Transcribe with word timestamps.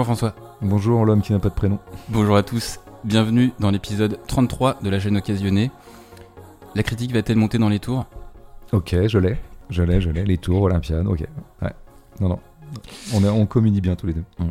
Bonjour 0.00 0.16
François. 0.16 0.34
Bonjour 0.62 1.04
l'homme 1.04 1.20
qui 1.20 1.32
n'a 1.32 1.38
pas 1.38 1.50
de 1.50 1.54
prénom. 1.54 1.78
Bonjour 2.08 2.34
à 2.34 2.42
tous. 2.42 2.80
Bienvenue 3.04 3.52
dans 3.60 3.70
l'épisode 3.70 4.18
33 4.28 4.78
de 4.82 4.88
La 4.88 4.98
Jeune 4.98 5.18
Occasionnée. 5.18 5.70
La 6.74 6.82
critique 6.82 7.12
va-t-elle 7.12 7.36
monter 7.36 7.58
dans 7.58 7.68
les 7.68 7.80
tours? 7.80 8.06
Ok, 8.72 8.96
je 9.06 9.18
l'ai. 9.18 9.36
Je 9.68 9.82
l'ai, 9.82 10.00
je 10.00 10.08
l'ai. 10.08 10.24
Les 10.24 10.38
tours, 10.38 10.62
Olympiade, 10.62 11.06
ok. 11.06 11.26
Ouais. 11.60 11.74
Non, 12.18 12.30
non. 12.30 12.38
On, 13.12 13.22
on 13.24 13.44
communie 13.44 13.82
bien 13.82 13.94
tous 13.94 14.06
les 14.06 14.14
deux. 14.14 14.24
Mm. 14.38 14.48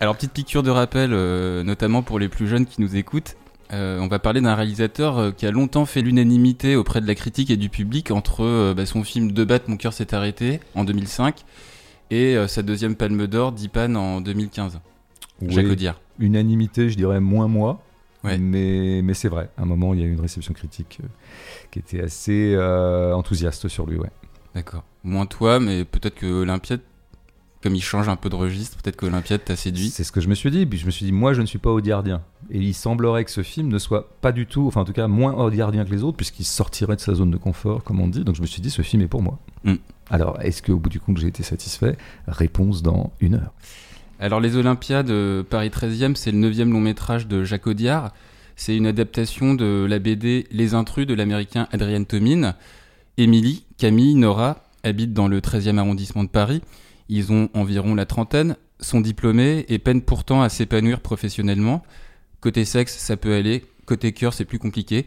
Alors, 0.00 0.16
petite 0.16 0.32
piqûre 0.32 0.64
de 0.64 0.70
rappel, 0.70 1.10
euh, 1.12 1.62
notamment 1.62 2.02
pour 2.02 2.18
les 2.18 2.28
plus 2.28 2.48
jeunes 2.48 2.66
qui 2.66 2.80
nous 2.80 2.96
écoutent. 2.96 3.36
Euh, 3.72 4.00
on 4.00 4.08
va 4.08 4.18
parler 4.18 4.40
d'un 4.40 4.56
réalisateur 4.56 5.18
euh, 5.18 5.30
qui 5.30 5.46
a 5.46 5.52
longtemps 5.52 5.86
fait 5.86 6.02
l'unanimité 6.02 6.74
auprès 6.74 7.00
de 7.00 7.06
la 7.06 7.14
critique 7.14 7.50
et 7.50 7.56
du 7.56 7.68
public 7.68 8.10
entre 8.10 8.74
bah, 8.74 8.84
son 8.84 9.04
film 9.04 9.30
De 9.30 9.44
batte, 9.44 9.68
mon 9.68 9.76
cœur 9.76 9.92
s'est 9.92 10.12
arrêté 10.12 10.58
en 10.74 10.82
2005 10.82 11.44
et 12.10 12.36
sa 12.48 12.62
deuxième 12.62 12.96
palme 12.96 13.26
d'or, 13.26 13.52
Dipan 13.52 13.94
en 13.94 14.22
2015. 14.22 14.80
Oui, 15.40 15.52
Jacques 15.52 15.66
Audiard. 15.66 16.00
Unanimité, 16.18 16.90
je 16.90 16.96
dirais 16.96 17.20
moins 17.20 17.48
moi. 17.48 17.82
Mais, 18.24 19.00
mais 19.02 19.14
c'est 19.14 19.28
vrai, 19.28 19.48
à 19.56 19.62
un 19.62 19.64
moment, 19.64 19.94
il 19.94 20.00
y 20.00 20.02
a 20.02 20.06
eu 20.06 20.12
une 20.12 20.20
réception 20.20 20.52
critique 20.52 21.00
qui 21.70 21.78
était 21.78 22.02
assez 22.02 22.58
enthousiaste 22.58 23.68
sur 23.68 23.86
lui. 23.86 23.96
Ouais. 23.96 24.10
D'accord. 24.54 24.84
Moins 25.04 25.26
toi, 25.26 25.60
mais 25.60 25.84
peut-être 25.84 26.16
que 26.16 26.26
Olympiade 26.26 26.80
comme 27.62 27.74
il 27.74 27.82
change 27.82 28.08
un 28.08 28.16
peu 28.16 28.28
de 28.28 28.36
registre, 28.36 28.76
peut-être 28.76 28.96
qu'Olympiade 28.96 29.44
t'a 29.44 29.56
séduit. 29.56 29.90
C'est 29.90 30.04
ce 30.04 30.12
que 30.12 30.20
je 30.20 30.28
me 30.28 30.34
suis 30.34 30.50
dit. 30.50 30.64
Puis 30.64 30.78
je 30.78 30.86
me 30.86 30.90
suis 30.90 31.04
dit, 31.04 31.12
moi, 31.12 31.32
je 31.32 31.40
ne 31.40 31.46
suis 31.46 31.58
pas 31.58 31.70
audiardien. 31.70 32.22
Et 32.50 32.58
il 32.58 32.74
semblerait 32.74 33.24
que 33.24 33.30
ce 33.30 33.42
film 33.42 33.68
ne 33.68 33.78
soit 33.78 34.08
pas 34.20 34.32
du 34.32 34.46
tout, 34.46 34.66
enfin 34.66 34.82
en 34.82 34.84
tout 34.84 34.92
cas 34.92 35.08
moins 35.08 35.34
audiardien 35.34 35.84
que 35.84 35.90
les 35.90 36.04
autres, 36.04 36.16
puisqu'il 36.16 36.44
sortirait 36.44 36.96
de 36.96 37.00
sa 37.00 37.14
zone 37.14 37.30
de 37.30 37.36
confort, 37.36 37.82
comme 37.82 38.00
on 38.00 38.08
dit. 38.08 38.24
Donc 38.24 38.36
je 38.36 38.42
me 38.42 38.46
suis 38.46 38.62
dit, 38.62 38.70
ce 38.70 38.82
film 38.82 39.02
est 39.02 39.08
pour 39.08 39.22
moi. 39.22 39.38
Mm. 39.64 39.74
Alors, 40.10 40.40
est-ce 40.40 40.62
qu'au 40.62 40.76
bout 40.76 40.88
du 40.88 41.00
compte, 41.00 41.18
j'ai 41.18 41.26
été 41.26 41.42
satisfait? 41.42 41.96
Réponse 42.26 42.82
dans 42.82 43.12
une 43.20 43.34
heure. 43.34 43.52
Alors, 44.20 44.40
Les 44.40 44.56
Olympiades, 44.56 45.10
euh, 45.10 45.44
Paris 45.44 45.68
13e, 45.68 46.16
c'est 46.16 46.32
le 46.32 46.38
neuvième 46.38 46.72
long 46.72 46.80
métrage 46.80 47.28
de 47.28 47.44
Jacques 47.44 47.68
Audiard. 47.68 48.12
C'est 48.56 48.76
une 48.76 48.88
adaptation 48.88 49.54
de 49.54 49.86
la 49.88 50.00
BD 50.00 50.48
Les 50.50 50.74
Intrus 50.74 51.06
de 51.06 51.14
l'américain 51.14 51.68
Adrien 51.70 52.02
Tomine. 52.02 52.54
Émilie, 53.16 53.64
Camille, 53.76 54.16
Nora 54.16 54.64
habitent 54.82 55.12
dans 55.12 55.28
le 55.28 55.40
13e 55.40 55.78
arrondissement 55.78 56.24
de 56.24 56.28
Paris. 56.28 56.62
Ils 57.08 57.32
ont 57.32 57.48
environ 57.54 57.94
la 57.94 58.06
trentaine, 58.06 58.56
sont 58.80 59.00
diplômés 59.00 59.64
et 59.68 59.78
peinent 59.78 60.02
pourtant 60.02 60.42
à 60.42 60.48
s'épanouir 60.48 61.00
professionnellement. 61.00 61.84
Côté 62.40 62.64
sexe, 62.64 62.98
ça 62.98 63.16
peut 63.16 63.34
aller. 63.34 63.64
Côté 63.86 64.10
cœur, 64.10 64.34
c'est 64.34 64.44
plus 64.44 64.58
compliqué. 64.58 65.06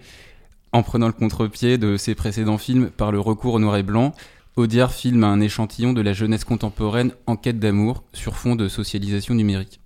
En 0.72 0.84
prenant 0.84 1.08
le 1.08 1.14
contre-pied 1.14 1.78
de 1.78 1.98
ses 1.98 2.16
précédents 2.16 2.58
films 2.58 2.89
par 2.89 3.12
le 3.12 3.20
recours 3.20 3.56
au 3.56 3.59
noir 3.59 3.76
et 3.76 3.84
blanc, 3.84 4.14
Audiard 4.55 4.91
filme 4.91 5.23
un 5.23 5.39
échantillon 5.39 5.94
de 5.94 6.02
la 6.02 6.13
jeunesse 6.13 6.44
contemporaine 6.44 7.11
en 7.25 7.35
quête 7.35 7.59
d'amour 7.59 8.03
sur 8.13 8.35
fond 8.35 8.55
de 8.55 8.67
socialisation 8.67 9.33
numérique. 9.33 9.80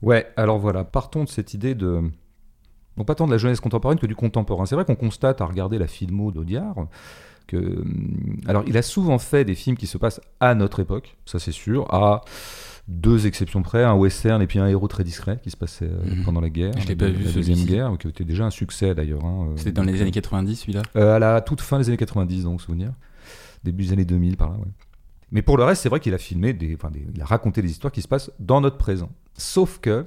Ouais, 0.00 0.32
alors 0.36 0.58
voilà, 0.58 0.84
partons 0.84 1.24
de 1.24 1.28
cette 1.28 1.54
idée 1.54 1.74
de. 1.74 2.02
Non 2.96 3.04
pas 3.04 3.14
tant 3.14 3.26
de 3.26 3.32
la 3.32 3.38
jeunesse 3.38 3.60
contemporaine 3.60 3.98
que 3.98 4.06
du 4.06 4.16
contemporain. 4.16 4.66
C'est 4.66 4.74
vrai 4.74 4.84
qu'on 4.84 4.96
constate 4.96 5.40
à 5.40 5.44
regarder 5.46 5.78
la 5.78 5.86
filmo 5.86 6.32
d'Audiard 6.32 6.88
Hum, 7.54 8.40
alors, 8.46 8.64
il 8.66 8.76
a 8.76 8.82
souvent 8.82 9.18
fait 9.18 9.44
des 9.44 9.54
films 9.54 9.76
qui 9.76 9.86
se 9.86 9.98
passent 9.98 10.20
à 10.40 10.54
notre 10.54 10.80
époque, 10.80 11.16
ça 11.24 11.38
c'est 11.38 11.52
sûr, 11.52 11.92
à 11.92 12.22
deux 12.88 13.26
exceptions 13.26 13.62
près, 13.62 13.84
un 13.84 13.94
western 13.94 14.40
et 14.40 14.46
puis 14.46 14.58
un 14.58 14.66
héros 14.66 14.88
très 14.88 15.04
discret 15.04 15.38
qui 15.42 15.50
se 15.50 15.56
passait 15.56 15.90
euh, 15.90 16.16
mhm. 16.16 16.24
pendant 16.24 16.40
la 16.40 16.48
guerre, 16.48 16.72
Je 16.78 16.88
l'ai 16.88 16.96
pas 16.96 17.08
vu, 17.08 17.24
la 17.24 17.32
deuxième 17.32 17.64
guerre, 17.64 17.92
qui 17.98 18.08
était 18.08 18.24
déjà 18.24 18.44
un 18.44 18.50
succès 18.50 18.94
d'ailleurs. 18.94 19.24
Hein, 19.24 19.48
euh, 19.48 19.56
C'était 19.56 19.72
dans 19.72 19.82
les 19.82 20.00
années 20.00 20.10
90 20.10 20.56
celui-là? 20.56 20.82
euh, 20.96 21.16
À 21.16 21.18
la 21.18 21.40
toute 21.40 21.60
fin 21.60 21.78
des 21.78 21.88
années 21.88 21.98
90, 21.98 22.44
donc 22.44 22.62
souvenir, 22.62 22.92
début 23.64 23.84
des 23.84 23.92
années 23.92 24.04
2000 24.04 24.36
par 24.36 24.50
là. 24.50 24.56
Mais 25.30 25.42
pour 25.42 25.56
le 25.56 25.64
reste, 25.64 25.82
c'est 25.82 25.88
vrai 25.88 26.00
qu'il 26.00 26.14
a 26.14 26.18
filmé, 26.18 26.56
enfin, 26.74 26.90
il 27.14 27.20
a 27.20 27.24
raconté 27.24 27.60
des 27.62 27.70
histoires 27.70 27.92
qui 27.92 28.02
se 28.02 28.08
passent 28.08 28.30
dans 28.38 28.60
notre 28.60 28.78
présent. 28.78 29.10
Sauf 29.34 29.78
que 29.78 30.06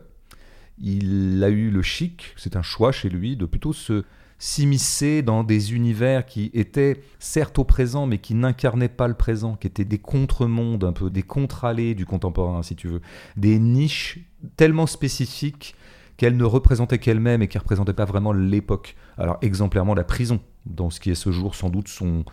il 0.79 1.43
a 1.43 1.49
eu 1.49 1.69
le 1.69 1.81
chic, 1.81 2.33
c'est 2.37 2.55
un 2.55 2.63
choix 2.63 2.91
chez 2.91 3.09
lui, 3.09 3.37
de 3.37 3.45
plutôt 3.45 3.73
se 3.73 4.03
s'immiscer 4.39 5.21
dans 5.21 5.43
des 5.43 5.75
univers 5.75 6.25
qui 6.25 6.49
étaient 6.55 7.03
certes 7.19 7.59
au 7.59 7.63
présent, 7.63 8.07
mais 8.07 8.17
qui 8.17 8.33
n'incarnaient 8.33 8.89
pas 8.89 9.07
le 9.07 9.13
présent, 9.13 9.55
qui 9.55 9.67
étaient 9.67 9.85
des 9.85 9.99
contre-mondes, 9.99 10.83
un 10.83 10.93
peu 10.93 11.11
des 11.11 11.21
contre-allées 11.21 11.93
du 11.93 12.07
contemporain, 12.07 12.63
si 12.63 12.75
tu 12.75 12.87
veux, 12.87 13.01
des 13.37 13.59
niches 13.59 14.17
tellement 14.57 14.87
spécifiques 14.87 15.75
qu'elles 16.17 16.37
ne 16.37 16.43
représentaient 16.43 16.97
qu'elles-mêmes 16.97 17.43
et 17.43 17.47
qui 17.47 17.57
ne 17.57 17.61
représentaient 17.61 17.93
pas 17.93 18.05
vraiment 18.05 18.33
l'époque. 18.33 18.95
Alors 19.15 19.37
exemplairement 19.43 19.93
la 19.93 20.03
prison, 20.03 20.39
dans 20.65 20.89
ce 20.89 20.99
qui 20.99 21.09
est 21.09 21.15
ce 21.15 21.31
jour 21.31 21.55
sans 21.55 21.69
doute 21.69 21.87
son, 21.87 22.23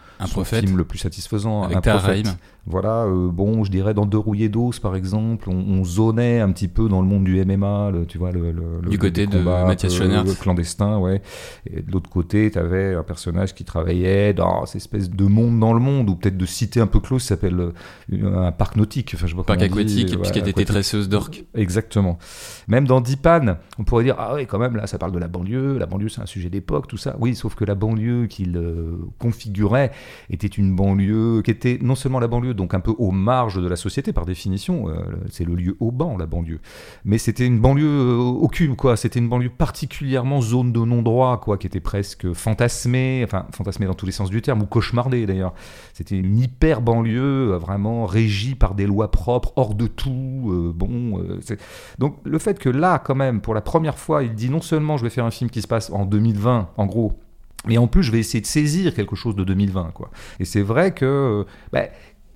film 0.45 0.77
le 0.77 0.85
plus 0.85 0.99
satisfaisant. 0.99 1.63
Avec 1.63 1.79
un 1.79 1.81
prophète. 1.81 2.27
Voilà, 2.67 3.05
euh, 3.05 3.31
bon, 3.31 3.65
je 3.65 3.71
dirais 3.71 3.95
dans 3.95 4.05
Deux 4.05 4.19
rouillés 4.19 4.51
d'os 4.51 4.79
par 4.79 4.95
exemple, 4.95 5.49
on, 5.49 5.85
zonait 5.85 6.41
un 6.41 6.53
petit 6.53 6.69
peu 6.69 6.89
dans 6.89 7.01
le 7.01 7.07
monde 7.07 7.25
du 7.25 7.43
MMA, 7.43 7.93
tu 8.09 8.19
vois, 8.19 8.31
le, 8.31 8.53
du 8.87 8.99
côté 8.99 9.27
de 9.27 9.39
Mathias 9.39 9.95
Schoenaerts. 9.95 10.25
Le 10.25 10.35
clandestin, 10.35 10.99
ouais. 10.99 11.23
Et 11.67 11.81
de 11.81 11.91
l'autre 11.91 12.11
côté, 12.11 12.51
tu 12.51 12.59
avais 12.59 12.95
un 12.95 13.03
personnage 13.03 13.55
qui 13.55 13.65
travaillait 13.65 14.35
dans 14.35 14.67
cette 14.67 14.77
espèce 14.77 15.09
de 15.09 15.25
monde 15.25 15.59
dans 15.59 15.73
le 15.73 15.81
monde, 15.81 16.11
ou 16.11 16.17
peut-être 16.17 16.37
de 16.37 16.45
cité 16.45 16.81
un 16.81 16.87
peu 16.87 17.01
close, 17.01 17.23
qui 17.23 17.29
s'appelle 17.29 17.59
euh, 18.13 18.47
un 18.47 18.53
parc 18.53 18.77
nautique. 18.77 19.13
Enfin, 19.15 19.27
je 19.27 19.35
sais 19.35 19.43
parc 19.43 19.63
aquatique, 19.63 20.13
et 20.13 20.17
puis 20.19 20.31
qui 20.31 20.39
était 20.39 20.65
tresseuse 20.65 21.09
d'orques. 21.09 21.45
Exactement. 21.55 22.19
Même 22.67 22.87
dans 22.87 23.01
Dipan, 23.01 23.57
on 23.79 23.85
pourrait 23.85 24.05
dire, 24.05 24.17
ah 24.19 24.35
oui, 24.35 24.47
quand 24.47 24.59
même, 24.59 24.77
là, 24.77 24.87
ça 24.87 24.99
parle 24.99 25.13
de 25.13 25.19
la 25.19 25.29
banlieue, 25.29 25.79
la 25.79 25.87
banlieue 25.87 26.09
c'est 26.11 26.21
un 26.21 26.27
sujet 26.27 26.51
d'époque, 26.51 26.87
tout 26.87 26.99
ça. 26.99 27.17
Oui, 27.19 27.35
sauf 27.35 27.55
que 27.55 27.65
la 27.65 27.75
banlieue 27.75 28.18
qu'il 28.27 28.57
euh, 28.57 28.97
configurait 29.19 29.93
était 30.31 30.47
une 30.47 30.75
banlieue 30.75 31.43
qui 31.43 31.51
était 31.51 31.79
non 31.81 31.95
seulement 31.95 32.21
la 32.21 32.29
banlieue, 32.29 32.55
donc 32.55 32.75
un 32.75 32.81
peu 32.81 32.95
aux 32.99 33.11
marges 33.11 33.63
de 33.63 33.69
la 33.69 33.77
société 33.77 34.13
par 34.13 34.27
définition, 34.27 34.89
euh, 34.89 34.95
c'est 35.31 35.45
le 35.45 35.55
lieu 35.55 35.77
au 35.81 35.91
banc, 35.91 36.17
la 36.17 36.27
banlieue, 36.27 36.61
mais 37.05 37.19
c'était 37.19 37.47
une 37.47 37.61
banlieue 37.61 37.87
euh, 37.87 38.17
aucune, 38.17 38.77
quoi. 38.77 38.97
C'était 38.97 39.19
une 39.19 39.29
banlieue 39.29 39.51
particulièrement 39.51 40.41
zone 40.41 40.73
de 40.73 40.81
non-droit, 40.81 41.41
quoi, 41.41 41.59
qui 41.59 41.67
était 41.67 41.81
presque 41.81 42.33
fantasmée, 42.33 43.23
enfin 43.25 43.47
fantasmée 43.53 43.87
dans 43.87 43.95
tous 43.95 44.07
les 44.07 44.13
sens 44.13 44.31
du 44.31 44.43
terme, 44.43 44.63
ou 44.63 44.67
cauchemardée 44.67 45.27
d'ailleurs. 45.27 45.55
C'était 45.93 46.17
une 46.17 46.39
hyper 46.39 46.81
banlieue, 46.81 47.57
vraiment 47.57 48.07
régie 48.07 48.55
par 48.55 48.75
des 48.75 48.87
lois 48.87 49.11
propres, 49.11 49.53
hors 49.57 49.75
de 49.75 49.87
tout. 49.87 50.73
bon, 50.75 51.23
donc 51.99 52.17
le 52.25 52.39
fait 52.39 52.59
que 52.59 52.69
là, 52.69 52.99
quand 52.99 53.15
même, 53.15 53.41
pour 53.41 53.55
la 53.55 53.61
première 53.61 53.99
fois, 53.99 54.23
il 54.23 54.35
dit 54.35 54.51
non 54.51 54.61
seulement 54.61 54.97
je 54.97 55.05
vais 55.05 55.11
faire 55.11 55.25
un 55.25 55.31
film 55.31 55.51
qui 55.51 55.63
se 55.63 55.69
passe 55.69 55.91
en 55.91 56.05
2020, 56.05 56.71
en 56.77 56.87
gros, 56.87 57.19
mais 57.67 57.79
en 57.79 57.87
plus, 57.87 58.03
je 58.03 58.13
vais 58.13 58.19
essayer 58.19 58.41
de 58.41 58.47
saisir 58.47 58.95
quelque 58.95 59.17
chose 59.17 59.35
de 59.35 59.45
2020. 59.45 59.91
Quoi. 59.93 60.11
Et 60.41 60.45
c'est 60.45 60.63
vrai 60.63 60.95
que 60.95 61.45
bah, 61.73 61.89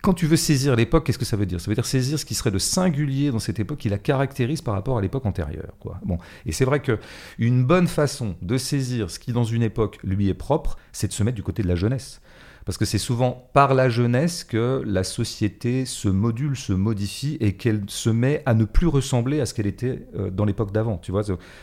quand 0.02 0.14
tu 0.14 0.26
veux 0.26 0.36
saisir 0.36 0.74
l'époque, 0.74 1.06
qu'est-ce 1.06 1.18
que 1.18 1.24
ça 1.24 1.36
veut 1.36 1.46
dire? 1.46 1.60
Ça 1.60 1.70
veut 1.70 1.76
dire 1.76 1.86
saisir 1.86 2.18
ce 2.18 2.24
qui 2.24 2.34
serait 2.34 2.50
de 2.50 2.58
singulier 2.58 3.30
dans 3.30 3.38
cette 3.38 3.60
époque 3.60 3.78
qui 3.78 3.88
la 3.88 3.98
caractérise 3.98 4.60
par 4.60 4.74
rapport 4.74 4.98
à 4.98 5.00
l'époque 5.00 5.24
antérieure. 5.26 5.74
Quoi. 5.78 6.00
Bon. 6.04 6.18
Et 6.44 6.50
c'est 6.50 6.64
vrai 6.64 6.80
que 6.80 6.98
une 7.38 7.64
bonne 7.64 7.86
façon 7.86 8.34
de 8.42 8.56
saisir 8.58 9.10
ce 9.10 9.20
qui 9.20 9.32
dans 9.32 9.44
une 9.44 9.62
époque 9.62 9.98
lui 10.02 10.28
est 10.28 10.34
propre, 10.34 10.76
c'est 10.90 11.06
de 11.06 11.12
se 11.12 11.22
mettre 11.22 11.36
du 11.36 11.44
côté 11.44 11.62
de 11.62 11.68
la 11.68 11.76
jeunesse. 11.76 12.20
Parce 12.64 12.78
que 12.78 12.84
c'est 12.84 12.98
souvent 12.98 13.48
par 13.52 13.74
la 13.74 13.88
jeunesse 13.88 14.44
que 14.44 14.82
la 14.86 15.02
société 15.04 15.84
se 15.84 16.08
module, 16.08 16.56
se 16.56 16.72
modifie 16.72 17.36
et 17.40 17.54
qu'elle 17.54 17.82
se 17.88 18.10
met 18.10 18.42
à 18.46 18.54
ne 18.54 18.64
plus 18.64 18.86
ressembler 18.86 19.40
à 19.40 19.46
ce 19.46 19.54
qu'elle 19.54 19.66
était 19.66 20.06
euh, 20.16 20.30
dans 20.30 20.44
l'époque 20.44 20.72
d'avant. 20.72 20.98
Tu 20.98 21.10
vois 21.10 21.22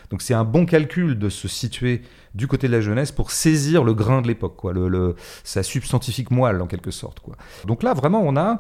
Donc 0.09 0.21
c'est 0.21 0.33
un 0.33 0.43
bon 0.43 0.65
calcul 0.65 1.17
de 1.17 1.29
se 1.29 1.47
situer 1.47 2.01
du 2.35 2.47
côté 2.47 2.67
de 2.67 2.73
la 2.73 2.81
jeunesse 2.81 3.12
pour 3.12 3.31
saisir 3.31 3.84
le 3.84 3.94
grain 3.94 4.22
de 4.22 4.28
l'époque, 4.28 4.56
quoi, 4.56 4.73
le, 4.73 5.16
sa 5.44 5.63
substantifique 5.63 6.31
moelle 6.31 6.62
en 6.62 6.68
quelque 6.68 6.92
sorte. 6.92 7.19
Quoi. 7.19 7.36
Donc 7.65 7.83
là, 7.83 7.94
vraiment, 7.94 8.21
on 8.24 8.36
a, 8.38 8.59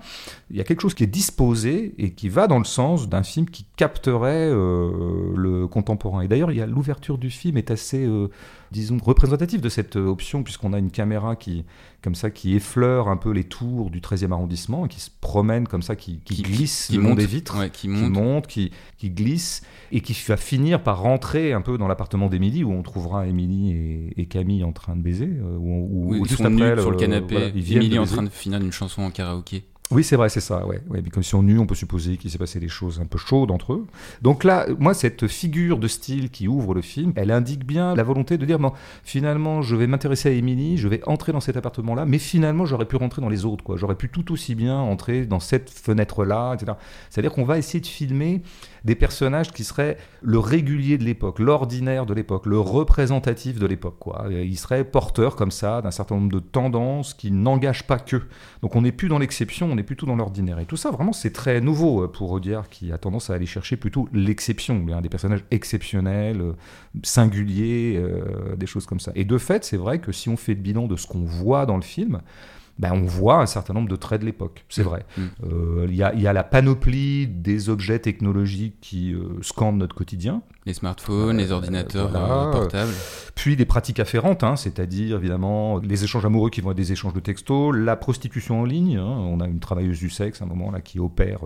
il 0.49 0.57
y 0.57 0.61
a 0.61 0.63
quelque 0.63 0.81
chose 0.81 0.93
qui 0.93 1.03
est 1.03 1.07
disposé 1.07 1.93
et 1.97 2.11
qui 2.11 2.29
va 2.29 2.47
dans 2.47 2.59
le 2.59 2.65
sens 2.65 3.09
d'un 3.09 3.23
film 3.23 3.49
qui 3.49 3.65
capterait 3.75 4.49
euh, 4.49 5.33
le 5.35 5.67
contemporain. 5.67 6.21
Et 6.21 6.27
d'ailleurs, 6.27 6.51
il 6.51 6.57
y 6.57 6.61
a 6.61 6.65
l'ouverture 6.65 7.17
du 7.17 7.29
film 7.29 7.57
est 7.57 7.71
assez, 7.71 8.05
euh, 8.05 8.29
disons, 8.71 8.97
représentative 8.97 9.61
de 9.61 9.69
cette 9.69 9.95
option 9.95 10.43
puisqu'on 10.43 10.73
a 10.73 10.79
une 10.79 10.91
caméra 10.91 11.35
qui, 11.35 11.65
comme 12.01 12.15
ça, 12.15 12.29
qui 12.29 12.55
effleure 12.55 13.07
un 13.09 13.17
peu 13.17 13.31
les 13.31 13.43
tours 13.43 13.89
du 13.89 13.99
13e 14.01 14.31
arrondissement, 14.31 14.87
qui 14.87 14.99
se 14.99 15.09
promène 15.21 15.67
comme 15.67 15.81
ça, 15.81 15.95
qui, 15.95 16.21
glisse 16.25 16.87
qui, 16.87 16.97
le 16.97 17.03
monte, 17.03 17.17
des 17.17 17.25
vitres, 17.25 17.71
qui, 17.71 17.87
monte. 17.87 18.47
qui, 18.47 18.71
qui 18.97 19.09
glisse 19.09 19.61
et 19.91 20.01
qui 20.01 20.17
va 20.27 20.37
finir 20.37 20.81
par 20.81 21.01
rentrer 21.01 21.53
un 21.53 21.61
peu 21.61 21.77
dans 21.77 21.87
l'appartement 21.87 22.27
d'Émilie 22.27 22.63
où 22.63 22.71
on 22.71 22.81
trouvera 22.81 23.27
Émilie 23.27 23.58
et, 23.67 24.25
Camille 24.25 24.63
en 24.63 24.71
train 24.71 24.95
de 24.95 25.01
baiser. 25.01 25.29
Euh, 25.29 25.57
ou, 25.57 26.15
ou 26.15 26.25
juste 26.25 26.41
après, 26.41 26.79
sur 26.79 26.91
le 26.91 26.97
canapé, 26.97 27.51
Émilie 27.55 27.99
en 27.99 28.05
train 28.05 28.23
de 28.23 28.29
finir 28.29 28.61
une 28.61 28.71
chanson 28.71 29.01
en 29.01 29.11
karaoké. 29.11 29.63
Oui, 29.91 30.03
c'est 30.03 30.15
vrai, 30.15 30.29
c'est 30.29 30.39
ça. 30.39 30.67
Ouais. 30.67 30.79
ouais. 30.87 31.01
Mais 31.03 31.09
comme 31.09 31.23
si 31.23 31.33
on 31.33 31.41
nu, 31.41 31.57
on 31.57 31.65
peut 31.65 31.73
supposer 31.73 32.17
qu'il 32.17 32.29
s'est 32.29 32.37
passé 32.37 32.59
des 32.59 32.67
choses 32.67 32.99
un 32.99 33.07
peu 33.07 33.17
chaudes 33.17 33.49
entre 33.49 33.73
eux. 33.73 33.87
Donc 34.21 34.43
là, 34.43 34.67
moi, 34.77 34.93
cette 34.93 35.25
figure 35.27 35.79
de 35.79 35.87
style 35.87 36.29
qui 36.29 36.47
ouvre 36.47 36.75
le 36.75 36.81
film, 36.81 37.11
elle 37.15 37.31
indique 37.31 37.65
bien 37.65 37.95
la 37.95 38.03
volonté 38.03 38.37
de 38.37 38.45
dire, 38.45 38.59
bon, 38.59 38.71
finalement, 39.03 39.63
je 39.63 39.75
vais 39.75 39.87
m'intéresser 39.87 40.29
à 40.29 40.31
Émilie, 40.31 40.77
je 40.77 40.87
vais 40.87 41.01
entrer 41.07 41.31
dans 41.31 41.39
cet 41.39 41.57
appartement-là, 41.57 42.05
mais 42.05 42.19
finalement, 42.19 42.65
j'aurais 42.65 42.85
pu 42.85 42.97
rentrer 42.97 43.23
dans 43.23 43.29
les 43.29 43.45
autres. 43.45 43.63
Quoi. 43.63 43.77
J'aurais 43.77 43.95
pu 43.95 44.09
tout 44.09 44.31
aussi 44.31 44.53
bien 44.53 44.77
entrer 44.77 45.25
dans 45.25 45.39
cette 45.39 45.71
fenêtre-là, 45.71 46.53
etc. 46.53 46.73
C'est-à-dire 47.09 47.31
qu'on 47.31 47.45
va 47.45 47.57
essayer 47.57 47.81
de 47.81 47.87
filmer 47.87 48.43
des 48.85 48.95
personnages 48.95 49.51
qui 49.51 49.63
seraient 49.63 49.97
le 50.21 50.39
régulier 50.39 50.97
de 50.97 51.03
l'époque, 51.03 51.39
l'ordinaire 51.39 52.05
de 52.05 52.13
l'époque, 52.13 52.45
le 52.45 52.59
représentatif 52.59 53.59
de 53.59 53.65
l'époque. 53.65 53.97
Quoi. 53.99 54.27
Ils 54.29 54.57
seraient 54.57 54.83
porteurs 54.83 55.35
comme 55.35 55.51
ça 55.51 55.81
d'un 55.81 55.91
certain 55.91 56.15
nombre 56.15 56.31
de 56.31 56.39
tendances 56.39 57.13
qui 57.13 57.31
n'engagent 57.31 57.87
pas 57.87 57.99
que. 57.99 58.21
Donc 58.61 58.75
on 58.75 58.81
n'est 58.81 58.91
plus 58.91 59.07
dans 59.07 59.19
l'exception, 59.19 59.69
on 59.71 59.77
est 59.77 59.83
plutôt 59.83 60.05
dans 60.05 60.15
l'ordinaire. 60.15 60.59
Et 60.59 60.65
tout 60.65 60.77
ça, 60.77 60.91
vraiment, 60.91 61.13
c'est 61.13 61.33
très 61.33 61.61
nouveau 61.61 62.07
pour 62.07 62.31
Audiard 62.31 62.69
qui 62.69 62.91
a 62.91 62.97
tendance 62.97 63.29
à 63.29 63.35
aller 63.35 63.45
chercher 63.45 63.77
plutôt 63.77 64.07
l'exception, 64.13 64.85
des 65.01 65.09
personnages 65.09 65.43
exceptionnels, 65.51 66.53
singuliers, 67.03 67.95
euh, 67.97 68.55
des 68.55 68.65
choses 68.65 68.85
comme 68.85 68.99
ça. 68.99 69.11
Et 69.15 69.25
de 69.25 69.37
fait, 69.37 69.63
c'est 69.63 69.77
vrai 69.77 69.99
que 69.99 70.11
si 70.11 70.29
on 70.29 70.37
fait 70.37 70.53
le 70.53 70.61
bilan 70.61 70.87
de 70.87 70.95
ce 70.95 71.07
qu'on 71.07 71.23
voit 71.23 71.65
dans 71.65 71.75
le 71.75 71.81
film, 71.81 72.21
ben, 72.79 72.93
on 72.93 73.01
voit 73.01 73.41
un 73.41 73.45
certain 73.45 73.73
nombre 73.73 73.89
de 73.89 73.95
traits 73.97 74.21
de 74.21 74.25
l'époque, 74.25 74.63
c'est 74.69 74.83
mmh. 74.83 74.85
vrai. 74.85 75.05
Mmh. 75.17 75.21
Euh, 75.43 75.85
il 75.89 75.95
y, 75.95 76.03
a, 76.03 76.33
la 76.33 76.43
panoplie 76.43 77.27
des 77.27 77.69
objets 77.69 77.99
technologiques 77.99 78.77
qui 78.79 79.13
euh, 79.13 79.37
scandent 79.41 79.77
notre 79.77 79.95
quotidien. 79.95 80.41
Les 80.65 80.73
smartphones, 80.73 81.37
les 81.37 81.51
ordinateurs 81.51 82.09
portables. 82.09 82.93
Puis 83.35 83.57
des 83.57 83.65
pratiques 83.65 83.99
afférentes, 83.99 84.45
hein, 84.45 84.55
c'est-à-dire 84.55 85.17
évidemment 85.17 85.79
les 85.79 86.05
échanges 86.05 86.25
amoureux 86.25 86.49
qui 86.49 86.61
vont 86.61 86.71
être 86.71 86.77
des 86.77 86.93
échanges 86.93 87.13
de 87.13 87.19
textos, 87.19 87.75
la 87.75 87.97
prostitution 87.97 88.61
en 88.61 88.65
ligne. 88.65 88.97
Hein. 88.97 89.03
on 89.03 89.41
a 89.41 89.47
une 89.47 89.59
travailleuse 89.59 89.99
du 89.99 90.09
sexe 90.09 90.41
à 90.41 90.45
un 90.45 90.47
moment 90.47 90.71
là 90.71 90.79
qui 90.79 90.99
opère 90.99 91.39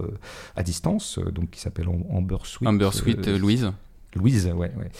à 0.56 0.62
distance, 0.62 1.20
donc 1.34 1.50
qui 1.50 1.60
s'appelle 1.60 1.88
Amber 2.12 2.38
Sweet. 2.44 2.68
Amber 2.68 2.90
Sweet, 2.92 3.28
Louise. 3.28 3.72
Louise, 4.16 4.48
ouais. 4.48 4.72
ouais. 4.78 4.92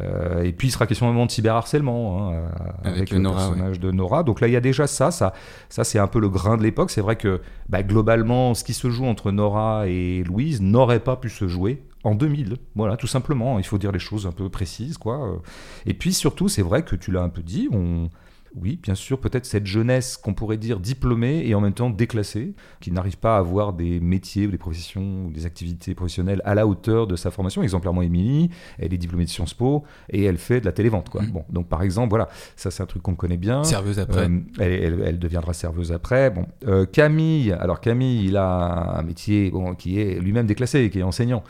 Euh, 0.00 0.42
et 0.42 0.52
puis 0.52 0.68
il 0.68 0.70
sera 0.70 0.86
question 0.86 1.06
moment 1.06 1.26
de 1.26 1.30
cyberharcèlement 1.30 2.32
hein, 2.32 2.48
avec, 2.82 3.10
le 3.10 3.22
personnage 3.22 3.80
de 3.80 3.90
Nora. 3.90 4.22
Donc 4.22 4.40
là, 4.40 4.48
il 4.48 4.52
y 4.52 4.56
a 4.56 4.60
déjà 4.60 4.86
ça. 4.86 5.10
Ça, 5.10 5.32
ça 5.68 5.84
c'est 5.84 5.98
un 5.98 6.06
peu 6.06 6.18
le 6.18 6.28
grain 6.28 6.56
de 6.56 6.62
l'époque. 6.62 6.90
C'est 6.90 7.00
vrai 7.00 7.16
que 7.16 7.40
bah, 7.68 7.82
globalement, 7.82 8.54
ce 8.54 8.64
qui 8.64 8.74
se 8.74 8.90
joue 8.90 9.06
entre 9.06 9.30
Nora 9.30 9.86
et 9.86 10.24
Louise 10.24 10.60
n'aurait 10.60 11.00
pas 11.00 11.16
pu 11.16 11.28
se 11.28 11.46
jouer 11.46 11.82
en 12.02 12.14
2000. 12.14 12.56
Voilà, 12.74 12.96
tout 12.96 13.06
simplement. 13.06 13.58
Il 13.58 13.64
faut 13.64 13.78
dire 13.78 13.92
les 13.92 13.98
choses 13.98 14.26
un 14.26 14.32
peu 14.32 14.48
précises, 14.48 14.98
quoi. 14.98 15.40
Et 15.86 15.94
puis 15.94 16.12
surtout, 16.12 16.48
c'est 16.48 16.62
vrai 16.62 16.82
que 16.82 16.96
tu 16.96 17.12
l'as 17.12 17.22
un 17.22 17.28
peu 17.28 17.42
dit. 17.42 17.68
On 17.72 18.08
oui, 18.56 18.78
bien 18.80 18.94
sûr, 18.94 19.18
peut-être 19.18 19.46
cette 19.46 19.66
jeunesse 19.66 20.16
qu'on 20.16 20.32
pourrait 20.32 20.56
dire 20.56 20.78
diplômée 20.78 21.42
et 21.44 21.54
en 21.54 21.60
même 21.60 21.72
temps 21.72 21.90
déclassée, 21.90 22.54
qui 22.80 22.92
n'arrive 22.92 23.18
pas 23.18 23.36
à 23.36 23.38
avoir 23.38 23.72
des 23.72 23.98
métiers 23.98 24.46
ou 24.46 24.50
des 24.50 24.58
professions 24.58 25.26
ou 25.26 25.32
des 25.32 25.44
activités 25.44 25.94
professionnelles 25.94 26.40
à 26.44 26.54
la 26.54 26.66
hauteur 26.66 27.08
de 27.08 27.16
sa 27.16 27.32
formation. 27.32 27.62
Exemplairement, 27.62 28.02
Émilie, 28.02 28.50
elle 28.78 28.94
est 28.94 28.98
diplômée 28.98 29.24
de 29.24 29.30
Sciences 29.30 29.54
Po 29.54 29.84
et 30.08 30.22
elle 30.22 30.38
fait 30.38 30.60
de 30.60 30.66
la 30.66 30.72
télévente. 30.72 31.08
Quoi. 31.08 31.22
Mm. 31.22 31.30
Bon, 31.30 31.44
donc 31.50 31.68
par 31.68 31.82
exemple, 31.82 32.10
voilà, 32.10 32.28
ça 32.54 32.70
c'est 32.70 32.82
un 32.82 32.86
truc 32.86 33.02
qu'on 33.02 33.16
connaît 33.16 33.36
bien. 33.36 33.64
Serveuse 33.64 33.98
après. 33.98 34.28
Euh, 34.28 35.02
elle, 35.04 35.18
deviendra 35.18 35.52
serveuse 35.52 35.90
après. 35.90 36.30
Bon, 36.30 36.46
euh, 36.68 36.86
Camille, 36.86 37.52
alors 37.52 37.80
Camille, 37.80 38.26
il 38.26 38.36
a 38.36 38.98
un 38.98 39.02
métier 39.02 39.50
bon, 39.50 39.74
qui 39.74 40.00
est 40.00 40.20
lui-même 40.20 40.46
déclassé, 40.46 40.90
qui 40.90 41.00
est 41.00 41.04
enseignant. 41.04 41.42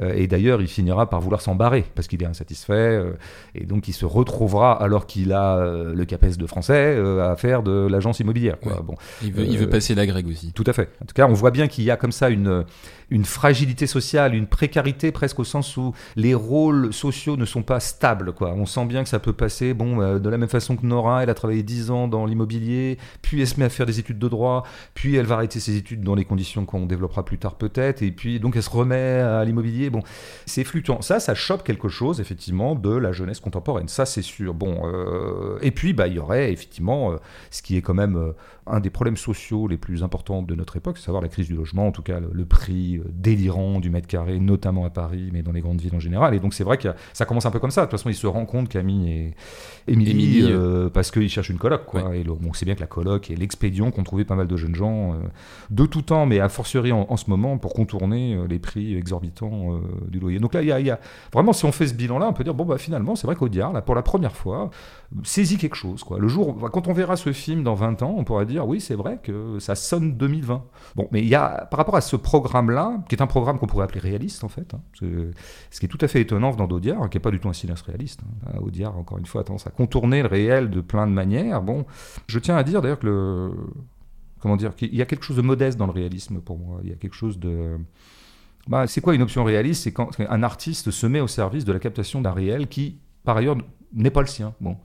Euh, 0.00 0.14
et 0.14 0.28
d'ailleurs, 0.28 0.60
il 0.60 0.68
finira 0.68 1.10
par 1.10 1.20
vouloir 1.20 1.40
s'en 1.40 1.56
barrer 1.56 1.84
parce 1.96 2.06
qu'il 2.06 2.22
est 2.22 2.26
insatisfait 2.26 3.02
et 3.54 3.64
donc 3.64 3.88
il 3.88 3.92
se 3.92 4.04
retrouvera 4.04 4.80
alors 4.80 5.06
qu'il 5.06 5.32
a 5.32 5.92
le 5.94 6.04
CAPES 6.04 6.36
de 6.36 6.46
français 6.52 6.94
euh, 6.96 7.32
à 7.32 7.36
faire 7.36 7.62
de 7.62 7.88
l'agence 7.90 8.20
immobilière. 8.20 8.56
Bon, 8.62 8.94
il, 9.22 9.32
veut, 9.32 9.44
il 9.44 9.58
veut 9.58 9.66
euh, 9.66 9.70
passer 9.70 9.94
la 9.94 10.06
grecque 10.06 10.26
aussi. 10.28 10.52
Tout 10.52 10.64
à 10.66 10.72
fait. 10.72 10.90
En 11.02 11.06
tout 11.06 11.14
cas, 11.14 11.26
on 11.26 11.32
voit 11.32 11.50
bien 11.50 11.66
qu'il 11.66 11.84
y 11.84 11.90
a 11.90 11.96
comme 11.96 12.12
ça 12.12 12.28
une, 12.28 12.64
une 13.12 13.24
fragilité 13.26 13.86
sociale, 13.86 14.34
une 14.34 14.46
précarité 14.46 15.12
presque 15.12 15.38
au 15.38 15.44
sens 15.44 15.76
où 15.76 15.92
les 16.16 16.34
rôles 16.34 16.92
sociaux 16.94 17.36
ne 17.36 17.44
sont 17.44 17.62
pas 17.62 17.78
stables. 17.78 18.32
Quoi. 18.32 18.54
On 18.56 18.64
sent 18.64 18.86
bien 18.86 19.02
que 19.02 19.08
ça 19.08 19.18
peut 19.18 19.34
passer, 19.34 19.74
bon, 19.74 20.00
euh, 20.00 20.18
de 20.18 20.28
la 20.30 20.38
même 20.38 20.48
façon 20.48 20.76
que 20.76 20.86
Nora, 20.86 21.22
elle 21.22 21.30
a 21.30 21.34
travaillé 21.34 21.62
10 21.62 21.90
ans 21.90 22.08
dans 22.08 22.24
l'immobilier, 22.24 22.96
puis 23.20 23.40
elle 23.40 23.46
se 23.46 23.60
met 23.60 23.66
à 23.66 23.68
faire 23.68 23.84
des 23.84 24.00
études 24.00 24.18
de 24.18 24.28
droit, 24.28 24.64
puis 24.94 25.16
elle 25.16 25.26
va 25.26 25.34
arrêter 25.36 25.60
ses 25.60 25.76
études 25.76 26.02
dans 26.02 26.14
les 26.14 26.24
conditions 26.24 26.64
qu'on 26.64 26.86
développera 26.86 27.24
plus 27.24 27.38
tard 27.38 27.56
peut-être, 27.56 28.02
et 28.02 28.10
puis 28.10 28.40
donc 28.40 28.56
elle 28.56 28.62
se 28.62 28.70
remet 28.70 29.20
à 29.20 29.44
l'immobilier. 29.44 29.90
Bon, 29.90 30.02
c'est 30.46 30.64
fluctuant. 30.64 31.02
Ça, 31.02 31.20
ça 31.20 31.34
chope 31.34 31.64
quelque 31.64 31.88
chose, 31.88 32.18
effectivement, 32.18 32.74
de 32.74 32.96
la 32.96 33.12
jeunesse 33.12 33.40
contemporaine. 33.40 33.88
Ça, 33.88 34.06
c'est 34.06 34.22
sûr. 34.22 34.54
Bon, 34.54 34.82
et 35.60 35.70
puis, 35.70 35.92
bah, 35.92 36.06
il 36.06 36.14
y 36.14 36.18
aurait 36.18 36.41
effectivement, 36.50 37.12
euh, 37.12 37.16
ce 37.50 37.62
qui 37.62 37.76
est 37.76 37.82
quand 37.82 37.94
même 37.94 38.16
euh, 38.16 38.32
un 38.66 38.80
des 38.80 38.90
problèmes 38.90 39.16
sociaux 39.16 39.66
les 39.66 39.76
plus 39.76 40.04
importants 40.04 40.42
de 40.42 40.54
notre 40.54 40.76
époque, 40.76 40.96
c'est 40.98 41.04
savoir 41.04 41.22
la 41.22 41.28
crise 41.28 41.48
du 41.48 41.54
logement, 41.54 41.88
en 41.88 41.92
tout 41.92 42.02
cas 42.02 42.20
le, 42.20 42.44
prix 42.44 42.98
euh, 42.98 43.04
délirant 43.12 43.80
du 43.80 43.90
mètre 43.90 44.06
carré, 44.06 44.38
notamment 44.38 44.84
à 44.84 44.90
Paris, 44.90 45.30
mais 45.32 45.42
dans 45.42 45.52
les 45.52 45.60
grandes 45.60 45.80
villes 45.80 45.94
en 45.94 46.00
général. 46.00 46.34
Et 46.34 46.40
donc 46.40 46.54
c'est 46.54 46.64
vrai 46.64 46.78
que 46.78 46.88
ça 47.12 47.24
commence 47.24 47.44
un 47.46 47.50
peu 47.50 47.58
comme 47.58 47.70
ça. 47.70 47.82
De 47.82 47.86
toute 47.86 47.98
façon, 47.98 48.08
il 48.08 48.14
se 48.14 48.26
rend 48.26 48.46
compte, 48.46 48.68
Camille 48.68 49.10
et 49.10 49.34
Émilie, 49.88 50.48
parce 50.92 51.10
qu'ils 51.10 51.28
cherchent 51.28 51.50
une 51.50 51.58
coloc. 51.58 51.84
Quoi. 51.86 52.14
Et 52.14 52.24
on 52.28 52.52
sait 52.52 52.64
bien 52.64 52.74
que 52.74 52.80
la 52.80 52.86
coloc 52.86 53.30
est 53.30 53.36
l'expédient 53.36 53.90
qu'ont 53.90 54.04
trouvé 54.04 54.24
pas 54.24 54.36
mal 54.36 54.46
de 54.46 54.56
jeunes 54.56 54.74
gens 54.74 55.16
de 55.70 55.86
tout 55.86 56.02
temps, 56.02 56.26
mais 56.26 56.40
à 56.40 56.48
fortiori 56.48 56.92
en, 56.92 57.16
ce 57.16 57.28
moment, 57.28 57.58
pour 57.58 57.74
contourner 57.74 58.38
les 58.48 58.58
prix 58.58 58.96
exorbitants 58.96 59.80
du 60.08 60.20
loyer. 60.20 60.38
Donc 60.38 60.54
là, 60.54 60.62
il 60.62 60.68
y, 60.68 60.90
a, 60.90 61.00
vraiment, 61.32 61.52
si 61.52 61.64
on 61.64 61.72
fait 61.72 61.86
ce 61.86 61.94
bilan-là, 61.94 62.28
on 62.28 62.32
peut 62.32 62.44
dire, 62.44 62.54
bon, 62.54 62.64
bah 62.64 62.78
finalement, 62.78 63.16
c'est 63.16 63.26
vrai 63.26 63.36
qu'Audiard, 63.36 63.72
là, 63.72 63.82
pour 63.82 63.94
la 63.94 64.02
première 64.02 64.36
fois, 64.36 64.70
saisit 65.24 65.58
quelque 65.58 65.76
chose. 65.76 66.04
Quoi. 66.04 66.18
Le 66.18 66.28
jour, 66.28 66.70
quand 66.70 66.88
on 66.88 66.92
verra 66.92 67.16
ce 67.16 67.32
film 67.32 67.62
dans 67.62 67.74
20 67.74 68.02
ans, 68.02 68.14
on 68.16 68.24
pourra 68.24 68.44
dire 68.44 68.51
oui, 68.60 68.80
c'est 68.80 68.94
vrai 68.94 69.18
que 69.22 69.58
ça 69.58 69.74
sonne 69.74 70.16
2020. 70.16 70.64
Bon, 70.96 71.08
mais 71.12 71.20
il 71.20 71.28
y 71.28 71.34
a, 71.34 71.66
par 71.70 71.78
rapport 71.78 71.96
à 71.96 72.00
ce 72.00 72.16
programme-là, 72.16 73.02
qui 73.08 73.14
est 73.14 73.22
un 73.22 73.26
programme 73.26 73.58
qu'on 73.58 73.66
pourrait 73.66 73.84
appeler 73.84 74.00
réaliste 74.00 74.44
en 74.44 74.48
fait, 74.48 74.74
hein, 74.74 74.80
ce 74.94 75.80
qui 75.80 75.86
est 75.86 75.88
tout 75.88 75.98
à 76.00 76.08
fait 76.08 76.20
étonnant 76.20 76.50
venant 76.50 76.66
d'Audiard, 76.66 77.08
qui 77.10 77.16
n'est 77.16 77.22
pas 77.22 77.30
du 77.30 77.40
tout 77.40 77.48
un 77.48 77.52
cinéaste 77.52 77.86
réaliste. 77.86 78.20
Hein. 78.46 78.60
Encore 78.96 79.18
une 79.18 79.26
fois, 79.26 79.42
a 79.42 79.44
tendance 79.44 79.66
à 79.66 79.70
contourner 79.70 80.22
le 80.22 80.28
réel 80.28 80.70
de 80.70 80.80
plein 80.80 81.06
de 81.06 81.12
manières. 81.12 81.62
Bon, 81.62 81.86
je 82.26 82.38
tiens 82.38 82.56
à 82.56 82.62
dire 82.62 82.82
d'ailleurs 82.82 82.98
que 82.98 83.06
le. 83.06 83.50
Comment 84.40 84.56
dire 84.56 84.74
qu'il 84.74 84.94
y 84.94 85.00
a 85.00 85.06
quelque 85.06 85.24
chose 85.24 85.36
de 85.36 85.42
modeste 85.42 85.78
dans 85.78 85.86
le 85.86 85.92
réalisme 85.92 86.40
pour 86.40 86.58
moi. 86.58 86.80
Il 86.82 86.90
y 86.90 86.92
a 86.92 86.96
quelque 86.96 87.14
chose 87.14 87.38
de. 87.38 87.78
Bah, 88.68 88.86
c'est 88.86 89.00
quoi 89.00 89.14
une 89.14 89.22
option 89.22 89.44
réaliste? 89.44 89.84
C'est 89.84 89.92
quand 89.92 90.10
un 90.18 90.42
artiste 90.42 90.90
se 90.90 91.06
met 91.06 91.20
au 91.20 91.28
service 91.28 91.64
de 91.64 91.72
la 91.72 91.78
captation 91.78 92.20
d'un 92.20 92.32
réel 92.32 92.68
qui, 92.68 92.98
par 93.24 93.36
ailleurs, 93.36 93.56
n'est 93.92 94.10
pas 94.10 94.20
le 94.20 94.26
sien. 94.26 94.54
Bon, 94.60 94.76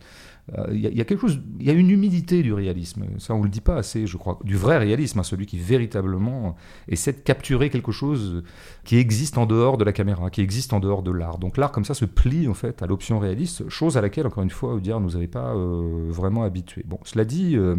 il 0.54 0.86
euh, 0.86 0.90
y, 0.90 1.02
a 1.02 1.06
quelque 1.06 1.20
chose, 1.20 1.42
il 1.60 1.66
y 1.66 1.70
a 1.70 1.74
une 1.74 1.90
humilité 1.90 2.42
du 2.42 2.54
réalisme. 2.54 3.06
Ça, 3.18 3.34
on 3.34 3.44
le 3.44 3.50
dit 3.50 3.60
pas 3.60 3.76
assez, 3.76 4.08
je 4.08 4.16
crois, 4.16 4.40
du 4.46 4.56
vrai 4.56 4.78
réalisme, 4.78 5.20
hein, 5.20 5.24
celui 5.24 5.46
qui 5.46 5.58
véritablement 5.58 6.56
essaie 6.88 7.12
de 7.12 7.20
capturer 7.20 7.70
quelque 7.70 7.92
chose 7.92 8.44
qui 8.86 8.98
existe 8.98 9.38
en 9.38 9.46
dehors 9.46 9.78
de 9.78 9.84
la 9.84 9.92
caméra, 9.92 10.30
qui 10.30 10.42
existe 10.42 10.72
en 10.72 10.80
dehors 10.80 11.04
de 11.04 11.12
l'art. 11.12 11.38
Donc 11.38 11.58
l'art, 11.58 11.74
comme 11.74 11.84
ça, 11.84 11.94
se 11.94 12.06
plie 12.06 12.48
en 12.48 12.54
fait 12.54 12.82
à 12.82 12.88
l'option 12.88 13.20
réaliste, 13.20 13.68
chose 13.68 13.98
à 13.98 14.02
laquelle, 14.02 14.26
encore 14.26 14.44
une 14.44 14.50
fois, 14.50 14.74
Audiard 14.74 15.02
nous 15.02 15.18
avait 15.18 15.28
pas 15.28 15.54
euh, 15.54 16.08
vraiment 16.10 16.44
habitués. 16.44 16.84
Bon, 16.86 17.00
cela 17.04 17.26
dit, 17.26 17.58
euh, 17.58 17.76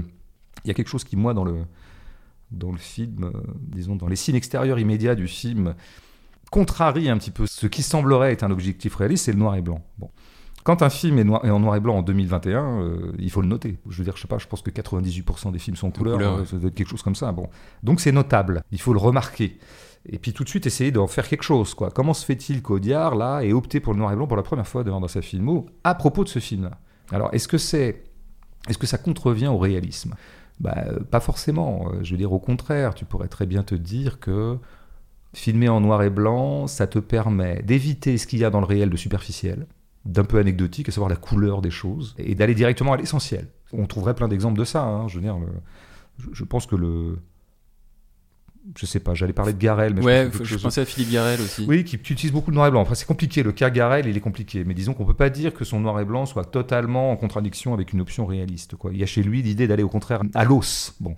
il 0.64 0.68
y 0.68 0.70
a 0.70 0.74
quelque 0.74 0.88
chose 0.90 1.04
qui, 1.04 1.16
moi, 1.16 1.34
dans 1.34 1.44
le 1.44 1.56
dans 2.50 2.72
le 2.72 2.78
film, 2.78 3.30
disons, 3.60 3.94
dans 3.94 4.08
les 4.08 4.16
signes 4.16 4.36
extérieurs 4.36 4.78
immédiats 4.78 5.14
du 5.14 5.28
film, 5.28 5.74
contrarie 6.50 7.10
un 7.10 7.18
petit 7.18 7.30
peu 7.30 7.46
ce 7.46 7.66
qui 7.66 7.82
semblerait 7.82 8.32
être 8.32 8.42
un 8.42 8.50
objectif 8.50 8.94
réaliste, 8.94 9.26
c'est 9.26 9.32
le 9.32 9.38
noir 9.38 9.54
et 9.56 9.60
blanc. 9.60 9.84
Bon. 9.98 10.10
Quand 10.68 10.82
un 10.82 10.90
film 10.90 11.18
est, 11.18 11.24
noir, 11.24 11.42
en 11.46 11.60
noir 11.60 11.76
et 11.76 11.80
blanc 11.80 11.96
en 11.96 12.02
2021, 12.02 12.82
euh, 12.82 13.12
il 13.18 13.30
faut 13.30 13.40
le 13.40 13.48
noter. 13.48 13.78
Je 13.88 13.96
veux 13.96 14.04
dire, 14.04 14.16
je 14.16 14.20
sais 14.20 14.28
pas, 14.28 14.36
je 14.36 14.46
pense 14.46 14.60
que 14.60 14.70
98% 14.70 15.50
des 15.50 15.58
films 15.58 15.76
sont 15.76 15.86
en 15.86 15.90
couleur, 15.90 16.20
euh, 16.20 16.44
ça 16.44 16.58
doit 16.58 16.68
être 16.68 16.74
quelque 16.74 16.90
chose 16.90 17.00
comme 17.00 17.14
ça. 17.14 17.32
Bon. 17.32 17.48
Donc 17.82 18.02
c'est 18.02 18.12
notable, 18.12 18.62
il 18.70 18.78
faut 18.78 18.92
le 18.92 18.98
remarquer. 18.98 19.58
Et 20.04 20.18
puis 20.18 20.34
tout 20.34 20.44
de 20.44 20.48
suite 20.50 20.66
essayer 20.66 20.90
d'en 20.90 21.06
faire 21.06 21.26
quelque 21.26 21.42
chose. 21.42 21.72
Quoi. 21.72 21.90
Comment 21.90 22.12
se 22.12 22.22
fait-il 22.22 22.60
qu'Audiard, 22.60 23.14
là, 23.14 23.40
ait 23.40 23.54
opté 23.54 23.80
pour 23.80 23.94
le 23.94 23.98
noir 23.98 24.12
et 24.12 24.16
blanc 24.16 24.26
pour 24.26 24.36
la 24.36 24.42
première 24.42 24.66
fois 24.66 24.84
dans 24.84 25.08
sa 25.08 25.22
filmo 25.22 25.64
à 25.84 25.94
propos 25.94 26.22
de 26.22 26.28
ce 26.28 26.38
film-là? 26.38 26.72
Alors, 27.12 27.30
est-ce 27.32 27.48
que, 27.48 27.56
c'est, 27.56 28.04
est-ce 28.68 28.76
que 28.76 28.86
ça 28.86 28.98
contrevient 28.98 29.46
au 29.46 29.56
réalisme? 29.56 30.16
Bah, 30.60 30.84
Pas 31.10 31.20
forcément. 31.20 31.90
Je 32.02 32.10
veux 32.10 32.18
dire, 32.18 32.34
au 32.34 32.40
contraire, 32.40 32.94
tu 32.94 33.06
pourrais 33.06 33.28
très 33.28 33.46
bien 33.46 33.62
te 33.62 33.74
dire 33.74 34.20
que 34.20 34.58
filmer 35.32 35.70
en 35.70 35.80
noir 35.80 36.02
et 36.02 36.10
blanc, 36.10 36.66
ça 36.66 36.86
te 36.86 36.98
permet 36.98 37.62
d'éviter 37.62 38.18
ce 38.18 38.26
qu'il 38.26 38.40
y 38.40 38.44
a 38.44 38.50
dans 38.50 38.60
le 38.60 38.66
réel 38.66 38.90
de 38.90 38.96
superficiel, 38.98 39.66
d'un 40.08 40.24
peu 40.24 40.38
anecdotique, 40.38 40.88
à 40.88 40.92
savoir 40.92 41.10
la 41.10 41.16
couleur 41.16 41.60
des 41.62 41.70
choses, 41.70 42.14
et 42.18 42.34
d'aller 42.34 42.54
directement 42.54 42.94
à 42.94 42.96
l'essentiel. 42.96 43.46
On 43.72 43.86
trouverait 43.86 44.14
plein 44.14 44.26
d'exemples 44.26 44.58
de 44.58 44.64
ça. 44.64 44.82
Hein, 44.82 45.06
je 45.06 45.16
veux 45.16 45.20
dire, 45.20 45.36
je, 46.32 46.44
pense 46.44 46.66
que 46.66 46.76
le, 46.76 47.18
je 48.74 48.86
sais 48.86 49.00
pas, 49.00 49.12
j'allais 49.12 49.34
parler 49.34 49.52
de 49.52 49.58
Garel, 49.58 49.94
mais 49.94 50.02
ouais, 50.02 50.30
je, 50.42 50.56
pensais 50.56 50.80
à 50.80 50.86
Philippe 50.86 51.12
Garel 51.12 51.38
aussi. 51.40 51.66
Oui, 51.68 51.84
qui, 51.84 51.96
utilise 51.96 52.32
beaucoup 52.32 52.50
de 52.50 52.56
noir 52.56 52.68
et 52.68 52.70
blanc. 52.70 52.80
Enfin, 52.80 52.94
c'est 52.94 53.06
compliqué. 53.06 53.42
Le 53.42 53.52
cas 53.52 53.68
Garel, 53.68 54.06
il 54.06 54.16
est 54.16 54.20
compliqué. 54.20 54.64
Mais 54.64 54.72
disons 54.72 54.94
qu'on 54.94 55.04
peut 55.04 55.12
pas 55.12 55.30
dire 55.30 55.52
que 55.52 55.66
son 55.66 55.80
noir 55.80 56.00
et 56.00 56.06
blanc 56.06 56.24
soit 56.24 56.46
totalement 56.46 57.10
en 57.10 57.16
contradiction 57.16 57.74
avec 57.74 57.92
une 57.92 58.00
option 58.00 58.24
réaliste. 58.24 58.76
Quoi. 58.76 58.92
Il 58.92 58.98
y 58.98 59.02
a 59.02 59.06
chez 59.06 59.22
lui 59.22 59.42
l'idée 59.42 59.68
d'aller 59.68 59.82
au 59.82 59.88
contraire 59.90 60.22
à 60.34 60.44
l'os. 60.44 60.94
Bon. 61.00 61.16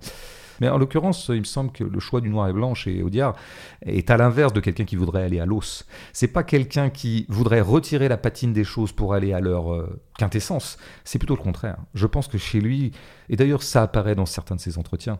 Mais 0.60 0.68
en 0.68 0.78
l'occurrence, 0.78 1.30
il 1.32 1.40
me 1.40 1.44
semble 1.44 1.72
que 1.72 1.84
le 1.84 2.00
choix 2.00 2.20
du 2.20 2.28
noir 2.28 2.48
et 2.48 2.52
blanc 2.52 2.74
chez 2.74 3.02
Audiard 3.02 3.34
est 3.82 4.10
à 4.10 4.16
l'inverse 4.16 4.52
de 4.52 4.60
quelqu'un 4.60 4.84
qui 4.84 4.96
voudrait 4.96 5.24
aller 5.24 5.40
à 5.40 5.46
l'os. 5.46 5.86
C'est 6.12 6.28
pas 6.28 6.42
quelqu'un 6.42 6.90
qui 6.90 7.26
voudrait 7.28 7.60
retirer 7.60 8.08
la 8.08 8.16
patine 8.16 8.52
des 8.52 8.64
choses 8.64 8.92
pour 8.92 9.14
aller 9.14 9.32
à 9.32 9.40
leur 9.40 9.72
euh, 9.72 10.00
quintessence. 10.18 10.76
C'est 11.04 11.18
plutôt 11.18 11.36
le 11.36 11.42
contraire. 11.42 11.78
Je 11.94 12.06
pense 12.06 12.28
que 12.28 12.38
chez 12.38 12.60
lui, 12.60 12.92
et 13.28 13.36
d'ailleurs 13.36 13.62
ça 13.62 13.82
apparaît 13.82 14.14
dans 14.14 14.26
certains 14.26 14.56
de 14.56 14.60
ses 14.60 14.78
entretiens, 14.78 15.18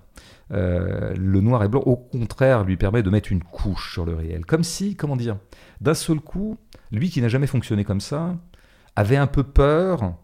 euh, 0.52 1.14
le 1.16 1.40
noir 1.40 1.62
et 1.64 1.68
blanc, 1.68 1.82
au 1.86 1.96
contraire, 1.96 2.64
lui 2.64 2.76
permet 2.76 3.02
de 3.02 3.10
mettre 3.10 3.32
une 3.32 3.42
couche 3.42 3.92
sur 3.92 4.04
le 4.04 4.14
réel. 4.14 4.44
Comme 4.44 4.64
si, 4.64 4.96
comment 4.96 5.16
dire, 5.16 5.36
d'un 5.80 5.94
seul 5.94 6.20
coup, 6.20 6.58
lui 6.90 7.08
qui 7.08 7.20
n'a 7.20 7.28
jamais 7.28 7.46
fonctionné 7.46 7.84
comme 7.84 8.00
ça, 8.00 8.36
avait 8.96 9.16
un 9.16 9.26
peu 9.26 9.42
peur 9.42 10.14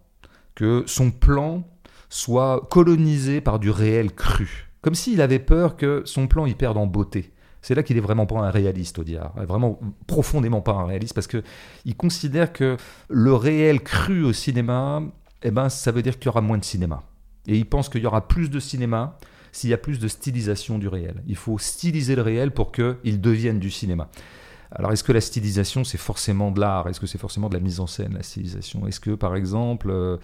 que 0.54 0.85
son 0.87 1.11
plan 1.11 1.64
soit 2.08 2.66
colonisé 2.70 3.40
par 3.40 3.58
du 3.58 3.70
réel 3.70 4.12
cru. 4.12 4.68
Comme 4.87 4.95
s'il 4.95 5.21
avait 5.21 5.40
peur 5.40 5.76
que 5.76 6.02
son 6.05 6.28
plan 6.28 6.47
y 6.47 6.55
perde 6.55 6.76
en 6.76 6.87
beauté. 6.87 7.33
C'est 7.61 7.75
là 7.75 7.83
qu'il 7.83 7.97
est 7.97 8.00
vraiment 8.00 8.25
pas 8.25 8.38
un 8.38 8.50
réaliste, 8.50 9.00
Audiard. 9.00 9.33
Vraiment 9.35 9.81
profondément 10.07 10.61
pas 10.61 10.75
un 10.75 10.87
réaliste 10.87 11.12
parce 11.12 11.26
que 11.26 11.43
il 11.85 11.97
considère 11.97 12.52
que 12.52 12.76
le 13.09 13.35
réel 13.35 13.81
cru 13.81 14.23
au 14.23 14.33
cinéma, 14.33 15.02
eh 15.43 15.50
ben, 15.50 15.71
ça 15.71 15.90
veut 15.90 16.02
dire 16.02 16.21
qu'il 16.21 16.26
y 16.26 16.28
aura 16.28 16.40
moins 16.40 16.57
de 16.57 16.64
cinéma. 16.64 17.02
Et 17.49 17.57
il 17.57 17.66
pense 17.66 17.88
qu'il 17.88 18.00
y 18.00 18.07
aura 18.07 18.28
plus 18.28 18.49
de 18.49 18.61
cinéma 18.61 19.19
s'il 19.50 19.71
y 19.71 19.75
a 19.75 19.76
plus 19.76 19.99
de 19.99 20.07
stylisation 20.07 20.78
du 20.78 20.87
réel. 20.87 21.21
Il 21.26 21.35
faut 21.35 21.59
styliser 21.59 22.14
le 22.14 22.23
réel 22.23 22.52
pour 22.52 22.71
qu'il 22.71 23.21
devienne 23.21 23.59
du 23.59 23.73
cinéma. 23.73 24.09
Alors, 24.71 24.93
est-ce 24.93 25.02
que 25.02 25.12
la 25.12 25.21
stylisation, 25.21 25.83
c'est 25.83 25.99
forcément 25.99 26.52
de 26.52 26.61
l'art? 26.61 26.88
Est-ce 26.88 27.00
que 27.00 27.09
c'est 27.09 27.19
forcément 27.19 27.49
de 27.49 27.55
la 27.55 27.61
mise 27.61 27.81
en 27.81 27.88
scène, 27.88 28.14
la 28.14 28.23
stylisation? 28.23 28.87
Est-ce 28.87 29.00
que, 29.00 29.11
par 29.11 29.35
exemple, 29.35 29.90
euh, 29.90 30.16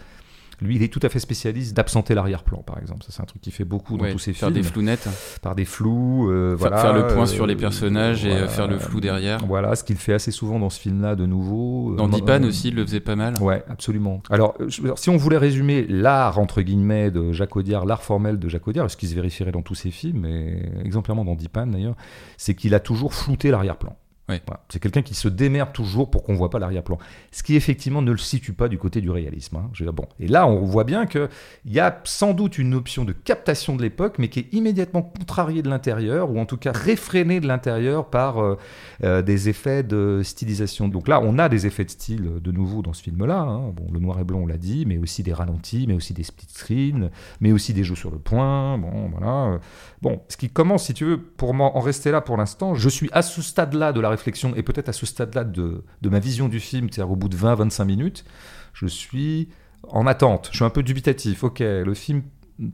lui, 0.62 0.76
il 0.76 0.82
est 0.82 0.92
tout 0.92 1.00
à 1.02 1.08
fait 1.08 1.18
spécialiste 1.18 1.76
d'absenter 1.76 2.14
l'arrière-plan, 2.14 2.62
par 2.62 2.78
exemple. 2.78 3.02
Ça, 3.04 3.10
c'est 3.12 3.22
un 3.22 3.26
truc 3.26 3.42
qu'il 3.42 3.52
fait 3.52 3.64
beaucoup 3.64 3.96
dans 3.96 4.10
tous 4.10 4.18
ses 4.18 4.32
faire 4.32 4.48
films. 4.48 4.62
des 4.62 4.66
flounettes. 4.66 5.08
Par 5.42 5.54
des 5.54 5.64
flous, 5.64 6.30
euh, 6.30 6.56
Faire, 6.56 6.68
voilà. 6.68 6.76
faire 6.82 6.92
le 6.94 7.06
point 7.08 7.26
sur 7.26 7.44
euh, 7.44 7.46
les 7.48 7.56
personnages 7.56 8.24
et 8.24 8.30
voilà. 8.30 8.44
euh, 8.44 8.48
faire 8.48 8.68
le 8.68 8.78
flou 8.78 9.00
derrière. 9.00 9.44
Voilà, 9.46 9.74
ce 9.74 9.84
qu'il 9.84 9.96
fait 9.96 10.14
assez 10.14 10.30
souvent 10.30 10.58
dans 10.58 10.70
ce 10.70 10.80
film-là, 10.80 11.16
de 11.16 11.26
nouveau. 11.26 11.94
Dans 11.96 12.08
Dipan 12.08 12.42
aussi, 12.44 12.68
il 12.68 12.74
le 12.74 12.84
faisait 12.86 13.00
pas 13.00 13.16
mal. 13.16 13.34
Ouais, 13.40 13.62
absolument. 13.68 14.22
Alors, 14.30 14.56
si 14.96 15.10
on 15.10 15.16
voulait 15.16 15.38
résumer 15.38 15.86
l'art, 15.88 16.38
entre 16.38 16.62
guillemets, 16.62 17.10
de 17.10 17.32
Jacques 17.32 17.56
Audiard, 17.56 17.84
l'art 17.84 18.02
formel 18.02 18.38
de 18.38 18.48
Jacques 18.48 18.68
Audiard, 18.68 18.90
ce 18.90 18.96
qui 18.96 19.06
se 19.08 19.14
vérifierait 19.14 19.52
dans 19.52 19.62
tous 19.62 19.74
ses 19.74 19.90
films, 19.90 20.24
et 20.24 20.62
exemplairement 20.84 21.24
dans 21.24 21.34
Dipan 21.34 21.66
d'ailleurs, 21.66 21.96
c'est 22.36 22.54
qu'il 22.54 22.74
a 22.74 22.80
toujours 22.80 23.14
flouté 23.14 23.50
l'arrière-plan. 23.50 23.96
Voilà. 24.46 24.60
C'est 24.68 24.80
quelqu'un 24.80 25.02
qui 25.02 25.14
se 25.14 25.28
démerde 25.28 25.72
toujours 25.72 26.10
pour 26.10 26.22
qu'on 26.22 26.34
voit 26.34 26.50
pas 26.50 26.58
l'arrière-plan. 26.58 26.98
Ce 27.30 27.42
qui 27.42 27.56
effectivement 27.56 28.02
ne 28.02 28.10
le 28.12 28.18
situe 28.18 28.52
pas 28.52 28.68
du 28.68 28.78
côté 28.78 29.00
du 29.00 29.10
réalisme. 29.10 29.56
hein. 29.56 29.70
Bon. 29.92 30.06
Et 30.20 30.28
là, 30.28 30.46
on 30.46 30.64
voit 30.64 30.84
bien 30.84 31.06
qu'il 31.06 31.28
y 31.66 31.80
a 31.80 32.00
sans 32.04 32.32
doute 32.32 32.58
une 32.58 32.74
option 32.74 33.04
de 33.04 33.12
captation 33.12 33.76
de 33.76 33.82
l'époque, 33.82 34.16
mais 34.18 34.28
qui 34.28 34.40
est 34.40 34.52
immédiatement 34.54 35.02
contrariée 35.02 35.62
de 35.62 35.68
l'intérieur, 35.68 36.30
ou 36.30 36.38
en 36.38 36.46
tout 36.46 36.56
cas 36.56 36.72
réfrénée 36.72 37.40
de 37.40 37.46
l'intérieur 37.46 38.10
par 38.10 38.38
euh, 38.38 38.56
euh, 39.04 39.22
des 39.22 39.48
effets 39.48 39.82
de 39.82 40.20
stylisation. 40.22 40.88
Donc 40.88 41.08
là, 41.08 41.20
on 41.22 41.38
a 41.38 41.48
des 41.48 41.66
effets 41.66 41.84
de 41.84 41.90
style 41.90 42.26
euh, 42.26 42.40
de 42.40 42.52
nouveau 42.52 42.82
dans 42.82 42.92
ce 42.92 43.02
film-là. 43.02 43.40
hein. 43.40 43.72
Bon, 43.74 43.86
le 43.92 43.98
noir 44.00 44.18
et 44.20 44.24
blanc, 44.24 44.40
on 44.42 44.46
l'a 44.46 44.56
dit, 44.58 44.86
mais 44.86 44.98
aussi 44.98 45.22
des 45.22 45.32
ralentis, 45.32 45.86
mais 45.88 45.94
aussi 45.94 46.14
des 46.14 46.22
split 46.22 46.46
screens, 46.48 47.10
mais 47.40 47.52
aussi 47.52 47.74
des 47.74 47.84
jeux 47.84 47.96
sur 47.96 48.10
le 48.10 48.18
point. 48.18 48.78
Bon, 48.78 49.10
voilà. 49.10 49.58
Bon, 50.00 50.20
ce 50.28 50.36
qui 50.36 50.48
commence, 50.50 50.86
si 50.86 50.94
tu 50.94 51.04
veux, 51.04 51.18
pour 51.20 51.52
en 51.52 51.80
rester 51.80 52.10
là 52.10 52.20
pour 52.20 52.36
l'instant, 52.36 52.74
je 52.74 52.88
suis 52.88 53.08
à 53.12 53.22
ce 53.22 53.42
stade-là 53.42 53.92
de 53.92 54.00
la 54.00 54.08
réflexion 54.08 54.21
et 54.26 54.62
peut-être 54.62 54.88
à 54.88 54.92
ce 54.92 55.06
stade-là 55.06 55.44
de, 55.44 55.84
de 56.00 56.08
ma 56.08 56.18
vision 56.18 56.48
du 56.48 56.60
film, 56.60 56.88
c'est-à-dire 56.90 57.12
au 57.12 57.16
bout 57.16 57.28
de 57.28 57.36
20-25 57.36 57.84
minutes, 57.84 58.24
je 58.72 58.86
suis 58.86 59.48
en 59.88 60.06
attente. 60.06 60.48
Je 60.50 60.56
suis 60.56 60.64
un 60.64 60.70
peu 60.70 60.82
dubitatif. 60.82 61.44
Ok, 61.44 61.60
le 61.60 61.94
film, 61.94 62.22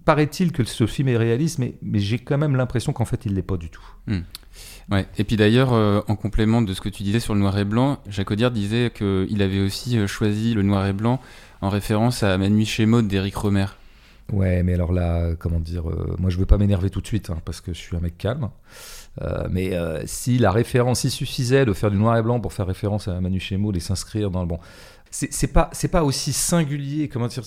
paraît-il 0.05 0.53
que 0.53 0.65
ce 0.65 0.87
film 0.87 1.09
est 1.09 1.17
réaliste, 1.17 1.59
mais, 1.59 1.75
mais 1.83 1.99
j'ai 1.99 2.19
quand 2.19 2.39
même 2.39 2.57
l'impression 2.57 2.93
qu'en 2.93 3.05
fait, 3.05 3.27
il 3.27 3.35
l'est 3.35 3.43
pas 3.43 3.57
du 3.57 3.71
tout. 3.71 3.87
Ouais. 4.91 5.07
Et 5.19 5.25
puis 5.25 5.37
d'ailleurs, 5.37 5.73
euh, 5.73 6.01
en 6.09 6.17
complément 6.17 6.63
de 6.63 6.73
ce 6.73 6.81
que 6.81 6.89
tu 6.89 7.03
disais 7.03 7.21
sur 7.21 7.35
le 7.35 7.41
noir 7.41 7.57
et 7.59 7.65
blanc, 7.65 7.99
Jacques 8.09 8.31
Audiard 8.31 8.51
disait 8.51 8.91
qu'il 8.91 9.43
avait 9.43 9.61
aussi 9.61 9.99
euh, 9.99 10.07
choisi 10.07 10.55
le 10.55 10.63
noir 10.63 10.87
et 10.87 10.93
blanc 10.93 11.21
en 11.61 11.69
référence 11.69 12.23
à 12.23 12.39
Ma 12.39 12.49
nuit 12.49 12.67
chez 12.67 12.87
Maud 12.87 13.07
d'Éric 13.07 13.37
Romer. 13.37 13.67
Ouais, 14.33 14.63
mais 14.63 14.75
alors 14.75 14.93
là, 14.93 15.35
comment 15.39 15.61
dire, 15.61 15.89
euh, 15.89 16.15
moi 16.19 16.31
je 16.31 16.39
veux 16.39 16.47
pas 16.47 16.59
m'énerver 16.59 16.91
tout 16.91 17.01
de 17.01 17.07
suite, 17.07 17.31
hein, 17.31 17.39
parce 17.45 17.61
que 17.61 17.73
je 17.73 17.79
suis 17.79 17.97
un 17.97 18.01
mec 18.01 18.19
calme. 18.19 18.51
Euh, 19.23 19.49
mais 19.51 19.75
euh, 19.75 20.03
si 20.07 20.39
la 20.39 20.51
référence, 20.53 21.05
il 21.05 21.11
suffisait 21.11 21.65
de 21.65 21.73
faire 21.73 21.91
du 21.91 21.97
noir 21.97 22.17
et 22.17 22.23
blanc 22.23 22.39
pour 22.41 22.53
faire 22.53 22.67
référence 22.67 23.09
à 23.09 23.21
Manu 23.21 23.41
Chemo 23.41 23.73
et 23.73 23.81
s'inscrire 23.81 24.31
dans 24.31 24.41
le 24.43 24.47
bon. 24.47 24.59
C'est 25.11 25.51
pas, 25.55 25.71
c'est 25.73 25.89
pas 25.89 26.05
aussi 26.05 26.35
singulier, 26.35 27.09
comment 27.09 27.29
dire, 27.29 27.43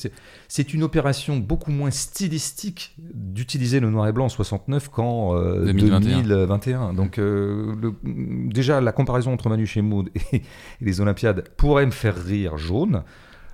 c'est- 0.47 0.73
une 0.73 0.81
opération 0.81 1.37
beaucoup 1.37 1.69
moins 1.69 1.91
stylistique 1.91 2.95
d'utiliser 3.13 3.79
le 3.79 3.91
noir 3.91 4.07
et 4.07 4.11
blanc 4.11 4.25
en 4.25 4.29
69 4.29 4.89
qu'en 4.89 5.35
euh, 5.37 5.65
2021. 5.65 6.21
2021. 6.23 6.93
Donc 6.93 7.19
euh, 7.19 7.75
le- 7.79 7.93
déjà, 8.51 8.81
la 8.81 8.91
comparaison 8.91 9.31
entre 9.31 9.47
Manu 9.47 9.67
Chemo 9.67 10.05
et, 10.33 10.37
et 10.37 10.41
les 10.81 11.01
Olympiades 11.01 11.49
pourrait 11.55 11.85
me 11.85 11.91
faire 11.91 12.15
rire 12.15 12.57
jaune, 12.57 13.03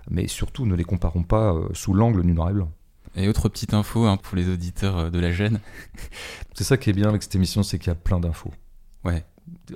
mais 0.09 0.27
surtout 0.27 0.65
ne 0.65 0.73
les 0.75 0.85
comparons 0.85 1.23
pas 1.23 1.53
sous 1.73 1.93
l'angle 1.93 2.21
du 2.23 2.31
noir 2.31 2.49
et 2.49 2.53
blanc. 2.53 2.71
Et 3.17 3.27
autre 3.27 3.49
petite 3.49 3.73
info 3.73 4.05
hein, 4.05 4.17
pour 4.17 4.37
les 4.37 4.47
auditeurs 4.49 4.97
euh, 4.97 5.09
de 5.09 5.19
la 5.19 5.31
gêne. 5.31 5.59
C'est 6.53 6.63
ça 6.63 6.77
qui 6.77 6.89
est 6.89 6.93
bien 6.93 7.09
avec 7.09 7.23
cette 7.23 7.35
émission, 7.35 7.63
c'est 7.63 7.77
qu'il 7.79 7.87
y 7.87 7.91
a 7.91 7.95
plein 7.95 8.19
d'infos. 8.19 8.53
Ouais. 9.03 9.25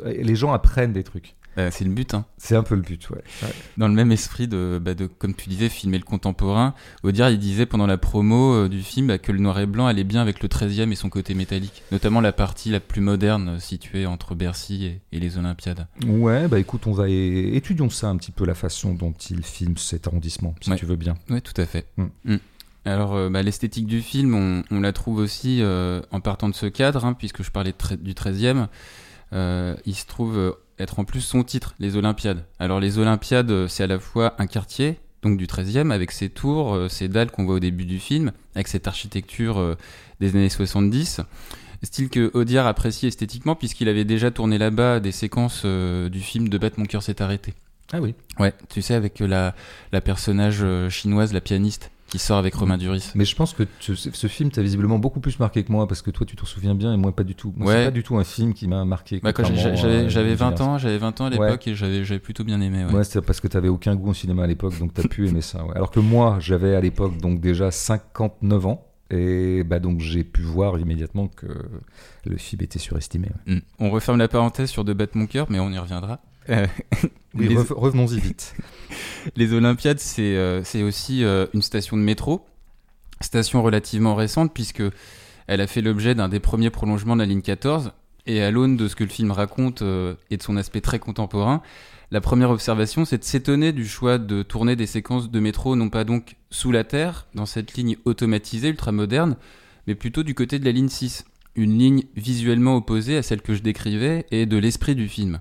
Les 0.03 0.35
gens 0.35 0.51
apprennent 0.53 0.93
des 0.93 1.03
trucs. 1.03 1.35
Euh, 1.57 1.69
c'est 1.69 1.83
le 1.83 1.91
but, 1.91 2.13
hein. 2.13 2.25
C'est 2.37 2.55
un 2.55 2.63
peu 2.63 2.75
le 2.75 2.81
but, 2.81 3.09
ouais. 3.09 3.21
Ouais. 3.43 3.49
Dans 3.77 3.89
le 3.89 3.93
même 3.93 4.11
esprit 4.13 4.47
de, 4.47 4.79
bah, 4.81 4.93
de, 4.93 5.05
comme 5.05 5.33
tu 5.35 5.49
disais, 5.49 5.67
filmer 5.67 5.97
le 5.97 6.05
contemporain, 6.05 6.73
Audiard, 7.03 7.29
il 7.29 7.39
disait 7.39 7.65
pendant 7.65 7.87
la 7.87 7.97
promo 7.97 8.53
euh, 8.53 8.69
du 8.69 8.81
film 8.81 9.07
bah, 9.07 9.17
que 9.17 9.33
le 9.33 9.39
noir 9.39 9.59
et 9.59 9.65
blanc 9.65 9.85
allait 9.85 10.05
bien 10.05 10.21
avec 10.21 10.41
le 10.41 10.47
13e 10.47 10.91
et 10.91 10.95
son 10.95 11.09
côté 11.09 11.33
métallique. 11.33 11.83
Notamment 11.91 12.21
la 12.21 12.31
partie 12.31 12.69
la 12.69 12.79
plus 12.79 13.01
moderne 13.01 13.59
située 13.59 14.05
entre 14.05 14.33
Bercy 14.33 14.85
et, 14.85 15.01
et 15.11 15.19
les 15.19 15.37
Olympiades. 15.37 15.87
Ouais, 16.07 16.47
bah 16.47 16.57
écoute, 16.57 16.87
on 16.87 16.93
va 16.93 17.09
étudions 17.09 17.89
ça 17.89 18.07
un 18.07 18.15
petit 18.15 18.31
peu 18.31 18.45
la 18.45 18.55
façon 18.55 18.93
dont 18.93 19.11
il 19.29 19.43
filme 19.43 19.75
cet 19.75 20.07
arrondissement, 20.07 20.55
si 20.61 20.69
Ouais. 20.71 20.77
tu 20.77 20.85
veux 20.85 20.95
bien. 20.95 21.15
Oui, 21.29 21.41
tout 21.41 21.59
à 21.59 21.65
fait. 21.65 21.85
Mm. 21.97 22.05
Mm. 22.25 22.37
Alors, 22.85 23.13
euh, 23.15 23.29
bah, 23.29 23.43
l'esthétique 23.43 23.85
du 23.85 24.01
film, 24.01 24.33
on, 24.33 24.63
on 24.71 24.81
la 24.81 24.91
trouve 24.91 25.17
aussi 25.17 25.59
euh, 25.61 26.01
en 26.11 26.19
partant 26.19 26.49
de 26.49 26.55
ce 26.55 26.65
cadre, 26.65 27.05
hein, 27.05 27.13
puisque 27.13 27.43
je 27.43 27.51
parlais 27.51 27.73
du 27.99 28.13
13e. 28.13 28.67
euh, 29.33 29.75
il 29.85 29.95
se 29.95 30.05
trouve 30.05 30.57
être 30.79 30.99
en 30.99 31.05
plus 31.05 31.21
son 31.21 31.43
titre, 31.43 31.75
les 31.79 31.95
Olympiades. 31.95 32.43
Alors, 32.59 32.79
les 32.79 32.97
Olympiades, 32.97 33.67
c'est 33.67 33.83
à 33.83 33.87
la 33.87 33.99
fois 33.99 34.33
un 34.39 34.47
quartier, 34.47 34.99
donc 35.21 35.37
du 35.37 35.45
13e, 35.45 35.91
avec 35.91 36.11
ses 36.11 36.29
tours, 36.29 36.75
ses 36.89 37.07
dalles 37.07 37.29
qu'on 37.29 37.45
voit 37.45 37.55
au 37.55 37.59
début 37.59 37.85
du 37.85 37.99
film, 37.99 38.31
avec 38.55 38.67
cette 38.67 38.87
architecture 38.87 39.77
des 40.19 40.29
années 40.35 40.49
70. 40.49 41.21
Style 41.83 42.09
que 42.09 42.31
Audiard 42.33 42.65
apprécie 42.65 43.05
esthétiquement, 43.05 43.55
puisqu'il 43.55 43.89
avait 43.89 44.05
déjà 44.05 44.31
tourné 44.31 44.57
là-bas 44.57 44.99
des 44.99 45.11
séquences 45.11 45.65
du 45.65 46.19
film 46.19 46.49
De 46.49 46.57
Battre 46.57 46.79
mon 46.79 46.85
cœur 46.85 47.03
s'est 47.03 47.21
arrêté. 47.21 47.53
Ah 47.93 48.01
oui. 48.01 48.15
Ouais, 48.39 48.53
tu 48.69 48.81
sais, 48.81 48.95
avec 48.95 49.19
la, 49.19 49.53
la 49.91 50.01
personnage 50.01 50.65
chinoise, 50.89 51.31
la 51.33 51.41
pianiste, 51.41 51.91
qui 52.11 52.19
sort 52.19 52.37
avec 52.37 52.53
Romain 52.55 52.77
Duris. 52.77 53.11
Mais 53.15 53.23
je 53.25 53.35
pense 53.35 53.53
que 53.53 53.63
tu- 53.79 53.95
ce, 53.95 54.27
film 54.27 54.51
t'a 54.51 54.61
visiblement 54.61 54.99
beaucoup 54.99 55.21
plus 55.21 55.39
marqué 55.39 55.63
que 55.63 55.71
moi, 55.71 55.87
parce 55.87 56.01
que 56.01 56.11
toi 56.11 56.25
tu 56.27 56.35
t'en 56.35 56.45
souviens 56.45 56.75
bien 56.75 56.93
et 56.93 56.97
moi 56.97 57.15
pas 57.15 57.23
du 57.23 57.35
tout. 57.35 57.53
Moi, 57.55 57.67
Ouais. 57.69 57.73
c'est 57.79 57.85
pas 57.85 57.91
du 57.91 58.03
tout 58.03 58.17
un 58.17 58.23
film 58.25 58.53
qui 58.53 58.67
m'a 58.67 58.83
marqué. 58.83 59.21
Bah, 59.23 59.31
quand 59.33 59.45
j'avais 59.45 60.09
j'avais 60.09 60.35
20 60.35 60.49
Génération. 60.49 60.65
ans, 60.73 60.77
j'avais 60.77 60.97
20 60.97 61.21
ans 61.21 61.25
à 61.25 61.29
l'époque 61.29 61.67
et 61.67 61.73
j'avais 61.73 62.03
j'avais 62.03 62.19
plutôt 62.19 62.43
bien 62.43 62.59
aimé. 62.59 62.83
Ouais. 62.85 62.93
Ouais, 62.93 63.03
c'est 63.05 63.21
parce 63.21 63.39
que 63.39 63.47
t'avais 63.47 63.69
aucun 63.69 63.95
goût 63.95 64.09
au 64.09 64.13
cinéma 64.13 64.43
à 64.43 64.47
l'époque, 64.47 64.77
donc 64.77 64.93
t'as 64.93 65.07
pu 65.07 65.27
aimer 65.27 65.41
ça. 65.41 65.65
Alors 65.73 65.89
que 65.89 66.01
moi, 66.01 66.37
j'avais 66.41 66.75
à 66.75 66.81
l'époque 66.81 67.17
donc 67.17 67.39
déjà 67.39 67.71
59 67.71 68.65
ans. 68.65 68.87
Et 69.13 69.63
bah 69.65 69.79
donc 69.79 69.99
j'ai 69.99 70.23
pu 70.23 70.41
voir 70.41 70.79
immédiatement 70.79 71.27
que 71.27 71.47
le 72.25 72.37
film 72.37 72.61
était 72.61 72.79
surestimé. 72.79 73.27
ouais. 73.47 73.55
Mm. 73.55 73.61
On 73.79 73.89
referme 73.89 74.17
la 74.17 74.29
parenthèse 74.29 74.69
sur 74.69 74.85
De 74.85 74.93
battre 74.93 75.17
mon 75.17 75.25
cœur, 75.27 75.47
mais 75.49 75.59
on 75.59 75.69
y 75.69 75.77
reviendra. 75.77 76.19
Euh, 76.49 76.65
Oui, 77.33 77.47
les, 77.47 77.55
rev- 77.55 77.71
revenons-y 77.73 78.19
vite. 78.19 78.55
les 79.37 79.53
Olympiades, 79.53 79.99
c'est 79.99 80.35
euh, 80.35 80.61
aussi 80.83 81.23
euh, 81.23 81.45
une 81.53 81.61
station 81.61 81.95
de 81.95 82.01
métro, 82.01 82.45
station 83.21 83.63
relativement 83.63 84.15
récente 84.15 84.53
puisque 84.53 84.83
elle 85.47 85.61
a 85.61 85.67
fait 85.67 85.81
l'objet 85.81 86.13
d'un 86.13 86.27
des 86.27 86.41
premiers 86.41 86.69
prolongements 86.69 87.15
de 87.15 87.21
la 87.21 87.25
ligne 87.27 87.41
14. 87.41 87.93
Et 88.27 88.41
à 88.43 88.51
l'aune 88.51 88.77
de 88.77 88.87
ce 88.87 88.95
que 88.95 89.03
le 89.03 89.09
film 89.09 89.31
raconte 89.31 89.81
et 90.29 90.37
de 90.37 90.43
son 90.43 90.55
aspect 90.55 90.81
très 90.81 90.99
contemporain, 90.99 91.63
la 92.11 92.21
première 92.21 92.51
observation, 92.51 93.03
c'est 93.03 93.17
de 93.17 93.23
s'étonner 93.23 93.71
du 93.71 93.87
choix 93.87 94.17
de 94.19 94.43
tourner 94.43 94.75
des 94.75 94.85
séquences 94.85 95.31
de 95.31 95.39
métro, 95.39 95.75
non 95.75 95.89
pas 95.89 96.03
donc 96.03 96.35
sous 96.51 96.71
la 96.71 96.83
terre, 96.83 97.25
dans 97.33 97.47
cette 97.47 97.73
ligne 97.73 97.95
automatisée 98.05 98.69
ultramoderne, 98.69 99.37
mais 99.87 99.95
plutôt 99.95 100.21
du 100.21 100.35
côté 100.35 100.59
de 100.59 100.65
la 100.65 100.71
ligne 100.71 100.89
6. 100.89 101.25
Une 101.55 101.79
ligne 101.79 102.03
visuellement 102.15 102.75
opposée 102.75 103.17
à 103.17 103.23
celle 103.23 103.41
que 103.41 103.55
je 103.55 103.61
décrivais 103.63 104.25
et 104.29 104.45
de 104.45 104.57
l'esprit 104.57 104.93
du 104.95 105.07
film. 105.07 105.39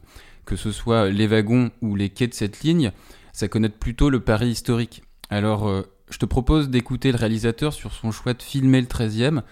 Que 0.51 0.57
ce 0.57 0.73
soit 0.73 1.11
les 1.11 1.29
wagons 1.29 1.71
ou 1.81 1.95
les 1.95 2.09
quais 2.09 2.27
de 2.27 2.35
cette 2.35 2.63
ligne, 2.63 2.91
ça 3.33 3.47
connote 3.47 3.75
plutôt 3.75 4.11
le 4.11 4.19
Paris 4.19 4.49
historique. 4.49 5.05
Alors, 5.29 5.69
euh, 5.69 5.83
je 6.11 6.19
te 6.19 6.27
propose 6.27 6.71
d'écouter 6.71 7.13
le 7.13 7.19
réalisateur 7.19 7.73
sur 7.73 7.93
son 7.93 8.11
choix 8.11 8.35
de 8.35 8.43
filmer 8.43 8.81
le 8.81 8.89
13e, 8.89 9.43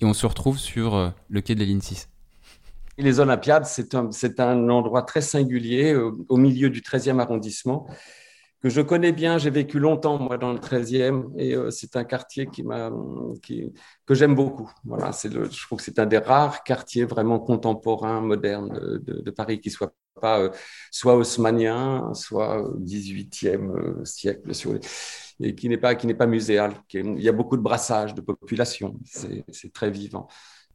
et 0.00 0.04
on 0.04 0.14
se 0.14 0.26
retrouve 0.26 0.58
sur 0.58 0.96
euh, 0.96 1.10
le 1.28 1.42
quai 1.42 1.54
de 1.54 1.60
la 1.60 1.66
ligne 1.66 1.80
6. 1.80 2.08
Et 2.96 3.04
Les 3.04 3.20
Olympiades, 3.20 3.66
c'est 3.66 3.94
un, 3.94 4.10
c'est 4.10 4.40
un 4.40 4.68
endroit 4.68 5.02
très 5.02 5.20
singulier 5.20 5.92
euh, 5.92 6.10
au 6.28 6.36
milieu 6.36 6.70
du 6.70 6.80
13e 6.80 7.20
arrondissement 7.20 7.86
que 8.62 8.68
je 8.68 8.80
connais 8.80 9.12
bien. 9.12 9.38
J'ai 9.38 9.50
vécu 9.50 9.78
longtemps, 9.78 10.18
moi, 10.18 10.38
dans 10.38 10.52
le 10.52 10.58
13e 10.60 11.30
et 11.38 11.54
euh, 11.54 11.70
c'est 11.70 11.96
un 11.96 12.04
quartier 12.04 12.46
qui 12.46 12.62
m'a, 12.62 12.90
qui, 13.42 13.72
que 14.06 14.14
j'aime 14.14 14.34
beaucoup. 14.34 14.70
Voilà, 14.84 15.12
c'est 15.12 15.28
le, 15.32 15.44
je 15.50 15.62
trouve 15.66 15.78
que 15.78 15.84
c'est 15.84 15.98
un 15.98 16.06
des 16.06 16.18
rares 16.18 16.62
quartiers 16.64 17.04
vraiment 17.04 17.38
contemporains, 17.40 18.20
modernes 18.20 18.68
de, 18.72 18.98
de, 18.98 19.20
de 19.22 19.30
Paris 19.30 19.60
qui 19.60 19.70
soit 19.70 19.92
pas 20.20 20.40
euh, 20.40 20.50
soit 20.90 21.16
haussmanien, 21.16 22.12
soit 22.14 22.60
euh, 22.66 22.74
18e 22.80 23.70
euh, 23.70 24.04
siècle, 24.04 24.54
si 24.54 24.64
vous 24.64 24.72
voulez, 24.72 24.84
et 25.40 25.54
qui 25.54 25.68
n'est 25.68 25.76
pas, 25.78 25.94
qui 25.94 26.06
n'est 26.06 26.14
pas 26.14 26.26
muséal. 26.26 26.74
Qui 26.88 26.98
est- 26.98 27.02
il 27.04 27.22
y 27.22 27.28
a 27.28 27.32
beaucoup 27.32 27.56
de 27.56 27.62
brassage 27.62 28.14
de 28.14 28.20
population. 28.20 28.98
C'est 29.04 29.44
c'est 29.52 29.72
très 29.72 29.90
vivant. 29.90 30.28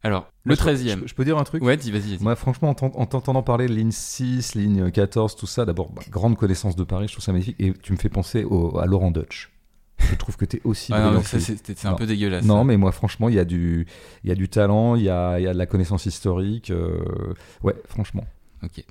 Alors, 0.03 0.27
le 0.43 0.49
Moi, 0.49 0.55
je- 0.55 0.59
13e. 0.61 0.99
Je, 1.03 1.07
je 1.07 1.13
peux 1.15 1.23
dire 1.23 1.37
un 1.37 1.43
truc 1.45 1.63
Ouais, 1.63 1.77
dis, 1.77 1.91
vas-y. 1.91 2.17
Moi, 2.19 2.35
franchement, 2.35 2.69
en 2.71 2.73
t'en- 2.73 2.91
en 2.95 3.05
t'entendant 3.05 3.41
parler 3.43 3.67
de 3.67 3.73
ligne 3.73 3.91
6, 3.91 4.53
ligne 4.55 4.91
14, 4.91 5.35
tout 5.35 5.47
ça, 5.47 5.63
d'abord, 5.65 5.91
bah, 5.91 6.01
grande 6.09 6.35
connaissance 6.37 6.75
de 6.75 6.83
Paris, 6.83 7.07
je 7.07 7.13
trouve 7.13 7.23
ça 7.23 7.31
magnifique. 7.31 7.55
Et 7.59 7.71
tu 7.73 7.93
me 7.93 7.97
fais 7.97 8.09
penser 8.09 8.43
au- 8.43 8.77
à 8.79 8.85
Laurent 8.85 9.11
Dutch. 9.11 9.49
Je 9.99 10.15
trouve 10.15 10.35
que 10.35 10.43
tu 10.43 10.57
es 10.57 10.61
aussi 10.65 10.91
Ah 10.93 11.11
non, 11.11 11.21
ça, 11.21 11.39
c'est 11.39 11.85
un 11.85 11.93
peu 11.93 12.05
dégueulasse. 12.05 12.43
Non, 12.43 12.65
mais 12.65 12.75
moi, 12.75 12.91
franchement, 12.91 13.29
il 13.29 13.35
y, 13.35 13.39
a 13.39 13.45
du- 13.45 13.85
y 14.25 14.31
a 14.31 14.35
du 14.35 14.49
talent, 14.49 14.95
il 14.95 15.03
y 15.03 15.09
a, 15.09 15.39
y 15.39 15.47
a 15.47 15.53
de 15.53 15.57
la 15.57 15.65
connaissance 15.65 16.05
historique. 16.05 16.71
euh, 16.71 16.99
Ouais, 17.63 17.75
franchement. 17.87 18.25
Ok. 18.63 18.83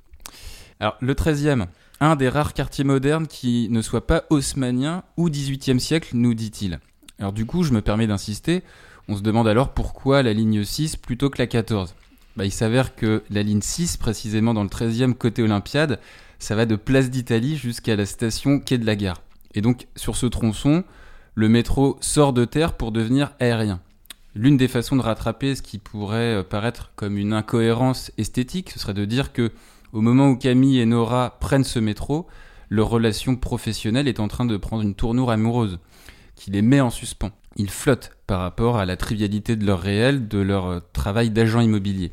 Alors, 0.79 0.97
le 1.01 1.13
13e, 1.13 1.67
un 1.99 2.15
des 2.15 2.29
rares 2.29 2.53
quartiers 2.53 2.83
modernes 2.83 3.27
qui 3.27 3.67
ne 3.69 3.81
soit 3.83 4.07
pas 4.07 4.23
haussmanien 4.31 5.03
ou 5.17 5.29
18e 5.29 5.79
siècle, 5.79 6.11
nous 6.15 6.33
dit-il. 6.33 6.79
Alors, 7.19 7.33
du 7.33 7.45
coup, 7.45 7.61
je 7.63 7.71
me 7.73 7.81
permets 7.81 8.07
d'insister. 8.07 8.63
On 9.09 9.17
se 9.17 9.21
demande 9.21 9.47
alors 9.47 9.73
pourquoi 9.73 10.23
la 10.23 10.33
ligne 10.33 10.63
6 10.63 10.95
plutôt 10.95 11.29
que 11.29 11.37
la 11.37 11.47
14. 11.47 11.95
Bah, 12.37 12.45
il 12.45 12.51
s'avère 12.51 12.95
que 12.95 13.23
la 13.29 13.43
ligne 13.43 13.61
6, 13.61 13.97
précisément 13.97 14.53
dans 14.53 14.63
le 14.63 14.69
13e 14.69 15.13
côté 15.13 15.43
Olympiade, 15.43 15.99
ça 16.39 16.55
va 16.55 16.65
de 16.65 16.75
Place 16.75 17.09
d'Italie 17.09 17.57
jusqu'à 17.57 17.95
la 17.95 18.05
station 18.05 18.59
Quai 18.59 18.77
de 18.77 18.85
la 18.85 18.95
Gare. 18.95 19.21
Et 19.53 19.61
donc, 19.61 19.87
sur 19.95 20.15
ce 20.15 20.25
tronçon, 20.25 20.83
le 21.35 21.49
métro 21.49 21.97
sort 21.99 22.33
de 22.33 22.45
terre 22.45 22.73
pour 22.73 22.91
devenir 22.91 23.33
aérien. 23.39 23.81
L'une 24.35 24.57
des 24.57 24.67
façons 24.67 24.95
de 24.95 25.01
rattraper 25.01 25.53
ce 25.53 25.61
qui 25.61 25.77
pourrait 25.77 26.37
euh, 26.37 26.43
paraître 26.43 26.91
comme 26.95 27.17
une 27.17 27.33
incohérence 27.33 28.11
esthétique, 28.17 28.71
ce 28.71 28.79
serait 28.79 28.95
de 28.95 29.05
dire 29.05 29.31
que 29.31 29.51
au 29.91 30.01
moment 30.01 30.29
où 30.29 30.37
Camille 30.37 30.79
et 30.79 30.87
Nora 30.87 31.37
prennent 31.39 31.63
ce 31.63 31.77
métro, 31.77 32.25
leur 32.69 32.89
relation 32.89 33.35
professionnelle 33.35 34.07
est 34.07 34.19
en 34.19 34.27
train 34.27 34.45
de 34.45 34.57
prendre 34.57 34.81
une 34.81 34.95
tournure 34.95 35.29
amoureuse, 35.29 35.77
qui 36.35 36.49
les 36.49 36.63
met 36.63 36.81
en 36.81 36.89
suspens. 36.89 37.31
Ils 37.55 37.69
flottent 37.69 38.11
par 38.27 38.39
rapport 38.39 38.77
à 38.77 38.85
la 38.85 38.97
trivialité 38.97 39.55
de 39.55 39.65
leur 39.65 39.79
réel, 39.79 40.27
de 40.27 40.39
leur 40.39 40.67
euh, 40.67 40.79
travail 40.93 41.29
d'agent 41.29 41.61
immobilier. 41.61 42.11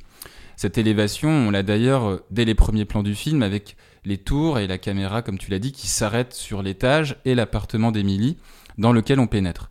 Cette 0.56 0.76
élévation, 0.76 1.30
on 1.30 1.50
l'a 1.50 1.62
d'ailleurs 1.62 2.08
euh, 2.08 2.24
dès 2.30 2.44
les 2.44 2.54
premiers 2.54 2.84
plans 2.84 3.02
du 3.02 3.14
film, 3.14 3.42
avec 3.42 3.76
les 4.04 4.18
tours 4.18 4.58
et 4.58 4.66
la 4.66 4.78
caméra, 4.78 5.22
comme 5.22 5.38
tu 5.38 5.50
l'as 5.50 5.58
dit, 5.58 5.72
qui 5.72 5.86
s'arrêtent 5.86 6.34
sur 6.34 6.62
l'étage 6.62 7.16
et 7.24 7.34
l'appartement 7.34 7.92
d'Émilie, 7.92 8.36
dans 8.78 8.92
lequel 8.92 9.20
on 9.20 9.26
pénètre. 9.26 9.70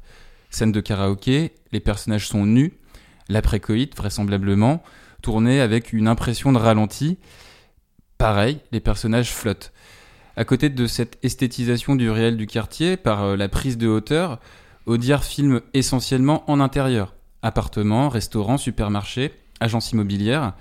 Scène 0.50 0.72
de 0.72 0.82
karaoké, 0.82 1.54
les 1.72 1.80
personnages 1.80 2.28
sont 2.28 2.46
nus, 2.46 2.74
l'après-coït 3.28 3.96
vraisemblablement, 3.96 4.84
tourné 5.22 5.62
avec 5.62 5.94
une 5.94 6.08
impression 6.08 6.52
de 6.52 6.58
ralenti. 6.58 7.18
Pareil, 8.18 8.60
les 8.72 8.80
personnages 8.80 9.32
flottent. 9.32 9.72
À 10.36 10.46
côté 10.46 10.70
de 10.70 10.88
cette 10.88 11.18
esthétisation 11.24 11.96
du 11.96 12.10
réel 12.10 12.38
du 12.38 12.48
quartier 12.48 12.98
par 12.98 13.24
euh, 13.24 13.36
la 13.36 13.50
prise 13.50 13.78
de 13.78 13.88
hauteur, 13.88 14.40
Audiard 14.86 15.24
filme 15.24 15.62
essentiellement 15.74 16.50
en 16.50 16.60
intérieur. 16.60 17.14
Appartements, 17.42 18.10
restaurants, 18.10 18.58
supermarchés, 18.58 19.32
agences 19.60 19.92
immobilières. 19.92 20.54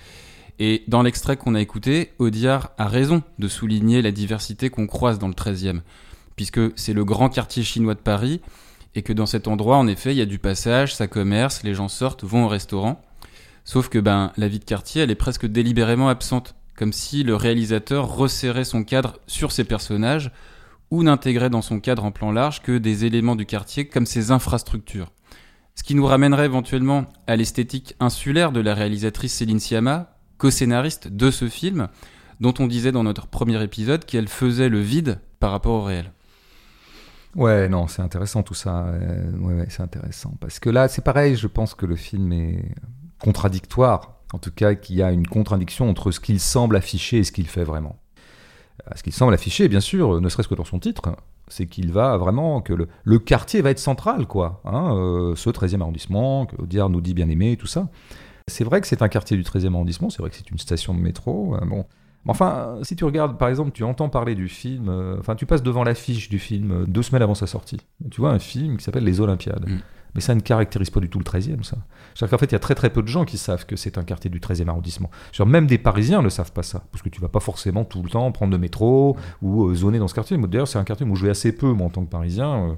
Et 0.59 0.85
dans 0.89 1.03
l'extrait 1.03 1.37
qu'on 1.37 1.55
a 1.55 1.61
écouté, 1.61 2.13
Audiard 2.19 2.73
a 2.79 2.89
raison 2.89 3.23
de 3.39 3.49
souligner 3.49 4.03
la 4.03 4.11
diversité 4.11 4.71
qu'on 4.71 4.87
croise 4.87 5.19
dans 5.19 5.29
le 5.29 5.35
13e, 5.35 5.81
puisque 6.37 6.61
c'est 6.77 6.93
le 6.93 7.05
grand 7.05 7.29
quartier 7.29 7.63
chinois 7.63 7.95
de 7.95 8.01
Paris, 8.01 8.41
et 8.95 9.03
que 9.03 9.13
dans 9.13 9.27
cet 9.27 9.47
endroit, 9.47 9.77
en 9.77 9.87
effet, 9.87 10.13
il 10.13 10.19
y 10.19 10.23
a 10.23 10.27
du 10.27 10.39
passage, 10.39 10.95
ça 10.95 11.07
commerce, 11.07 11.63
les 11.63 11.75
gens 11.75 11.89
sortent, 11.89 12.25
vont 12.25 12.47
au 12.47 12.49
restaurant. 12.49 13.01
Sauf 13.65 13.89
que 13.89 13.99
ben, 13.99 14.33
la 14.37 14.49
vie 14.49 14.59
de 14.59 14.65
quartier, 14.65 15.03
elle 15.03 15.11
est 15.11 15.15
presque 15.15 15.47
délibérément 15.47 16.09
absente, 16.09 16.57
comme 16.75 16.93
si 16.93 17.23
le 17.23 17.37
réalisateur 17.37 18.09
resserrait 18.09 18.65
son 18.65 18.83
cadre 18.83 19.19
sur 19.27 19.53
ses 19.53 19.65
personnages, 19.65 20.33
ou 20.91 21.03
n'intégrait 21.03 21.51
dans 21.51 21.63
son 21.63 21.81
cadre 21.81 22.05
en 22.05 22.11
plan 22.11 22.33
large 22.33 22.63
que 22.63 22.79
des 22.79 23.05
éléments 23.05 23.37
du 23.37 23.47
quartier 23.47 23.89
comme 23.89 24.07
ses 24.07 24.31
infrastructures. 24.31 25.13
Ce 25.75 25.83
qui 25.83 25.95
nous 25.95 26.07
ramènerait 26.07 26.47
éventuellement 26.47 27.07
à 27.27 27.37
l'esthétique 27.37 27.95
insulaire 28.01 28.53
de 28.53 28.61
la 28.61 28.75
réalisatrice 28.75 29.35
Céline 29.35 29.61
Sciamma, 29.61 30.17
co-scénariste 30.39 31.09
de 31.09 31.31
ce 31.31 31.49
film, 31.49 31.89
dont 32.41 32.55
on 32.59 32.67
disait 32.67 32.93
dans 32.93 33.05
notre 33.05 33.27
premier 33.27 33.63
épisode 33.63 34.05
qu'elle 34.05 34.29
faisait 34.29 34.69
le 34.69 34.81
vide 34.81 35.21
par 35.41 35.51
rapport 35.51 35.75
au 35.75 35.83
réel. 35.85 36.13
Ouais, 37.35 37.69
non, 37.69 37.87
c'est 37.87 38.03
intéressant 38.03 38.43
tout 38.43 38.55
ça. 38.55 38.87
Euh, 38.87 39.31
ouais, 39.39 39.55
ouais, 39.55 39.67
c'est 39.69 39.83
intéressant. 39.83 40.35
Parce 40.41 40.59
que 40.59 40.71
là, 40.71 40.89
c'est 40.89 41.05
pareil, 41.05 41.37
je 41.37 41.47
pense 41.47 41.75
que 41.75 41.87
le 41.87 41.97
film 41.97 42.33
est 42.33 42.65
contradictoire. 43.21 44.21
En 44.33 44.39
tout 44.39 44.51
cas, 44.51 44.75
qu'il 44.75 44.97
y 44.97 45.03
a 45.03 45.13
une 45.13 45.27
contradiction 45.27 45.89
entre 45.89 46.11
ce 46.11 46.21
qu'il 46.21 46.41
semble 46.41 46.77
afficher 46.77 47.19
et 47.19 47.25
ce 47.25 47.33
qu'il 47.33 47.47
fait 47.47 47.65
vraiment. 47.65 47.99
Euh, 48.89 48.95
Ce 48.97 49.03
qu'il 49.03 49.13
semble 49.13 49.35
afficher, 49.35 49.69
bien 49.69 49.81
sûr, 49.81 50.21
ne 50.21 50.29
serait-ce 50.29 50.49
que 50.49 50.55
dans 50.55 50.65
son 50.65 50.79
titre, 50.79 51.03
c'est 51.49 51.67
qu'il 51.67 51.93
va 51.93 52.17
vraiment, 52.17 52.61
que 52.61 52.73
le, 53.05 53.19
quartier 53.19 53.63
va 53.63 53.71
être 53.71 53.79
central, 53.79 54.27
quoi. 54.27 54.61
Hein, 54.65 54.95
euh, 54.97 55.35
ce 55.37 55.51
13e 55.51 55.81
arrondissement, 55.81 56.47
que 56.47 56.61
Audiard 56.61 56.91
nous 56.91 57.01
dit 57.01 57.15
bien 57.15 57.29
aimé, 57.29 57.57
tout 57.57 57.67
ça. 57.67 57.89
C'est 58.49 58.65
vrai 58.65 58.81
que 58.81 58.87
c'est 58.87 59.03
un 59.03 59.09
quartier 59.09 59.37
du 59.37 59.43
13e 59.43 59.75
arrondissement, 59.75 60.11
c'est 60.11 60.21
vrai 60.21 60.31
que 60.31 60.37
c'est 60.37 60.51
une 60.51 60.59
station 60.59 60.95
de 60.95 61.01
métro. 61.01 61.55
euh, 61.55 61.65
bon. 61.65 61.85
Enfin, 62.27 62.79
si 62.83 62.95
tu 62.95 63.05
regardes, 63.05 63.39
par 63.39 63.49
exemple, 63.49 63.71
tu 63.73 63.85
entends 63.85 64.09
parler 64.09 64.35
du 64.35 64.49
film, 64.49 64.89
euh, 64.89 65.17
enfin, 65.19 65.35
tu 65.35 65.47
passes 65.47 65.63
devant 65.63 65.83
l'affiche 65.83 66.29
du 66.29 66.39
film 66.39 66.73
euh, 66.73 66.85
deux 66.87 67.03
semaines 67.03 67.23
avant 67.23 67.35
sa 67.35 67.47
sortie. 67.47 67.81
Tu 68.11 68.21
vois 68.21 68.31
un 68.31 68.39
film 68.39 68.77
qui 68.77 68.85
s'appelle 68.85 69.05
Les 69.05 69.21
Olympiades. 69.21 69.67
Mm. 69.67 69.79
Mais 70.19 70.23
ça 70.23 70.35
ne 70.35 70.41
caractérise 70.41 70.91
pas 70.91 70.99
du 70.99 71.09
tout 71.09 71.21
le 71.21 71.25
13e, 71.25 71.63
ça. 71.63 71.77
C'est-à-dire 72.17 72.31
qu'en 72.33 72.39
fait, 72.39 72.47
il 72.47 72.53
y 72.53 72.57
a 72.57 72.59
très 72.59 72.75
très 72.75 72.91
peu 72.91 73.03
de 73.03 73.07
gens 73.07 73.25
qui 73.25 73.39
savent 73.39 73.65
que 73.67 73.77
c'est 73.77 73.99
un 73.99 74.03
quartier 74.03 74.29
du 74.31 74.41
13e 74.41 74.69
arrondissement. 74.69 75.11
Même 75.47 75.69
des 75.69 75.79
Parisiens 75.79 76.23
ne 76.23 76.29
savent 76.29 76.51
pas 76.51 76.65
ça, 76.65 76.83
parce 76.91 77.03
que 77.03 77.09
tu 77.09 77.21
vas 77.21 77.29
pas 77.29 77.39
forcément 77.39 77.85
tout 77.85 78.03
le 78.03 78.11
temps 78.11 78.33
prendre 78.33 78.51
le 78.51 78.59
métro 78.59 79.17
ou 79.43 79.67
euh, 79.69 79.75
zoner 79.77 80.01
dans 80.01 80.09
ce 80.09 80.15
quartier. 80.15 80.37
D'ailleurs, 80.37 80.67
c'est 80.67 80.79
un 80.79 80.83
quartier 80.85 81.07
où 81.07 81.15
je 81.15 81.25
vais 81.25 81.31
assez 81.31 81.53
peu, 81.53 81.71
moi, 81.73 81.87
en 81.87 81.91
tant 81.91 82.05
que 82.05 82.11
Parisien. 82.11 82.71
euh, 82.71 82.73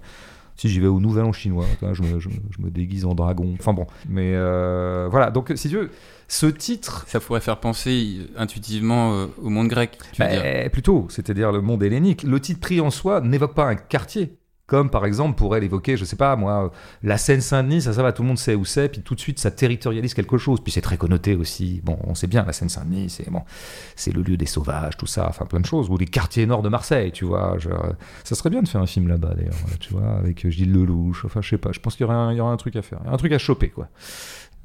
si 0.57 0.68
j'y 0.68 0.79
vais 0.81 0.88
au 0.88 1.00
Nouvel 1.00 1.24
An 1.24 1.33
chinois, 1.33 1.64
je, 1.81 2.03
me, 2.03 2.20
je 2.20 2.29
me- 2.29 2.35
je 2.50 2.62
me 2.62 2.70
déguise 2.70 3.07
en 3.07 3.14
dragon. 3.14 3.55
Enfin 3.59 3.72
bon, 3.72 3.87
mais 4.11 4.33
euh, 4.35 5.09
voilà. 5.11 5.31
Donc, 5.31 5.50
si 5.57 5.70
tu 5.70 5.76
veux, 5.76 5.90
ce 6.29 6.44
titre, 6.44 7.05
Ça 7.09 7.18
pourrait 7.18 7.40
faire 7.40 7.59
penser 7.61 8.18
intuitivement 8.37 9.14
euh, 9.14 9.26
au 9.40 9.48
monde 9.48 9.68
grec, 9.68 9.96
tu 10.12 10.22
veux 10.22 10.29
dire. 10.29 10.42
bah, 10.42 10.68
plutôt, 10.68 11.07
c'est-à-dire 11.09 11.50
le 11.50 11.62
monde 11.62 11.83
hellénique. 11.83 12.24
Le 12.24 12.38
titre 12.40 12.61
pris 12.61 12.79
en 12.83 12.90
soi 12.90 13.22
n'évoque 13.22 13.55
pas 13.55 13.64
un 13.68 13.74
quartier. 13.76 14.37
Comme 14.70 14.88
par 14.88 15.04
exemple 15.04 15.37
pourrait 15.37 15.59
l'évoquer, 15.59 15.96
je 15.96 16.04
sais 16.04 16.14
pas 16.14 16.37
moi, 16.37 16.66
euh, 16.66 16.68
la 17.02 17.18
Seine-Saint-Denis, 17.18 17.83
ça, 17.83 17.92
ça 17.92 18.04
va, 18.04 18.12
tout 18.12 18.22
le 18.22 18.28
monde 18.28 18.38
sait 18.38 18.54
où 18.54 18.64
c'est, 18.64 18.88
puis 18.88 19.02
tout 19.02 19.16
de 19.16 19.20
suite 19.20 19.40
ça 19.40 19.50
territorialise 19.50 20.14
quelque 20.14 20.38
chose. 20.38 20.61
Puis 20.61 20.70
c'est 20.70 20.80
très 20.80 20.96
connoté 20.96 21.35
aussi. 21.35 21.80
Bon, 21.83 21.98
on 22.04 22.14
sait 22.14 22.28
bien, 22.28 22.44
la 22.44 22.52
Seine-Saint-Denis, 22.52 23.11
c'est 23.11 23.28
bon, 23.28 23.42
c'est 23.96 24.14
le 24.14 24.22
lieu 24.22 24.37
des 24.37 24.46
sauvages, 24.46 24.96
tout 24.96 25.09
ça, 25.09 25.26
enfin 25.28 25.44
plein 25.44 25.59
de 25.59 25.66
choses. 25.66 25.90
Ou 25.90 25.96
les 25.96 26.06
quartiers 26.06 26.46
nord 26.46 26.62
de 26.62 26.68
Marseille, 26.68 27.11
tu 27.11 27.24
vois. 27.24 27.59
genre, 27.59 27.85
euh, 27.85 27.92
ça 28.22 28.37
serait 28.37 28.50
bien 28.50 28.62
de 28.62 28.68
faire 28.68 28.80
un 28.80 28.87
film 28.87 29.09
là-bas 29.09 29.35
d'ailleurs, 29.37 29.56
tu 29.80 29.92
vois, 29.92 30.18
avec 30.18 30.46
euh, 30.46 30.50
Gilles 30.50 30.72
Lelouch. 30.72 31.24
Enfin, 31.24 31.42
je 31.42 31.48
sais 31.48 31.59
pas, 31.59 31.72
je 31.72 31.80
pense 31.80 31.96
qu'il 31.96 32.06
y 32.06 32.09
y 32.09 32.40
aurait 32.40 32.52
un 32.52 32.56
truc 32.56 32.76
à 32.76 32.83
faire, 32.83 33.00
un 33.04 33.16
truc 33.16 33.33
à 33.33 33.38
choper, 33.38 33.70
quoi. 33.70 33.88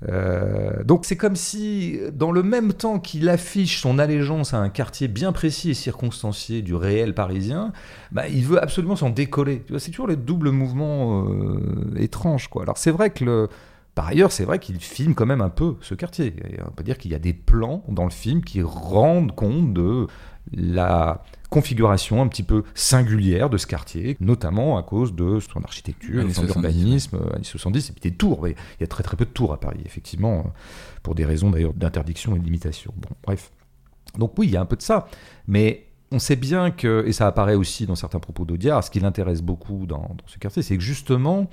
Euh, 0.10 0.84
donc 0.84 1.06
c'est 1.06 1.16
comme 1.16 1.36
si, 1.36 2.00
dans 2.14 2.32
le 2.32 2.44
même 2.44 2.74
temps 2.74 3.00
qu'il 3.00 3.30
affiche 3.30 3.82
son 3.82 3.98
allégeance 3.98 4.54
à 4.54 4.58
un 4.58 4.70
quartier 4.70 5.08
bien 5.08 5.32
précis 5.32 5.72
et 5.72 5.74
circonstancié 5.74 6.62
du 6.62 6.76
réel 6.76 7.14
parisien, 7.14 7.72
bah, 8.12 8.28
il 8.28 8.44
veut 8.44 8.62
absolument 8.62 8.96
s'en 8.96 9.10
décoller. 9.10 9.64
C'est 9.78 9.92
toujours 9.92 10.08
les 10.08 10.18
doubles 10.18 10.52
mouvements 10.52 11.26
euh, 11.28 11.96
étranges. 11.98 12.48
Quoi. 12.48 12.64
Alors 12.64 12.78
c'est 12.78 12.92
vrai 12.92 13.10
que. 13.10 13.48
Par 13.96 14.08
ailleurs, 14.08 14.34
c'est 14.34 14.44
vrai 14.44 14.60
qu'il 14.60 14.78
filme 14.82 15.16
quand 15.16 15.26
même 15.26 15.40
un 15.40 15.50
peu 15.50 15.78
ce 15.80 15.96
quartier. 15.96 16.36
On 16.68 16.72
peut 16.72 16.84
dire 16.84 16.98
qu'il 16.98 17.12
y 17.12 17.16
a 17.16 17.20
des 17.20 17.32
plans 17.32 17.82
dans 17.88 18.04
le 18.04 18.10
film 18.10 18.44
qui 18.44 18.62
rendent 18.62 19.34
compte 19.34 19.74
de 19.74 20.08
la 20.52 21.24
configuration 21.56 22.22
un 22.22 22.28
petit 22.28 22.44
peu 22.44 22.63
singulière 22.74 23.50
de 23.50 23.58
ce 23.58 23.65
quartier, 23.65 24.18
notamment 24.20 24.78
à 24.78 24.84
cause 24.84 25.15
de 25.15 25.39
son 25.39 25.62
architecture, 25.62 26.20
Années 26.20 26.34
son 26.34 26.41
70, 26.41 26.54
urbanisme, 26.54 27.15
années 27.34 27.46
70, 27.46 27.89
et 27.89 27.94
puis 27.94 28.12
des 28.12 28.18
tours. 28.18 28.46
Il 28.50 28.56
y 28.82 28.84
a 28.84 28.88
très 28.88 29.04
très 29.04 29.15
peu 29.15 29.24
de 29.24 29.30
tours 29.30 29.54
à 29.54 29.60
Paris, 29.62 29.80
effectivement, 29.86 30.52
pour 31.02 31.15
des 31.15 31.24
raisons 31.24 31.52
d'ailleurs 31.52 31.74
d'interdiction 31.74 32.36
et 32.36 32.39
de 32.39 32.44
limitation. 32.44 32.94
Bon, 32.98 33.08
bref. 33.24 33.54
Donc 34.18 34.38
oui, 34.38 34.48
il 34.48 34.52
y 34.52 34.58
a 34.58 34.62
un 34.62 34.65
peu 34.65 34.76
de 34.76 34.82
ça, 34.82 35.08
mais 35.48 35.86
on 36.12 36.20
sait 36.20 36.36
bien 36.36 36.72
que, 36.72 37.06
et 37.08 37.13
ça 37.13 37.26
apparaît 37.26 37.56
aussi 37.56 37.86
dans 37.86 37.96
certains 37.96 38.20
propos 38.20 38.44
d'Audiard, 38.44 38.84
ce 38.84 38.91
qui 38.91 39.00
l'intéresse 39.00 39.41
beaucoup 39.41 39.86
dans, 39.86 40.02
dans 40.02 40.28
ce 40.28 40.38
quartier, 40.38 40.62
c'est 40.62 40.76
que 40.76 40.84
justement, 40.84 41.50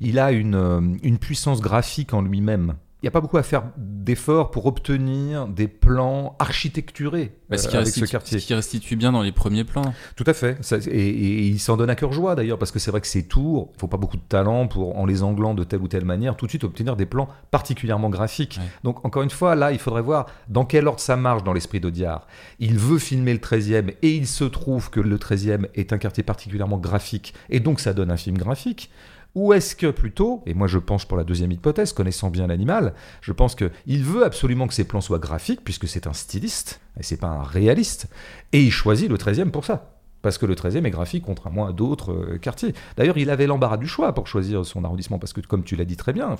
il 0.00 0.18
a 0.18 0.30
une, 0.30 0.56
euh, 0.56 0.80
une 1.02 1.16
puissance 1.16 1.62
graphique 1.62 2.12
en 2.12 2.20
lui-même. 2.20 2.74
Il 3.00 3.04
n'y 3.06 3.08
a 3.08 3.12
pas 3.12 3.20
beaucoup 3.20 3.36
à 3.36 3.44
faire 3.44 3.62
d'efforts 3.76 4.50
pour 4.50 4.66
obtenir 4.66 5.46
des 5.46 5.68
plans 5.68 6.34
architecturés 6.40 7.36
Bah, 7.48 7.56
ce, 7.56 7.68
euh, 7.68 7.70
qui 7.70 7.76
avec 7.76 7.88
ce 7.94 8.04
quartier. 8.06 8.40
ce 8.40 8.46
qui 8.46 8.54
restitue 8.54 8.96
bien 8.96 9.12
dans 9.12 9.22
les 9.22 9.30
premiers 9.30 9.62
plans. 9.62 9.94
Tout 10.16 10.24
à 10.26 10.32
fait. 10.34 10.58
Ça- 10.64 10.78
et, 10.78 10.90
et 10.90 11.46
il 11.46 11.60
s'en 11.60 11.76
donne 11.76 11.90
à 11.90 11.94
cœur 11.94 12.12
joie 12.12 12.34
d'ailleurs, 12.34 12.58
parce 12.58 12.72
que 12.72 12.80
c'est 12.80 12.90
vrai 12.90 13.00
que 13.00 13.06
ces 13.06 13.22
tours, 13.28 13.70
il 13.76 13.80
faut 13.80 13.86
pas 13.86 13.98
beaucoup 13.98 14.16
de 14.16 14.22
talent 14.28 14.66
pour, 14.66 14.98
en 14.98 15.06
les 15.06 15.22
anglant 15.22 15.54
de 15.54 15.62
telle 15.62 15.80
ou 15.80 15.86
telle 15.86 16.04
manière, 16.04 16.36
tout 16.36 16.46
de 16.46 16.50
suite 16.50 16.64
obtenir 16.64 16.96
des 16.96 17.06
plans 17.06 17.28
particulièrement 17.52 18.10
graphiques. 18.10 18.58
Ouais. 18.60 18.68
Donc 18.82 19.04
encore 19.04 19.22
une 19.22 19.30
fois, 19.30 19.54
là, 19.54 19.70
il 19.70 19.78
faudrait 19.78 20.02
voir 20.02 20.26
dans 20.48 20.64
quel 20.64 20.88
ordre 20.88 21.00
ça 21.00 21.14
marche 21.16 21.44
dans 21.44 21.52
l'esprit 21.52 21.78
d'Audiard. 21.78 22.26
Il 22.58 22.78
veut 22.78 22.98
filmer 22.98 23.32
le 23.32 23.38
13e 23.38 23.92
et 24.02 24.10
il 24.16 24.26
se 24.26 24.42
trouve 24.44 24.90
que 24.90 24.98
le 25.00 25.18
13e 25.18 25.66
est 25.74 25.92
un 25.92 25.98
quartier 25.98 26.24
particulièrement 26.24 26.78
graphique, 26.78 27.32
et 27.48 27.60
donc 27.60 27.78
ça 27.78 27.94
donne 27.94 28.10
un 28.10 28.16
film 28.16 28.36
graphique. 28.36 28.90
Ou 29.34 29.52
est-ce 29.52 29.76
que 29.76 29.90
plutôt, 29.90 30.42
et 30.46 30.54
moi 30.54 30.66
je 30.66 30.78
pense 30.78 31.04
pour 31.04 31.16
la 31.16 31.24
deuxième 31.24 31.52
hypothèse, 31.52 31.92
connaissant 31.92 32.30
bien 32.30 32.46
l'animal, 32.46 32.94
je 33.20 33.32
pense 33.32 33.54
qu'il 33.54 34.02
veut 34.02 34.24
absolument 34.24 34.66
que 34.66 34.74
ses 34.74 34.84
plans 34.84 35.00
soient 35.00 35.18
graphiques, 35.18 35.62
puisque 35.62 35.86
c'est 35.86 36.06
un 36.06 36.12
styliste, 36.12 36.80
et 36.98 37.02
c'est 37.02 37.18
pas 37.18 37.28
un 37.28 37.42
réaliste, 37.42 38.08
et 38.52 38.62
il 38.62 38.72
choisit 38.72 39.08
le 39.08 39.16
13e 39.16 39.50
pour 39.50 39.64
ça. 39.64 39.94
Parce 40.20 40.38
que 40.38 40.46
le 40.46 40.56
13e 40.56 40.84
est 40.84 40.90
graphique, 40.90 41.24
contrairement 41.24 41.66
à 41.66 41.72
d'autres 41.72 42.12
euh, 42.12 42.38
quartiers. 42.38 42.74
D'ailleurs, 42.96 43.18
il 43.18 43.30
avait 43.30 43.46
l'embarras 43.46 43.76
du 43.76 43.86
choix 43.86 44.12
pour 44.14 44.26
choisir 44.26 44.66
son 44.66 44.82
arrondissement, 44.82 45.20
parce 45.20 45.32
que, 45.32 45.40
comme 45.40 45.62
tu 45.62 45.76
l'as 45.76 45.84
dit 45.84 45.96
très 45.96 46.12
bien, 46.12 46.34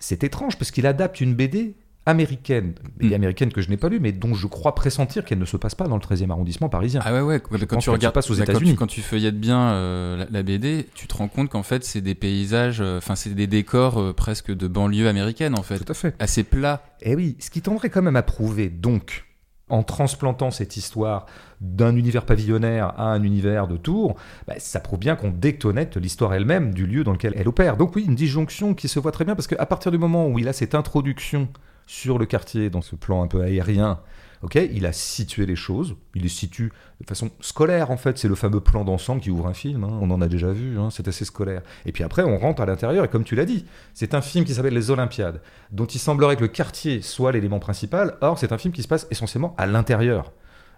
c'est 0.00 0.24
étrange, 0.24 0.58
parce 0.58 0.72
qu'il 0.72 0.86
adapte 0.86 1.20
une 1.20 1.34
BD 1.34 1.76
américaine, 2.06 2.74
et 3.00 3.08
Mm. 3.08 3.12
américaine 3.14 3.52
que 3.52 3.60
je 3.62 3.70
n'ai 3.70 3.76
pas 3.76 3.88
lue, 3.88 3.98
mais 4.00 4.12
dont 4.12 4.34
je 4.34 4.46
crois 4.46 4.74
pressentir 4.74 5.24
qu'elle 5.24 5.38
ne 5.38 5.44
se 5.44 5.56
passe 5.56 5.74
pas 5.74 5.88
dans 5.88 5.96
le 5.96 6.00
13e 6.02 6.30
arrondissement 6.30 6.68
parisien. 6.68 7.00
Ah 7.04 7.12
ouais, 7.14 7.20
ouais. 7.20 7.40
Quand, 7.40 7.78
tu 7.78 7.90
regardes, 7.90 8.14
aux 8.16 8.20
bah, 8.20 8.22
quand 8.26 8.34
tu- 8.34 8.42
États-Unis. 8.42 8.74
Quand 8.76 8.86
tu 8.86 9.00
feuillettes 9.00 9.40
bien 9.40 9.58
euh, 9.72 10.16
la, 10.18 10.26
la 10.30 10.42
BD, 10.42 10.86
tu 10.94 11.06
te 11.06 11.16
rends 11.16 11.28
compte 11.28 11.48
qu'en 11.48 11.62
fait, 11.62 11.84
c'est 11.84 12.00
des 12.02 12.14
paysages, 12.14 12.80
euh, 12.80 12.98
enfin, 12.98 13.14
c'est 13.16 13.30
des 13.34 13.46
décors 13.46 13.98
euh, 14.00 14.12
presque 14.12 14.54
de 14.54 14.68
banlieue 14.68 15.08
américaine, 15.08 15.58
en 15.58 15.62
fait. 15.62 15.78
Tout 15.78 15.90
à 15.92 15.94
fait. 15.94 16.14
Assez 16.18 16.44
plats. 16.44 16.82
Et 17.00 17.12
Eh 17.12 17.16
oui, 17.16 17.36
ce 17.40 17.48
qui 17.50 17.62
tendrait 17.62 17.90
quand 17.90 18.02
même 18.02 18.16
à 18.16 18.22
prouver, 18.22 18.68
donc, 18.68 19.24
en 19.70 19.82
transplantant 19.82 20.50
cette 20.50 20.76
histoire 20.76 21.24
d'un 21.62 21.96
univers 21.96 22.26
pavillonnaire 22.26 22.88
à 23.00 23.12
un 23.14 23.22
univers 23.22 23.66
de 23.66 23.78
tours, 23.78 24.16
bah, 24.46 24.54
ça 24.58 24.78
prouve 24.78 24.98
bien 24.98 25.16
qu'on 25.16 25.30
déconnecte 25.30 25.96
l'histoire 25.96 26.34
elle-même 26.34 26.74
du 26.74 26.86
lieu 26.86 27.02
dans 27.02 27.12
lequel 27.12 27.32
elle 27.36 27.48
opère. 27.48 27.78
Donc 27.78 27.96
oui, 27.96 28.04
une 28.06 28.14
disjonction 28.14 28.74
qui 28.74 28.88
se 28.88 28.98
voit 29.00 29.10
très 29.12 29.24
bien, 29.24 29.34
parce 29.34 29.46
qu'à 29.46 29.64
partir 29.64 29.90
du 29.90 29.96
moment 29.96 30.28
où 30.28 30.38
il 30.38 30.48
a 30.48 30.52
cette 30.52 30.74
introduction 30.74 31.48
sur 31.86 32.18
le 32.18 32.26
quartier, 32.26 32.70
dans 32.70 32.82
ce 32.82 32.96
plan 32.96 33.22
un 33.22 33.26
peu 33.26 33.42
aérien, 33.42 34.00
ok, 34.42 34.56
il 34.56 34.84
a 34.84 34.92
situé 34.92 35.46
les 35.46 35.56
choses, 35.56 35.96
il 36.14 36.22
les 36.22 36.28
situe 36.28 36.72
de 37.00 37.06
façon 37.06 37.30
scolaire 37.40 37.90
en 37.90 37.96
fait, 37.96 38.18
c'est 38.18 38.28
le 38.28 38.34
fameux 38.34 38.60
plan 38.60 38.84
d'ensemble 38.84 39.20
qui 39.20 39.30
ouvre 39.30 39.46
un 39.46 39.54
film, 39.54 39.84
hein, 39.84 39.98
on 40.00 40.10
en 40.10 40.20
a 40.20 40.28
déjà 40.28 40.52
vu, 40.52 40.78
hein, 40.78 40.90
c'est 40.90 41.08
assez 41.08 41.24
scolaire. 41.24 41.62
Et 41.86 41.92
puis 41.92 42.04
après, 42.04 42.22
on 42.22 42.36
rentre 42.38 42.62
à 42.62 42.66
l'intérieur, 42.66 43.04
et 43.04 43.08
comme 43.08 43.24
tu 43.24 43.36
l'as 43.36 43.46
dit, 43.46 43.64
c'est 43.94 44.14
un 44.14 44.20
film 44.20 44.44
qui 44.44 44.54
s'appelle 44.54 44.74
Les 44.74 44.90
Olympiades, 44.90 45.40
dont 45.72 45.86
il 45.86 45.98
semblerait 45.98 46.36
que 46.36 46.42
le 46.42 46.48
quartier 46.48 47.00
soit 47.00 47.32
l'élément 47.32 47.58
principal, 47.58 48.16
or 48.20 48.38
c'est 48.38 48.52
un 48.52 48.58
film 48.58 48.72
qui 48.74 48.82
se 48.82 48.88
passe 48.88 49.06
essentiellement 49.10 49.54
à 49.56 49.66
l'intérieur. 49.66 50.32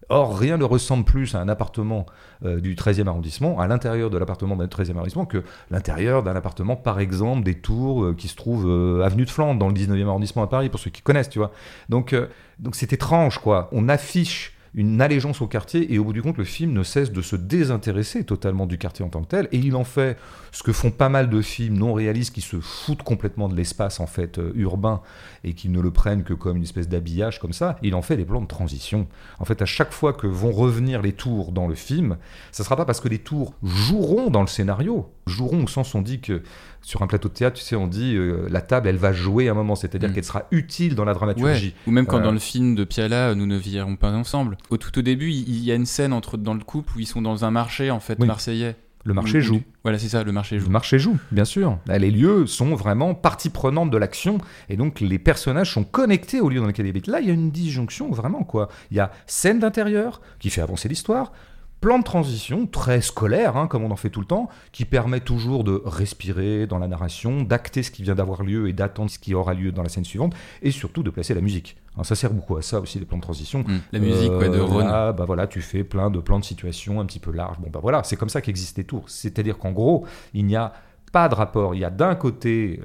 Or, 0.08 0.38
rien 0.38 0.56
ne 0.56 0.64
ressemble 0.64 1.04
plus 1.04 1.34
à 1.34 1.40
un 1.40 1.48
appartement 1.48 2.06
euh, 2.44 2.60
du 2.60 2.74
13e 2.74 3.08
arrondissement, 3.08 3.58
à 3.58 3.66
l'intérieur 3.66 4.08
de 4.08 4.18
l'appartement 4.18 4.56
d'un 4.56 4.66
13e 4.66 4.96
arrondissement, 4.96 5.26
que 5.26 5.42
l'intérieur 5.70 6.22
d'un 6.22 6.36
appartement, 6.36 6.76
par 6.76 7.00
exemple, 7.00 7.42
des 7.42 7.54
tours 7.54 8.04
euh, 8.04 8.14
qui 8.14 8.28
se 8.28 8.36
trouvent 8.36 8.68
euh, 8.68 9.04
avenue 9.04 9.24
de 9.24 9.30
Flandre, 9.30 9.58
dans 9.58 9.68
le 9.68 9.74
19e 9.74 10.06
arrondissement 10.06 10.42
à 10.42 10.46
Paris, 10.46 10.68
pour 10.68 10.78
ceux 10.78 10.90
qui 10.90 11.02
connaissent, 11.02 11.30
tu 11.30 11.38
vois. 11.38 11.50
Donc, 11.88 12.14
donc 12.58 12.76
c'est 12.76 12.92
étrange, 12.92 13.38
quoi. 13.38 13.68
On 13.72 13.88
affiche 13.88 14.55
une 14.76 15.00
allégeance 15.00 15.40
au 15.40 15.46
quartier 15.46 15.92
et 15.92 15.98
au 15.98 16.04
bout 16.04 16.12
du 16.12 16.22
compte, 16.22 16.36
le 16.36 16.44
film 16.44 16.72
ne 16.72 16.82
cesse 16.82 17.10
de 17.10 17.22
se 17.22 17.34
désintéresser 17.34 18.24
totalement 18.24 18.66
du 18.66 18.76
quartier 18.76 19.04
en 19.04 19.08
tant 19.08 19.22
que 19.22 19.28
tel. 19.28 19.48
Et 19.50 19.56
il 19.56 19.74
en 19.74 19.84
fait 19.84 20.18
ce 20.52 20.62
que 20.62 20.72
font 20.72 20.90
pas 20.90 21.08
mal 21.08 21.30
de 21.30 21.40
films 21.40 21.78
non 21.78 21.94
réalistes 21.94 22.34
qui 22.34 22.42
se 22.42 22.60
foutent 22.60 23.02
complètement 23.02 23.48
de 23.48 23.56
l'espace 23.56 24.00
en 24.00 24.06
fait 24.06 24.38
euh, 24.38 24.52
urbain 24.54 25.00
et 25.44 25.54
qui 25.54 25.70
ne 25.70 25.80
le 25.80 25.90
prennent 25.90 26.24
que 26.24 26.34
comme 26.34 26.58
une 26.58 26.62
espèce 26.62 26.88
d'habillage 26.88 27.40
comme 27.40 27.54
ça. 27.54 27.78
Il 27.82 27.94
en 27.94 28.02
fait 28.02 28.18
des 28.18 28.26
plans 28.26 28.42
de 28.42 28.46
transition. 28.46 29.08
En 29.38 29.46
fait, 29.46 29.62
à 29.62 29.66
chaque 29.66 29.92
fois 29.92 30.12
que 30.12 30.26
vont 30.26 30.52
revenir 30.52 31.00
les 31.00 31.12
tours 31.12 31.52
dans 31.52 31.68
le 31.68 31.74
film, 31.74 32.18
ça 32.52 32.62
sera 32.62 32.76
pas 32.76 32.84
parce 32.84 33.00
que 33.00 33.08
les 33.08 33.18
tours 33.18 33.54
joueront 33.62 34.28
dans 34.28 34.42
le 34.42 34.46
scénario, 34.46 35.10
joueront 35.26 35.64
au 35.64 35.68
sens 35.68 35.94
on 35.94 36.02
dit 36.02 36.20
que 36.20 36.42
sur 36.86 37.02
un 37.02 37.08
plateau 37.08 37.28
de 37.28 37.34
théâtre, 37.34 37.56
tu 37.58 37.64
sais, 37.64 37.74
on 37.74 37.88
dit 37.88 38.14
euh, 38.14 38.46
la 38.48 38.60
table, 38.60 38.86
elle 38.86 38.96
va 38.96 39.12
jouer 39.12 39.48
à 39.48 39.50
un 39.50 39.54
moment, 39.54 39.74
c'est-à-dire 39.74 40.08
Mm. 40.08 40.12
qu'elle 40.12 40.24
sera 40.24 40.44
utile 40.52 40.94
dans 40.94 41.04
la 41.04 41.14
dramaturgie. 41.14 41.66
Ouais. 41.66 41.74
Ou 41.88 41.90
même 41.90 42.06
quand 42.06 42.18
Euh, 42.18 42.22
dans 42.22 42.30
le 42.30 42.38
film 42.38 42.76
de 42.76 42.84
Piala, 42.84 43.34
nous 43.34 43.44
ne 43.46 43.56
vivrons 43.56 43.96
pas 43.96 44.12
ensemble. 44.12 44.56
Au 44.70 44.76
tout 44.76 44.96
au 44.96 45.02
début, 45.02 45.32
il 45.32 45.64
y 45.64 45.72
a 45.72 45.74
une 45.74 45.84
scène 45.84 46.12
entre 46.12 46.36
dans 46.36 46.54
le 46.54 46.60
couple 46.62 46.92
où 46.96 47.00
ils 47.00 47.06
sont 47.08 47.22
dans 47.22 47.44
un 47.44 47.50
marché 47.50 47.90
en 47.90 47.98
fait 47.98 48.16
Oui. 48.20 48.28
marseillais. 48.28 48.76
Le 49.04 49.14
marché 49.14 49.40
joue. 49.40 49.62
Voilà, 49.84 49.98
c'est 49.98 50.08
ça, 50.08 50.22
le 50.24 50.30
marché 50.32 50.58
joue. 50.60 50.66
Le 50.66 50.72
marché 50.72 50.98
joue, 51.00 51.16
bien 51.32 51.44
sûr. 51.44 51.78
Là, 51.86 51.98
Les 51.98 52.10
lieux 52.12 52.46
sont 52.46 52.74
vraiment 52.76 53.14
partie 53.14 53.50
prenante 53.50 53.90
de 53.90 53.96
l'action 53.96 54.38
et 54.68 54.76
donc 54.76 55.00
les 55.00 55.18
personnages 55.18 55.72
sont 55.72 55.84
connectés 55.84 56.40
au 56.40 56.48
lieu 56.48 56.60
dans 56.60 56.66
lequel 56.66 56.86
ils 56.86 56.90
habitent. 56.90 57.06
Là, 57.08 57.20
il 57.20 57.26
y 57.26 57.30
a 57.30 57.34
une 57.34 57.50
disjonction 57.50 58.10
vraiment 58.12 58.42
quoi. 58.44 58.68
Il 58.92 58.96
y 58.96 59.00
a 59.00 59.10
scène 59.26 59.58
d'intérieur 59.60 60.20
qui 60.40 60.50
fait 60.50 60.60
avancer 60.60 60.88
l'histoire, 60.88 61.32
plan 61.80 61.98
de 61.98 62.04
transition 62.04 62.66
très 62.66 63.00
scolaire, 63.00 63.56
hein, 63.56 63.66
comme 63.66 63.84
on 63.84 63.90
en 63.90 63.96
fait 63.96 64.10
tout 64.10 64.20
le 64.20 64.26
temps, 64.26 64.48
qui 64.72 64.84
permet 64.84 65.20
toujours 65.20 65.62
de 65.62 65.82
respirer 65.84 66.66
dans 66.66 66.78
la 66.78 66.88
narration, 66.88 67.42
d'acter 67.42 67.82
ce 67.82 67.90
qui 67.90 68.02
vient 68.02 68.14
d'avoir 68.14 68.42
lieu 68.42 68.68
et 68.68 68.72
d'attendre 68.72 69.10
ce 69.10 69.18
qui 69.18 69.34
aura 69.34 69.54
lieu 69.54 69.72
dans 69.72 69.82
la 69.82 69.88
scène 69.88 70.04
suivante, 70.04 70.34
et 70.62 70.70
surtout 70.70 71.02
de 71.02 71.10
placer 71.10 71.34
la 71.34 71.40
musique. 71.40 71.76
Hein, 71.98 72.04
ça 72.04 72.14
sert 72.14 72.32
beaucoup 72.32 72.56
à 72.56 72.62
ça 72.62 72.80
aussi 72.80 72.98
les 72.98 73.04
plans 73.04 73.18
de 73.18 73.22
transition. 73.22 73.60
Mm. 73.60 73.78
La 73.92 73.98
musique 73.98 74.32
ouais, 74.32 74.48
de 74.48 74.56
Euh, 74.58 74.64
Ron. 74.64 74.78
là, 74.78 75.12
bah 75.12 75.24
voilà, 75.26 75.46
tu 75.46 75.60
fais 75.60 75.84
plein 75.84 76.10
de 76.10 76.18
plans 76.18 76.38
de 76.38 76.44
situation 76.44 77.00
un 77.00 77.06
petit 77.06 77.20
peu 77.20 77.30
larges. 77.30 77.58
Bon, 77.58 77.68
bah 77.70 77.80
voilà, 77.82 78.02
c'est 78.04 78.16
comme 78.16 78.28
ça 78.30 78.40
qu'existent 78.40 78.78
les 78.80 78.84
tours. 78.84 79.04
C'est-à-dire 79.08 79.58
qu'en 79.58 79.72
gros, 79.72 80.06
il 80.34 80.44
n'y 80.46 80.56
a 80.56 80.72
pas 81.12 81.28
de 81.28 81.34
rapport. 81.34 81.74
Il 81.74 81.80
y 81.80 81.84
a 81.84 81.90
d'un 81.90 82.14
côté 82.14 82.80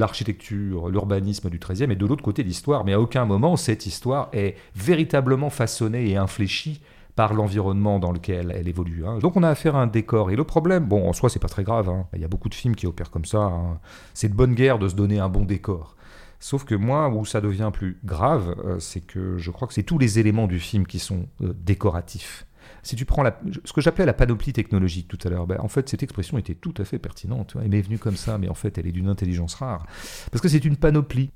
l'architecture, 0.00 0.88
l'urbanisme 0.88 1.50
du 1.50 1.58
13e 1.58 1.90
et 1.90 1.96
de 1.96 2.06
l'autre 2.06 2.22
côté 2.22 2.42
l'histoire. 2.42 2.84
Mais 2.84 2.92
à 2.94 3.00
aucun 3.00 3.24
moment 3.24 3.56
cette 3.56 3.86
histoire 3.86 4.28
est 4.32 4.56
véritablement 4.74 5.50
façonnée 5.50 6.08
et 6.10 6.16
infléchie 6.16 6.80
par 7.16 7.34
l'environnement 7.34 7.98
dans 7.98 8.12
lequel 8.12 8.52
elle 8.56 8.68
évolue. 8.68 9.04
hein. 9.06 9.18
Donc 9.18 9.36
on 9.36 9.42
a 9.42 9.48
affaire 9.48 9.76
à 9.76 9.82
un 9.82 9.86
décor. 9.86 10.30
Et 10.30 10.36
le 10.36 10.44
problème, 10.44 10.84
bon, 10.86 11.08
en 11.08 11.12
soi, 11.12 11.28
c'est 11.28 11.38
pas 11.38 11.48
très 11.48 11.64
grave. 11.64 11.88
hein. 11.88 12.06
Il 12.14 12.20
y 12.20 12.24
a 12.24 12.28
beaucoup 12.28 12.48
de 12.48 12.54
films 12.54 12.74
qui 12.76 12.86
opèrent 12.86 13.10
comme 13.10 13.24
ça. 13.24 13.38
hein. 13.38 13.80
C'est 14.14 14.28
de 14.28 14.34
bonne 14.34 14.54
guerre 14.54 14.78
de 14.78 14.88
se 14.88 14.94
donner 14.94 15.18
un 15.18 15.28
bon 15.28 15.44
décor. 15.44 15.96
Sauf 16.38 16.64
que 16.64 16.74
moi, 16.74 17.08
où 17.10 17.24
ça 17.26 17.40
devient 17.42 17.70
plus 17.72 17.98
grave, 18.04 18.54
euh, 18.64 18.78
c'est 18.78 19.00
que 19.02 19.36
je 19.36 19.50
crois 19.50 19.68
que 19.68 19.74
c'est 19.74 19.82
tous 19.82 19.98
les 19.98 20.18
éléments 20.18 20.46
du 20.46 20.58
film 20.58 20.86
qui 20.86 20.98
sont 20.98 21.26
euh, 21.42 21.52
décoratifs. 21.64 22.46
Si 22.82 22.96
tu 22.96 23.04
prends 23.04 23.22
la- 23.22 23.38
ce 23.64 23.72
que 23.74 23.82
j'appelais 23.82 24.06
la 24.06 24.14
panoplie 24.14 24.54
technologique 24.54 25.06
tout 25.08 25.18
à 25.24 25.28
l'heure, 25.28 25.46
ben, 25.46 25.58
en 25.60 25.68
fait, 25.68 25.88
cette 25.90 26.02
expression 26.02 26.38
était 26.38 26.54
tout 26.54 26.72
à 26.78 26.84
fait 26.84 26.98
pertinente. 26.98 27.56
Elle 27.62 27.68
m'est 27.70 27.82
venue 27.82 27.98
comme 27.98 28.16
ça, 28.16 28.38
mais 28.38 28.48
en 28.48 28.54
fait, 28.54 28.78
elle 28.78 28.86
est 28.86 28.92
d'une 28.92 29.08
intelligence 29.08 29.54
rare. 29.56 29.84
Parce 30.30 30.40
que 30.40 30.48
c'est 30.48 30.64
une 30.64 30.76
panoplie. 30.76 31.30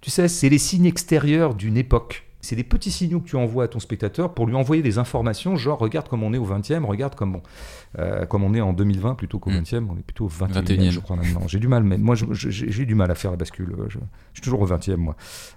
Tu 0.00 0.10
sais, 0.10 0.26
c'est 0.28 0.48
les 0.48 0.58
signes 0.58 0.86
extérieurs 0.86 1.54
d'une 1.54 1.76
époque. 1.76 2.25
C'est 2.46 2.54
des 2.56 2.62
petits 2.64 2.92
signaux 2.92 3.18
que 3.20 3.28
tu 3.28 3.34
envoies 3.34 3.64
à 3.64 3.68
ton 3.68 3.80
spectateur 3.80 4.32
pour 4.32 4.46
lui 4.46 4.54
envoyer 4.54 4.80
des 4.80 4.98
informations, 4.98 5.56
genre 5.56 5.80
regarde 5.80 6.08
comme 6.08 6.22
on 6.22 6.32
est 6.32 6.38
au 6.38 6.46
20e, 6.46 6.84
regarde 6.84 7.16
comme 7.16 7.34
on, 7.36 7.42
euh, 7.98 8.24
comme 8.24 8.44
on 8.44 8.54
est 8.54 8.60
en 8.60 8.72
2020 8.72 9.16
plutôt 9.16 9.40
qu'au 9.40 9.50
Mm. 9.50 9.62
20e, 9.62 9.86
on 9.90 9.98
est 9.98 10.02
plutôt 10.02 10.26
au 10.26 10.28
21e, 10.28 10.62
21e. 10.62 10.90
je 10.90 11.00
crois 11.00 11.16
maintenant. 11.16 11.48
J'ai 11.48 11.58
du 11.58 11.66
mal, 11.66 11.82
mais 11.82 11.98
moi 11.98 12.14
j'ai 12.14 12.86
du 12.86 12.94
mal 12.94 13.10
à 13.10 13.16
faire 13.16 13.32
la 13.32 13.36
bascule. 13.36 13.74
Je, 13.88 13.98
je 13.98 13.98
suis 14.34 14.42
toujours 14.42 14.60
au 14.60 14.66
20e, 14.68 14.94
moi. 14.96 15.16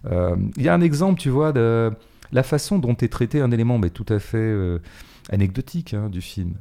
Euh, 0.09 0.35
Il 0.57 0.63
y 0.63 0.67
a 0.69 0.73
un 0.73 0.81
exemple, 0.81 1.19
tu 1.19 1.29
vois, 1.29 1.51
de 1.51 1.91
la 2.31 2.41
façon 2.43 2.79
dont 2.79 2.95
est 2.95 3.07
traité 3.11 3.39
un 3.39 3.51
élément 3.51 3.77
mais 3.77 3.91
tout 3.91 4.05
à 4.09 4.17
fait 4.19 4.37
euh, 4.37 4.79
anecdotique 5.31 5.93
hein, 5.93 6.09
du 6.09 6.21
film. 6.21 6.55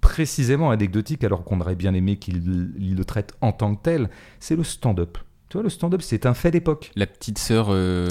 Précisément 0.00 0.70
anecdotique, 0.70 1.24
alors 1.24 1.44
qu'on 1.44 1.60
aurait 1.60 1.74
bien 1.76 1.94
aimé 1.94 2.16
qu'il 2.16 2.70
il 2.78 2.94
le 2.94 3.04
traite 3.04 3.34
en 3.40 3.52
tant 3.52 3.74
que 3.74 3.82
tel, 3.82 4.10
c'est 4.38 4.54
le 4.54 4.62
stand-up. 4.62 5.16
Tu 5.54 5.58
vois, 5.58 5.62
le 5.62 5.70
stand-up, 5.70 6.02
c'est 6.02 6.26
un 6.26 6.34
fait 6.34 6.50
d'époque. 6.50 6.90
La 6.96 7.06
petite 7.06 7.38
sœur 7.38 7.68
euh, 7.70 8.08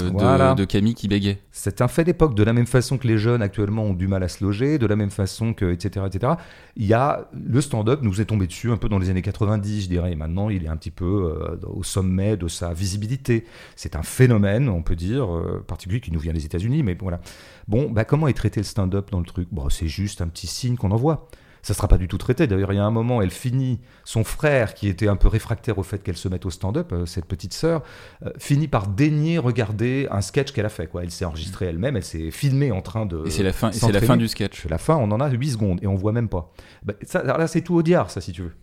de, 0.56 0.64
Camille 0.64 0.94
qui 0.94 1.10
bégait. 1.10 1.40
C'est 1.52 1.82
un 1.82 1.90
fait 1.90 2.06
d'époque, 2.06 2.36
de 2.36 2.44
la 2.44 2.54
même 2.54 2.68
façon 2.68 2.98
que 2.98 3.06
les 3.06 3.18
jeunes 3.18 3.42
actuellement 3.42 3.84
ont 3.84 3.94
du 3.94 4.08
mal 4.08 4.24
à 4.24 4.30
se 4.30 4.42
loger, 4.42 4.78
de 4.78 4.86
la 4.86 4.96
même 4.96 5.10
façon 5.10 5.54
que, 5.54 5.70
etc., 5.70 6.06
etc. 6.08 6.36
Il 6.78 6.86
y 6.86 6.94
a, 6.94 7.28
le 7.34 7.60
stand-up 7.60 8.00
nous 8.02 8.22
est 8.22 8.26
tombé 8.28 8.48
dessus 8.48 8.72
un 8.72 8.78
peu 8.78 8.88
dans 8.88 8.98
les 8.98 9.10
années 9.10 9.22
90, 9.22 9.82
je 9.82 9.90
dirais, 9.90 10.14
et 10.14 10.16
maintenant 10.16 10.50
il 10.50 10.64
est 10.64 10.70
un 10.70 10.78
petit 10.78 10.90
peu 10.90 11.36
euh, 11.38 11.58
au 11.68 11.84
sommet 11.84 12.38
de 12.38 12.48
sa 12.48 12.72
visibilité. 12.72 13.44
C'est 13.76 13.98
un 13.98 14.04
phénomène, 14.04 14.70
on 14.70 14.82
peut 14.82 14.96
dire, 14.96 15.36
euh, 15.36 15.62
particulier 15.68 16.00
qui 16.00 16.14
nous 16.14 16.22
vient 16.22 16.32
des 16.32 16.46
États-Unis, 16.46 16.82
mais 16.82 16.96
voilà. 16.98 17.20
Bon, 17.68 17.92
bah, 17.92 18.06
comment 18.06 18.30
est 18.30 18.38
traité 18.38 18.62
le 18.62 18.66
stand-up 18.66 19.12
dans 19.12 19.20
le 19.20 19.26
truc? 19.26 19.50
Bon, 19.52 19.68
C'est 19.70 19.90
juste 19.90 20.22
un 20.22 20.30
petit 20.30 20.48
signe 20.48 20.78
qu'on 20.78 20.92
envoie. 20.92 21.28
Ça 21.64 21.74
sera 21.74 21.88
pas 21.88 21.98
du 21.98 22.08
tout 22.10 22.18
traité. 22.18 22.46
D'ailleurs, 22.46 22.74
il 22.74 22.76
y 22.76 22.80
a 22.80 22.84
un 22.84 22.92
moment, 22.92 23.22
elle 23.22 23.32
finit, 23.32 23.80
son 24.04 24.24
frère, 24.24 24.74
qui 24.74 24.90
était 24.90 25.08
un 25.08 25.16
peu 25.16 25.30
réfractaire 25.30 25.78
au 25.80 25.84
fait 25.84 26.04
qu'elle 26.04 26.18
se 26.18 26.28
mette 26.28 26.46
au 26.46 26.50
stand-up, 26.50 26.92
euh, 26.92 27.06
cette 27.06 27.26
petite 27.26 27.54
sœur, 27.54 27.84
euh, 28.26 28.32
finit 28.38 28.68
par 28.68 28.88
daigner 28.88 29.38
regarder 29.38 30.08
un 30.12 30.22
sketch 30.22 30.52
qu'elle 30.52 30.66
a 30.66 30.70
fait. 30.70 30.88
Quoi. 30.88 31.04
Elle 31.04 31.12
s'est 31.12 31.26
enregistrée 31.26 31.68
elle-même, 31.68 31.96
elle 31.96 32.04
s'est 32.04 32.32
filmée 32.32 32.72
en 32.72 32.82
train 32.82 33.06
de. 33.06 33.26
Et 33.26 33.32
c'est 33.32 33.44
la 33.44 33.54
fin, 33.54 33.72
c'est 33.72 33.92
la 33.92 34.02
fin 34.02 34.18
du 34.18 34.28
sketch. 34.28 34.66
La 34.68 34.78
fin, 34.78 34.98
on 34.98 35.10
en 35.12 35.20
a 35.20 35.30
8 35.30 35.52
secondes 35.52 35.80
et 35.82 35.88
on 35.88 35.96
voit 35.96 36.12
même 36.12 36.30
pas. 36.30 36.52
Bah, 36.84 36.94
ça, 37.02 37.20
alors 37.20 37.38
là, 37.38 37.48
c'est 37.48 37.62
tout 37.62 37.76
au 37.76 37.82
diable, 37.82 38.10
ça, 38.10 38.20
si 38.20 38.34
tu 38.34 38.42
veux. 38.42 38.54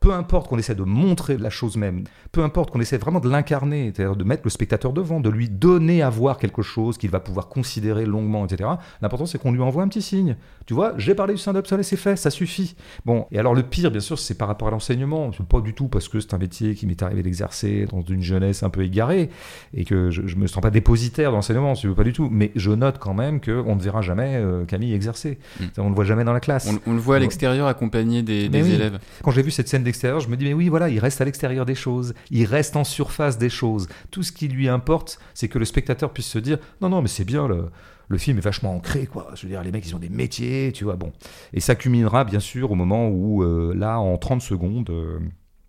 Peu 0.00 0.12
importe 0.12 0.48
qu'on 0.48 0.58
essaie 0.58 0.74
de 0.74 0.82
montrer 0.82 1.36
la 1.36 1.50
chose 1.50 1.76
même, 1.76 2.04
peu 2.32 2.42
importe 2.42 2.70
qu'on 2.70 2.80
essaie 2.80 2.98
vraiment 2.98 3.20
de 3.20 3.28
l'incarner, 3.28 3.92
c'est-à-dire 3.94 4.16
de 4.16 4.24
mettre 4.24 4.42
le 4.44 4.50
spectateur 4.50 4.92
devant, 4.92 5.20
de 5.20 5.28
lui 5.30 5.48
donner 5.48 6.02
à 6.02 6.10
voir 6.10 6.38
quelque 6.38 6.62
chose 6.62 6.98
qu'il 6.98 7.10
va 7.10 7.20
pouvoir 7.20 7.48
considérer 7.48 8.06
longuement, 8.06 8.46
etc. 8.46 8.70
L'important, 9.02 9.26
c'est 9.26 9.38
qu'on 9.38 9.52
lui 9.52 9.60
envoie 9.60 9.82
un 9.82 9.88
petit 9.88 10.02
signe. 10.02 10.36
Tu 10.66 10.74
vois, 10.74 10.94
j'ai 10.98 11.14
parlé 11.14 11.34
du 11.34 11.40
stand-up, 11.40 11.66
ça 11.66 11.82
c'est 11.82 11.96
fait, 11.96 12.16
ça 12.16 12.30
suffit. 12.30 12.76
Bon, 13.04 13.26
et 13.30 13.38
alors 13.38 13.54
le 13.54 13.62
pire, 13.62 13.90
bien 13.90 14.00
sûr, 14.00 14.18
c'est 14.18 14.34
par 14.34 14.48
rapport 14.48 14.68
à 14.68 14.70
l'enseignement. 14.70 15.30
C'est 15.36 15.46
pas 15.46 15.60
du 15.60 15.74
tout 15.74 15.88
parce 15.88 16.08
que 16.08 16.20
c'est 16.20 16.34
un 16.34 16.38
métier 16.38 16.74
qui 16.74 16.86
m'est 16.86 17.02
arrivé 17.02 17.22
d'exercer 17.22 17.86
dans 17.90 18.02
une 18.02 18.22
jeunesse 18.22 18.62
un 18.62 18.70
peu 18.70 18.82
égarée 18.82 19.30
et 19.74 19.84
que 19.84 20.10
je, 20.10 20.26
je 20.26 20.36
me 20.36 20.46
sens 20.46 20.62
pas 20.62 20.70
dépositaire 20.70 21.30
d'enseignement, 21.32 21.74
si 21.74 21.86
veux, 21.86 21.94
pas 21.94 22.04
du 22.04 22.12
tout. 22.12 22.28
Mais 22.30 22.52
je 22.54 22.70
note 22.70 22.98
quand 22.98 23.14
même 23.14 23.40
qu'on 23.40 23.76
ne 23.76 23.80
verra 23.80 24.02
jamais 24.02 24.36
euh, 24.36 24.64
Camille 24.64 24.94
exercer. 24.94 25.38
Mm. 25.60 25.64
On 25.78 25.84
ne 25.84 25.88
le 25.90 25.94
voit 25.94 26.04
jamais 26.04 26.24
dans 26.24 26.32
la 26.32 26.40
classe. 26.40 26.68
On, 26.86 26.90
on 26.90 26.94
le 26.94 27.00
voit 27.00 27.16
à 27.16 27.18
l'extérieur 27.18 27.66
accompagné 27.66 28.22
des, 28.22 28.48
Mais 28.50 28.62
des 28.62 28.62
oui. 28.62 28.72
élèves. 28.74 28.98
Quand 29.22 29.30
j'ai 29.30 29.42
vu 29.42 29.50
cette 29.58 29.66
scène 29.66 29.82
d'extérieur, 29.82 30.20
je 30.20 30.28
me 30.28 30.36
dis, 30.36 30.44
mais 30.44 30.52
oui, 30.52 30.68
voilà, 30.68 30.88
il 30.88 31.00
reste 31.00 31.20
à 31.20 31.24
l'extérieur 31.24 31.66
des 31.66 31.74
choses, 31.74 32.14
il 32.30 32.44
reste 32.44 32.76
en 32.76 32.84
surface 32.84 33.38
des 33.38 33.48
choses. 33.48 33.88
Tout 34.12 34.22
ce 34.22 34.30
qui 34.30 34.46
lui 34.46 34.68
importe, 34.68 35.18
c'est 35.34 35.48
que 35.48 35.58
le 35.58 35.64
spectateur 35.64 36.12
puisse 36.12 36.28
se 36.28 36.38
dire, 36.38 36.58
non, 36.80 36.88
non, 36.90 37.02
mais 37.02 37.08
c'est 37.08 37.24
bien, 37.24 37.48
le, 37.48 38.18
film 38.18 38.38
est 38.38 38.40
vachement 38.40 38.72
ancré, 38.72 39.06
quoi. 39.06 39.32
Je 39.34 39.42
veux 39.42 39.48
dire, 39.48 39.60
les 39.64 39.72
mecs, 39.72 39.84
ils 39.84 39.96
ont 39.96 39.98
des 39.98 40.10
métiers, 40.10 40.70
tu 40.72 40.84
vois, 40.84 40.94
bon. 40.94 41.12
Et 41.52 41.58
ça 41.58 41.74
culminera, 41.74 42.22
bien 42.22 42.38
sûr, 42.38 42.70
au 42.70 42.76
moment 42.76 43.08
où, 43.08 43.42
euh, 43.42 43.74
là, 43.74 43.98
en 43.98 44.16
30 44.16 44.40
secondes, 44.42 44.90
euh, 44.90 45.18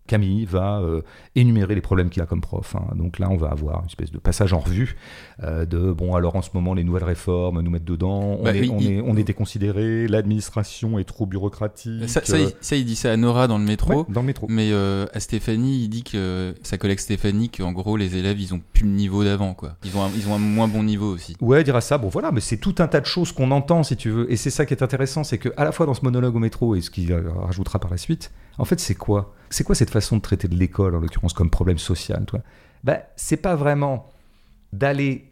Camille 0.09 0.45
va 0.45 0.79
euh, 0.81 1.01
énumérer 1.35 1.75
les 1.75 1.81
problèmes 1.81 2.09
qu'il 2.09 2.21
a 2.21 2.25
comme 2.25 2.41
prof. 2.41 2.75
hein. 2.75 2.95
Donc 2.95 3.19
là, 3.19 3.27
on 3.29 3.37
va 3.37 3.47
avoir 3.49 3.79
une 3.81 3.85
espèce 3.87 4.11
de 4.11 4.17
passage 4.17 4.51
en 4.53 4.59
revue 4.59 4.97
euh, 5.43 5.65
de 5.65 5.91
bon, 5.91 6.15
alors 6.15 6.35
en 6.35 6.41
ce 6.41 6.49
moment, 6.53 6.73
les 6.73 6.83
nouvelles 6.83 7.03
réformes 7.05 7.61
nous 7.61 7.71
mettent 7.71 7.85
dedans. 7.85 8.37
On, 8.39 8.43
Bah, 8.43 8.55
est, 8.55 8.67
on, 8.69 8.79
il- 8.79 8.91
est, 8.93 9.01
on 9.01 9.15
est 9.15 9.23
déconsidéré, 9.23 10.07
l'administration 10.07 10.99
est 10.99 11.03
trop 11.03 11.25
bureaucratique. 11.25 12.09
Ça, 12.09 12.21
ça, 12.23 12.35
euh, 12.37 12.39
il, 12.49 12.51
ça, 12.61 12.75
il 12.75 12.85
dit 12.85 12.95
ça 12.95 13.11
à 13.11 13.17
Nora 13.17 13.47
dans 13.47 13.57
le 13.57 13.63
métro. 13.65 13.93
ouais, 13.99 14.05
dans 14.09 14.21
le 14.21 14.27
métro. 14.27 14.47
Mais 14.49 14.71
euh, 14.71 15.05
à 15.13 15.19
Stéphanie, 15.19 15.83
il 15.83 15.89
dit 15.89 16.03
que 16.03 16.53
sa 16.63 16.77
collègue 16.77 16.99
Stéphanie, 16.99 17.49
qu'en 17.49 17.71
gros, 17.71 17.95
les 17.97 18.15
élèves, 18.17 18.39
ils 18.41 18.53
ont 18.53 18.61
plus 18.73 18.83
le 18.85 18.91
niveau 18.91 19.23
d'avant, 19.23 19.53
quoi. 19.53 19.75
Ils 19.85 19.95
ont, 19.97 20.03
un, 20.03 20.09
ils 20.15 20.27
ont 20.27 20.35
un 20.35 20.39
moins 20.39 20.67
bon 20.67 20.83
niveau 20.83 21.13
aussi. 21.13 21.35
Ouais, 21.41 21.63
dira 21.63 21.81
ça. 21.81 21.97
Bon, 21.97 22.09
voilà, 22.09 22.31
mais 22.31 22.41
c'est 22.41 22.57
tout 22.57 22.75
un 22.79 22.87
tas 22.87 22.99
de 23.01 23.05
choses 23.05 23.31
qu'on 23.31 23.51
entend, 23.51 23.83
si 23.83 23.95
tu 23.95 24.09
veux. 24.09 24.31
Et 24.31 24.35
c'est 24.35 24.49
ça 24.49 24.65
qui 24.65 24.73
est 24.73 24.83
intéressant, 24.83 25.23
c'est 25.23 25.37
que 25.37 25.49
à 25.57 25.63
la 25.63 25.71
fois 25.71 25.85
dans 25.85 25.93
ce 25.93 26.01
monologue 26.03 26.35
au 26.35 26.39
métro 26.39 26.75
et 26.75 26.81
ce 26.81 26.89
qu'il 26.89 27.13
rajoutera 27.13 27.79
par 27.79 27.91
la 27.91 27.97
suite, 27.97 28.31
en 28.59 28.65
fait, 28.65 28.79
c'est 28.79 28.95
quoi? 28.95 29.33
C'est 29.49 29.63
quoi 29.63 29.73
cette 29.73 29.89
façon 29.89 30.17
de 30.17 30.21
traiter 30.21 30.47
de 30.47 30.55
l'école, 30.55 30.95
en 30.95 30.99
l'occurrence, 30.99 31.33
comme 31.33 31.49
problème 31.49 31.77
social, 31.77 32.25
toi? 32.25 32.41
Ben, 32.83 33.01
c'est 33.15 33.37
pas 33.37 33.55
vraiment 33.55 34.07
d'aller 34.71 35.31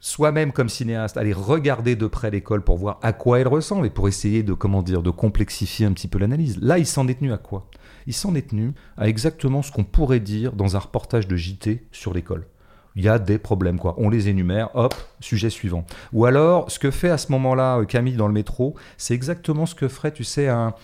soi-même 0.00 0.52
comme 0.52 0.68
cinéaste, 0.68 1.16
aller 1.16 1.32
regarder 1.32 1.96
de 1.96 2.06
près 2.06 2.30
l'école 2.30 2.62
pour 2.62 2.78
voir 2.78 2.98
à 3.02 3.12
quoi 3.12 3.40
elle 3.40 3.48
ressemble 3.48 3.86
et 3.86 3.90
pour 3.90 4.08
essayer 4.08 4.42
de, 4.42 4.52
comment 4.52 4.82
dire, 4.82 5.02
de 5.02 5.10
complexifier 5.10 5.84
un 5.84 5.92
petit 5.92 6.08
peu 6.08 6.18
l'analyse. 6.18 6.58
Là, 6.62 6.78
il 6.78 6.86
s'en 6.86 7.08
est 7.08 7.18
tenu 7.18 7.32
à 7.32 7.38
quoi? 7.38 7.68
Il 8.06 8.14
s'en 8.14 8.34
est 8.34 8.50
tenu 8.50 8.72
à 8.96 9.08
exactement 9.08 9.62
ce 9.62 9.72
qu'on 9.72 9.84
pourrait 9.84 10.20
dire 10.20 10.52
dans 10.52 10.76
un 10.76 10.78
reportage 10.78 11.26
de 11.26 11.36
JT 11.36 11.86
sur 11.90 12.14
l'école 12.14 12.46
il 12.96 13.04
y 13.04 13.08
a 13.08 13.18
des 13.18 13.38
problèmes, 13.38 13.78
quoi. 13.78 13.94
On 13.98 14.08
les 14.08 14.28
énumère, 14.28 14.70
hop, 14.74 14.94
sujet 15.20 15.50
suivant. 15.50 15.84
Ou 16.14 16.24
alors, 16.24 16.70
ce 16.70 16.78
que 16.78 16.90
fait 16.90 17.10
à 17.10 17.18
ce 17.18 17.30
moment-là 17.32 17.78
euh, 17.78 17.84
Camille 17.84 18.16
dans 18.16 18.26
le 18.26 18.32
métro, 18.32 18.74
c'est 18.96 19.14
exactement 19.14 19.66
ce 19.66 19.74
que 19.74 19.86
ferait, 19.86 20.12
tu 20.12 20.24
sais, 20.24 20.48
un, 20.48 20.74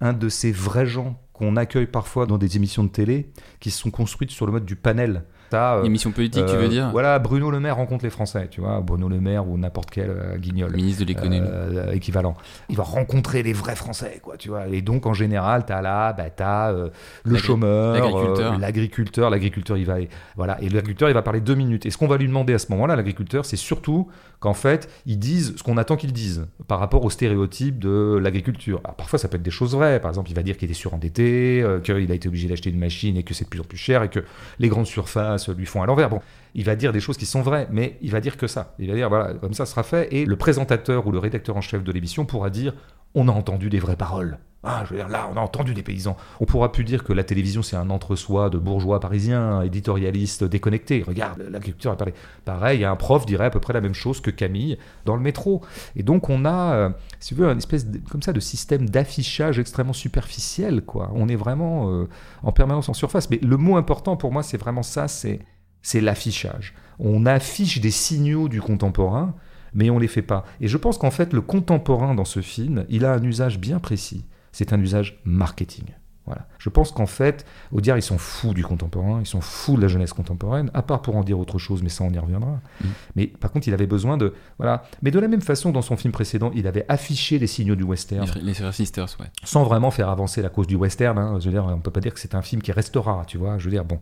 un 0.00 0.12
de 0.12 0.28
ces 0.28 0.52
vrais 0.52 0.86
gens 0.86 1.20
qu'on 1.32 1.56
accueille 1.56 1.86
parfois 1.86 2.26
dans 2.26 2.38
des 2.38 2.56
émissions 2.56 2.84
de 2.84 2.88
télé 2.88 3.30
qui 3.60 3.70
sont 3.70 3.90
construites 3.90 4.30
sur 4.30 4.46
le 4.46 4.52
mode 4.52 4.64
du 4.64 4.76
panel. 4.76 5.24
T'as, 5.50 5.76
euh, 5.78 5.84
Émission 5.84 6.10
politique, 6.10 6.44
tu 6.46 6.54
euh, 6.54 6.58
veux 6.58 6.68
dire 6.68 6.90
Voilà, 6.90 7.18
Bruno 7.18 7.50
Le 7.50 7.60
Maire 7.60 7.76
rencontre 7.76 8.04
les 8.04 8.10
Français, 8.10 8.48
tu 8.50 8.60
vois, 8.60 8.80
Bruno 8.80 9.08
Le 9.08 9.20
Maire 9.20 9.48
ou 9.48 9.56
n'importe 9.58 9.90
quel 9.90 10.10
euh, 10.10 10.36
guignol. 10.38 10.74
Ministre 10.74 11.02
de 11.02 11.08
l'économie. 11.08 11.40
Euh, 11.42 11.92
équivalent. 11.92 12.34
Il 12.68 12.76
va 12.76 12.82
rencontrer 12.82 13.42
les 13.42 13.52
vrais 13.52 13.76
Français, 13.76 14.20
quoi, 14.22 14.36
tu 14.36 14.48
vois. 14.48 14.66
Et 14.68 14.82
donc, 14.82 15.06
en 15.06 15.14
général, 15.14 15.64
t'as 15.66 15.82
là, 15.82 16.12
bah, 16.12 16.30
t'as 16.30 16.72
euh, 16.72 16.88
le 17.24 17.32
L'agri- 17.34 17.46
chômeur, 17.46 17.94
l'agriculteur. 17.94 18.52
euh, 18.54 18.58
l'agriculteur, 18.58 19.30
l'agriculteur, 19.30 19.76
il 19.76 19.86
va, 19.86 19.96
voilà, 20.36 20.60
et 20.60 20.68
l'agriculteur, 20.68 21.08
il 21.10 21.14
va 21.14 21.22
parler 21.22 21.40
deux 21.40 21.54
minutes. 21.54 21.86
Et 21.86 21.90
ce 21.90 21.98
qu'on 21.98 22.08
va 22.08 22.16
lui 22.16 22.26
demander 22.26 22.54
à 22.54 22.58
ce 22.58 22.70
moment-là, 22.72 22.96
l'agriculteur, 22.96 23.44
c'est 23.44 23.56
surtout 23.56 24.08
qu'en 24.40 24.52
fait, 24.54 24.90
ils 25.06 25.18
disent 25.18 25.54
ce 25.56 25.62
qu'on 25.62 25.78
attend 25.78 25.96
qu'ils 25.96 26.12
disent 26.12 26.46
par 26.68 26.78
rapport 26.78 27.04
aux 27.04 27.10
stéréotypes 27.10 27.78
de 27.78 28.18
l'agriculture. 28.22 28.80
Alors, 28.84 28.96
parfois, 28.96 29.18
ça 29.18 29.28
peut 29.28 29.36
être 29.36 29.42
des 29.42 29.50
choses 29.50 29.74
vraies. 29.74 30.00
Par 30.00 30.10
exemple, 30.10 30.30
il 30.30 30.34
va 30.36 30.42
dire 30.42 30.56
qu'il 30.58 30.70
est 30.70 30.74
surendetté, 30.74 31.62
euh, 31.62 31.80
qu'il 31.80 32.10
a 32.10 32.14
été 32.14 32.28
obligé 32.28 32.48
d'acheter 32.48 32.70
une 32.70 32.78
machine 32.78 33.16
et 33.16 33.22
que 33.22 33.32
c'est 33.32 33.44
de 33.44 33.48
plus 33.48 33.60
en 33.60 33.64
plus 33.64 33.78
cher 33.78 34.02
et 34.02 34.08
que 34.10 34.20
les 34.58 34.68
grandes 34.68 34.86
surfaces 34.86 35.45
lui 35.52 35.66
font 35.66 35.82
à 35.82 35.86
l'envers. 35.86 36.08
Bon, 36.08 36.20
il 36.54 36.64
va 36.64 36.76
dire 36.76 36.92
des 36.92 37.00
choses 37.00 37.16
qui 37.16 37.26
sont 37.26 37.42
vraies, 37.42 37.68
mais 37.70 37.98
il 38.02 38.10
va 38.10 38.20
dire 38.20 38.36
que 38.36 38.46
ça. 38.46 38.74
Il 38.78 38.88
va 38.88 38.94
dire, 38.94 39.08
voilà, 39.08 39.34
comme 39.34 39.54
ça 39.54 39.66
sera 39.66 39.82
fait. 39.82 40.12
Et 40.12 40.24
le 40.24 40.36
présentateur 40.36 41.06
ou 41.06 41.12
le 41.12 41.18
rédacteur 41.18 41.56
en 41.56 41.60
chef 41.60 41.84
de 41.84 41.92
l'émission 41.92 42.24
pourra 42.24 42.50
dire, 42.50 42.74
on 43.14 43.28
a 43.28 43.32
entendu 43.32 43.70
des 43.70 43.78
vraies 43.78 43.96
paroles. 43.96 44.38
Ah, 44.68 44.84
là, 45.08 45.30
on 45.32 45.36
a 45.36 45.40
entendu 45.40 45.74
des 45.74 45.84
paysans. 45.84 46.16
On 46.40 46.44
pourra 46.44 46.72
plus 46.72 46.82
dire 46.82 47.04
que 47.04 47.12
la 47.12 47.22
télévision, 47.22 47.62
c'est 47.62 47.76
un 47.76 47.88
entre-soi 47.88 48.50
de 48.50 48.58
bourgeois 48.58 48.98
parisiens, 48.98 49.62
éditorialistes 49.62 50.42
déconnectés. 50.42 51.04
Regarde, 51.06 51.40
l'agriculture 51.48 51.92
a 51.92 51.96
parlé. 51.96 52.14
Pareil, 52.44 52.84
un 52.84 52.96
prof 52.96 53.26
dirait 53.26 53.44
à 53.44 53.50
peu 53.50 53.60
près 53.60 53.72
la 53.72 53.80
même 53.80 53.94
chose 53.94 54.20
que 54.20 54.32
Camille 54.32 54.76
dans 55.04 55.14
le 55.14 55.22
métro. 55.22 55.62
Et 55.94 56.02
donc, 56.02 56.28
on 56.30 56.44
a, 56.44 56.74
euh, 56.74 56.90
si 57.20 57.28
tu 57.28 57.40
veux, 57.40 57.48
une 57.48 57.58
espèce 57.58 57.86
comme 58.10 58.22
ça 58.22 58.32
de 58.32 58.40
système 58.40 58.90
d'affichage 58.90 59.60
extrêmement 59.60 59.92
superficiel, 59.92 60.82
quoi. 60.82 61.12
On 61.14 61.28
est 61.28 61.36
vraiment 61.36 61.88
euh, 61.92 62.08
en 62.42 62.50
permanence 62.50 62.88
en 62.88 62.94
surface. 62.94 63.30
Mais 63.30 63.38
le 63.40 63.56
mot 63.56 63.76
important 63.76 64.16
pour 64.16 64.32
moi, 64.32 64.42
c'est 64.42 64.58
vraiment 64.58 64.82
ça, 64.82 65.06
c'est 65.06 65.38
c'est 65.80 66.00
l'affichage. 66.00 66.74
On 66.98 67.24
affiche 67.26 67.80
des 67.80 67.92
signaux 67.92 68.48
du 68.48 68.60
contemporain, 68.60 69.36
mais 69.74 69.90
on 69.90 70.00
les 70.00 70.08
fait 70.08 70.22
pas. 70.22 70.44
Et 70.60 70.66
je 70.66 70.76
pense 70.76 70.98
qu'en 70.98 71.12
fait, 71.12 71.32
le 71.32 71.40
contemporain 71.40 72.16
dans 72.16 72.24
ce 72.24 72.40
film, 72.40 72.84
il 72.88 73.04
a 73.04 73.12
un 73.12 73.22
usage 73.22 73.60
bien 73.60 73.78
précis. 73.78 74.24
C'est 74.56 74.72
un 74.72 74.80
usage 74.80 75.20
marketing. 75.24 75.84
Voilà. 76.24 76.46
Je 76.58 76.70
pense 76.70 76.92
qu'en 76.92 77.04
fait, 77.04 77.44
Audiard, 77.72 77.98
ils 77.98 78.02
sont 78.02 78.16
fous 78.16 78.54
du 78.54 78.64
contemporain, 78.64 79.20
ils 79.20 79.26
sont 79.26 79.42
fous 79.42 79.76
de 79.76 79.82
la 79.82 79.86
jeunesse 79.86 80.14
contemporaine, 80.14 80.70
à 80.72 80.80
part 80.80 81.02
pour 81.02 81.14
en 81.14 81.22
dire 81.22 81.38
autre 81.38 81.58
chose, 81.58 81.82
mais 81.82 81.90
ça, 81.90 82.04
on 82.04 82.10
y 82.10 82.18
reviendra. 82.18 82.58
Mm. 82.80 82.86
Mais 83.16 83.26
par 83.26 83.52
contre, 83.52 83.68
il 83.68 83.74
avait 83.74 83.86
besoin 83.86 84.16
de. 84.16 84.32
Voilà. 84.56 84.82
Mais 85.02 85.10
de 85.10 85.18
la 85.20 85.28
même 85.28 85.42
façon, 85.42 85.72
dans 85.72 85.82
son 85.82 85.98
film 85.98 86.12
précédent, 86.12 86.50
il 86.54 86.66
avait 86.66 86.86
affiché 86.88 87.38
les 87.38 87.46
signaux 87.46 87.76
du 87.76 87.84
western 87.84 88.26
Les, 88.42 88.54
les 88.54 88.72
Sisters, 88.72 89.14
ouais. 89.20 89.26
sans 89.44 89.62
vraiment 89.64 89.90
faire 89.90 90.08
avancer 90.08 90.40
la 90.40 90.48
cause 90.48 90.66
du 90.66 90.74
western. 90.74 91.18
hein. 91.18 91.38
Je 91.38 91.44
veux 91.44 91.52
dire, 91.52 91.66
on 91.66 91.80
peut 91.80 91.90
pas 91.90 92.00
dire 92.00 92.14
que 92.14 92.18
c'est 92.20 92.34
un 92.34 92.42
film 92.42 92.62
qui 92.62 92.72
restera, 92.72 93.24
tu 93.26 93.36
vois. 93.36 93.58
Je 93.58 93.66
veux 93.66 93.70
dire, 93.70 93.84
bon. 93.84 94.00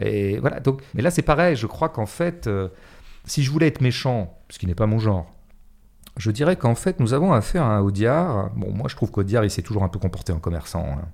Et 0.00 0.40
voilà. 0.40 0.58
Donc, 0.58 0.82
mais 0.94 1.02
là, 1.02 1.12
c'est 1.12 1.22
pareil. 1.22 1.54
Je 1.54 1.68
crois 1.68 1.88
qu'en 1.90 2.06
fait, 2.06 2.48
euh, 2.48 2.68
si 3.24 3.44
je 3.44 3.50
voulais 3.52 3.68
être 3.68 3.80
méchant, 3.80 4.36
ce 4.50 4.58
qui 4.58 4.66
n'est 4.66 4.74
pas 4.74 4.86
mon 4.86 4.98
genre, 4.98 5.32
je 6.16 6.30
dirais 6.30 6.56
qu'en 6.56 6.74
fait, 6.74 7.00
nous 7.00 7.14
avons 7.14 7.32
affaire 7.32 7.62
à 7.64 7.76
un 7.76 7.80
Audiard. 7.80 8.50
Bon, 8.56 8.70
moi, 8.72 8.88
je 8.88 8.96
trouve 8.96 9.10
qu'Audiard, 9.10 9.44
il 9.44 9.50
s'est 9.50 9.62
toujours 9.62 9.82
un 9.82 9.88
peu 9.88 9.98
comporté 9.98 10.32
en 10.32 10.38
commerçant. 10.38 10.84
hein. 10.84 11.08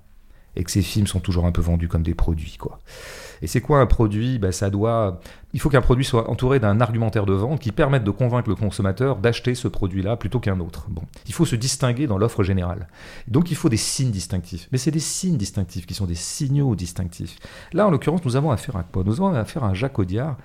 Et 0.55 0.63
que 0.63 0.71
ses 0.71 0.81
films 0.81 1.05
sont 1.07 1.19
toujours 1.19 1.45
un 1.45 1.51
peu 1.51 1.61
vendus 1.61 1.87
comme 1.87 2.01
des 2.01 2.15
produits, 2.15 2.57
quoi. 2.59 2.79
Et 3.41 3.47
c'est 3.47 3.61
quoi 3.61 3.79
un 3.79 3.85
produit? 3.85 4.39
Ben, 4.39 4.51
ça 4.51 4.69
doit... 4.71 5.21
Il 5.53 5.59
faut 5.61 5.69
qu'un 5.69 5.79
produit 5.79 6.03
soit 6.03 6.29
entouré 6.29 6.59
d'un 6.59 6.81
argumentaire 6.81 7.25
de 7.27 7.33
vente 7.33 7.59
qui 7.61 7.71
permette 7.71 8.03
de 8.03 8.11
convaincre 8.11 8.49
le 8.49 8.55
consommateur 8.55 9.17
d'acheter 9.17 9.53
ce 9.55 9.67
produit-là 9.67 10.17
plutôt 10.17 10.39
qu'un 10.39 10.59
autre. 10.59 10.87
Bon. 10.89 11.03
Il 11.27 11.33
faut 11.33 11.45
se 11.45 11.55
distinguer 11.55 12.07
dans 12.07 12.17
l'offre 12.17 12.43
générale. 12.43 12.87
Donc 13.27 13.51
il 13.51 13.55
faut 13.55 13.69
des 13.69 13.77
signes 13.77 14.11
distinctifs. 14.11 14.67
Mais 14.71 14.79
c'est 14.79 14.91
des 14.91 14.99
signes 14.99 15.37
distinctifs 15.37 15.85
qui 15.85 15.93
sont 15.93 16.07
des 16.07 16.15
signaux 16.15 16.75
distinctifs. 16.75 17.37
Là, 17.71 17.87
en 17.87 17.91
l'occurrence, 17.91 18.25
nous 18.25 18.35
avons 18.35 18.51
affaire 18.51 18.75
à 18.75 18.83
quoi? 18.83 19.03
Nous 19.05 19.21
avons 19.21 19.33
affaire 19.33 19.63
à 19.63 19.67
un 19.67 19.73
Jacques 19.75 19.99
Audiard 19.99 20.35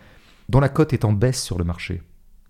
dont 0.51 0.61
la 0.61 0.69
cote 0.69 0.93
est 0.93 1.07
en 1.07 1.13
baisse 1.13 1.43
sur 1.43 1.59
le 1.59 1.65
marché. 1.65 2.03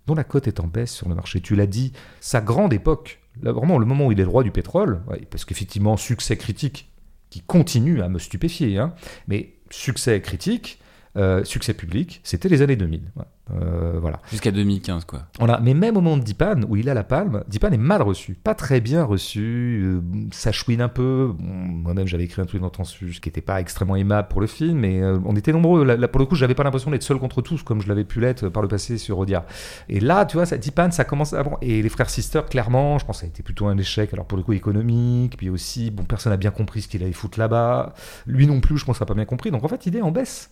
Dont 0.07 0.15
la 0.15 0.25
cote 0.25 0.49
est 0.49 0.61
en 0.61 0.67
baisse 0.67 0.93
sur 0.93 1.09
le 1.09 1.15
marché. 1.15 1.41
Tu 1.41 1.57
l'as 1.57 1.67
dit, 1.67 1.93
sa 2.21 2.41
grande 2.41 2.73
époque, 2.73 3.21
vraiment 3.41 3.79
le 3.79 3.87
moment 3.87 4.07
où 4.07 4.13
il 4.13 4.21
est 4.21 4.25
le 4.25 4.29
roi 4.29 4.43
du 4.43 4.51
pétrole, 4.51 5.03
parce 5.31 5.45
qu'effectivement, 5.45 5.97
succès 5.97 6.37
critique 6.37 6.91
qui 7.31 7.41
continue 7.41 8.03
à 8.03 8.09
me 8.09 8.19
stupéfier, 8.19 8.79
hein, 8.79 8.95
mais 9.27 9.55
succès 9.71 10.21
critique, 10.21 10.81
euh, 11.17 11.45
succès 11.45 11.75
public, 11.75 12.21
c'était 12.23 12.49
les 12.49 12.63
années 12.63 12.77
2000. 12.77 13.13
Ouais. 13.17 13.25
Euh, 13.53 13.99
voilà. 14.01 14.21
Jusqu'à 14.31 14.51
2015, 14.51 15.05
quoi. 15.05 15.23
Voilà. 15.39 15.61
Mais 15.63 15.75
même 15.75 15.97
au 15.97 16.01
moment 16.01 16.17
de 16.17 16.23
Dipan, 16.23 16.63
où 16.69 16.77
il 16.77 16.89
a 16.89 16.95
la 16.95 17.05
palme, 17.05 17.45
Dipan 17.49 17.71
est 17.73 17.77
mal 17.79 18.03
reçu. 18.03 18.35
Pas 18.35 18.55
très 18.55 18.81
bien 18.81 19.05
reçu, 19.05 19.83
euh, 19.85 20.01
ça 20.33 20.51
chouine 20.51 20.81
un 20.81 20.89
peu. 20.89 21.35
Bon, 21.39 21.45
Moi-même, 21.45 22.07
j'avais 22.07 22.25
écrit 22.25 22.41
un 22.41 22.47
truc 22.47 22.63
dans 22.63 22.71
Transfuge 22.71 23.21
qui 23.21 23.29
n'était 23.29 23.43
pas 23.43 23.61
extrêmement 23.61 23.97
aimable 23.97 24.29
pour 24.29 24.41
le 24.41 24.47
film, 24.47 24.79
mais 24.79 25.03
euh, 25.03 25.19
on 25.27 25.37
était 25.37 25.53
nombreux. 25.53 25.85
Là, 25.85 25.97
là, 25.97 26.09
pour 26.09 26.21
le 26.21 26.27
coup, 26.27 26.37
j'avais 26.37 26.55
pas 26.55 26.65
l'impression 26.65 26.91
d'être 26.91 27.03
seul 27.03 27.19
contre 27.19 27.43
tous, 27.43 27.63
comme 27.63 27.83
je 27.83 27.89
l'avais 27.89 28.05
pu 28.05 28.21
l'être 28.21 28.49
par 28.49 28.63
le 28.63 28.69
passé 28.69 28.97
sur 28.97 29.19
Audiard. 29.19 29.45
Et 29.89 30.01
là, 30.01 30.25
tu 30.25 30.37
vois, 30.37 30.47
ça, 30.47 30.57
Dipan, 30.57 30.91
ça 30.91 31.05
commence 31.05 31.35
à... 31.35 31.43
Bon, 31.43 31.59
et 31.61 31.83
les 31.83 31.89
frères 31.91 32.09
Sister, 32.09 32.41
clairement, 32.49 32.99
je 32.99 33.05
pense 33.05 33.17
que 33.17 33.21
ça 33.21 33.27
a 33.27 33.29
été 33.29 33.43
plutôt 33.43 33.67
un 33.67 33.77
échec. 33.77 34.13
Alors 34.15 34.27
pour 34.27 34.39
le 34.39 34.45
coup, 34.45 34.55
économique, 34.55 35.37
puis 35.37 35.51
aussi, 35.51 35.91
bon, 35.91 36.05
personne 36.05 36.33
n'a 36.33 36.39
bien 36.39 36.51
compris 36.51 36.83
ce 36.83 36.89
qu'il 36.89 37.03
allait 37.03 37.13
foutre 37.13 37.39
là-bas. 37.39 37.93
Lui 38.27 38.47
non 38.47 38.61
plus, 38.61 38.79
je 38.79 38.85
pense, 38.87 39.01
n'a 39.01 39.07
pas 39.07 39.15
bien 39.15 39.27
compris. 39.27 39.51
Donc 39.51 39.65
en 39.65 39.69
fait, 39.69 39.85
il 39.87 39.97
est 39.97 40.03
en 40.03 40.11
baisse. 40.11 40.51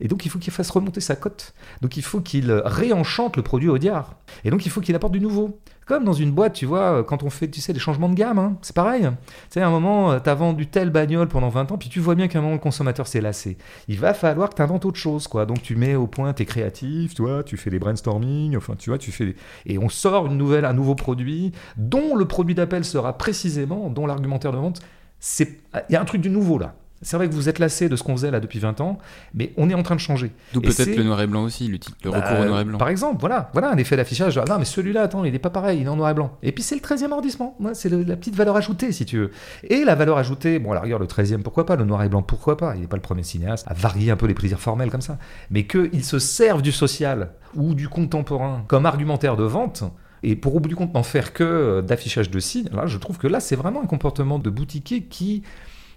Et 0.00 0.08
donc 0.08 0.24
il 0.24 0.30
faut 0.30 0.38
qu'il 0.38 0.52
fasse 0.52 0.70
remonter 0.70 1.00
sa 1.00 1.16
cote. 1.16 1.54
Donc 1.80 1.96
il 1.96 2.02
faut 2.02 2.20
qu'il 2.20 2.50
réenchante 2.52 3.36
le 3.36 3.42
produit 3.42 3.68
Audiard. 3.68 4.16
Et 4.44 4.50
donc 4.50 4.66
il 4.66 4.70
faut 4.70 4.80
qu'il 4.80 4.94
apporte 4.94 5.12
du 5.12 5.20
nouveau. 5.20 5.58
Comme 5.84 6.04
dans 6.04 6.12
une 6.12 6.30
boîte, 6.30 6.52
tu 6.52 6.64
vois, 6.64 7.02
quand 7.02 7.24
on 7.24 7.30
fait, 7.30 7.48
tu 7.48 7.60
sais, 7.60 7.72
des 7.72 7.80
changements 7.80 8.08
de 8.08 8.14
gamme, 8.14 8.38
hein, 8.38 8.56
c'est 8.62 8.74
pareil. 8.74 9.02
Tu 9.02 9.08
sais, 9.50 9.60
à 9.60 9.66
un 9.66 9.70
moment, 9.70 10.18
tu 10.20 10.30
as 10.30 10.34
vendu 10.34 10.68
telle 10.68 10.90
bagnole 10.90 11.26
pendant 11.26 11.48
20 11.48 11.72
ans, 11.72 11.76
puis 11.76 11.88
tu 11.88 11.98
vois 11.98 12.14
bien 12.14 12.28
qu'à 12.28 12.38
un 12.38 12.42
moment, 12.42 12.54
le 12.54 12.60
consommateur 12.60 13.08
s'est 13.08 13.20
lassé. 13.20 13.58
Il 13.88 13.98
va 13.98 14.14
falloir 14.14 14.50
que 14.50 14.54
tu 14.54 14.62
inventes 14.62 14.84
autre 14.84 14.98
chose, 14.98 15.26
quoi. 15.26 15.44
Donc 15.44 15.60
tu 15.60 15.74
mets 15.74 15.96
au 15.96 16.06
point 16.06 16.32
tes 16.34 16.46
créatifs, 16.46 17.14
tu 17.14 17.24
tu 17.44 17.56
fais 17.56 17.70
des 17.70 17.80
brainstorming, 17.80 18.56
enfin, 18.56 18.76
tu 18.78 18.90
vois, 18.90 18.98
tu 18.98 19.10
fais... 19.10 19.34
Et 19.66 19.76
on 19.78 19.88
sort 19.88 20.26
une 20.26 20.38
nouvelle, 20.38 20.64
un 20.64 20.72
nouveau 20.72 20.94
produit, 20.94 21.52
dont 21.76 22.14
le 22.14 22.26
produit 22.26 22.54
d'appel 22.54 22.84
sera 22.84 23.18
précisément, 23.18 23.90
dont 23.90 24.06
l'argumentaire 24.06 24.52
de 24.52 24.58
vente, 24.58 24.80
c'est... 25.18 25.58
Il 25.88 25.92
y 25.92 25.96
a 25.96 26.00
un 26.00 26.04
truc 26.04 26.20
du 26.20 26.30
nouveau, 26.30 26.58
là. 26.58 26.76
C'est 27.02 27.16
vrai 27.16 27.28
que 27.28 27.34
vous 27.34 27.48
êtes 27.48 27.58
lassé 27.58 27.88
de 27.88 27.96
ce 27.96 28.02
qu'on 28.02 28.16
faisait 28.16 28.30
là 28.30 28.40
depuis 28.40 28.58
20 28.58 28.80
ans, 28.80 28.98
mais 29.34 29.52
on 29.56 29.68
est 29.68 29.74
en 29.74 29.82
train 29.82 29.96
de 29.96 30.00
changer. 30.00 30.32
D'où 30.54 30.60
peut-être 30.60 30.96
le 30.96 31.02
noir 31.02 31.20
et 31.20 31.26
blanc 31.26 31.42
aussi, 31.42 31.68
le, 31.68 31.78
Bah, 31.78 32.18
recours 32.18 32.40
au 32.40 32.48
noir 32.48 32.60
et 32.60 32.64
blanc. 32.64 32.78
Par 32.78 32.88
exemple, 32.88 33.18
voilà, 33.20 33.50
voilà 33.52 33.70
un 33.70 33.76
effet 33.76 33.96
d'affichage. 33.96 34.38
Ah 34.38 34.44
non, 34.48 34.58
mais 34.58 34.64
celui-là, 34.64 35.02
attends, 35.02 35.24
il 35.24 35.32
n'est 35.32 35.38
pas 35.38 35.50
pareil, 35.50 35.80
il 35.80 35.86
est 35.86 35.88
en 35.88 35.96
noir 35.96 36.10
et 36.10 36.14
blanc. 36.14 36.36
Et 36.42 36.52
puis 36.52 36.62
c'est 36.62 36.74
le 36.74 36.80
13e 36.80 37.10
arrondissement. 37.12 37.56
C'est 37.74 37.90
la 37.90 38.16
petite 38.16 38.36
valeur 38.36 38.56
ajoutée, 38.56 38.92
si 38.92 39.04
tu 39.04 39.18
veux. 39.18 39.30
Et 39.64 39.84
la 39.84 39.94
valeur 39.94 40.16
ajoutée, 40.18 40.58
bon, 40.58 40.72
à 40.72 40.74
la 40.74 40.80
rigueur, 40.80 40.98
le 40.98 41.06
13e, 41.06 41.42
pourquoi 41.42 41.66
pas, 41.66 41.76
le 41.76 41.84
noir 41.84 42.02
et 42.02 42.08
blanc, 42.08 42.22
pourquoi 42.22 42.56
pas. 42.56 42.74
Il 42.76 42.82
n'est 42.82 42.86
pas 42.86 42.96
le 42.96 43.02
premier 43.02 43.22
cinéaste 43.22 43.66
à 43.68 43.74
varier 43.74 44.10
un 44.10 44.16
peu 44.16 44.26
les 44.26 44.34
plaisirs 44.34 44.60
formels 44.60 44.90
comme 44.90 45.00
ça. 45.00 45.18
Mais 45.50 45.66
qu'il 45.66 46.04
se 46.04 46.18
serve 46.18 46.62
du 46.62 46.72
social 46.72 47.30
ou 47.54 47.74
du 47.74 47.88
contemporain 47.88 48.64
comme 48.68 48.86
argumentaire 48.86 49.36
de 49.36 49.44
vente. 49.44 49.84
Et 50.22 50.36
pour 50.36 50.54
au 50.54 50.60
bout 50.60 50.68
du 50.68 50.76
compte 50.76 50.94
n'en 50.94 51.02
faire 51.02 51.32
que 51.32 51.42
euh, 51.42 51.82
d'affichage 51.82 52.30
de 52.30 52.38
signes, 52.38 52.68
là, 52.72 52.86
je 52.86 52.96
trouve 52.96 53.18
que 53.18 53.26
là, 53.26 53.40
c'est 53.40 53.56
vraiment 53.56 53.82
un 53.82 53.86
comportement 53.86 54.38
de 54.38 54.50
boutiquier 54.50 55.02
qui, 55.02 55.42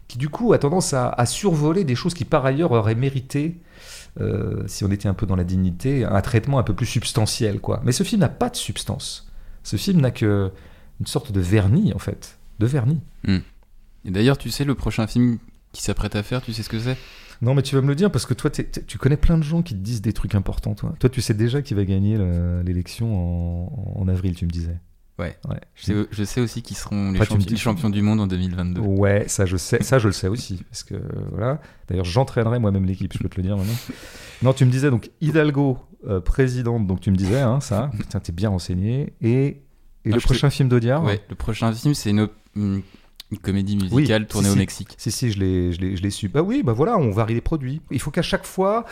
qui 0.07 0.17
du 0.17 0.29
coup, 0.29 0.53
a 0.53 0.59
tendance 0.59 0.93
à, 0.93 1.09
à 1.09 1.25
survoler 1.25 1.83
des 1.83 1.95
choses 1.95 2.13
qui, 2.13 2.25
par 2.25 2.45
ailleurs, 2.45 2.71
auraient 2.71 2.95
mérité 2.95 3.57
euh, 4.21 4.63
si 4.67 4.83
on 4.83 4.91
était 4.91 5.07
un 5.09 5.13
peu 5.13 5.25
dans 5.25 5.35
la 5.35 5.43
dignité, 5.43 6.05
un 6.05 6.21
traitement 6.21 6.59
un 6.59 6.63
peu 6.63 6.73
plus 6.73 6.85
substantiel, 6.85 7.59
quoi. 7.59 7.81
Mais 7.83 7.91
ce 7.91 8.03
film 8.03 8.21
n'a 8.21 8.29
pas 8.29 8.49
de 8.49 8.55
substance. 8.55 9.29
Ce 9.63 9.75
film 9.77 9.99
n'a 10.01 10.11
que 10.11 10.51
une 10.99 11.07
sorte 11.07 11.31
de 11.31 11.41
vernis, 11.41 11.91
en 11.93 11.99
fait, 11.99 12.37
de 12.59 12.65
vernis. 12.65 13.01
Et 14.05 14.11
d'ailleurs, 14.11 14.37
tu 14.37 14.49
sais, 14.51 14.63
le 14.63 14.75
prochain 14.75 15.07
film 15.07 15.39
qui 15.73 15.81
s'apprête 15.83 16.15
à 16.15 16.23
faire, 16.23 16.41
tu 16.41 16.53
sais 16.53 16.63
ce 16.63 16.69
que 16.69 16.79
c'est? 16.79 16.95
Non, 17.41 17.53
mais 17.53 17.63
tu 17.63 17.75
vas 17.75 17.81
me 17.81 17.87
le 17.87 17.95
dire 17.95 18.09
parce 18.11 18.25
que 18.25 18.33
toi, 18.33 18.49
tu 18.49 18.97
connais 18.97 19.17
plein 19.17 19.37
de 19.37 19.43
gens 19.43 19.61
qui 19.61 19.73
te 19.73 19.79
disent 19.79 20.01
des 20.01 20.13
trucs 20.13 20.35
importants. 20.35 20.73
Toi, 20.75 20.93
toi 20.97 21.09
tu 21.09 21.21
sais 21.21 21.33
déjà 21.33 21.61
qui 21.61 21.73
va 21.73 21.83
gagner 21.83 22.17
le- 22.17 22.61
l'élection 22.61 23.67
en, 23.97 24.01
en 24.01 24.07
avril, 24.07 24.35
tu 24.35 24.45
me 24.45 24.51
disais. 24.51 24.77
Ouais. 25.17 25.37
Ouais. 25.47 25.59
Je 25.75 25.85
sais, 25.85 25.93
je 26.11 26.23
sais 26.23 26.41
aussi 26.41 26.61
qui 26.61 26.73
seront 26.73 27.11
les, 27.11 27.55
champions 27.55 27.89
du 27.89 28.01
monde 28.01 28.19
en 28.19 28.27
2022. 28.27 28.81
Ouais, 28.81 29.25
ça 29.27 29.45
je 29.45 29.55
sais, 29.55 29.81
ça 29.81 29.97
je 29.97 30.07
le 30.07 30.13
sais 30.13 30.27
aussi, 30.27 30.63
parce 30.69 30.83
que 30.83 30.95
voilà. 31.31 31.61
D'ailleurs, 31.87 32.05
j'entraînerai 32.05 32.59
moi-même 32.59 32.85
l'équipe, 32.85 33.13
je 33.13 33.19
peux 33.19 33.29
te 33.29 33.37
le 33.37 33.43
dire 33.43 33.55
maintenant. 33.55 33.73
Non, 34.41 34.53
tu 34.53 34.65
me 34.65 34.71
disais 34.71 34.89
donc 34.89 35.09
Hidalgo, 35.21 35.79
euh, 36.07 36.19
présidente, 36.19 36.85
donc 36.85 36.99
tu 36.99 37.11
me 37.11 37.15
disais 37.15 37.39
hein, 37.39 37.61
ça. 37.61 37.91
Putain, 37.97 38.19
t'es 38.19 38.33
bien 38.33 38.49
renseigné. 38.49 39.13
Et, 39.21 39.61
et 40.03 40.11
le 40.11 40.19
prochain 40.19 40.49
film 40.49 40.67
d'Audiard? 40.67 41.03
Ouais, 41.03 41.21
le 41.29 41.35
prochain 41.35 41.71
film, 41.71 41.93
c'est 41.93 42.09
une- 42.09 42.29
une 43.31 43.39
comédie 43.39 43.75
musicale 43.75 44.21
Oui, 44.21 44.27
tournée 44.27 44.47
si, 44.47 44.51
au 44.51 44.53
si. 44.53 44.59
Mexique. 44.59 44.95
Si, 44.97 45.11
si, 45.11 45.31
je 45.31 45.39
l'ai, 45.39 45.71
je 45.73 45.81
l'ai, 45.81 45.95
je 45.97 46.03
l'ai 46.03 46.09
su. 46.11 46.29
Bah 46.29 46.41
oui, 46.43 46.61
bah 46.63 46.73
voilà, 46.73 46.97
on 46.97 47.09
varie 47.11 47.33
les 47.33 47.41
produits. 47.41 47.81
Il 47.91 47.99
faut 47.99 48.11
qu'à 48.11 48.21
chaque 48.21 48.45
fois, 48.45 48.85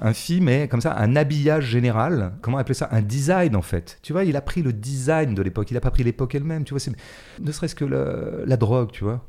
un 0.00 0.12
film 0.12 0.48
ait 0.48 0.66
comme 0.68 0.80
ça 0.80 0.96
un 0.98 1.14
habillage 1.14 1.66
général. 1.66 2.34
Comment 2.42 2.58
appeler 2.58 2.74
ça? 2.74 2.88
Un 2.90 3.00
design 3.02 3.54
en 3.54 3.62
fait. 3.62 3.98
Tu 4.02 4.12
vois, 4.12 4.24
il 4.24 4.34
a 4.36 4.40
pris 4.40 4.62
le 4.62 4.72
design 4.72 5.34
de 5.34 5.42
l'époque. 5.42 5.70
Il 5.70 5.76
a 5.76 5.80
pas 5.80 5.90
pris 5.92 6.02
l'époque 6.02 6.34
elle-même. 6.34 6.64
Tu 6.64 6.70
vois, 6.74 6.80
c'est 6.80 6.92
ne 7.40 7.52
serait-ce 7.52 7.74
que 7.76 7.84
la, 7.84 8.44
la 8.44 8.56
drogue, 8.56 8.90
tu 8.90 9.04
vois. 9.04 9.24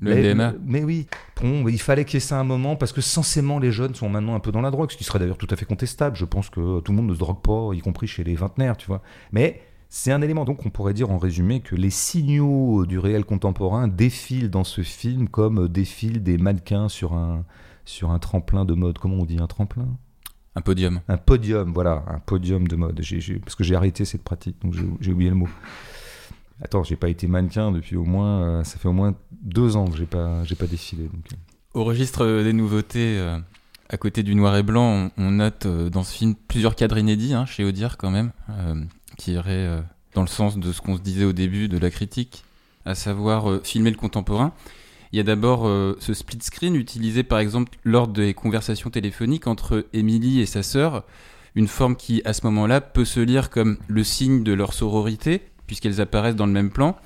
Le 0.00 0.14
Mais- 0.14 0.22
MDMA. 0.34 0.54
Mais 0.64 0.82
oui, 0.84 1.06
bon, 1.40 1.66
il 1.68 1.80
fallait 1.80 2.04
qu'il 2.04 2.14
y 2.14 2.16
ait 2.16 2.20
ça 2.20 2.38
un 2.38 2.44
moment 2.44 2.74
parce 2.76 2.92
que 2.92 3.00
censément 3.00 3.58
les 3.60 3.70
jeunes 3.70 3.94
sont 3.94 4.08
maintenant 4.08 4.34
un 4.34 4.40
peu 4.40 4.50
dans 4.50 4.60
la 4.60 4.70
drogue, 4.72 4.90
ce 4.90 4.96
qui 4.96 5.04
serait 5.04 5.18
d'ailleurs 5.20 5.38
tout 5.38 5.46
à 5.50 5.56
fait 5.56 5.64
contestable. 5.64 6.16
Je 6.16 6.24
pense 6.24 6.50
que 6.50 6.80
tout 6.80 6.90
le 6.92 6.96
monde 6.96 7.06
ne 7.08 7.14
se 7.14 7.18
drogue 7.20 7.40
pas, 7.42 7.70
y 7.74 7.80
compris 7.80 8.06
chez 8.08 8.24
les 8.24 8.34
vingtenaires, 8.34 8.76
tu 8.76 8.86
vois. 8.86 9.02
Mais 9.32 9.60
c'est 9.94 10.10
un 10.10 10.22
élément, 10.22 10.46
donc 10.46 10.64
on 10.64 10.70
pourrait 10.70 10.94
dire 10.94 11.10
en 11.10 11.18
résumé 11.18 11.60
que 11.60 11.76
les 11.76 11.90
signaux 11.90 12.86
du 12.86 12.98
réel 12.98 13.26
contemporain 13.26 13.88
défilent 13.88 14.48
dans 14.48 14.64
ce 14.64 14.80
film 14.80 15.28
comme 15.28 15.68
défilent 15.68 16.22
des 16.22 16.38
mannequins 16.38 16.88
sur 16.88 17.12
un, 17.12 17.44
sur 17.84 18.10
un 18.10 18.18
tremplin 18.18 18.64
de 18.64 18.72
mode. 18.72 18.96
Comment 18.96 19.16
on 19.16 19.26
dit 19.26 19.36
un 19.38 19.46
tremplin? 19.46 19.86
Un 20.56 20.62
podium. 20.62 21.00
Un 21.08 21.18
podium, 21.18 21.74
voilà, 21.74 22.04
un 22.08 22.20
podium 22.20 22.66
de 22.66 22.74
mode. 22.74 23.02
Parce 23.44 23.54
que 23.54 23.64
j'ai 23.64 23.74
arrêté 23.74 24.06
cette 24.06 24.22
pratique, 24.22 24.56
donc 24.62 24.72
j'ai- 24.72 25.12
oublié 25.12 25.28
le 25.28 25.36
mot. 25.36 25.48
Attends, 26.62 26.84
j'ai 26.84 26.96
pas 26.96 27.10
été 27.10 27.26
mannequin 27.26 27.70
depuis 27.70 27.96
au 27.96 28.04
moins, 28.04 28.42
euh, 28.44 28.64
ça 28.64 28.78
fait 28.78 28.88
au 28.88 28.94
moins 28.94 29.14
deux 29.42 29.76
ans 29.76 29.86
que 29.88 29.96
j'ai 29.98 30.06
pas, 30.06 30.42
j'ai 30.44 30.54
pas 30.54 30.66
défilé. 30.66 31.02
Donc. 31.04 31.26
euh. 31.32 31.36
Au 31.78 31.84
registre 31.84 32.42
des 32.42 32.54
nouveautés, 32.54 33.18
euh, 33.18 33.38
à 33.90 33.98
côté 33.98 34.22
du 34.22 34.34
noir 34.34 34.56
et 34.56 34.62
blanc, 34.62 35.10
on, 35.18 35.22
on 35.22 35.30
note 35.32 35.66
euh, 35.66 35.90
dans 35.90 36.02
ce 36.02 36.14
film 36.16 36.34
plusieurs 36.48 36.76
cadres 36.76 36.96
inédits, 36.96 37.34
hein, 37.34 37.44
chez 37.44 37.62
Audiard 37.62 37.98
quand 37.98 38.10
même, 38.10 38.32
qui 39.16 39.32
iraient 39.32 39.52
euh, 39.52 39.80
dans 40.14 40.22
le 40.22 40.28
sens 40.28 40.58
de 40.58 40.72
ce 40.72 40.80
qu'on 40.80 40.96
se 40.96 41.02
disait 41.02 41.24
au 41.24 41.32
début 41.32 41.68
de 41.68 41.78
la 41.78 41.90
critique, 41.90 42.44
à 42.84 42.94
savoir 42.94 43.50
euh, 43.50 43.60
filmer 43.62 43.90
le 43.90 43.96
contemporain. 43.96 44.52
Il 45.12 45.16
y 45.16 45.20
a 45.20 45.24
d'abord 45.24 45.66
euh, 45.66 45.96
ce 46.00 46.14
split 46.14 46.38
screen 46.40 46.74
utilisé 46.74 47.22
par 47.22 47.38
exemple 47.38 47.78
lors 47.84 48.08
des 48.08 48.32
conversations 48.34 48.90
téléphoniques 48.90 49.46
entre 49.46 49.86
Émilie 49.92 50.40
et 50.40 50.46
sa 50.46 50.62
sœur, 50.62 51.04
une 51.54 51.68
forme 51.68 51.96
qui 51.96 52.22
à 52.24 52.32
ce 52.32 52.46
moment-là 52.46 52.80
peut 52.80 53.04
se 53.04 53.20
lire 53.20 53.50
comme 53.50 53.76
le 53.88 54.04
signe 54.04 54.42
de 54.42 54.52
leur 54.52 54.72
sororité, 54.72 55.42
puisqu'elles 55.66 56.00
apparaissent 56.00 56.36
dans 56.36 56.46
le 56.46 56.52
même 56.52 56.70
plan, 56.70 56.96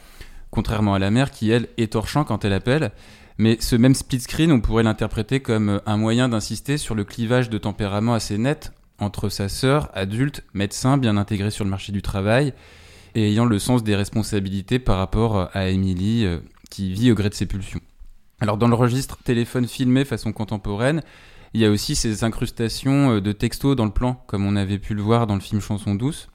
contrairement 0.51 0.95
à 0.95 0.99
la 1.01 1.11
mère 1.11 1.33
qui 1.33 1.51
elle 1.51 1.69
est 1.79 1.93
torchant 1.93 2.25
quand 2.25 2.45
elle 2.45 2.53
appelle. 2.53 2.93
Mais 3.39 3.59
ce 3.61 3.77
même 3.77 3.95
split 3.95 4.21
screen, 4.21 4.53
on 4.53 4.61
pourrait 4.61 4.85
l'interpréter 4.85 5.41
comme 5.41 5.81
un 5.85 5.97
moyen 5.97 6.29
d'insister 6.29 6.79
sur 6.79 6.95
le 6.95 7.05
clivage 7.05 7.51
de 7.51 7.59
tempérament 7.59 8.15
assez 8.15 8.39
net 8.39 8.73
entre 8.99 9.29
sa 9.29 9.49
sœur, 9.49 9.91
adulte, 9.95 10.45
médecin, 10.55 10.99
bien 10.99 11.17
intégrée 11.17 11.51
sur 11.51 11.65
le 11.65 11.71
marché 11.71 11.93
du 11.93 12.03
travail, 12.03 12.53
et 13.15 13.29
ayant 13.29 13.45
le 13.45 13.59
sens 13.59 13.83
des 13.83 13.97
responsabilités 13.97 14.79
par 14.79 14.99
rapport 14.99 15.51
à 15.55 15.69
Émilie, 15.69 16.25
euh, 16.25 16.39
qui 16.71 16.93
vit 16.93 17.13
au 17.13 17.15
gré 17.15 17.29
de 17.29 17.35
ses 17.35 17.47
pulsions. 17.47 17.81
Alors 18.41 18.59
dans 18.59 18.69
le 18.69 18.75
registre 18.75 19.19
téléphone 19.25 19.67
filmé 19.67 20.05
façon 20.05 20.33
contemporaine, 20.33 21.03
il 21.55 21.61
y 21.61 21.65
a 21.65 21.71
aussi 21.71 21.95
ces 21.95 22.25
incrustations 22.25 23.17
euh, 23.17 23.21
de 23.21 23.33
textos 23.33 23.77
dans 23.77 23.87
le 23.87 23.93
plan, 23.93 24.23
comme 24.27 24.45
on 24.47 24.57
avait 24.57 24.79
pu 24.79 24.95
le 24.95 25.03
voir 25.03 25.27
dans 25.27 25.35
le 25.35 25.41
film 25.41 25.61
Chanson 25.61 25.95
douce. 25.95 26.29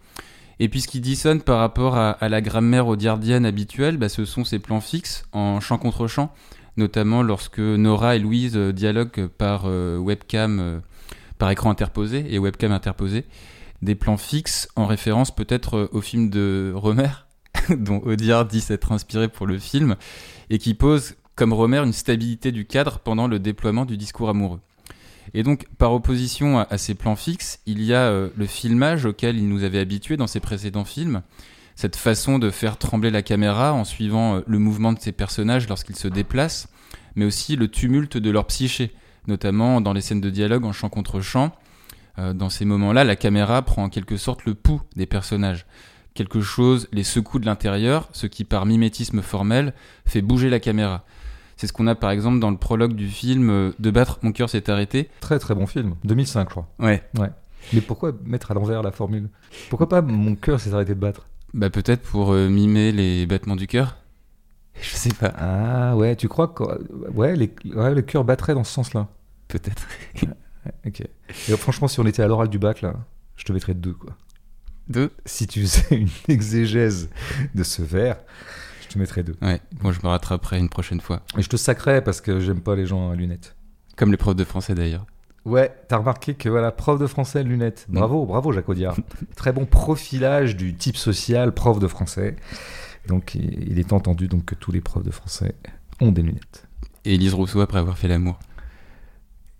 Et 0.61 0.69
puis 0.69 0.81
ce 0.81 0.87
qui 0.87 0.99
dissonne 0.99 1.41
par 1.41 1.57
rapport 1.57 1.97
à, 1.97 2.29
la 2.29 2.39
grammaire 2.39 2.87
audiardienne 2.87 3.47
habituelle, 3.47 3.97
bah, 3.97 4.09
ce 4.09 4.25
sont 4.25 4.43
ces 4.43 4.59
plans 4.59 4.79
fixes 4.79 5.25
en 5.31 5.59
chant 5.59 5.79
contre 5.79 6.05
chant, 6.05 6.31
notamment 6.77 7.23
lorsque 7.23 7.57
Nora 7.57 8.15
et 8.15 8.19
Louise 8.19 8.55
euh, 8.55 8.71
dialoguent 8.71 9.25
par 9.25 9.63
euh, 9.65 9.97
webcam, 9.97 10.59
euh, 10.59 10.79
par 11.41 11.49
écran 11.49 11.71
interposé 11.71 12.23
et 12.31 12.37
webcam 12.37 12.71
interposé. 12.71 13.25
Des 13.81 13.95
plans 13.95 14.17
fixes 14.17 14.69
en 14.75 14.85
référence 14.85 15.33
peut-être 15.33 15.75
euh, 15.75 15.89
au 15.91 15.99
film 15.99 16.29
de 16.29 16.71
Romer, 16.75 17.09
dont 17.69 17.97
Audiard 18.05 18.45
dit 18.45 18.61
s'être 18.61 18.91
inspiré 18.91 19.27
pour 19.27 19.47
le 19.47 19.57
film, 19.57 19.95
et 20.51 20.59
qui 20.59 20.75
pose 20.75 21.15
comme 21.35 21.51
Romer 21.51 21.79
une 21.79 21.93
stabilité 21.93 22.51
du 22.51 22.65
cadre 22.65 22.99
pendant 22.99 23.27
le 23.27 23.39
déploiement 23.39 23.85
du 23.85 23.97
discours 23.97 24.29
amoureux. 24.29 24.59
Et 25.33 25.41
donc, 25.41 25.65
par 25.79 25.93
opposition 25.93 26.59
à, 26.59 26.67
à 26.69 26.77
ces 26.77 26.93
plans 26.93 27.15
fixes, 27.15 27.59
il 27.65 27.81
y 27.81 27.95
a 27.95 28.03
euh, 28.03 28.29
le 28.35 28.45
filmage 28.45 29.05
auquel 29.05 29.35
il 29.35 29.49
nous 29.49 29.63
avait 29.63 29.79
habitués 29.79 30.17
dans 30.17 30.27
ses 30.27 30.41
précédents 30.41 30.85
films, 30.85 31.23
cette 31.75 31.95
façon 31.95 32.37
de 32.37 32.51
faire 32.51 32.77
trembler 32.77 33.09
la 33.09 33.23
caméra 33.23 33.73
en 33.73 33.83
suivant 33.83 34.35
euh, 34.35 34.41
le 34.45 34.59
mouvement 34.59 34.93
de 34.93 34.99
ses 34.99 35.11
personnages 35.11 35.67
lorsqu'ils 35.67 35.95
se 35.95 36.07
déplacent, 36.07 36.67
mais 37.15 37.25
aussi 37.25 37.55
le 37.55 37.67
tumulte 37.67 38.17
de 38.17 38.29
leur 38.29 38.45
psyché, 38.45 38.93
notamment 39.27 39.81
dans 39.81 39.93
les 39.93 40.01
scènes 40.01 40.21
de 40.21 40.29
dialogue 40.29 40.65
en 40.65 40.71
chant 40.71 40.89
contre 40.89 41.21
chant. 41.21 41.51
Euh, 42.19 42.33
dans 42.33 42.49
ces 42.49 42.65
moments-là, 42.65 43.03
la 43.03 43.15
caméra 43.15 43.61
prend 43.61 43.83
en 43.83 43.89
quelque 43.89 44.17
sorte 44.17 44.45
le 44.45 44.55
pouls 44.55 44.81
des 44.95 45.05
personnages. 45.05 45.65
Quelque 46.13 46.41
chose 46.41 46.89
les 46.91 47.03
secoue 47.03 47.39
de 47.39 47.45
l'intérieur, 47.45 48.09
ce 48.11 48.27
qui 48.27 48.43
par 48.43 48.65
mimétisme 48.65 49.21
formel 49.21 49.73
fait 50.05 50.21
bouger 50.21 50.49
la 50.49 50.59
caméra. 50.59 51.05
C'est 51.55 51.67
ce 51.67 51.73
qu'on 51.73 51.87
a 51.87 51.95
par 51.95 52.11
exemple 52.11 52.39
dans 52.39 52.51
le 52.51 52.57
prologue 52.57 52.95
du 52.95 53.07
film 53.07 53.49
euh, 53.49 53.71
De 53.79 53.91
battre, 53.91 54.19
mon 54.23 54.31
cœur 54.31 54.49
s'est 54.49 54.69
arrêté. 54.69 55.09
Très 55.21 55.39
très 55.39 55.55
bon 55.55 55.67
film, 55.67 55.95
2005 56.03 56.49
je 56.49 56.49
crois. 56.49 56.67
Ouais. 56.79 57.03
Mais 57.73 57.81
pourquoi 57.81 58.13
mettre 58.25 58.51
à 58.51 58.55
l'envers 58.55 58.81
la 58.81 58.91
formule? 58.91 59.29
Pourquoi 59.69 59.87
pas 59.87 60.01
mon 60.01 60.35
cœur 60.35 60.59
s'est 60.59 60.73
arrêté 60.73 60.95
de 60.95 60.99
battre? 60.99 61.27
Bah 61.53 61.69
peut-être 61.69 62.01
pour 62.01 62.33
euh, 62.33 62.49
mimer 62.49 62.91
les 62.91 63.25
battements 63.25 63.55
du 63.55 63.67
cœur. 63.67 63.97
Je 64.81 64.95
sais 64.95 65.13
pas. 65.13 65.33
Ah 65.37 65.95
ouais, 65.95 66.15
tu 66.15 66.27
crois 66.27 66.47
que 66.47 66.63
ouais, 67.11 67.35
les... 67.35 67.53
ouais, 67.73 67.93
le 67.93 68.01
cœur 68.01 68.23
battrait 68.23 68.53
dans 68.53 68.63
ce 68.63 68.73
sens-là 68.73 69.07
Peut-être. 69.47 69.87
Ok. 70.85 71.01
Et 71.01 71.57
franchement, 71.57 71.87
si 71.87 71.99
on 71.99 72.05
était 72.05 72.21
à 72.21 72.27
l'oral 72.27 72.47
du 72.47 72.59
bac 72.59 72.83
là, 72.83 72.93
je 73.35 73.43
te 73.45 73.51
mettrais 73.51 73.73
deux 73.73 73.93
quoi. 73.93 74.15
Deux? 74.89 75.09
Si 75.25 75.47
tu 75.47 75.61
faisais 75.61 75.95
une 75.95 76.07
exégèse 76.27 77.09
de 77.55 77.63
ce 77.63 77.81
vers, 77.81 78.17
je 78.83 78.87
te 78.89 78.99
mettrais 78.99 79.23
deux. 79.23 79.35
Ouais. 79.41 79.59
Bon, 79.81 79.91
je 79.91 79.99
me 80.03 80.07
rattraperai 80.07 80.59
une 80.59 80.69
prochaine 80.69 81.01
fois. 81.01 81.21
Et 81.35 81.41
je 81.41 81.49
te 81.49 81.57
sacrais 81.57 82.03
parce 82.03 82.21
que 82.21 82.39
j'aime 82.39 82.61
pas 82.61 82.75
les 82.75 82.85
gens 82.85 83.09
à 83.09 83.15
lunettes. 83.15 83.55
Comme 83.95 84.11
les 84.11 84.17
profs 84.17 84.35
de 84.35 84.43
français 84.43 84.75
d'ailleurs. 84.75 85.05
Ouais, 85.45 85.73
t'as 85.87 85.97
remarqué 85.97 86.35
que 86.35 86.49
voilà, 86.49 86.71
prof 86.71 86.99
de 86.99 87.07
français 87.07 87.43
lunettes. 87.43 87.87
Bravo, 87.89 88.25
bravo 88.25 88.51
Jacques 88.51 88.69
Audiard. 88.69 88.95
Très 89.35 89.51
bon 89.51 89.65
profilage 89.65 90.55
du 90.55 90.75
type 90.75 90.97
social 90.97 91.53
prof 91.53 91.79
de 91.79 91.87
français. 91.87 92.35
Donc 93.07 93.35
il 93.35 93.79
est 93.79 93.93
entendu 93.93 94.27
donc 94.27 94.45
que 94.45 94.55
tous 94.55 94.71
les 94.71 94.81
profs 94.81 95.03
de 95.03 95.11
français 95.11 95.55
ont 95.99 96.11
des 96.11 96.21
lunettes. 96.21 96.67
Et 97.05 97.15
Elise 97.15 97.33
Rousseau 97.33 97.61
après 97.61 97.79
avoir 97.79 97.97
fait 97.97 98.07
l'amour. 98.07 98.39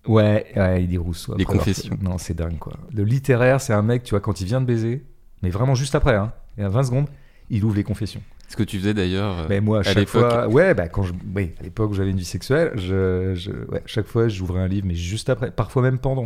Ouais, 0.07 0.47
ouais, 0.55 0.83
il 0.83 0.87
dit 0.87 0.97
Rousseau. 0.97 1.35
Les 1.37 1.43
après 1.43 1.57
confessions. 1.57 1.95
fait- 1.95 2.03
Non, 2.03 2.17
c'est 2.17 2.33
dingue 2.33 2.57
quoi. 2.57 2.73
Le 2.93 3.03
littéraire, 3.03 3.61
c'est 3.61 3.73
un 3.73 3.81
mec, 3.83 4.03
tu 4.03 4.11
vois, 4.11 4.19
quand 4.19 4.41
il 4.41 4.47
vient 4.47 4.59
de 4.61 4.65
baiser, 4.65 5.05
mais 5.43 5.49
vraiment 5.49 5.75
juste 5.75 5.93
après, 5.95 6.15
hein, 6.15 6.33
et 6.57 6.63
à 6.63 6.69
20 6.69 6.83
secondes, 6.83 7.07
il 7.49 7.63
ouvre 7.63 7.75
les 7.75 7.83
confessions. 7.83 8.21
Ce 8.47 8.55
que 8.55 8.63
tu 8.63 8.79
faisais 8.79 8.93
d'ailleurs. 8.93 9.39
euh, 9.39 9.45
Mais 9.47 9.61
moi, 9.61 9.79
à 9.79 9.83
chaque 9.93 10.07
fois, 10.09 10.47
ouais, 10.47 10.73
bah 10.73 10.87
quand 10.89 11.03
je, 11.03 11.13
oui, 11.35 11.51
à 11.59 11.63
l'époque 11.63 11.91
où 11.91 11.93
j'avais 11.93 12.09
une 12.11 12.17
vie 12.17 12.25
sexuelle, 12.25 12.71
je, 12.75 13.33
je- 13.35 13.51
ouais, 13.71 13.81
chaque 13.85 14.07
fois, 14.07 14.27
j'ouvrais 14.27 14.59
un 14.61 14.67
livre, 14.67 14.87
mais 14.87 14.95
juste 14.95 15.29
après, 15.29 15.51
parfois 15.51 15.83
même 15.83 15.99
pendant, 15.99 16.25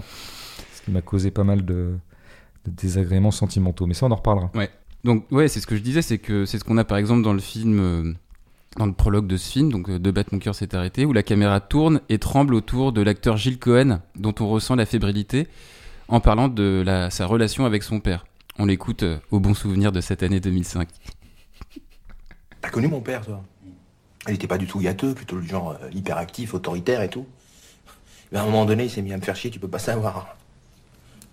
ce 0.74 0.82
qui 0.84 0.92
m'a 0.92 1.02
causé 1.02 1.30
pas 1.30 1.44
mal 1.44 1.64
de, 1.66 1.96
de 2.66 2.72
désagréments 2.72 3.32
sentimentaux. 3.32 3.86
Mais 3.88 3.94
ça, 3.94 4.06
on 4.06 4.12
en 4.12 4.16
reparlera. 4.16 4.50
Donc 5.06 5.32
ouais, 5.32 5.48
c'est 5.48 5.60
ce 5.60 5.68
que 5.68 5.76
je 5.76 5.82
disais, 5.82 6.02
c'est 6.02 6.18
que 6.18 6.46
c'est 6.46 6.58
ce 6.58 6.64
qu'on 6.64 6.80
a 6.80 6.84
par 6.84 6.98
exemple 6.98 7.22
dans 7.22 7.32
le 7.32 7.40
film, 7.40 7.80
euh, 7.80 8.14
dans 8.76 8.88
le 8.88 8.92
prologue 8.92 9.28
de 9.28 9.38
ce 9.38 9.52
film, 9.52 9.72
donc 9.72 9.88
euh, 9.88 10.00
De 10.00 10.10
battre 10.10 10.30
mon 10.34 10.40
cœur 10.40 10.56
s'est 10.56 10.74
arrêté, 10.74 11.06
où 11.06 11.14
la 11.14 11.22
caméra 11.22 11.60
tourne 11.60 12.02
et 12.10 12.18
tremble 12.18 12.56
autour 12.56 12.92
de 12.92 13.04
l'acteur 13.04 13.38
Gilles 13.38 13.60
Cohen, 13.60 14.00
dont 14.16 14.34
on 14.40 14.50
ressent 14.50 14.74
la 14.74 14.88
fébrilité, 14.88 15.48
en 16.08 16.20
parlant 16.22 16.48
de 16.48 16.82
la, 16.84 17.12
sa 17.12 17.28
relation 17.28 17.68
avec 17.68 17.84
son 17.84 18.00
père. 18.00 18.26
On 18.58 18.66
l'écoute 18.66 19.04
euh, 19.04 19.20
au 19.30 19.40
bon 19.40 19.54
souvenir 19.54 19.92
de 19.92 20.02
cette 20.02 20.24
année 20.24 20.40
2005. 20.40 20.90
T'as 22.62 22.70
connu 22.70 22.88
mon 22.88 23.02
père, 23.02 23.24
toi? 23.24 23.44
Il 24.28 24.34
était 24.34 24.48
pas 24.48 24.58
du 24.58 24.66
tout 24.66 24.80
gâteux, 24.80 25.14
plutôt 25.14 25.36
le 25.36 25.44
genre 25.44 25.78
hyperactif, 25.94 26.56
autoritaire 26.56 27.04
et 27.04 27.10
tout. 27.10 27.28
Mais 28.32 28.40
à 28.40 28.42
un 28.42 28.46
moment 28.46 28.66
donné, 28.66 28.86
il 28.86 28.90
s'est 28.90 29.04
mis 29.04 29.14
à 29.14 29.18
me 29.18 29.22
faire 29.22 29.36
chier, 29.36 29.52
tu 29.52 29.60
peux 29.60 29.68
pas 29.68 29.78
savoir. 29.78 30.36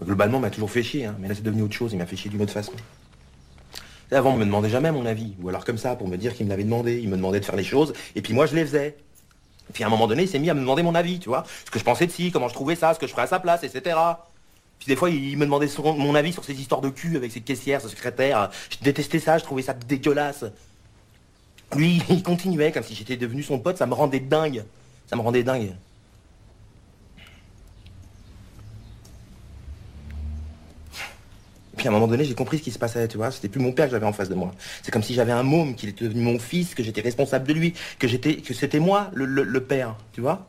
Globalement, 0.05 0.37
il 0.37 0.43
m'a 0.43 0.51
toujours 0.51 0.71
fait 0.71 0.83
chier, 0.83 1.07
hein, 1.07 1.17
mais 1.19 1.29
là 1.29 1.35
c'est 1.35 1.43
devenu 1.43 1.63
autre 1.63 1.73
chose, 1.73 1.95
il 1.95 1.97
m'a 1.97 2.05
fait 2.05 2.17
chier 2.17 2.31
d'une 2.31 2.43
autre 2.43 2.53
façon. 2.53 2.73
Avant, 4.13 4.33
il 4.35 4.39
me 4.39 4.45
demandait 4.45 4.69
jamais 4.69 4.93
mon 4.93 5.07
avis, 5.07 5.35
ou 5.43 5.49
alors 5.49 5.65
comme 5.65 5.79
ça, 5.79 5.97
pour 5.97 6.07
me 6.07 6.17
dire 6.17 6.35
qu'il 6.35 6.47
me 6.47 6.51
l'avait 6.51 6.65
demandé. 6.65 7.01
Il 7.03 7.09
me 7.09 7.17
demandait 7.17 7.41
de 7.41 7.45
faire 7.45 7.57
les 7.57 7.65
choses, 7.65 7.93
et 8.15 8.23
puis 8.23 8.35
moi 8.35 8.47
je 8.47 8.55
les 8.55 8.65
faisais. 8.65 8.97
Puis 9.73 9.85
à 9.85 9.87
un 9.87 9.91
moment 9.91 10.07
donné, 10.07 10.25
il 10.25 10.29
s'est 10.29 10.39
mis 10.39 10.51
à 10.51 10.55
me 10.55 10.61
demander 10.61 10.83
mon 10.83 10.95
avis, 10.95 11.19
tu 11.19 11.29
vois. 11.29 11.45
Ce 11.65 11.71
que 11.71 11.79
je 11.79 11.85
pensais 11.85 12.07
de 12.07 12.13
ci, 12.13 12.31
comment 12.31 12.49
je 12.49 12.55
trouvais 12.55 12.77
ça, 12.77 12.93
ce 12.95 12.99
que 12.99 13.07
je 13.07 13.13
ferais 13.13 13.23
à 13.23 13.27
sa 13.27 13.41
place, 13.41 13.65
etc. 13.65 13.97
Puis 14.79 14.89
des 14.89 14.97
fois, 14.97 15.11
il 15.11 15.37
me 15.39 15.45
demandait 15.45 15.69
mon 15.79 16.15
avis 16.15 16.33
sur 16.33 16.45
ces 16.45 16.61
histoires 16.61 16.81
de 16.81 16.91
cul 16.91 17.17
avec 17.17 17.33
ses 17.33 17.41
caissières, 17.41 17.81
ses 17.81 17.89
secrétaires. 17.89 18.51
Je 18.69 18.79
détestais 18.83 19.21
ça, 19.21 19.39
je 19.39 19.45
trouvais 19.45 19.63
ça 19.63 19.73
dégueulasse. 19.75 20.45
Lui, 21.75 22.03
il 22.11 22.23
continuait 22.23 22.73
comme 22.73 22.83
si 22.83 22.95
j'étais 22.95 23.17
devenu 23.17 23.43
son 23.43 23.59
pote, 23.59 23.79
ça 23.79 23.87
me 23.87 23.95
rendait 23.95 24.21
dingue. 24.21 24.65
Ça 25.07 25.17
me 25.17 25.23
rendait 25.23 25.43
dingue. 25.43 25.73
Et 31.73 31.77
puis 31.77 31.87
à 31.87 31.91
un 31.91 31.95
moment 31.95 32.07
donné, 32.07 32.25
j'ai 32.25 32.35
compris 32.35 32.59
ce 32.59 32.63
qui 32.63 32.71
se 32.71 32.79
passait, 32.79 33.09
tu 33.09 33.17
vois. 33.17 33.31
C'était 33.31 33.49
plus 33.49 33.61
mon 33.61 33.73
père 33.73 33.87
que 33.87 33.93
j'avais 33.93 34.07
en 34.07 34.13
face 34.13 34.29
de 34.29 34.35
moi. 34.35 34.53
C'est 34.83 34.91
comme 34.91 35.03
si 35.03 35.15
j'avais 35.15 35.33
un 35.33 35.43
môme, 35.43 35.75
qu'il 35.75 35.89
était 35.89 36.05
devenu 36.05 36.21
mon 36.23 36.39
fils, 36.39 36.75
que 36.75 36.83
j'étais 36.83 37.01
responsable 37.01 37.47
de 37.49 37.55
lui, 37.55 37.75
que 37.99 38.07
j'étais, 38.09 38.37
que 38.37 38.53
c'était 38.53 38.79
moi 38.79 39.11
le, 39.15 39.25
le- 39.25 39.43
le 39.45 39.63
père, 39.65 39.97
tu 40.13 40.21
vois. 40.21 40.47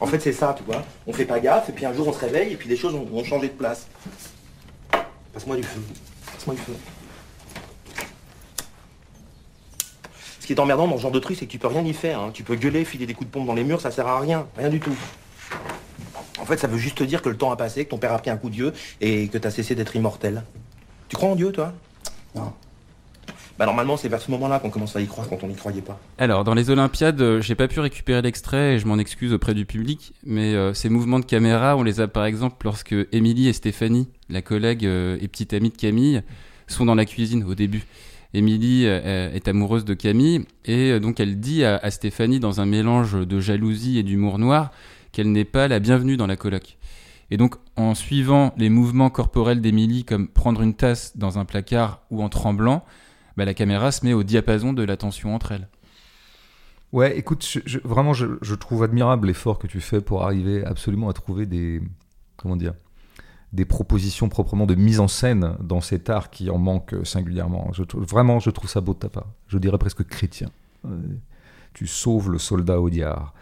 En 0.00 0.06
fait, 0.06 0.20
c'est 0.20 0.32
ça, 0.32 0.54
tu 0.56 0.62
vois. 0.64 0.84
On 1.06 1.12
fait 1.12 1.24
pas 1.24 1.40
gaffe, 1.40 1.68
et 1.68 1.72
puis 1.72 1.84
un 1.84 1.92
jour 1.92 2.06
on 2.08 2.12
se 2.12 2.18
réveille, 2.20 2.52
et 2.52 2.56
puis 2.56 2.68
les 2.68 2.76
choses 2.76 2.94
ont, 2.94 3.24
changé 3.24 3.48
de 3.48 3.52
place. 3.52 3.86
Passe-moi 5.32 5.56
du 5.56 5.62
feu. 5.64 5.80
Passe-moi 6.34 6.54
du 6.54 6.62
feu. 6.62 6.74
Ce 10.40 10.46
qui 10.46 10.52
est 10.52 10.60
emmerdant 10.60 10.88
dans 10.88 10.96
ce 10.96 11.02
genre 11.02 11.10
de 11.10 11.18
truc, 11.18 11.36
c'est 11.38 11.46
que 11.46 11.50
tu 11.50 11.58
peux 11.58 11.66
rien 11.68 11.84
y 11.84 11.92
faire. 11.92 12.20
hein. 12.20 12.30
Tu 12.32 12.42
peux 12.42 12.54
gueuler, 12.56 12.84
filer 12.84 13.06
des 13.06 13.14
coups 13.14 13.28
de 13.28 13.32
pompe 13.32 13.46
dans 13.46 13.54
les 13.54 13.64
murs, 13.64 13.80
ça 13.80 13.90
sert 13.90 14.06
à 14.06 14.18
rien. 14.20 14.46
Rien 14.56 14.68
du 14.70 14.80
tout. 14.80 14.96
En 16.40 16.44
fait, 16.44 16.56
ça 16.58 16.66
veut 16.66 16.78
juste 16.78 16.98
te 16.98 17.04
dire 17.04 17.22
que 17.22 17.28
le 17.28 17.36
temps 17.36 17.50
a 17.50 17.56
passé, 17.56 17.84
que 17.84 17.90
ton 17.90 17.98
père 17.98 18.12
a 18.12 18.18
pris 18.18 18.30
un 18.30 18.36
coup 18.36 18.48
de 18.48 18.54
Dieu 18.54 18.72
et 19.00 19.28
que 19.28 19.38
t'as 19.38 19.50
cessé 19.50 19.74
d'être 19.74 19.94
immortel. 19.96 20.44
Tu 21.08 21.16
crois 21.16 21.30
en 21.30 21.36
Dieu, 21.36 21.52
toi? 21.52 21.72
Non. 22.34 22.52
Bah 23.58 23.66
normalement, 23.66 23.96
c'est 23.96 24.08
vers 24.08 24.22
ce 24.22 24.30
moment-là 24.30 24.60
qu'on 24.60 24.70
commence 24.70 24.94
à 24.94 25.00
y 25.00 25.06
croire 25.08 25.28
quand 25.28 25.42
on 25.42 25.48
n'y 25.48 25.56
croyait 25.56 25.82
pas. 25.82 25.98
Alors, 26.18 26.44
dans 26.44 26.54
les 26.54 26.70
Olympiades, 26.70 27.20
euh, 27.20 27.40
j'ai 27.40 27.56
pas 27.56 27.66
pu 27.66 27.80
récupérer 27.80 28.22
l'extrait 28.22 28.74
et 28.74 28.78
je 28.78 28.86
m'en 28.86 28.98
excuse 28.98 29.32
auprès 29.32 29.52
du 29.52 29.66
public, 29.66 30.12
mais 30.24 30.54
euh, 30.54 30.72
ces 30.74 30.88
mouvements 30.88 31.18
de 31.18 31.24
caméra, 31.24 31.76
on 31.76 31.82
les 31.82 32.00
a 32.00 32.06
par 32.06 32.24
exemple 32.24 32.58
lorsque 32.64 32.94
Émilie 33.10 33.48
et 33.48 33.52
Stéphanie, 33.52 34.06
la 34.28 34.42
collègue 34.42 34.86
euh, 34.86 35.18
et 35.20 35.26
petite 35.26 35.54
amie 35.54 35.70
de 35.70 35.76
Camille, 35.76 36.22
sont 36.68 36.84
dans 36.84 36.94
la 36.94 37.04
cuisine 37.04 37.42
au 37.42 37.56
début. 37.56 37.84
Émilie 38.32 38.84
euh, 38.86 39.32
est 39.32 39.48
amoureuse 39.48 39.84
de 39.84 39.94
Camille 39.94 40.44
et 40.64 40.92
euh, 40.92 41.00
donc 41.00 41.18
elle 41.18 41.40
dit 41.40 41.64
à, 41.64 41.78
à 41.78 41.90
Stéphanie, 41.90 42.38
dans 42.38 42.60
un 42.60 42.66
mélange 42.66 43.14
de 43.26 43.40
jalousie 43.40 43.98
et 43.98 44.04
d'humour 44.04 44.38
noir, 44.38 44.70
qu'elle 45.18 45.32
n'est 45.32 45.44
pas 45.44 45.66
la 45.66 45.80
bienvenue 45.80 46.16
dans 46.16 46.28
la 46.28 46.36
coloc. 46.36 46.78
Et 47.32 47.38
donc, 47.38 47.56
en 47.74 47.96
suivant 47.96 48.54
les 48.56 48.68
mouvements 48.68 49.10
corporels 49.10 49.60
d'Émilie, 49.60 50.04
comme 50.04 50.28
prendre 50.28 50.62
une 50.62 50.74
tasse 50.74 51.16
dans 51.16 51.40
un 51.40 51.44
placard 51.44 52.02
ou 52.12 52.22
en 52.22 52.28
tremblant, 52.28 52.84
bah, 53.36 53.44
la 53.44 53.52
caméra 53.52 53.90
se 53.90 54.06
met 54.06 54.12
au 54.12 54.22
diapason 54.22 54.72
de 54.72 54.84
la 54.84 54.96
tension 54.96 55.34
entre 55.34 55.50
elles. 55.50 55.66
Ouais, 56.92 57.18
écoute, 57.18 57.44
vraiment, 57.82 58.12
je, 58.12 58.54
trouve 58.54 58.84
admirable 58.84 59.26
l'effort 59.26 59.58
que 59.58 59.66
tu 59.66 59.80
fais 59.80 60.00
pour 60.00 60.22
arriver 60.22 60.64
absolument 60.64 61.08
à 61.08 61.12
trouver 61.14 61.46
des, 61.46 61.82
comment 62.36 62.54
dire, 62.54 62.74
des 63.52 63.64
propositions 63.64 64.28
proprement 64.28 64.66
de 64.66 64.76
mise 64.76 65.00
en 65.00 65.08
scène 65.08 65.56
dans 65.58 65.80
cet 65.80 66.10
art 66.10 66.30
qui 66.30 66.48
en 66.48 66.58
manque 66.58 66.94
singulièrement. 67.02 67.72
Vraiment, 67.94 68.38
je 68.38 68.50
trouve 68.50 68.70
ça 68.70 68.80
beau 68.80 68.94
de 68.94 69.00
ta 69.00 69.08
part. 69.08 69.26
Je 69.48 69.58
dirais 69.58 69.78
presque 69.78 70.04
chrétien. 70.04 70.50
Euh, 70.84 70.96
tu 71.74 71.88
sauves 71.88 72.30
le 72.30 72.38
soldat 72.38 72.80
Audiard. 72.80 73.34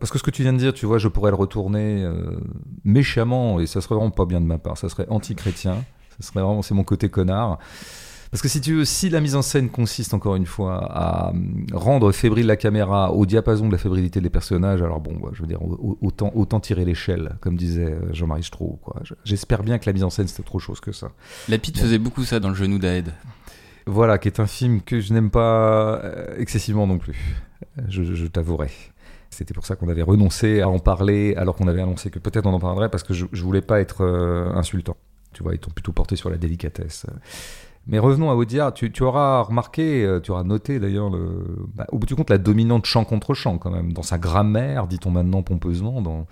Parce 0.00 0.10
que 0.10 0.18
ce 0.18 0.22
que 0.24 0.30
tu 0.30 0.42
viens 0.42 0.52
de 0.52 0.58
dire, 0.58 0.72
tu 0.74 0.86
vois, 0.86 0.98
je 0.98 1.08
pourrais 1.08 1.30
le 1.30 1.36
retourner 1.36 2.02
euh, 2.02 2.40
méchamment, 2.84 3.60
et 3.60 3.66
ça 3.66 3.80
serait 3.80 3.94
vraiment 3.94 4.10
pas 4.10 4.24
bien 4.24 4.40
de 4.40 4.46
ma 4.46 4.58
part. 4.58 4.76
Ça 4.78 4.88
serait 4.88 5.06
anti-chrétien. 5.10 5.84
Ça 6.18 6.26
serait 6.28 6.40
vraiment, 6.40 6.62
c'est 6.62 6.74
mon 6.74 6.84
côté 6.84 7.08
connard. 7.08 7.58
Parce 8.30 8.42
que 8.42 8.48
si 8.48 8.60
tu 8.60 8.74
veux, 8.76 8.84
si 8.84 9.10
la 9.10 9.20
mise 9.20 9.34
en 9.34 9.42
scène 9.42 9.70
consiste 9.70 10.14
encore 10.14 10.36
une 10.36 10.46
fois 10.46 10.76
à 10.88 11.30
hum, 11.30 11.66
rendre 11.72 12.12
fébrile 12.12 12.46
la 12.46 12.56
caméra 12.56 13.12
au 13.12 13.26
diapason 13.26 13.66
de 13.66 13.72
la 13.72 13.78
fébrilité 13.78 14.20
des 14.20 14.30
personnages, 14.30 14.82
alors 14.82 15.00
bon, 15.00 15.16
bah, 15.20 15.30
je 15.32 15.40
veux 15.42 15.48
dire, 15.48 15.60
au- 15.62 15.98
autant, 16.00 16.30
autant 16.36 16.60
tirer 16.60 16.84
l'échelle, 16.84 17.36
comme 17.40 17.56
disait 17.56 17.90
euh, 17.92 18.12
Jean-Marie. 18.12 18.48
Je- 19.02 19.14
J'espère 19.24 19.64
bien 19.64 19.78
que 19.80 19.86
la 19.86 19.92
mise 19.92 20.04
en 20.04 20.10
scène 20.10 20.28
c'est 20.28 20.38
autre 20.40 20.60
chose 20.60 20.78
que 20.80 20.92
ça. 20.92 21.10
Lapide 21.48 21.76
faisait 21.78 21.98
beaucoup 21.98 22.22
ça 22.22 22.38
dans 22.38 22.50
le 22.50 22.54
genou 22.54 22.78
d'Aed. 22.78 23.12
Voilà, 23.86 24.16
qui 24.18 24.28
est 24.28 24.38
un 24.38 24.46
film 24.46 24.80
que 24.80 25.00
je 25.00 25.12
n'aime 25.12 25.30
pas 25.30 26.00
euh, 26.04 26.36
excessivement 26.38 26.86
non 26.86 26.98
plus. 26.98 27.16
Je, 27.88 28.04
je- 28.04 28.14
je 28.14 28.26
t'avouerai. 28.26 28.70
C'était 29.30 29.54
pour 29.54 29.64
ça 29.64 29.76
qu'on 29.76 29.88
avait 29.88 30.02
renoncé 30.02 30.60
à 30.60 30.68
en 30.68 30.78
parler, 30.78 31.34
alors 31.36 31.54
qu'on 31.54 31.68
avait 31.68 31.80
annoncé 31.80 32.10
que 32.10 32.18
peut-être 32.18 32.46
on 32.46 32.52
en 32.52 32.58
parlerait, 32.58 32.90
parce 32.90 33.04
que 33.04 33.14
je, 33.14 33.26
je 33.32 33.42
voulais 33.42 33.62
pas 33.62 33.80
être 33.80 34.04
euh, 34.04 34.52
insultant. 34.54 34.96
Tu 35.32 35.42
vois, 35.44 35.54
étant 35.54 35.70
plutôt 35.70 35.92
porté 35.92 36.16
sur 36.16 36.28
la 36.28 36.36
délicatesse. 36.36 37.06
Mais 37.86 37.98
revenons 37.98 38.30
à 38.30 38.34
Audiard. 38.34 38.74
Tu, 38.74 38.92
auras 39.02 39.42
remarqué, 39.42 40.04
euh, 40.04 40.20
tu 40.20 40.32
auras 40.32 40.42
noté 40.42 40.80
d'ailleurs, 40.80 41.10
le, 41.10 41.44
bah, 41.74 41.86
au 41.92 41.98
bout 41.98 42.06
du 42.06 42.14
compte, 42.16 42.30
la 42.30 42.38
dominante 42.38 42.86
chant 42.86 43.04
contre 43.04 43.34
chant, 43.34 43.58
quand 43.58 43.70
même, 43.70 43.92
dans 43.92 44.02
sa 44.02 44.18
grammaire, 44.18 44.86
dit-on 44.88 45.10
maintenant 45.10 45.42
pompeusement, 45.42 46.02
dans, 46.02 46.26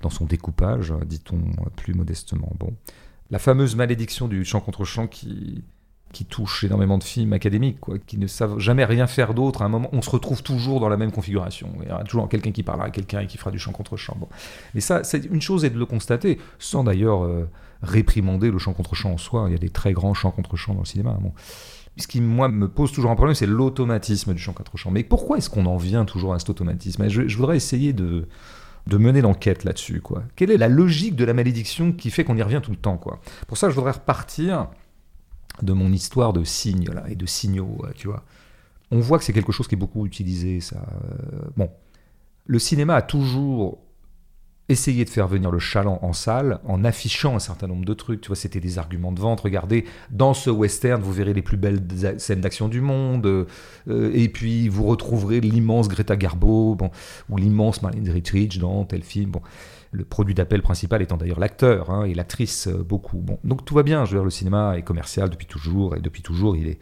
dans 0.00 0.10
son 0.10 0.24
découpage, 0.24 0.94
dit-on 1.06 1.40
plus 1.76 1.94
modestement. 1.94 2.52
Bon. 2.58 2.72
La 3.30 3.38
fameuse 3.38 3.74
malédiction 3.74 4.28
du 4.28 4.44
chant 4.44 4.60
contre 4.60 4.84
chant 4.84 5.06
qui, 5.06 5.64
qui 6.14 6.24
touche 6.24 6.64
énormément 6.64 6.96
de 6.96 7.04
films 7.04 7.32
académiques, 7.32 7.80
quoi, 7.80 7.98
qui 7.98 8.16
ne 8.16 8.26
savent 8.26 8.58
jamais 8.58 8.84
rien 8.84 9.06
faire 9.06 9.34
d'autre. 9.34 9.60
À 9.62 9.64
un 9.66 9.68
moment, 9.68 9.90
on 9.92 10.00
se 10.00 10.08
retrouve 10.08 10.42
toujours 10.42 10.80
dans 10.80 10.88
la 10.88 10.96
même 10.96 11.12
configuration. 11.12 11.68
Il 11.82 11.88
y 11.88 11.92
aura 11.92 12.04
toujours 12.04 12.28
quelqu'un 12.28 12.52
qui 12.52 12.62
parlera 12.62 12.86
à 12.86 12.90
quelqu'un 12.90 13.20
et 13.20 13.26
qui 13.26 13.36
fera 13.36 13.50
du 13.50 13.58
chant 13.58 13.72
contre 13.72 13.96
chant. 13.96 14.16
Bon. 14.18 14.28
Mais 14.74 14.80
ça, 14.80 15.04
c'est 15.04 15.24
une 15.26 15.42
chose 15.42 15.64
est 15.64 15.70
de 15.70 15.78
le 15.78 15.86
constater, 15.86 16.38
sans 16.58 16.84
d'ailleurs 16.84 17.24
euh, 17.24 17.48
réprimander 17.82 18.50
le 18.50 18.58
chant 18.58 18.72
contre 18.72 18.94
chant 18.94 19.12
en 19.12 19.18
soi. 19.18 19.44
Il 19.48 19.52
y 19.52 19.56
a 19.56 19.58
des 19.58 19.70
très 19.70 19.92
grands 19.92 20.14
chants 20.14 20.30
contre 20.30 20.56
chant 20.56 20.72
dans 20.72 20.80
le 20.80 20.86
cinéma. 20.86 21.18
Bon. 21.20 21.32
Ce 21.96 22.06
qui, 22.06 22.20
moi, 22.20 22.48
me 22.48 22.68
pose 22.68 22.92
toujours 22.92 23.10
un 23.10 23.16
problème, 23.16 23.34
c'est 23.34 23.46
l'automatisme 23.46 24.32
du 24.32 24.40
chant 24.40 24.52
contre 24.52 24.76
chant. 24.76 24.90
Mais 24.90 25.02
pourquoi 25.02 25.38
est-ce 25.38 25.50
qu'on 25.50 25.66
en 25.66 25.76
vient 25.76 26.04
toujours 26.04 26.32
à 26.34 26.38
cet 26.38 26.50
automatisme? 26.50 27.08
Je, 27.08 27.28
je 27.28 27.36
voudrais 27.36 27.56
essayer 27.56 27.92
de, 27.92 28.26
mener 28.90 29.20
l'enquête 29.20 29.64
là-dessus. 29.64 30.02
Quelle 30.36 30.50
est 30.50 30.56
la 30.56 30.68
logique 30.68 31.16
de 31.16 31.24
la 31.24 31.34
malédiction 31.34 31.92
qui 31.92 32.10
fait 32.10 32.24
qu'on 32.24 32.36
y 32.36 32.42
revient 32.42 32.60
tout 32.62 32.70
le 32.70 32.76
temps 32.76 33.00
Pour 33.46 33.56
ça, 33.56 33.68
je 33.68 33.74
voudrais 33.74 33.92
repartir 33.92 34.68
de 35.62 35.72
mon 35.72 35.92
histoire 35.92 36.32
de 36.32 36.44
signes 36.44 36.90
là, 36.92 37.04
et 37.08 37.14
de 37.14 37.26
signaux, 37.26 37.78
euh, 37.84 37.90
tu 37.94 38.08
vois. 38.08 38.24
On 38.90 39.00
voit 39.00 39.18
que 39.18 39.24
c'est 39.24 39.32
quelque 39.32 39.52
chose 39.52 39.68
qui 39.68 39.74
est 39.74 39.78
beaucoup 39.78 40.06
utilisé, 40.06 40.60
ça. 40.60 40.76
euh, 40.76 41.48
Bon, 41.56 41.70
le 42.46 42.58
cinéma 42.58 42.96
a 42.96 43.02
toujours 43.02 43.78
essayé 44.70 45.04
de 45.04 45.10
faire 45.10 45.28
venir 45.28 45.50
le 45.50 45.58
chaland 45.58 45.98
en 46.00 46.14
salle 46.14 46.58
en 46.64 46.84
affichant 46.84 47.36
un 47.36 47.38
certain 47.38 47.66
nombre 47.66 47.84
de 47.84 47.92
trucs. 47.92 48.22
Tu 48.22 48.28
vois, 48.28 48.36
c'était 48.36 48.60
des 48.60 48.78
arguments 48.78 49.12
de 49.12 49.20
vente. 49.20 49.40
Regardez, 49.42 49.84
dans 50.10 50.32
ce 50.32 50.48
western, 50.48 51.02
vous 51.02 51.12
verrez 51.12 51.34
les 51.34 51.42
plus 51.42 51.58
belles 51.58 51.82
scènes 52.16 52.40
d'action 52.40 52.68
du 52.68 52.80
monde. 52.80 53.26
euh, 53.26 54.10
et 54.14 54.28
puis, 54.30 54.68
vous 54.68 54.84
retrouverez 54.84 55.40
l'immense 55.40 55.88
Greta 55.88 56.16
Garbo, 56.16 56.76
bon, 56.76 56.90
ou 57.28 57.36
l'immense 57.36 57.82
Marlene 57.82 58.04
Dietrich 58.04 58.58
dans 58.58 58.84
tel 58.84 59.02
film. 59.02 59.32
Bon, 59.32 59.42
le 59.94 60.04
produit 60.04 60.34
d'appel 60.34 60.60
principal 60.60 61.02
étant 61.02 61.16
d'ailleurs 61.16 61.38
l'acteur 61.38 61.90
hein, 61.90 62.04
et 62.04 62.14
l'actrice 62.14 62.66
euh, 62.66 62.82
beaucoup. 62.82 63.18
Bon, 63.18 63.38
donc 63.44 63.64
tout 63.64 63.74
va 63.74 63.82
bien. 63.82 64.04
Je 64.04 64.12
veux 64.12 64.18
dire, 64.18 64.24
le 64.24 64.30
cinéma 64.30 64.76
est 64.76 64.82
commercial 64.82 65.30
depuis 65.30 65.46
toujours 65.46 65.96
et 65.96 66.00
depuis 66.00 66.22
toujours, 66.22 66.56
il 66.56 66.68
est 66.68 66.78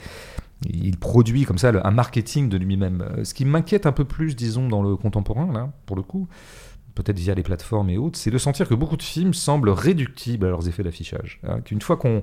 il 0.64 0.96
produit 0.96 1.44
comme 1.44 1.58
ça 1.58 1.72
un 1.84 1.90
marketing 1.90 2.48
de 2.48 2.56
lui-même. 2.56 3.02
Euh, 3.02 3.24
Ce 3.24 3.34
qui 3.34 3.44
m'inquiète 3.44 3.86
un 3.86 3.92
peu 3.92 4.04
plus, 4.04 4.36
disons, 4.36 4.68
dans 4.68 4.82
le 4.82 4.96
contemporain, 4.96 5.52
là, 5.52 5.72
pour 5.86 5.96
le 5.96 6.02
coup, 6.02 6.28
peut-être 6.94 7.18
via 7.18 7.34
les 7.34 7.42
plateformes 7.42 7.90
et 7.90 7.98
autres, 7.98 8.18
c'est 8.18 8.30
de 8.30 8.38
sentir 8.38 8.68
que 8.68 8.74
beaucoup 8.74 8.96
de 8.96 9.02
films 9.02 9.34
semblent 9.34 9.70
réductibles 9.70 10.46
à 10.46 10.50
leurs 10.50 10.68
effets 10.68 10.82
d'affichage. 10.82 11.40
hein. 11.46 11.60
Qu'une 11.62 11.80
fois 11.80 11.96
qu'on 11.96 12.22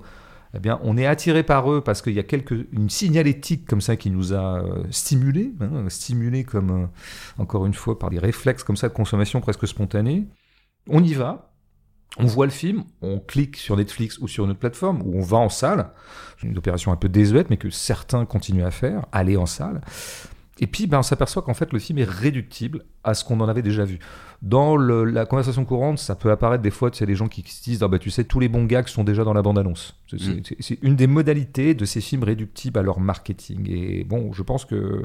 eh 0.56 0.60
bien, 0.60 0.80
on 0.84 0.98
est 0.98 1.06
attiré 1.06 1.44
par 1.44 1.72
eux 1.72 1.82
parce 1.82 2.02
qu'il 2.02 2.14
y 2.14 2.20
a 2.20 2.24
une 2.72 2.90
signalétique 2.90 3.68
comme 3.68 3.82
ça 3.82 3.96
qui 3.98 4.10
nous 4.10 4.34
a 4.34 4.64
euh, 4.64 4.84
stimulés, 4.90 5.54
hein, 5.60 5.88
stimulés 5.90 6.44
comme, 6.44 6.90
encore 7.38 7.68
une 7.68 7.76
fois, 7.76 8.00
par 8.00 8.10
des 8.10 8.18
réflexes 8.18 8.64
comme 8.64 8.78
ça 8.78 8.90
de 8.90 8.94
consommation 8.94 9.42
presque 9.42 9.68
spontanée. 9.68 10.28
On 10.90 11.04
y 11.04 11.14
va, 11.14 11.52
on 12.18 12.26
voit 12.26 12.46
le 12.46 12.52
film, 12.52 12.84
on 13.02 13.20
clique 13.20 13.56
sur 13.58 13.78
Netflix 13.78 14.18
ou 14.20 14.28
sur 14.28 14.44
une 14.46 14.52
autre 14.52 14.60
plateforme, 14.60 15.02
ou 15.06 15.18
on 15.18 15.22
va 15.22 15.38
en 15.38 15.50
salle. 15.50 15.92
C'est 16.42 16.48
une 16.48 16.58
opération 16.58 16.92
un 16.92 16.96
peu 16.96 17.08
désuète, 17.10 17.50
mais 17.50 17.58
que 17.58 17.70
certains 17.70 18.26
continuent 18.26 18.66
à 18.66 18.72
faire, 18.72 19.06
aller 19.12 19.38
en 19.38 19.46
salle. 19.46 19.82
Et 20.62 20.68
puis, 20.68 20.88
ben, 20.88 21.00
on 21.00 21.04
s'aperçoit 21.04 21.42
qu'en 21.42 21.54
fait, 21.54 21.72
le 21.72 21.80
film 21.80 22.00
est 22.00 22.10
réductible 22.10 22.84
à 23.06 23.14
ce 23.14 23.24
qu'on 23.24 23.40
en 23.40 23.48
avait 23.48 23.62
déjà 23.62 23.86
vu. 23.86 24.00
Dans 24.42 24.76
le- 24.76 25.06
la 25.06 25.26
conversation 25.26 25.64
courante, 25.64 26.00
ça 26.00 26.16
peut 26.16 26.32
apparaître 26.32 26.62
des 26.62 26.72
fois, 26.72 26.92
tu 26.92 26.98
sais, 26.98 27.06
des 27.06 27.16
gens 27.16 27.30
qui 27.30 27.44
se 27.50 27.64
disent, 27.64 27.82
ah, 27.84 27.88
bah, 27.88 27.98
tu 28.00 28.10
sais, 28.10 28.26
tous 28.26 28.42
les 28.42 28.50
bons 28.50 28.66
gags 28.66 28.88
sont 28.88 29.06
déjà 29.06 29.24
dans 29.24 29.34
la 29.34 29.42
bande-annonce. 29.42 29.96
C'est 30.10 30.18
Mm. 30.18 30.42
c'est- 30.44 30.56
c'est 30.60 30.80
une 30.82 30.98
des 30.98 31.08
modalités 31.08 31.76
de 31.76 31.86
ces 31.86 32.02
films 32.02 32.24
réductibles 32.24 32.78
à 32.78 32.82
leur 32.82 33.00
marketing. 33.00 33.70
Et 33.70 34.04
bon, 34.04 34.34
je 34.34 34.44
pense 34.44 34.66
que, 34.66 35.04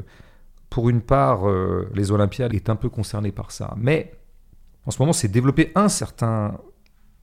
pour 0.71 0.89
une 0.89 1.03
part, 1.03 1.49
euh, 1.49 1.89
les 1.95 2.11
Olympiades 2.11 2.53
est 2.55 2.69
un 2.69 2.77
peu 2.77 2.89
concerné 2.89 3.31
par 3.31 3.53
ça. 3.53 3.75
Mais, 3.77 4.13
en 4.87 4.91
ce 4.91 5.01
moment, 5.01 5.13
c'est 5.13 5.29
développer 5.29 5.73
un 5.75 5.89
certain 5.89 6.59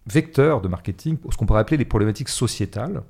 vecteur 0.07 0.61
de 0.61 0.67
marketing, 0.67 1.17
ce 1.29 1.37
qu'on 1.37 1.45
pourrait 1.45 1.61
appeler 1.61 1.77
les 1.77 1.85
problématiques 1.85 2.29
sociétales. 2.29 3.03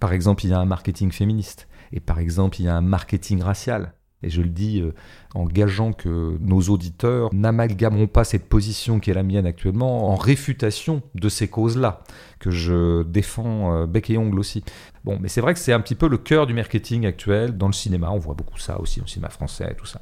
Par 0.00 0.12
exemple, 0.12 0.44
il 0.44 0.50
y 0.50 0.54
a 0.54 0.58
un 0.58 0.64
marketing 0.64 1.12
féministe. 1.12 1.68
Et 1.92 2.00
par 2.00 2.18
exemple, 2.18 2.60
il 2.60 2.64
y 2.64 2.68
a 2.68 2.76
un 2.76 2.80
marketing 2.80 3.42
racial. 3.42 3.92
Et 4.24 4.30
je 4.30 4.40
le 4.40 4.48
dis 4.48 4.80
euh, 4.80 4.94
en 5.34 5.44
gageant 5.44 5.92
que 5.92 6.38
nos 6.40 6.60
auditeurs 6.62 7.28
n'amalgameront 7.34 8.06
pas 8.06 8.24
cette 8.24 8.48
position 8.48 8.98
qui 8.98 9.10
est 9.10 9.14
la 9.14 9.22
mienne 9.22 9.44
actuellement 9.44 10.10
en 10.10 10.16
réfutation 10.16 11.02
de 11.14 11.28
ces 11.28 11.48
causes-là, 11.48 12.02
que 12.38 12.50
je 12.50 13.02
défends 13.02 13.74
euh, 13.74 13.86
bec 13.86 14.08
et 14.08 14.16
ongle 14.16 14.38
aussi. 14.38 14.64
Bon, 15.04 15.18
mais 15.20 15.28
c'est 15.28 15.42
vrai 15.42 15.52
que 15.52 15.60
c'est 15.60 15.74
un 15.74 15.80
petit 15.80 15.94
peu 15.94 16.08
le 16.08 16.16
cœur 16.16 16.46
du 16.46 16.54
marketing 16.54 17.04
actuel 17.04 17.58
dans 17.58 17.66
le 17.66 17.74
cinéma. 17.74 18.10
On 18.10 18.18
voit 18.18 18.34
beaucoup 18.34 18.58
ça 18.58 18.80
aussi, 18.80 19.02
au 19.02 19.06
cinéma 19.06 19.28
français 19.28 19.68
et 19.70 19.76
tout 19.76 19.86
ça. 19.86 20.00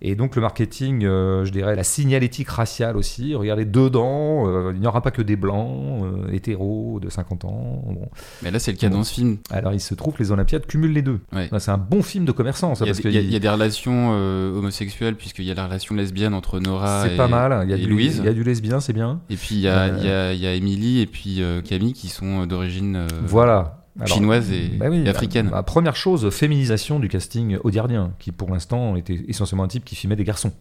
Et 0.00 0.14
donc 0.14 0.36
le 0.36 0.42
marketing, 0.42 1.04
euh, 1.04 1.44
je 1.44 1.50
dirais 1.50 1.74
la 1.74 1.82
signalétique 1.82 2.48
raciale 2.48 2.96
aussi. 2.96 3.34
Regardez 3.34 3.64
dedans, 3.64 4.44
euh, 4.46 4.72
il 4.74 4.80
n'y 4.80 4.86
aura 4.86 5.02
pas 5.02 5.10
que 5.10 5.22
des 5.22 5.34
blancs, 5.34 6.04
euh, 6.04 6.32
hétéros 6.32 7.00
de 7.02 7.10
50 7.10 7.44
ans. 7.44 7.82
Bon. 7.86 8.08
Mais 8.42 8.50
là, 8.52 8.58
c'est 8.60 8.70
le 8.70 8.76
cas 8.78 8.88
dans 8.88 9.02
ce 9.02 9.12
film. 9.14 9.38
Alors 9.50 9.72
il 9.72 9.80
se 9.80 9.94
trouve 9.94 10.14
que 10.14 10.22
les 10.22 10.30
Olympiades 10.30 10.66
cumulent 10.66 10.92
les 10.92 11.02
deux. 11.02 11.18
Ouais. 11.32 11.48
C'est 11.58 11.70
un 11.72 11.78
bon 11.78 12.02
film 12.02 12.24
de 12.24 12.32
commerçant, 12.32 12.74
ça, 12.76 12.84
Il 12.84 12.88
y, 12.88 12.90
a, 12.90 12.92
parce 12.94 13.02
que 13.02 13.08
il 13.08 13.14
y 13.14 13.18
a- 13.18 13.20
il 13.22 13.32
y 13.32 13.36
a 13.36 13.40
des 13.40 13.48
relations 13.48 14.10
homosexuelles, 14.56 15.16
puisqu'il 15.16 15.44
y 15.44 15.50
a 15.50 15.54
la 15.54 15.66
relation 15.66 15.94
lesbienne 15.94 16.34
entre 16.34 16.60
Nora 16.60 17.02
c'est 17.04 17.14
et, 17.14 17.16
pas 17.16 17.28
mal. 17.28 17.62
Il 17.64 17.70
y 17.70 17.72
a 17.72 17.76
et 17.76 17.80
du, 17.80 17.88
Louise. 17.88 18.18
il 18.18 18.24
y 18.24 18.28
a 18.28 18.32
du 18.32 18.44
lesbien, 18.44 18.80
c'est 18.80 18.92
bien. 18.92 19.20
Et 19.30 19.36
puis 19.36 19.56
il 19.56 19.60
y 19.62 19.68
a, 19.68 19.88
il 19.88 20.04
y 20.04 20.08
a- 20.10 20.32
il 20.32 20.40
y 20.40 20.46
a 20.46 20.54
Émilie 20.54 21.00
et 21.00 21.06
puis 21.06 21.42
Camille 21.68 21.92
qui 21.92 22.08
sont 22.08 22.46
d'origine 22.46 23.04
voilà. 23.26 23.77
Alors, 24.00 24.16
chinoise 24.16 24.50
et, 24.52 24.68
bah 24.78 24.86
oui, 24.90 25.02
et 25.04 25.08
africaine. 25.08 25.50
la 25.50 25.62
première 25.62 25.96
chose, 25.96 26.30
féminisation 26.30 27.00
du 27.00 27.08
casting 27.08 27.58
audiardien, 27.64 28.12
qui 28.18 28.30
pour 28.32 28.50
l'instant 28.50 28.94
était 28.96 29.24
essentiellement 29.26 29.64
un 29.64 29.68
type 29.68 29.84
qui 29.84 29.96
filmait 29.96 30.14
des 30.14 30.24
garçons, 30.24 30.52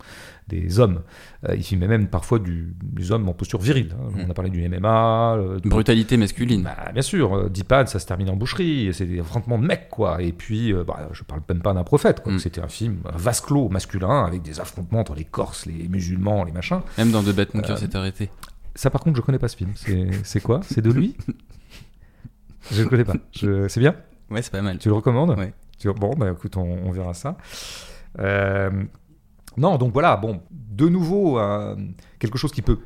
des 0.47 0.79
hommes. 0.79 1.01
Euh, 1.47 1.55
il 1.55 1.63
filmait 1.63 1.87
même 1.87 2.07
parfois 2.07 2.39
du, 2.39 2.73
des 2.81 3.11
hommes 3.11 3.29
en 3.29 3.33
posture 3.33 3.59
virile. 3.59 3.93
hein. 3.93 4.09
Mm. 4.15 4.25
On 4.25 4.29
a 4.31 4.33
parlé 4.33 4.49
du 4.49 4.67
MMA. 4.67 5.35
euh, 5.35 5.59
Brutalité 5.63 6.17
masculine. 6.17 6.63
Bah, 6.63 6.91
bien 6.93 7.01
sûr, 7.03 7.35
euh, 7.35 7.49
Deepad, 7.49 7.87
ça 7.89 7.99
se 7.99 8.07
termine 8.07 8.29
en 8.31 8.35
boucherie, 8.35 8.89
c'est 8.93 9.05
des 9.05 9.19
affrontements 9.19 9.59
de 9.59 9.65
mecs, 9.67 9.89
quoi. 9.89 10.21
Et 10.21 10.31
puis, 10.31 10.73
euh, 10.73 10.83
bah, 10.83 11.07
je 11.11 11.23
parle 11.23 11.41
même 11.47 11.61
pas 11.61 11.73
d'un 11.73 11.83
prophète, 11.83 12.23
quoi. 12.23 12.33
Mm. 12.33 12.39
C'était 12.39 12.61
un 12.61 12.67
film 12.69 12.97
un 13.13 13.17
vase 13.17 13.41
clos 13.41 13.69
masculin 13.69 14.25
avec 14.25 14.41
des 14.41 14.59
affrontements 14.59 15.01
entre 15.01 15.13
les 15.13 15.25
Corses, 15.25 15.67
les 15.67 15.87
musulmans, 15.87 16.43
les 16.43 16.51
machins. 16.51 16.81
Même 16.97 17.11
dans 17.11 17.21
De 17.21 17.31
bêtes 17.31 17.53
mon 17.53 17.61
cœur 17.61 17.77
s'est 17.77 17.95
arrêté. 17.95 18.29
Ça, 18.73 18.89
par 18.91 19.01
contre, 19.01 19.17
je 19.17 19.21
connais 19.21 19.39
pas 19.39 19.47
ce 19.47 19.57
film. 19.57 19.71
C'est 20.23 20.39
quoi? 20.39 20.61
C'est 20.63 20.81
de 20.81 20.91
lui? 20.91 21.15
Je 22.71 22.83
ne 22.83 22.87
connais 22.87 23.03
pas. 23.05 23.13
Je- 23.31 23.67
C'est 23.67 23.79
bien 23.79 23.95
Ouais, 24.29 24.41
c'est 24.41 24.51
pas 24.51 24.61
mal. 24.61 24.77
Tu 24.77 24.89
le 24.89 24.95
recommandes 24.95 25.37
Ouais. 25.37 25.53
Tu- 25.79 25.91
Bon, 25.93 26.13
bah 26.17 26.31
écoute, 26.31 26.57
on, 26.57 26.63
on 26.85 26.91
verra 26.91 27.13
ça. 27.13 27.37
Euh, 28.19 28.69
non, 29.57 29.77
donc 29.77 29.93
voilà, 29.93 30.17
bon, 30.17 30.41
de 30.51 30.87
nouveau, 30.89 31.39
euh, 31.39 31.75
quelque 32.19 32.37
chose 32.37 32.51
qui 32.51 32.61
peut 32.61 32.79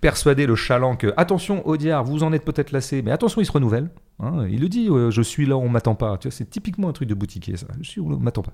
persuader 0.00 0.46
le 0.46 0.54
chaland 0.54 0.96
que, 0.96 1.12
attention, 1.16 1.66
Audiard, 1.66 2.04
vous 2.04 2.22
en 2.22 2.32
êtes 2.32 2.44
peut-être 2.44 2.72
lassé, 2.72 3.02
mais 3.02 3.10
attention, 3.10 3.40
il 3.40 3.46
se 3.46 3.52
renouvelle. 3.52 3.88
Hein. 4.24 4.46
il 4.48 4.60
le 4.60 4.68
dit, 4.68 4.88
euh, 4.88 5.10
je 5.10 5.22
suis 5.22 5.46
là, 5.46 5.56
on 5.56 5.68
m'attend 5.68 5.94
pas. 5.94 6.16
Tu 6.18 6.28
vois, 6.28 6.36
c'est 6.36 6.48
typiquement 6.48 6.88
un 6.88 6.92
truc 6.92 7.08
de 7.08 7.14
boutiquier, 7.14 7.56
ça. 7.56 7.66
Je 7.80 7.88
suis 7.88 8.00
là, 8.00 8.08
on 8.10 8.18
m'attend 8.18 8.42
pas. 8.42 8.52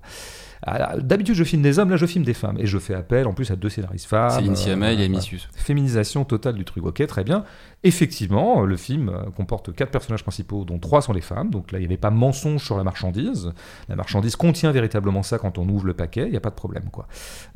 Ah, 0.63 0.99
D'habitude, 0.99 1.35
je 1.35 1.45
filme 1.45 1.63
des 1.63 1.79
hommes, 1.79 1.91
là, 1.91 1.97
je 1.97 2.07
filme 2.07 2.25
des 2.25 2.35
femmes. 2.35 2.57
Et 2.59 2.67
je 2.67 2.79
fais 2.79 2.95
appel, 2.95 3.27
en 3.27 3.33
plus, 3.33 3.51
à 3.51 3.57
deux 3.57 3.69
scénaristes 3.69 4.07
femmes. 4.07 4.31
Céline 4.31 4.53
euh, 4.53 4.57
Sciamma 4.57 4.93
et 4.93 4.97
voilà. 4.97 5.07
Amicius. 5.07 5.49
Féminisation 5.55 6.25
totale 6.25 6.55
du 6.55 6.65
truc, 6.65 6.85
ok, 6.85 7.07
très 7.07 7.25
bien. 7.25 7.45
Effectivement, 7.83 8.61
le 8.63 8.77
film 8.77 9.09
euh, 9.09 9.31
comporte 9.31 9.75
quatre 9.75 9.91
personnages 9.91 10.23
principaux, 10.23 10.65
dont 10.65 10.79
trois 10.79 11.01
sont 11.01 11.15
les 11.15 11.23
femmes. 11.23 11.51
Donc 11.51 11.73
là, 11.73 11.79
il 11.79 11.83
n'y 11.83 11.87
avait 11.87 11.97
pas 11.97 12.11
mensonge 12.11 12.63
sur 12.63 12.77
la 12.77 12.85
marchandise. 12.85 13.53
La 13.89 13.97
marchandise 13.97 14.37
contient 14.37 14.71
véritablement 14.71 15.23
ça 15.23 15.39
quand 15.39 15.57
on 15.57 15.67
ouvre 15.69 15.87
le 15.87 15.95
paquet, 15.95 16.25
il 16.27 16.31
n'y 16.31 16.37
a 16.37 16.41
pas 16.41 16.51
de 16.51 16.55
problème, 16.55 16.91
quoi. 16.93 17.07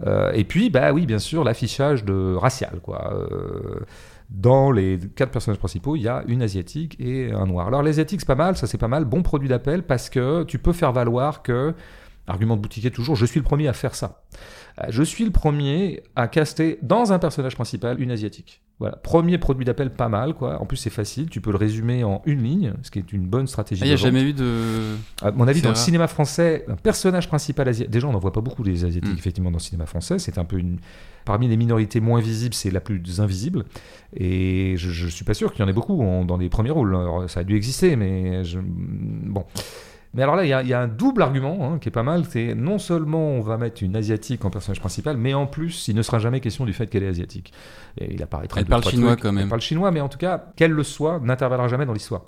Euh, 0.07 0.33
et 0.33 0.45
puis, 0.45 0.71
bah 0.71 0.93
oui, 0.93 1.05
bien 1.05 1.19
sûr, 1.19 1.45
l'affichage 1.45 2.05
de 2.05 2.35
racial, 2.35 2.81
quoi. 2.83 3.13
Euh, 3.13 3.81
dans 4.35 4.73
les 4.73 4.99
quatre 5.15 5.31
personnages 5.31 5.59
principaux, 5.59 5.95
il 5.97 6.03
y 6.03 6.09
a 6.09 6.25
une 6.27 6.43
asiatique 6.43 6.97
et 7.01 7.31
un 7.33 7.47
noir. 7.47 7.69
Alors 7.69 7.83
l'asiatique, 7.83 8.21
c'est 8.21 8.27
pas 8.27 8.35
mal, 8.35 8.57
ça 8.57 8.67
c'est 8.67 8.79
pas 8.79 8.89
mal, 8.89 9.05
bon 9.05 9.23
produit 9.23 9.49
d'appel 9.49 9.83
parce 9.85 10.11
que 10.11 10.43
tu 10.43 10.59
peux 10.59 10.73
faire 10.73 10.93
valoir 10.93 11.43
que, 11.43 11.73
argument 12.27 12.57
de 12.57 12.61
boutiquier 12.63 12.91
toujours, 12.91 13.15
je 13.17 13.27
suis 13.27 13.39
le 13.39 13.45
premier 13.45 13.69
à 13.69 13.73
faire 13.73 13.95
ça. 13.95 14.23
Euh, 14.81 14.87
Je 14.89 15.03
suis 15.05 15.25
le 15.25 15.31
premier 15.31 16.03
à 16.17 16.27
caster 16.27 16.79
dans 16.83 17.13
un 17.13 17.19
personnage 17.21 17.55
principal 17.55 18.01
une 18.01 18.11
asiatique. 18.11 18.61
Voilà, 18.81 18.97
premier 18.97 19.39
produit 19.39 19.65
d'appel 19.65 19.91
pas 19.93 20.09
mal, 20.09 20.35
quoi. 20.35 20.61
En 20.61 20.67
plus, 20.67 20.77
c'est 20.79 20.91
facile, 20.91 21.31
tu 21.31 21.41
peux 21.41 21.53
le 21.53 21.57
résumer 21.57 22.03
en 22.03 22.21
une 22.27 22.43
ligne, 22.43 22.73
ce 22.83 22.91
qui 22.91 22.99
est 22.99 23.13
une 23.13 23.25
bonne 23.25 23.47
stratégie. 23.47 23.83
Ah, 23.85 23.87
il 23.87 23.89
n'y 23.91 23.93
a 23.93 23.97
vente. 23.97 24.05
jamais 24.05 24.23
eu 24.23 24.33
de. 24.33 24.97
À 25.23 25.31
mon 25.31 25.47
avis, 25.47 25.63
dans 25.63 25.69
le 25.69 25.77
cinéma 25.77 26.09
français, 26.09 26.65
un 26.67 26.75
personnage 26.75 27.29
principal 27.29 27.69
asiatique. 27.69 27.93
Déjà, 27.93 28.09
on 28.09 28.13
n'en 28.13 28.19
voit 28.19 28.33
pas 28.33 28.41
beaucoup 28.41 28.65
des 28.65 28.85
asiatiques, 28.85 29.15
Mm. 29.15 29.19
effectivement, 29.19 29.51
dans 29.53 29.59
le 29.59 29.63
cinéma 29.63 29.87
français. 29.87 30.19
C'est 30.19 30.39
un 30.39 30.45
peu 30.45 30.59
une. 30.59 30.79
Parmi 31.25 31.49
les 31.49 31.57
minorités 31.57 32.01
moins 32.01 32.21
visibles, 32.21 32.55
c'est 32.55 32.71
la 32.71 32.81
plus 32.81 33.21
invisible. 33.21 33.65
Et 34.15 34.75
je, 34.77 35.07
ne 35.07 35.11
suis 35.11 35.25
pas 35.25 35.35
sûr 35.35 35.53
qu'il 35.53 35.63
y 35.63 35.65
en 35.65 35.69
ait 35.69 35.73
beaucoup 35.75 36.03
en- 36.03 36.25
dans 36.25 36.37
les 36.37 36.49
premiers 36.49 36.71
rôles. 36.71 36.95
Alors, 36.95 37.29
ça 37.31 37.41
a 37.41 37.45
dû 37.45 37.57
exister, 37.57 37.97
mais. 37.97 38.45
Je... 38.45 38.59
Bon. 38.63 39.45
Mais 40.13 40.23
alors 40.23 40.37
là, 40.37 40.45
il 40.45 40.49
y 40.49 40.53
a- 40.53 40.63
il 40.63 40.69
y, 40.69 40.73
a 40.73 40.81
un 40.81 40.87
double 40.87 41.23
argument 41.23 41.59
hein, 41.73 41.79
qui 41.81 41.89
est 41.89 41.93
pas 41.93 42.05
mal. 42.05 42.25
C'est 42.29 42.55
non 42.55 42.79
seulement 42.79 43.31
on 43.33 43.41
va 43.41 43.57
mettre 43.59 43.83
une 43.83 43.97
asiatique 43.97 44.45
en 44.45 44.51
personnage 44.51 44.79
principal, 44.81 45.17
mais 45.17 45.35
en 45.35 45.47
plus, 45.47 45.89
il 45.89 45.97
ne 45.97 46.03
sera 46.03 46.21
jamais 46.21 46.41
question 46.41 46.65
du 46.65 46.73
fait 46.73 46.87
qu'elle 46.87 47.03
est 47.03 47.09
asiatique. 47.09 47.53
Et 47.99 48.15
il 48.15 48.23
apparaîtra. 48.23 48.61
Elle 48.61 48.67
parle 48.67 48.85
chinois 48.85 49.13
trucs. 49.13 49.23
quand 49.23 49.33
même. 49.33 49.45
Elle 49.45 49.49
parle 49.49 49.61
chinois, 49.61 49.91
mais 49.91 50.01
en 50.01 50.09
tout 50.09 50.19
cas, 50.19 50.53
qu'elle 50.57 50.71
le 50.71 50.85
soit, 50.85 51.19
n'interviendra 51.21 51.67
jamais 51.69 51.87
dans 51.87 51.93
l'histoire. 51.93 52.23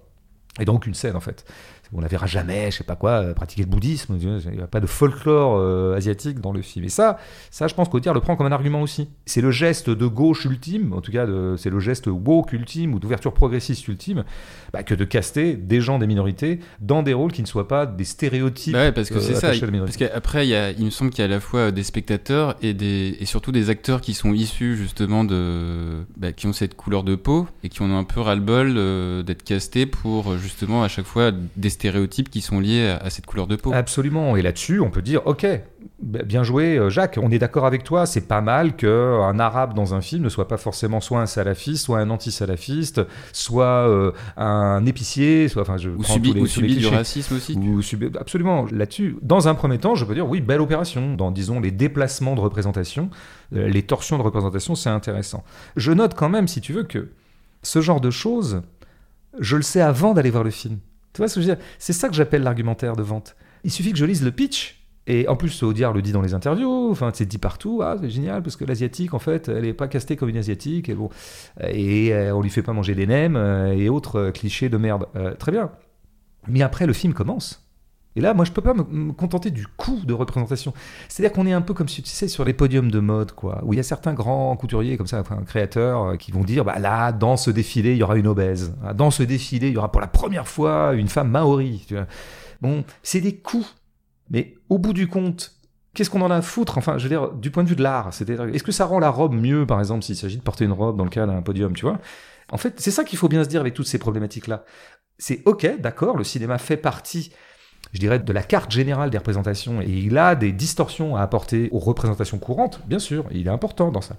Et 0.59 0.65
donc 0.65 0.87
une 0.87 0.95
scène 0.95 1.17
en 1.17 1.21
fait. 1.21 1.45
On 1.93 2.01
la 2.01 2.09
verra 2.09 2.27
jamais, 2.27 2.71
je 2.71 2.79
sais 2.79 2.85
pas 2.85 2.97
quoi, 2.97 3.11
euh, 3.11 3.35
pratiquer 3.35 3.63
le 3.63 3.69
bouddhisme. 3.69 4.17
Il 4.21 4.57
n'y 4.57 4.63
a 4.63 4.67
pas 4.67 4.81
de 4.81 4.87
folklore 4.87 5.57
euh, 5.59 5.97
asiatique 5.97 6.41
dans 6.41 6.53
le 6.53 6.63
film. 6.63 6.85
Et 6.85 6.89
ça, 6.89 7.19
ça, 7.51 7.69
je 7.69 7.75
pense 7.75 7.89
qu'Audiard 7.89 8.15
le 8.15 8.21
prend 8.21 8.37
comme 8.37 8.47
un 8.47 8.53
argument 8.53 8.83
aussi. 8.83 9.09
C'est 9.25 9.41
le 9.41 9.51
geste 9.51 9.91
de 9.91 10.07
gauche 10.07 10.45
ultime, 10.45 10.93
en 10.93 11.01
tout 11.01 11.13
cas, 11.13 11.27
c'est 11.57 11.71
le 11.71 11.81
geste 11.81 12.07
woke 12.07 12.53
ultime 12.53 12.95
ou 12.95 12.99
d'ouverture 12.99 13.33
progressiste 13.33 13.87
ultime, 13.89 14.25
bah, 14.73 14.83
que 14.83 14.95
de 14.95 15.05
caster 15.05 15.55
des 15.55 15.81
gens 15.81 15.99
des 15.99 16.07
minorités 16.07 16.61
dans 16.81 17.03
des 17.03 17.15
rôles 17.15 17.33
qui 17.33 17.43
ne 17.43 17.47
soient 17.47 17.69
pas 17.69 17.87
des 17.87 18.05
stéréotypes. 18.05 18.73
Bah 18.73 18.81
ouais, 18.81 18.93
parce 18.93 19.09
que 19.09 19.17
euh, 19.17 19.21
c'est 19.21 19.35
ça. 19.35 19.53
Parce 19.79 19.97
qu'après, 19.97 20.47
il, 20.49 20.85
me 20.85 20.91
semble 20.91 21.11
qu'il 21.11 21.21
y 21.21 21.23
a 21.23 21.27
à 21.27 21.29
la 21.29 21.41
fois 21.41 21.71
des 21.71 21.83
spectateurs 21.83 22.57
et, 22.63 22.75
des, 22.75 23.17
et 23.21 23.27
surtout 23.27 23.53
des 23.53 23.71
acteurs 23.71 24.01
qui 24.01 24.15
sont 24.15 24.33
issus 24.33 24.77
justement 24.77 25.25
de. 25.25 26.05
bah, 26.17 26.33
qui 26.33 26.47
ont 26.47 26.53
cette 26.53 26.75
couleur 26.75 27.05
de 27.05 27.15
peau 27.15 27.47
et 27.63 27.69
qui 27.69 27.83
en 27.83 27.91
ont 27.91 27.99
un 27.99 28.05
peu 28.05 28.21
ras-le-bol 28.21 28.75
euh, 28.77 29.23
d'être 29.23 29.43
castés 29.43 29.87
pour 29.87 30.37
justement 30.39 30.83
à 30.83 30.89
chaque 30.89 31.07
fois 31.07 31.33
des 31.57 31.71
stéréotypes 31.77 32.31
qui 32.31 32.41
sont 32.41 32.59
liés 32.61 32.89
à, 32.89 32.97
à 33.07 33.11
cette 33.11 33.27
couleur 33.27 33.47
de 33.47 33.57
peau. 33.57 33.73
Absolument. 33.73 34.37
Et 34.37 34.43
là-dessus, 34.43 34.81
on 34.81 34.91
peut 34.91 35.03
dire, 35.03 35.21
ok, 35.27 35.47
bien 36.03 36.43
joué, 36.43 36.77
euh, 36.77 36.91
Jacques. 36.91 37.19
On 37.23 37.31
est 37.31 37.39
d'accord 37.39 37.67
avec 37.67 37.85
toi. 37.85 38.05
C'est 38.07 38.27
pas 38.27 38.41
mal 38.41 38.77
que 38.77 39.21
un 39.23 39.39
arabe 39.39 39.75
dans 39.75 39.95
un 39.95 40.01
film 40.01 40.25
ne 40.25 40.29
soit 40.29 40.49
pas 40.49 40.57
forcément 40.57 41.01
soit 41.01 41.21
un 41.21 41.27
salafiste, 41.27 41.85
soit 41.85 42.01
un 42.01 42.11
anti-salafiste, 42.11 43.01
soit 43.33 43.89
euh, 43.89 44.13
un 44.37 44.85
épicier, 44.85 45.49
soit, 45.49 45.63
enfin, 45.63 45.77
je 45.77 45.91
ou 45.91 46.03
subit, 46.03 46.33
les, 46.33 46.41
ou 46.41 46.47
du 46.47 46.87
racisme 46.89 47.37
aussi. 47.37 47.55
Ou 47.57 47.81
subi- 47.83 48.17
absolument. 48.19 48.67
Là-dessus, 48.73 49.17
dans 49.23 49.49
un 49.49 49.55
premier 49.55 49.79
temps, 49.79 49.95
je 49.95 50.05
peux 50.05 50.15
dire 50.15 50.29
oui, 50.29 50.41
belle 50.41 50.61
opération. 50.61 51.15
Dans, 51.15 51.31
disons, 51.31 51.61
les 51.61 51.71
déplacements 51.71 52.35
de 52.35 52.41
représentation, 52.41 53.11
euh, 53.55 53.69
les 53.69 53.83
torsions 53.83 54.19
de 54.19 54.23
représentation, 54.23 54.75
c'est 54.75 54.91
intéressant. 54.91 55.45
Je 55.77 55.93
note 55.93 56.15
quand 56.15 56.29
même, 56.29 56.49
si 56.49 56.61
tu 56.61 56.73
veux, 56.73 56.85
que 56.85 57.11
ce 57.63 57.81
genre 57.81 58.01
de 58.01 58.11
choses, 58.11 58.63
je 59.39 59.57
le 59.57 59.63
sais 59.63 59.81
avant 59.81 60.15
d'aller 60.15 60.31
voir 60.31 60.45
le 60.45 60.51
film. 60.51 60.79
C'est 61.79 61.93
ça 61.93 62.09
que 62.09 62.15
j'appelle 62.15 62.43
l'argumentaire 62.43 62.97
de 62.97 63.03
vente. 63.03 63.37
Il 63.65 63.71
suffit 63.71 63.93
que 63.93 63.99
je 63.99 64.05
lise 64.05 64.23
le 64.23 64.31
pitch. 64.31 64.77
Et 65.09 65.29
en 65.29 65.37
plus, 65.37 65.63
Audiard 65.63 65.93
le 65.93 66.03
dit 66.03 66.11
dans 66.11 66.21
les 66.21 66.35
interviews, 66.35 66.91
enfin, 66.91 67.13
c'est 67.15 67.27
dit 67.27 67.39
partout, 67.39 67.81
ah, 67.83 67.97
c'est 68.01 68.11
génial, 68.11 68.43
parce 68.43 68.57
que 68.57 68.65
l'asiatique, 68.65 69.15
en 69.15 69.21
fait, 69.21 69.49
elle 69.49 69.63
n'est 69.63 69.73
pas 69.73 69.87
castée 69.87 70.17
comme 70.17 70.29
une 70.29 70.37
asiatique, 70.37 70.89
et 70.89 70.95
bon, 70.95 71.11
et 71.61 72.13
euh, 72.13 72.35
on 72.35 72.41
lui 72.41 72.51
fait 72.51 72.63
pas 72.63 72.73
manger 72.73 72.97
des 72.97 73.07
nems, 73.07 73.37
euh, 73.37 73.73
et 73.73 73.89
autres 73.89 74.17
euh, 74.17 74.31
clichés 74.33 74.69
de 74.69 74.77
merde. 74.77 75.07
Très 75.39 75.53
bien. 75.53 75.71
Mais 76.49 76.63
après, 76.63 76.87
le 76.87 76.93
film 76.93 77.13
commence. 77.13 77.66
Et 78.17 78.21
là, 78.21 78.33
moi, 78.33 78.47
je 78.47 78.53
peux 78.53 78.63
pas 78.63 78.73
me, 78.73 79.13
contenter 79.13 79.51
du 79.51 79.67
coût 79.67 80.01
de 80.05 80.15
représentation. 80.15 80.73
C'est-à-dire 81.09 81.35
qu'on 81.35 81.47
est 81.47 81.53
un 81.53 81.61
peu 81.61 81.75
comme 81.75 81.89
si 81.89 82.03
tu 82.03 82.09
sais 82.09 82.29
sur 82.29 82.45
les 82.45 82.55
podiums 82.55 82.91
de 82.91 82.99
mode, 82.99 83.33
quoi, 83.33 83.61
où 83.65 83.75
il 83.75 83.77
y 83.77 83.81
a 83.81 83.83
certains 83.83 84.15
grands 84.15 84.57
couturiers 84.57 84.97
comme 84.97 85.07
ça, 85.07 85.21
enfin 85.21 85.43
créateurs, 85.47 86.03
euh, 86.03 86.17
qui 86.17 86.33
vont 86.33 86.43
dire, 86.43 86.65
bah 86.65 86.79
là, 86.79 87.13
dans 87.13 87.37
ce 87.37 87.51
défilé, 87.51 87.93
il 87.93 87.99
y 87.99 88.03
aura 88.03 88.17
une 88.17 88.27
obèse. 88.27 88.75
Ah, 88.83 88.95
Dans 88.95 89.11
ce 89.11 89.23
défilé, 89.23 89.69
il 89.69 89.75
y 89.75 89.77
aura 89.77 89.93
pour 89.93 90.01
la 90.01 90.07
première 90.07 90.49
fois 90.49 90.95
une 90.95 91.09
femme 91.09 91.31
maori. 91.31 91.87
Bon, 92.63 92.85
c'est 93.03 93.21
des 93.21 93.37
coûts. 93.37 93.67
Mais 94.31 94.55
au 94.71 94.79
bout 94.79 94.95
du 94.95 95.09
compte, 95.09 95.53
qu'est-ce 95.93 96.09
qu'on 96.11 96.23
en 96.23 96.31
a 96.31 96.37
à 96.37 96.43
foutre? 96.43 96.79
Enfin, 96.79 96.97
je 96.97 97.05
veux 97.05 97.11
dire, 97.11 97.33
du 97.33 97.51
point 97.51 97.65
de 97.65 97.69
vue 97.69 97.77
de 97.77 97.83
l'art, 97.83 98.15
c'est-à-dire, 98.15 98.45
est-ce 98.55 98.65
que 98.65 98.73
ça 98.73 98.87
rend 98.87 98.99
la 98.99 99.11
robe 99.11 99.35
mieux, 99.35 99.67
par 99.67 99.79
exemple, 99.79 100.03
s'il 100.03 100.17
s'agit 100.17 100.39
de 100.39 100.43
porter 100.43 100.65
une 100.65 100.73
robe 100.73 100.97
dans 100.97 101.05
le 101.05 101.11
cas 101.11 101.27
d'un 101.27 101.43
podium, 101.43 101.75
tu 101.75 101.85
vois? 101.85 101.99
En 102.51 102.57
fait, 102.57 102.81
c'est 102.81 102.91
ça 102.91 103.05
qu'il 103.05 103.19
faut 103.19 103.29
bien 103.29 103.45
se 103.45 103.49
dire 103.49 103.61
avec 103.61 103.75
toutes 103.75 103.87
ces 103.87 103.99
problématiques-là. 103.99 104.65
C'est 105.19 105.43
ok, 105.47 105.81
d'accord, 105.81 106.17
le 106.17 106.25
cinéma 106.25 106.59
fait 106.59 106.77
partie 106.77 107.33
je 107.97 108.01
dirais, 108.01 108.19
de 108.19 108.33
la 108.33 108.43
carte 108.43 108.71
générale 108.71 109.09
des 109.09 109.17
représentations, 109.17 109.81
et 109.81 109.89
il 109.89 110.19
a 110.19 110.35
des 110.35 110.53
distorsions 110.53 111.17
à 111.17 111.23
apporter 111.23 111.71
aux 111.73 111.79
représentations 111.79 112.39
courantes, 112.39 112.83
bien 112.87 112.99
sûr, 112.99 113.25
il 113.31 113.47
est 113.47 113.51
important 113.51 113.91
dans 113.91 114.03
ça. 114.03 114.17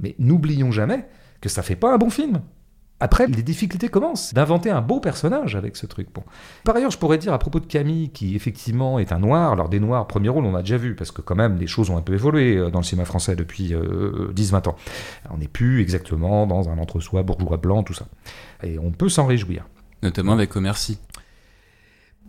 Mais 0.00 0.16
n'oublions 0.18 0.72
jamais 0.72 1.06
que 1.40 1.48
ça 1.48 1.62
fait 1.62 1.76
pas 1.76 1.94
un 1.94 1.96
bon 1.96 2.10
film. 2.10 2.40
Après, 2.98 3.26
les 3.28 3.42
difficultés 3.42 3.88
commencent 3.88 4.34
d'inventer 4.34 4.70
un 4.70 4.80
beau 4.80 4.98
personnage 4.98 5.54
avec 5.54 5.76
ce 5.76 5.86
truc. 5.86 6.08
Bon. 6.12 6.24
Par 6.64 6.74
ailleurs, 6.74 6.90
je 6.90 6.98
pourrais 6.98 7.18
dire 7.18 7.32
à 7.32 7.38
propos 7.38 7.60
de 7.60 7.66
Camille, 7.66 8.10
qui 8.10 8.34
effectivement 8.34 8.98
est 8.98 9.12
un 9.12 9.20
noir, 9.20 9.52
alors 9.52 9.68
des 9.68 9.78
noirs, 9.78 10.08
premier 10.08 10.28
rôle, 10.28 10.44
on 10.44 10.56
a 10.56 10.60
déjà 10.60 10.76
vu, 10.76 10.96
parce 10.96 11.12
que 11.12 11.20
quand 11.20 11.36
même, 11.36 11.56
les 11.56 11.68
choses 11.68 11.90
ont 11.90 11.96
un 11.96 12.02
peu 12.02 12.14
évolué 12.14 12.56
euh, 12.56 12.70
dans 12.70 12.80
le 12.80 12.84
cinéma 12.84 13.04
français 13.04 13.36
depuis 13.36 13.74
euh, 13.74 14.32
10-20 14.34 14.70
ans. 14.70 14.76
On 15.30 15.38
n'est 15.38 15.48
plus 15.48 15.82
exactement 15.82 16.46
dans 16.48 16.68
un 16.68 16.78
entre-soi 16.78 17.22
bourgeois 17.22 17.58
blanc, 17.58 17.84
tout 17.84 17.94
ça. 17.94 18.06
Et 18.64 18.78
on 18.80 18.90
peut 18.90 19.08
s'en 19.08 19.26
réjouir. 19.26 19.66
Notamment 20.02 20.32
avec 20.32 20.56
Omer 20.56 20.76
Sy. 20.76 20.98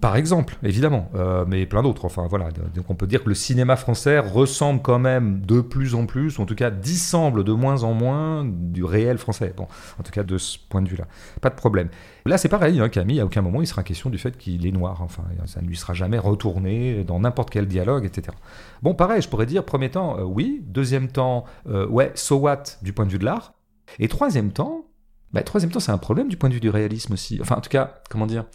Par 0.01 0.17
exemple, 0.17 0.57
évidemment, 0.61 1.09
euh, 1.15 1.45
mais 1.47 1.65
plein 1.65 1.81
d'autres. 1.81 2.05
Enfin 2.05 2.27
voilà, 2.29 2.49
donc 2.51 2.89
on 2.89 2.95
peut 2.95 3.07
dire 3.07 3.23
que 3.23 3.29
le 3.29 3.35
cinéma 3.35 3.75
français 3.75 4.19
ressemble 4.19 4.81
quand 4.81 4.99
même 4.99 5.41
de 5.41 5.61
plus 5.61 5.95
en 5.95 6.05
plus, 6.05 6.37
ou 6.37 6.41
en 6.41 6.45
tout 6.45 6.55
cas 6.55 6.69
dissemble 6.69 7.43
de 7.43 7.53
moins 7.53 7.83
en 7.83 7.93
moins 7.93 8.45
du 8.45 8.83
réel 8.83 9.17
français. 9.17 9.53
En 9.57 10.03
tout 10.03 10.11
cas 10.11 10.23
de 10.23 10.37
ce 10.37 10.57
point 10.69 10.81
de 10.81 10.89
vue-là, 10.89 11.05
pas 11.41 11.49
de 11.49 11.55
problème. 11.55 11.89
Là 12.25 12.37
c'est 12.37 12.49
pareil, 12.49 12.79
hein, 12.79 12.89
Camille, 12.89 13.19
à 13.19 13.25
aucun 13.25 13.41
moment 13.41 13.61
il 13.61 13.67
sera 13.67 13.83
question 13.83 14.09
du 14.09 14.17
fait 14.17 14.37
qu'il 14.37 14.67
est 14.67 14.71
noir. 14.71 15.01
Enfin, 15.01 15.23
ça 15.45 15.61
ne 15.61 15.67
lui 15.67 15.77
sera 15.77 15.93
jamais 15.93 16.19
retourné 16.19 17.03
dans 17.03 17.19
n'importe 17.19 17.49
quel 17.49 17.65
dialogue, 17.65 18.05
etc. 18.05 18.35
Bon, 18.81 18.93
pareil, 18.93 19.21
je 19.21 19.29
pourrais 19.29 19.45
dire 19.45 19.63
premier 19.63 19.89
temps, 19.89 20.19
euh, 20.19 20.23
oui. 20.23 20.61
Deuxième 20.67 21.07
temps, 21.07 21.45
euh, 21.67 21.87
ouais, 21.87 22.11
so 22.15 22.35
what 22.35 22.63
du 22.81 22.93
point 22.93 23.05
de 23.05 23.11
vue 23.11 23.19
de 23.19 23.25
l'art. 23.25 23.53
Et 23.99 24.07
troisième 24.07 24.51
temps, 24.51 24.85
bah, 25.31 25.41
troisième 25.43 25.71
temps, 25.71 25.79
c'est 25.79 25.91
un 25.91 25.97
problème 25.97 26.27
du 26.27 26.37
point 26.37 26.49
de 26.49 26.53
vue 26.53 26.59
du 26.59 26.69
réalisme 26.69 27.13
aussi. 27.13 27.39
Enfin, 27.41 27.55
en 27.55 27.61
tout 27.61 27.69
cas, 27.69 27.95
comment 28.09 28.27
dire 28.27 28.45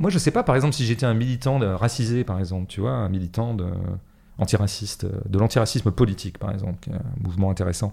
Moi, 0.00 0.10
je 0.10 0.18
sais 0.18 0.32
pas, 0.32 0.42
par 0.42 0.56
exemple, 0.56 0.74
si 0.74 0.84
j'étais 0.84 1.06
un 1.06 1.14
militant 1.14 1.60
racisé, 1.76 2.24
par 2.24 2.40
exemple, 2.40 2.66
tu 2.66 2.80
vois, 2.80 2.90
un 2.90 3.08
militant 3.08 3.56
antiraciste, 4.38 5.06
de 5.06 5.38
l'antiracisme 5.38 5.92
politique, 5.92 6.38
par 6.38 6.50
exemple, 6.50 6.88
un 6.92 7.22
mouvement 7.22 7.50
intéressant. 7.50 7.92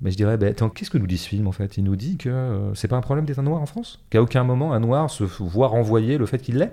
Mais 0.00 0.10
je 0.10 0.16
dirais, 0.16 0.42
attends, 0.44 0.70
qu'est-ce 0.70 0.90
que 0.90 0.98
nous 0.98 1.06
dit 1.06 1.18
ce 1.18 1.28
film 1.28 1.46
en 1.46 1.52
fait? 1.52 1.76
Il 1.76 1.84
nous 1.84 1.96
dit 1.96 2.16
que 2.16 2.28
euh, 2.28 2.74
c'est 2.74 2.88
pas 2.88 2.96
un 2.96 3.00
problème 3.00 3.24
d'être 3.24 3.38
un 3.38 3.44
noir 3.44 3.60
en 3.62 3.66
France? 3.66 4.00
Qu'à 4.10 4.20
aucun 4.22 4.44
moment 4.44 4.72
un 4.72 4.80
noir 4.80 5.10
se 5.10 5.24
voit 5.24 5.68
renvoyer 5.68 6.18
le 6.18 6.26
fait 6.26 6.38
qu'il 6.38 6.58
l'est? 6.58 6.72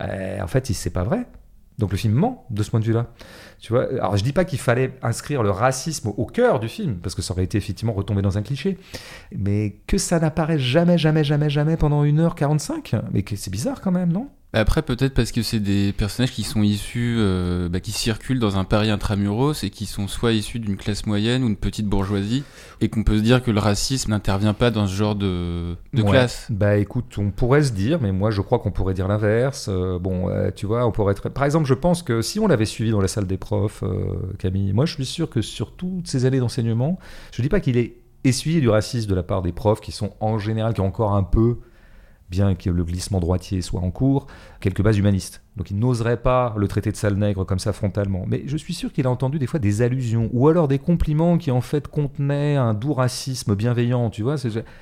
Euh, 0.00 0.40
En 0.40 0.46
fait, 0.46 0.66
c'est 0.66 0.90
pas 0.90 1.04
vrai. 1.04 1.26
Donc 1.78 1.90
le 1.90 1.96
film 1.96 2.14
ment 2.14 2.46
de 2.50 2.62
ce 2.62 2.70
point 2.70 2.80
de 2.80 2.84
vue-là. 2.84 3.06
Tu 3.64 3.72
vois 3.72 3.88
Alors 3.94 4.14
je 4.14 4.22
dis 4.22 4.34
pas 4.34 4.44
qu'il 4.44 4.58
fallait 4.58 4.92
inscrire 5.00 5.42
le 5.42 5.50
racisme 5.50 6.12
au 6.18 6.26
cœur 6.26 6.60
du 6.60 6.68
film, 6.68 6.96
parce 6.96 7.14
que 7.14 7.22
ça 7.22 7.32
aurait 7.32 7.44
été 7.44 7.56
effectivement 7.56 7.94
retomber 7.94 8.20
dans 8.20 8.36
un 8.36 8.42
cliché, 8.42 8.76
mais 9.34 9.76
que 9.86 9.96
ça 9.96 10.20
n'apparaît 10.20 10.58
jamais, 10.58 10.98
jamais, 10.98 11.24
jamais, 11.24 11.48
jamais 11.48 11.78
pendant 11.78 12.04
1h45, 12.04 13.00
mais 13.10 13.24
c'est 13.36 13.50
bizarre 13.50 13.80
quand 13.80 13.90
même, 13.90 14.12
non? 14.12 14.28
Après, 14.60 14.82
peut-être 14.82 15.14
parce 15.14 15.32
que 15.32 15.42
c'est 15.42 15.60
des 15.60 15.92
personnages 15.92 16.32
qui 16.32 16.42
sont 16.42 16.62
issus, 16.62 17.16
euh, 17.18 17.68
bah, 17.68 17.80
qui 17.80 17.92
circulent 17.92 18.38
dans 18.38 18.56
un 18.56 18.64
Paris 18.64 18.90
intramuros 18.90 19.64
et 19.64 19.70
qui 19.70 19.86
sont 19.86 20.08
soit 20.08 20.32
issus 20.32 20.60
d'une 20.60 20.76
classe 20.76 21.06
moyenne 21.06 21.42
ou 21.42 21.48
une 21.48 21.56
petite 21.56 21.86
bourgeoisie, 21.86 22.44
et 22.80 22.88
qu'on 22.88 23.02
peut 23.02 23.18
se 23.18 23.22
dire 23.22 23.42
que 23.42 23.50
le 23.50 23.58
racisme 23.58 24.10
n'intervient 24.10 24.54
pas 24.54 24.70
dans 24.70 24.86
ce 24.86 24.94
genre 24.94 25.14
de, 25.14 25.76
de 25.92 26.02
classe. 26.02 26.46
Bah 26.50 26.76
écoute, 26.76 27.16
on 27.18 27.30
pourrait 27.30 27.64
se 27.64 27.72
dire, 27.72 28.00
mais 28.00 28.12
moi 28.12 28.30
je 28.30 28.40
crois 28.40 28.58
qu'on 28.58 28.70
pourrait 28.70 28.94
dire 28.94 29.08
l'inverse. 29.08 29.66
Euh, 29.68 29.98
bon, 29.98 30.28
euh, 30.28 30.50
tu 30.54 30.66
vois, 30.66 30.86
on 30.86 30.92
pourrait 30.92 31.12
être. 31.12 31.28
Par 31.28 31.44
exemple, 31.44 31.66
je 31.66 31.74
pense 31.74 32.02
que 32.02 32.22
si 32.22 32.38
on 32.38 32.46
l'avait 32.46 32.64
suivi 32.64 32.90
dans 32.90 33.00
la 33.00 33.08
salle 33.08 33.26
des 33.26 33.38
profs, 33.38 33.82
Camille, 34.38 34.72
moi 34.72 34.86
je 34.86 34.94
suis 34.94 35.06
sûr 35.06 35.28
que 35.28 35.42
sur 35.42 35.72
toutes 35.72 36.08
ces 36.08 36.24
années 36.26 36.40
d'enseignement, 36.40 36.98
je 37.32 37.42
dis 37.42 37.48
pas 37.48 37.60
qu'il 37.60 37.76
est 37.76 37.96
essuyé 38.24 38.60
du 38.60 38.68
racisme 38.68 39.08
de 39.08 39.14
la 39.14 39.22
part 39.22 39.42
des 39.42 39.52
profs 39.52 39.80
qui 39.80 39.92
sont 39.92 40.12
en 40.20 40.38
général, 40.38 40.74
qui 40.74 40.80
ont 40.80 40.86
encore 40.86 41.14
un 41.14 41.22
peu 41.22 41.58
bien 42.30 42.54
que 42.54 42.70
le 42.70 42.84
glissement 42.84 43.20
droitier 43.20 43.62
soit 43.62 43.80
en 43.80 43.90
cours, 43.90 44.26
quelques 44.60 44.82
bases 44.82 44.98
humanistes. 44.98 45.42
Donc 45.56 45.70
il 45.70 45.78
n'oserait 45.78 46.16
pas 46.16 46.54
le 46.56 46.66
traiter 46.68 46.90
de 46.90 46.96
sale 46.96 47.14
nègre 47.14 47.44
comme 47.44 47.58
ça 47.58 47.72
frontalement. 47.72 48.24
Mais 48.26 48.42
je 48.46 48.56
suis 48.56 48.74
sûr 48.74 48.92
qu'il 48.92 49.06
a 49.06 49.10
entendu 49.10 49.38
des 49.38 49.46
fois 49.46 49.60
des 49.60 49.82
allusions, 49.82 50.30
ou 50.32 50.48
alors 50.48 50.68
des 50.68 50.78
compliments 50.78 51.38
qui 51.38 51.50
en 51.50 51.60
fait 51.60 51.88
contenaient 51.88 52.56
un 52.56 52.74
doux 52.74 52.94
racisme 52.94 53.54
bienveillant, 53.54 54.10
tu 54.10 54.22
vois. 54.22 54.36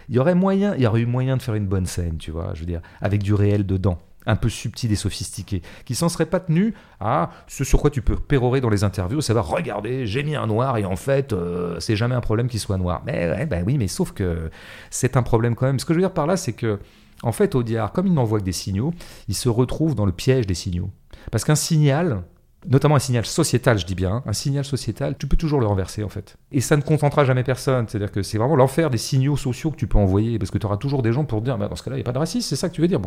Il 0.08 0.14
y 0.14 0.18
aurait 0.18 0.34
moyen, 0.34 0.74
il 0.76 0.82
y 0.82 0.86
aurait 0.86 1.00
eu 1.00 1.06
moyen 1.06 1.36
de 1.36 1.42
faire 1.42 1.54
une 1.54 1.66
bonne 1.66 1.86
scène, 1.86 2.16
tu 2.18 2.30
vois, 2.30 2.52
je 2.54 2.60
veux 2.60 2.66
dire, 2.66 2.80
avec 3.00 3.22
du 3.22 3.34
réel 3.34 3.66
dedans 3.66 3.98
un 4.26 4.36
peu 4.36 4.48
subtil 4.48 4.92
et 4.92 4.96
sophistiqué, 4.96 5.62
qui 5.84 5.94
s'en 5.94 6.08
serait 6.08 6.26
pas 6.26 6.40
tenu 6.40 6.74
à 7.00 7.30
ce 7.46 7.64
sur 7.64 7.80
quoi 7.80 7.90
tu 7.90 8.02
peux 8.02 8.16
pérorer 8.16 8.60
dans 8.60 8.68
les 8.68 8.84
interviews, 8.84 9.20
savoir 9.20 9.48
regardez, 9.48 10.06
j'ai 10.06 10.22
mis 10.22 10.36
un 10.36 10.46
noir 10.46 10.76
et 10.76 10.84
en 10.84 10.96
fait, 10.96 11.32
euh, 11.32 11.80
c'est 11.80 11.96
jamais 11.96 12.14
un 12.14 12.20
problème 12.20 12.48
qu'il 12.48 12.60
soit 12.60 12.78
noir. 12.78 13.02
Mais 13.06 13.28
ouais, 13.28 13.46
ben 13.46 13.64
oui, 13.66 13.78
mais 13.78 13.88
sauf 13.88 14.12
que 14.12 14.50
c'est 14.90 15.16
un 15.16 15.22
problème 15.22 15.54
quand 15.54 15.66
même. 15.66 15.78
Ce 15.78 15.84
que 15.84 15.92
je 15.92 15.98
veux 15.98 16.04
dire 16.04 16.14
par 16.14 16.26
là, 16.26 16.36
c'est 16.36 16.52
que 16.52 16.78
en 17.22 17.32
fait, 17.32 17.54
Audiard, 17.54 17.92
comme 17.92 18.06
il 18.06 18.14
n'envoie 18.14 18.40
que 18.40 18.44
des 18.44 18.52
signaux, 18.52 18.92
il 19.28 19.34
se 19.34 19.48
retrouve 19.48 19.94
dans 19.94 20.06
le 20.06 20.12
piège 20.12 20.46
des 20.46 20.54
signaux. 20.54 20.90
Parce 21.30 21.44
qu'un 21.44 21.54
signal, 21.54 22.22
notamment 22.68 22.96
un 22.96 23.00
signal 23.00 23.24
sociétal, 23.24 23.78
je 23.78 23.86
dis 23.86 23.94
bien, 23.94 24.22
un 24.26 24.32
signal 24.32 24.64
sociétal, 24.64 25.16
tu 25.18 25.26
peux 25.26 25.36
toujours 25.36 25.60
le 25.60 25.66
renverser 25.66 26.02
en 26.04 26.08
fait. 26.08 26.36
Et 26.50 26.60
ça 26.60 26.76
ne 26.76 26.82
contentera 26.82 27.24
jamais 27.24 27.44
personne. 27.44 27.86
C'est-à-dire 27.88 28.12
que 28.12 28.22
c'est 28.22 28.38
vraiment 28.38 28.56
l'enfer 28.56 28.90
des 28.90 28.98
signaux 28.98 29.36
sociaux 29.36 29.70
que 29.70 29.76
tu 29.76 29.86
peux 29.86 29.98
envoyer, 29.98 30.38
parce 30.38 30.50
que 30.50 30.58
tu 30.58 30.66
auras 30.66 30.76
toujours 30.76 31.02
des 31.02 31.12
gens 31.12 31.24
pour 31.24 31.42
dire, 31.42 31.58
bah, 31.58 31.68
dans 31.68 31.76
ce 31.76 31.82
cas-là, 31.82 31.96
il 31.96 32.00
n'y 32.00 32.04
a 32.04 32.06
pas 32.06 32.12
de 32.12 32.18
racisme, 32.18 32.48
c'est 32.48 32.56
ça 32.56 32.68
que 32.68 32.74
tu 32.74 32.80
veux 32.80 32.88
dire. 32.88 33.00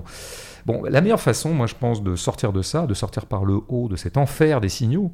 Bon, 0.65 0.83
la 0.83 1.01
meilleure 1.01 1.21
façon, 1.21 1.53
moi 1.53 1.67
je 1.67 1.75
pense, 1.75 2.03
de 2.03 2.15
sortir 2.15 2.53
de 2.53 2.61
ça, 2.61 2.85
de 2.87 2.93
sortir 2.93 3.25
par 3.25 3.45
le 3.45 3.59
haut 3.67 3.87
de 3.87 3.95
cet 3.95 4.17
enfer 4.17 4.61
des 4.61 4.69
signaux, 4.69 5.11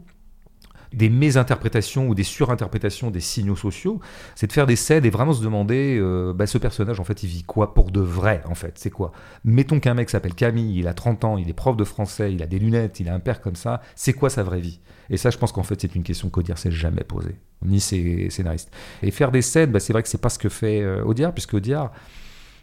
des 0.93 1.09
mésinterprétations 1.09 2.07
ou 2.07 2.15
des 2.15 2.23
surinterprétations 2.23 3.11
des 3.11 3.21
signaux 3.21 3.55
sociaux, 3.55 3.99
c'est 4.35 4.47
de 4.47 4.51
faire 4.51 4.67
des 4.67 4.75
scènes 4.75 5.05
et 5.05 5.09
vraiment 5.09 5.33
se 5.33 5.43
demander, 5.43 5.97
euh, 5.99 6.33
bah, 6.33 6.47
ce 6.47 6.57
personnage, 6.57 6.99
en 6.99 7.03
fait, 7.03 7.23
il 7.23 7.27
vit 7.27 7.43
quoi 7.43 7.73
pour 7.73 7.91
de 7.91 8.01
vrai, 8.01 8.41
en 8.45 8.55
fait? 8.55 8.73
C'est 8.77 8.89
quoi? 8.89 9.11
Mettons 9.45 9.79
qu'un 9.79 9.93
mec 9.93 10.09
s'appelle 10.09 10.33
Camille, 10.33 10.79
il 10.79 10.87
a 10.87 10.93
30 10.93 11.23
ans, 11.23 11.37
il 11.37 11.49
est 11.49 11.53
prof 11.53 11.77
de 11.77 11.83
français, 11.83 12.33
il 12.33 12.43
a 12.43 12.45
des 12.45 12.59
lunettes, 12.59 12.99
il 12.99 13.07
a 13.09 13.13
un 13.13 13.19
père 13.19 13.41
comme 13.41 13.55
ça, 13.55 13.81
c'est 13.95 14.13
quoi 14.13 14.29
sa 14.29 14.43
vraie 14.43 14.59
vie? 14.59 14.81
Et 15.09 15.17
ça, 15.17 15.29
je 15.29 15.37
pense 15.37 15.51
qu'en 15.51 15.63
fait, 15.63 15.79
c'est 15.79 15.95
une 15.95 16.03
question 16.03 16.29
qu'Audiard 16.29 16.57
s'est 16.57 16.71
jamais 16.71 17.03
posée, 17.03 17.35
ni 17.63 17.79
ses 17.79 18.29
scénaristes. 18.29 18.71
Et 19.01 19.11
faire 19.11 19.31
des 19.31 19.41
scènes, 19.41 19.71
bah, 19.71 19.79
c'est 19.79 19.93
vrai 19.93 20.03
que 20.03 20.09
c'est 20.09 20.21
pas 20.21 20.29
ce 20.29 20.39
que 20.39 20.49
fait 20.49 20.81
euh, 20.81 21.03
Audiard, 21.03 21.33
puisque 21.33 21.53
Audiard 21.53 21.91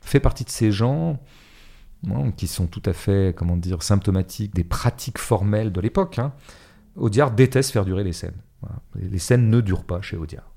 fait 0.02 0.20
partie 0.20 0.44
de 0.44 0.50
ces 0.50 0.70
gens 0.70 1.18
hein, 2.10 2.30
qui 2.36 2.46
sont 2.46 2.66
tout 2.66 2.82
à 2.84 2.92
fait, 2.92 3.34
comment 3.34 3.56
dire, 3.56 3.82
symptomatiques 3.82 4.54
des 4.54 4.64
pratiques 4.64 5.18
formelles 5.18 5.72
de 5.72 5.80
l'époque. 5.80 6.18
Hein. 6.18 6.32
Audiard 6.98 7.30
déteste 7.30 7.70
faire 7.70 7.84
durer 7.84 8.04
les 8.04 8.12
scènes. 8.12 8.36
Les 8.94 9.18
scènes 9.18 9.50
ne 9.50 9.60
durent 9.60 9.84
pas 9.84 10.00
chez 10.00 10.16
Audiard. 10.16 10.50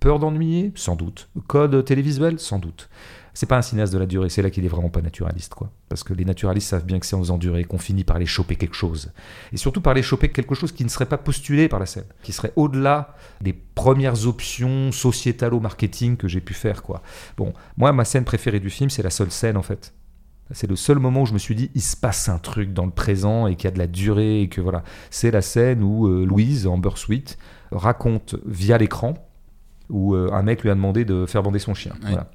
Peur 0.00 0.18
d'ennuyer 0.18 0.72
Sans 0.74 0.96
doute. 0.96 1.30
Code 1.46 1.84
télévisuel 1.84 2.38
Sans 2.38 2.58
doute. 2.58 2.90
C'est 3.36 3.46
pas 3.46 3.56
un 3.58 3.62
cinéaste 3.62 3.92
de 3.92 3.98
la 3.98 4.06
durée, 4.06 4.28
c'est 4.28 4.42
là 4.42 4.50
qu'il 4.50 4.64
est 4.64 4.68
vraiment 4.68 4.90
pas 4.90 5.02
naturaliste, 5.02 5.54
quoi. 5.54 5.72
Parce 5.88 6.04
que 6.04 6.14
les 6.14 6.24
naturalistes 6.24 6.68
savent 6.68 6.84
bien 6.84 7.00
que 7.00 7.06
c'est 7.06 7.16
en 7.16 7.18
faisant 7.18 7.36
durer 7.36 7.64
qu'on 7.64 7.78
finit 7.78 8.04
par 8.04 8.20
les 8.20 8.26
choper 8.26 8.54
quelque 8.54 8.76
chose. 8.76 9.12
Et 9.52 9.56
surtout 9.56 9.80
par 9.80 9.92
les 9.92 10.02
choper 10.02 10.30
quelque 10.30 10.54
chose 10.54 10.70
qui 10.70 10.84
ne 10.84 10.88
serait 10.88 11.06
pas 11.06 11.18
postulé 11.18 11.68
par 11.68 11.80
la 11.80 11.86
scène, 11.86 12.04
qui 12.22 12.32
serait 12.32 12.52
au-delà 12.54 13.16
des 13.40 13.52
premières 13.52 14.28
options 14.28 14.92
sociétalo-marketing 14.92 16.16
que 16.16 16.28
j'ai 16.28 16.40
pu 16.40 16.54
faire, 16.54 16.84
quoi. 16.84 17.02
Bon, 17.36 17.54
moi, 17.76 17.92
ma 17.92 18.04
scène 18.04 18.24
préférée 18.24 18.60
du 18.60 18.70
film, 18.70 18.88
c'est 18.88 19.02
la 19.02 19.10
seule 19.10 19.32
scène, 19.32 19.56
en 19.56 19.62
fait. 19.62 19.92
C'est 20.50 20.68
le 20.68 20.76
seul 20.76 20.98
moment 20.98 21.22
où 21.22 21.26
je 21.26 21.32
me 21.32 21.38
suis 21.38 21.54
dit, 21.54 21.70
il 21.74 21.80
se 21.80 21.96
passe 21.96 22.28
un 22.28 22.38
truc 22.38 22.72
dans 22.72 22.84
le 22.84 22.90
présent 22.90 23.46
et 23.46 23.56
qu'il 23.56 23.64
y 23.64 23.68
a 23.68 23.70
de 23.70 23.78
la 23.78 23.86
durée 23.86 24.42
et 24.42 24.48
que 24.48 24.60
voilà. 24.60 24.84
C'est 25.10 25.30
la 25.30 25.40
scène 25.40 25.82
où 25.82 26.06
euh, 26.06 26.24
Louise, 26.26 26.66
Amber 26.66 26.96
Sweet, 26.96 27.38
raconte 27.72 28.36
via 28.44 28.76
l'écran 28.76 29.14
où 29.88 30.14
euh, 30.14 30.30
un 30.32 30.42
mec 30.42 30.62
lui 30.62 30.70
a 30.70 30.74
demandé 30.74 31.04
de 31.04 31.26
faire 31.26 31.42
bander 31.42 31.58
son 31.58 31.74
chien. 31.74 31.94
Voilà. 32.02 32.30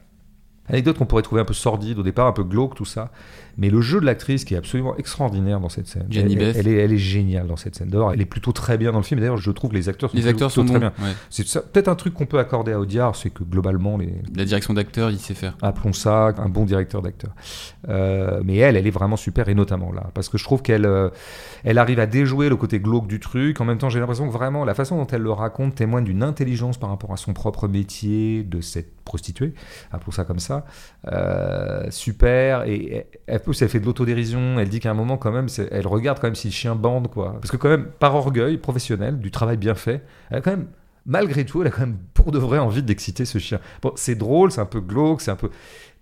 Anecdote 0.69 0.97
qu'on 0.97 1.05
pourrait 1.05 1.23
trouver 1.23 1.41
un 1.41 1.45
peu 1.45 1.53
sordide 1.53 1.99
au 1.99 2.03
départ, 2.03 2.27
un 2.27 2.31
peu 2.31 2.43
glauque, 2.43 2.75
tout 2.75 2.85
ça. 2.85 3.11
Mais 3.57 3.69
le 3.69 3.81
jeu 3.81 3.99
de 3.99 4.05
l'actrice 4.05 4.45
qui 4.45 4.53
est 4.53 4.57
absolument 4.57 4.95
extraordinaire 4.95 5.59
dans 5.59 5.67
cette 5.67 5.87
scène. 5.87 6.05
Jenny 6.09 6.35
elle. 6.35 6.55
Elle, 6.55 6.67
est, 6.67 6.75
elle 6.75 6.93
est 6.93 6.97
géniale 6.97 7.47
dans 7.47 7.57
cette 7.57 7.75
scène. 7.75 7.89
D'abord, 7.89 8.13
elle 8.13 8.21
est 8.21 8.25
plutôt 8.25 8.53
très 8.53 8.77
bien 8.77 8.91
dans 8.91 8.99
le 8.99 9.03
film. 9.03 9.19
D'ailleurs, 9.19 9.37
je 9.37 9.51
trouve 9.51 9.71
que 9.71 9.75
les 9.75 9.89
acteurs 9.89 10.11
sont, 10.11 10.15
les 10.15 10.27
acteurs 10.27 10.47
plutôt 10.47 10.61
sont 10.61 10.65
très 10.65 10.79
bons, 10.79 10.93
bien. 10.97 11.05
ouais. 11.05 11.13
C'est 11.29 11.43
peut-être 11.71 11.89
un 11.89 11.95
truc 11.95 12.13
qu'on 12.13 12.25
peut 12.25 12.39
accorder 12.39 12.71
à 12.71 12.79
Audiard, 12.79 13.15
c'est 13.15 13.31
que 13.31 13.43
globalement, 13.43 13.97
les, 13.97 14.13
La 14.35 14.45
direction 14.45 14.73
d'acteur, 14.73 15.11
il 15.11 15.19
sait 15.19 15.33
faire. 15.33 15.57
appelons 15.61 15.93
ça 15.93 16.33
un 16.37 16.47
bon 16.47 16.63
directeur 16.63 17.01
d'acteur. 17.01 17.31
Euh, 17.89 18.41
mais 18.45 18.57
elle, 18.57 18.77
elle 18.77 18.87
est 18.87 18.91
vraiment 18.91 19.17
super, 19.17 19.49
et 19.49 19.55
notamment 19.55 19.91
là, 19.91 20.09
parce 20.13 20.29
que 20.29 20.37
je 20.37 20.43
trouve 20.43 20.61
qu'elle 20.61 20.85
euh, 20.85 21.09
elle 21.63 21.77
arrive 21.77 21.99
à 21.99 22.05
déjouer 22.05 22.49
le 22.49 22.55
côté 22.55 22.79
glauque 22.79 23.07
du 23.07 23.19
truc. 23.19 23.59
En 23.59 23.65
même 23.65 23.77
temps, 23.77 23.89
j'ai 23.89 23.99
l'impression 23.99 24.27
que 24.27 24.33
vraiment, 24.33 24.63
la 24.63 24.73
façon 24.73 24.97
dont 24.97 25.07
elle 25.07 25.21
le 25.21 25.31
raconte 25.31 25.75
témoigne 25.75 26.05
d'une 26.05 26.23
intelligence 26.23 26.77
par 26.77 26.89
rapport 26.89 27.11
à 27.11 27.17
son 27.17 27.33
propre 27.33 27.67
métier, 27.67 28.43
de 28.43 28.61
cette 28.61 28.98
prostituée, 29.09 29.53
appelons 29.91 30.11
ça 30.11 30.23
comme 30.23 30.39
ça. 30.39 30.65
Euh, 31.11 31.87
super, 31.89 32.63
et 32.63 33.07
elle 33.25 33.39
fait 33.41 33.79
de 33.79 33.85
l'autodérision. 33.85 34.59
Elle 34.59 34.69
dit 34.69 34.79
qu'à 34.79 34.91
un 34.91 34.93
moment, 34.93 35.17
quand 35.17 35.31
même, 35.31 35.47
elle 35.71 35.87
regarde 35.87 36.19
quand 36.19 36.27
même 36.27 36.35
si 36.35 36.47
le 36.47 36.53
chien 36.53 36.75
bande, 36.75 37.09
quoi. 37.09 37.33
Parce 37.41 37.51
que, 37.51 37.57
quand 37.57 37.69
même, 37.69 37.87
par 37.99 38.15
orgueil 38.15 38.57
professionnel, 38.57 39.19
du 39.19 39.31
travail 39.31 39.57
bien 39.57 39.75
fait, 39.75 40.03
elle 40.29 40.37
a 40.37 40.41
quand 40.41 40.51
même 40.51 40.67
malgré 41.05 41.43
tout, 41.43 41.61
elle 41.61 41.67
a 41.67 41.71
quand 41.71 41.81
même 41.81 41.97
pour 42.13 42.31
de 42.31 42.37
vrai 42.37 42.59
envie 42.59 42.83
d'exciter 42.83 43.25
ce 43.25 43.39
chien. 43.39 43.59
Bon, 43.81 43.91
c'est 43.95 44.15
drôle, 44.15 44.51
c'est 44.51 44.61
un 44.61 44.65
peu 44.65 44.79
glauque, 44.79 45.21
c'est 45.21 45.31
un 45.31 45.35
peu. 45.35 45.49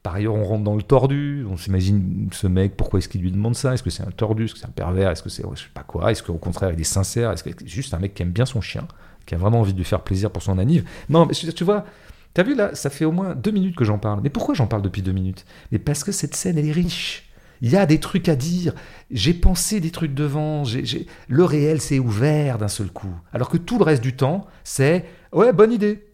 Par 0.03 0.15
ailleurs, 0.15 0.35
on 0.35 0.43
rentre 0.43 0.63
dans 0.63 0.75
le 0.75 0.83
tordu. 0.83 1.45
On 1.49 1.57
s'imagine 1.57 2.29
ce 2.31 2.47
mec, 2.47 2.77
pourquoi 2.77 2.99
est-ce 2.99 3.09
qu'il 3.09 3.21
lui 3.21 3.31
demande 3.31 3.55
ça? 3.55 3.73
Est-ce 3.73 3.83
que 3.83 3.89
c'est 3.89 4.03
un 4.03 4.11
tordu? 4.11 4.45
Est-ce 4.45 4.53
que 4.53 4.59
c'est 4.59 4.67
un 4.67 4.71
pervers? 4.71 5.09
Est-ce 5.11 5.23
que 5.23 5.29
c'est. 5.29 5.43
Je 5.53 5.61
sais 5.61 5.69
pas 5.73 5.83
quoi? 5.83 6.11
Est-ce 6.11 6.23
qu'au 6.23 6.33
contraire, 6.35 6.71
il 6.73 6.79
est 6.79 6.85
sincère? 6.85 7.31
Est-ce 7.31 7.43
que 7.43 7.49
c'est 7.57 7.67
juste 7.67 7.93
un 7.93 7.99
mec 7.99 8.13
qui 8.13 8.21
aime 8.21 8.31
bien 8.31 8.45
son 8.45 8.61
chien 8.61 8.87
Qui 9.25 9.35
a 9.35 9.37
vraiment 9.37 9.59
envie 9.61 9.73
de 9.73 9.77
lui 9.77 9.85
faire 9.85 10.01
plaisir 10.01 10.31
pour 10.31 10.43
son 10.43 10.59
anniv? 10.59 10.87
Non, 11.09 11.25
mais 11.25 11.33
tu 11.33 11.63
vois. 11.63 11.85
T'as 12.37 12.43
vu 12.43 12.53
là, 12.53 12.69
ça 12.75 12.91
fait 12.91 13.03
au 13.03 13.11
moins 13.11 13.33
deux 13.33 13.49
minutes 13.49 13.75
que 13.75 13.83
j'en 13.83 13.97
parle. 13.97 14.19
Mais 14.21 14.29
pourquoi 14.29 14.53
j'en 14.53 14.67
parle 14.67 14.83
depuis 14.83 15.01
deux 15.01 15.11
minutes? 15.11 15.43
Mais 15.71 15.79
parce 15.79 16.03
que 16.03 16.11
cette 16.11 16.35
scène, 16.35 16.55
elle 16.59 16.67
est 16.67 16.71
riche. 16.71 17.31
Il 17.61 17.71
y 17.71 17.75
a 17.75 17.87
des 17.87 17.99
trucs 17.99 18.29
à 18.29 18.35
dire. 18.35 18.75
J'ai 19.09 19.33
pensé 19.33 19.79
des 19.79 19.89
trucs 19.89 20.13
devant. 20.13 20.61
Le 21.29 21.43
réel 21.43 21.81
s'est 21.81 21.97
ouvert 21.97 22.59
d'un 22.59 22.67
seul 22.67 22.89
coup. 22.89 23.09
Alors 23.33 23.49
que 23.49 23.57
tout 23.57 23.79
le 23.79 23.83
reste 23.85 24.03
du 24.03 24.15
temps, 24.15 24.45
c'est 24.63 25.05
ouais, 25.33 25.51
bonne 25.51 25.71
idée. 25.71 26.07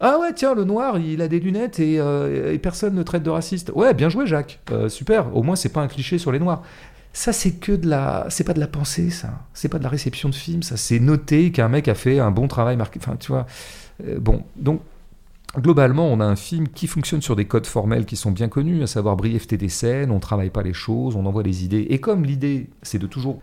Ah 0.00 0.18
ouais, 0.20 0.32
tiens, 0.34 0.52
le 0.52 0.64
noir, 0.64 0.98
il 0.98 1.22
a 1.22 1.28
des 1.28 1.38
lunettes 1.38 1.78
et, 1.78 2.00
euh, 2.00 2.52
et 2.52 2.58
personne 2.58 2.96
ne 2.96 3.04
traite 3.04 3.22
de 3.22 3.30
raciste. 3.30 3.70
Ouais, 3.72 3.94
bien 3.94 4.08
joué, 4.08 4.26
Jacques. 4.26 4.58
Euh, 4.72 4.88
super. 4.88 5.36
Au 5.36 5.44
moins, 5.44 5.54
c'est 5.54 5.68
pas 5.68 5.80
un 5.80 5.86
cliché 5.86 6.18
sur 6.18 6.32
les 6.32 6.40
noirs. 6.40 6.64
Ça, 7.12 7.32
c'est 7.32 7.52
que 7.52 7.70
de 7.70 7.88
la, 7.88 8.26
c'est 8.30 8.42
pas 8.42 8.52
de 8.52 8.58
la 8.58 8.66
pensée, 8.66 9.10
ça. 9.10 9.46
C'est 9.54 9.68
pas 9.68 9.78
de 9.78 9.84
la 9.84 9.90
réception 9.90 10.28
de 10.28 10.34
film, 10.34 10.64
ça. 10.64 10.76
C'est 10.76 10.98
noter 10.98 11.52
qu'un 11.52 11.68
mec 11.68 11.86
a 11.86 11.94
fait 11.94 12.18
un 12.18 12.32
bon 12.32 12.48
travail 12.48 12.76
marqué. 12.76 12.98
Enfin, 13.00 13.14
tu 13.14 13.30
vois. 13.30 13.46
Euh, 14.04 14.18
bon, 14.18 14.42
donc 14.56 14.80
Globalement, 15.58 16.06
on 16.06 16.20
a 16.20 16.24
un 16.24 16.36
film 16.36 16.68
qui 16.68 16.86
fonctionne 16.86 17.22
sur 17.22 17.34
des 17.34 17.46
codes 17.46 17.66
formels 17.66 18.04
qui 18.04 18.16
sont 18.16 18.30
bien 18.30 18.48
connus, 18.48 18.82
à 18.82 18.86
savoir 18.86 19.16
brièveté 19.16 19.56
des 19.56 19.70
scènes, 19.70 20.10
on 20.10 20.20
travaille 20.20 20.50
pas 20.50 20.62
les 20.62 20.74
choses, 20.74 21.16
on 21.16 21.24
envoie 21.24 21.42
des 21.42 21.64
idées. 21.64 21.86
Et 21.90 21.98
comme 21.98 22.24
l'idée, 22.24 22.68
c'est 22.82 22.98
de 22.98 23.06
toujours 23.06 23.40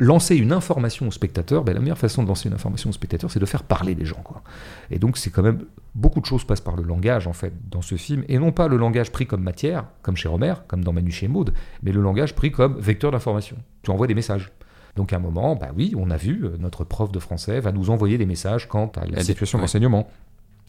lancer 0.00 0.36
une 0.36 0.52
information 0.52 1.06
au 1.06 1.10
spectateur, 1.10 1.62
ben 1.62 1.72
la 1.72 1.80
meilleure 1.80 1.98
façon 1.98 2.22
de 2.22 2.28
lancer 2.28 2.48
une 2.48 2.54
information 2.54 2.90
au 2.90 2.92
spectateur, 2.92 3.30
c'est 3.30 3.38
de 3.38 3.46
faire 3.46 3.62
parler 3.62 3.94
les 3.94 4.04
gens. 4.04 4.20
Quoi. 4.24 4.42
Et 4.90 4.98
donc, 4.98 5.16
c'est 5.16 5.30
quand 5.30 5.42
même. 5.42 5.64
Beaucoup 5.94 6.20
de 6.20 6.26
choses 6.26 6.44
passent 6.44 6.60
par 6.60 6.74
le 6.74 6.82
langage, 6.82 7.28
en 7.28 7.32
fait, 7.32 7.52
dans 7.70 7.82
ce 7.82 7.94
film. 7.94 8.24
Et 8.28 8.38
non 8.40 8.50
pas 8.50 8.66
le 8.66 8.76
langage 8.76 9.12
pris 9.12 9.26
comme 9.26 9.42
matière, 9.42 9.84
comme 10.02 10.16
chez 10.16 10.26
Romer, 10.26 10.54
comme 10.66 10.82
dans 10.82 10.92
Manu 10.92 11.12
chez 11.12 11.28
Maud, 11.28 11.54
mais 11.84 11.92
le 11.92 12.00
langage 12.00 12.34
pris 12.34 12.50
comme 12.50 12.76
vecteur 12.80 13.12
d'information. 13.12 13.56
Tu 13.82 13.92
envoies 13.92 14.08
des 14.08 14.14
messages. 14.14 14.50
Donc, 14.96 15.12
à 15.12 15.16
un 15.16 15.20
moment, 15.20 15.54
bah 15.54 15.68
oui, 15.76 15.94
on 15.96 16.10
a 16.10 16.16
vu, 16.16 16.44
euh, 16.44 16.56
notre 16.58 16.84
prof 16.84 17.12
de 17.12 17.18
français 17.18 17.60
va 17.60 17.72
nous 17.72 17.90
envoyer 17.90 18.18
des 18.18 18.26
messages 18.26 18.68
quant 18.68 18.90
à 18.96 19.06
la 19.06 19.22
situation 19.22 19.58
d'enseignement. 19.58 20.08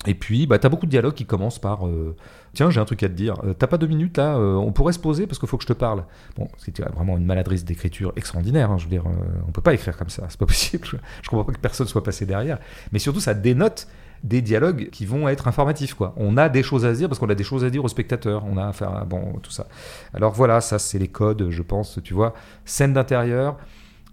Et 0.07 0.13
puis, 0.13 0.45
bah, 0.45 0.59
tu 0.59 0.67
as 0.67 0.69
beaucoup 0.69 0.85
de 0.85 0.91
dialogues 0.91 1.13
qui 1.15 1.25
commencent 1.25 1.59
par 1.59 1.87
euh, 1.87 2.15
Tiens, 2.55 2.69
j'ai 2.69 2.79
un 2.79 2.85
truc 2.85 3.03
à 3.03 3.09
te 3.09 3.13
dire. 3.13 3.35
Euh, 3.43 3.53
T'as 3.53 3.67
pas 3.67 3.77
deux 3.77 3.87
minutes 3.87 4.17
là 4.17 4.37
Euh, 4.37 4.55
On 4.55 4.71
pourrait 4.71 4.93
se 4.93 4.99
poser 4.99 5.27
parce 5.27 5.39
qu'il 5.39 5.49
faut 5.49 5.57
que 5.57 5.63
je 5.63 5.67
te 5.67 5.73
parle. 5.73 6.05
Bon, 6.37 6.47
c'était 6.57 6.83
vraiment 6.83 7.17
une 7.17 7.25
maladresse 7.25 7.65
d'écriture 7.65 8.13
extraordinaire. 8.15 8.71
hein, 8.71 8.77
je 8.77 8.85
veux 8.85 8.89
dire, 8.89 9.05
euh, 9.05 9.41
on 9.47 9.51
peut 9.51 9.61
pas 9.61 9.73
écrire 9.73 9.97
comme 9.97 10.09
ça. 10.09 10.23
C'est 10.29 10.39
pas 10.39 10.45
possible. 10.47 10.87
Je, 10.87 11.29
comprends 11.29 11.43
pas 11.43 11.51
que 11.51 11.59
personne 11.59 11.85
soit 11.87 12.03
passé 12.03 12.25
derrière. 12.25 12.59
Mais 12.93 12.99
surtout, 12.99 13.19
ça 13.19 13.33
dénote 13.33 13.87
des 14.23 14.41
dialogues 14.41 14.89
qui 14.89 15.05
vont 15.05 15.27
être 15.27 15.49
informatifs. 15.49 15.95
Quoi. 15.95 16.13
On 16.15 16.37
a 16.37 16.47
des 16.47 16.63
choses 16.63 16.85
à 16.85 16.93
dire 16.93 17.09
parce 17.09 17.19
qu'on 17.19 17.29
a 17.29 17.35
des 17.35 17.43
choses 17.43 17.65
à 17.65 17.69
dire 17.69 17.83
aux 17.83 17.89
spectateurs. 17.89 18.45
On 18.45 18.57
a 18.57 18.67
à 18.67 18.71
faire 18.73 19.05
bon, 19.05 19.33
tout 19.43 19.51
ça. 19.51 19.67
Alors 20.13 20.31
voilà, 20.33 20.61
ça, 20.61 20.79
c'est 20.79 20.97
les 20.97 21.09
codes, 21.09 21.49
je 21.49 21.61
pense. 21.61 21.99
Tu 22.03 22.13
vois, 22.13 22.33
scène 22.63 22.93
d'intérieur, 22.93 23.57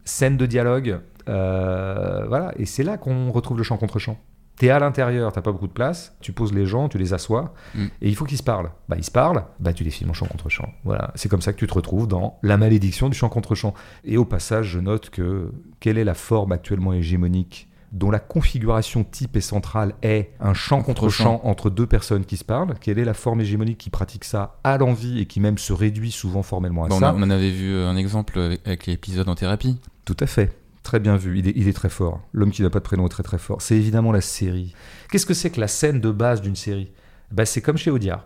scène 0.04 0.36
de 0.36 0.46
dialogue. 0.46 0.98
voilà. 1.26 2.52
Et 2.56 2.66
c'est 2.66 2.82
là 2.82 2.98
qu'on 2.98 3.30
retrouve 3.30 3.56
le 3.58 3.62
chant 3.62 3.76
contre 3.76 4.00
chant. 4.00 4.18
T'es 4.56 4.70
à 4.70 4.78
l'intérieur, 4.78 5.32
t'as 5.32 5.40
pas 5.40 5.50
beaucoup 5.50 5.66
de 5.66 5.72
place, 5.72 6.14
tu 6.20 6.32
poses 6.32 6.52
les 6.52 6.66
gens, 6.66 6.88
tu 6.88 6.98
les 6.98 7.14
assois, 7.14 7.52
Mm. 7.74 7.84
et 8.02 8.08
il 8.08 8.14
faut 8.14 8.24
qu'ils 8.26 8.38
se 8.38 8.42
parlent. 8.42 8.70
Bah, 8.88 8.96
ils 8.98 9.04
se 9.04 9.10
parlent, 9.10 9.44
bah, 9.58 9.72
tu 9.72 9.82
les 9.82 9.90
filmes 9.90 10.10
en 10.10 10.14
chant 10.14 10.26
contre 10.26 10.48
chant. 10.50 10.68
Voilà, 10.84 11.10
c'est 11.14 11.28
comme 11.28 11.40
ça 11.42 11.52
que 11.52 11.58
tu 11.58 11.66
te 11.66 11.74
retrouves 11.74 12.06
dans 12.06 12.38
la 12.42 12.56
malédiction 12.58 13.08
du 13.08 13.16
chant 13.16 13.28
contre 13.30 13.54
chant. 13.54 13.74
Et 14.04 14.16
au 14.18 14.24
passage, 14.24 14.66
je 14.66 14.78
note 14.78 15.10
que 15.10 15.50
quelle 15.80 15.98
est 15.98 16.04
la 16.04 16.14
forme 16.14 16.52
actuellement 16.52 16.92
hégémonique 16.92 17.68
dont 17.92 18.10
la 18.10 18.20
configuration 18.20 19.04
type 19.04 19.36
et 19.36 19.40
centrale 19.42 19.94
est 20.02 20.30
un 20.40 20.54
chant 20.54 20.82
contre 20.82 21.08
chant 21.10 21.40
entre 21.44 21.68
deux 21.68 21.86
personnes 21.86 22.24
qui 22.24 22.36
se 22.36 22.44
parlent? 22.44 22.74
Quelle 22.80 22.98
est 22.98 23.04
la 23.04 23.14
forme 23.14 23.40
hégémonique 23.40 23.78
qui 23.78 23.90
pratique 23.90 24.24
ça 24.24 24.58
à 24.64 24.78
l'envie 24.78 25.18
et 25.20 25.26
qui 25.26 25.40
même 25.40 25.58
se 25.58 25.72
réduit 25.72 26.10
souvent 26.12 26.42
formellement 26.42 26.84
à 26.84 26.88
Bon, 26.88 27.00
ça? 27.00 27.12
on 27.16 27.22
en 27.22 27.30
avait 27.30 27.50
vu 27.50 27.74
un 27.74 27.96
exemple 27.96 28.38
avec, 28.38 28.60
avec 28.66 28.86
l'épisode 28.86 29.28
en 29.28 29.34
thérapie. 29.34 29.78
tout 30.04 30.16
à 30.20 30.26
fait. 30.26 30.52
Très 30.82 30.98
bien 31.00 31.16
vu. 31.16 31.38
Il 31.38 31.48
est, 31.48 31.52
il 31.56 31.68
est 31.68 31.72
très 31.72 31.88
fort. 31.88 32.20
L'homme 32.32 32.50
qui 32.50 32.62
n'a 32.62 32.70
pas 32.70 32.80
de 32.80 32.84
prénom 32.84 33.06
est 33.06 33.10
très 33.10 33.22
très 33.22 33.38
fort. 33.38 33.62
C'est 33.62 33.76
évidemment 33.76 34.10
la 34.12 34.20
série. 34.20 34.74
Qu'est-ce 35.10 35.26
que 35.26 35.34
c'est 35.34 35.50
que 35.50 35.60
la 35.60 35.68
scène 35.68 36.00
de 36.00 36.10
base 36.10 36.40
d'une 36.40 36.56
série? 36.56 36.90
Bah, 37.30 37.44
C'est 37.46 37.60
comme 37.62 37.76
chez 37.76 37.90
Audiard. 37.90 38.24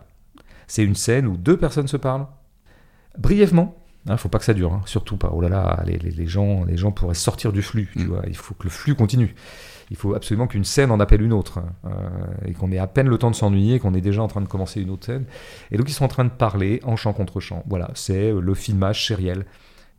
C'est 0.67 0.83
une 0.83 0.95
scène 0.95 1.27
où 1.27 1.37
deux 1.37 1.55
personnes 1.57 1.87
se 1.87 1.97
parlent. 1.97 2.25
Brièvement. 3.17 3.75
Il 4.05 4.11
ne 4.13 4.17
faut 4.17 4.29
pas 4.29 4.39
que 4.39 4.45
ça 4.45 4.53
dure. 4.53 4.73
hein. 4.73 4.81
Surtout 4.85 5.17
pas. 5.17 5.31
Oh 5.33 5.41
là 5.41 5.49
là, 5.49 5.83
les, 5.85 5.97
les- 5.97 6.11
les 6.11 6.27
gens, 6.27 6.63
les 6.63 6.77
gens 6.77 6.91
pourraient 6.91 7.13
sortir 7.13 7.51
du 7.51 7.61
flux. 7.61 7.89
Tu 7.93 8.05
Mm. 8.05 8.07
vois. 8.07 8.21
Il 8.27 8.35
faut 8.37 8.53
que 8.53 8.63
le 8.63 8.69
flux 8.69 8.95
continue. 8.95 9.35
Il 9.91 9.97
faut 9.97 10.13
absolument 10.15 10.47
qu'une 10.47 10.63
scène 10.63 10.91
en 10.91 10.99
appelle 10.99 11.21
une 11.21 11.33
autre. 11.33 11.59
hein. 11.59 11.69
Euh, 11.85 12.47
et 12.47 12.53
qu'on 12.53 12.71
ait 12.71 12.77
à 12.77 12.87
peine 12.87 13.07
le 13.07 13.17
temps 13.17 13.31
de 13.31 13.35
s'ennuyer, 13.35 13.79
qu'on 13.79 13.93
est 13.93 14.01
déjà 14.01 14.21
en 14.21 14.27
train 14.27 14.41
de 14.41 14.47
commencer 14.47 14.81
une 14.81 14.89
autre 14.91 15.05
scène. 15.05 15.25
Et 15.71 15.77
donc 15.77 15.89
ils 15.89 15.93
sont 15.93 16.05
en 16.05 16.09
train 16.09 16.23
de 16.25 16.29
parler 16.29 16.79
en 16.83 16.95
chant 16.95 17.11
contre 17.13 17.39
chant. 17.41 17.63
Voilà, 17.67 17.91
c'est 17.95 18.31
le 18.31 18.53
filmage 18.53 19.05
sériel. 19.05 19.45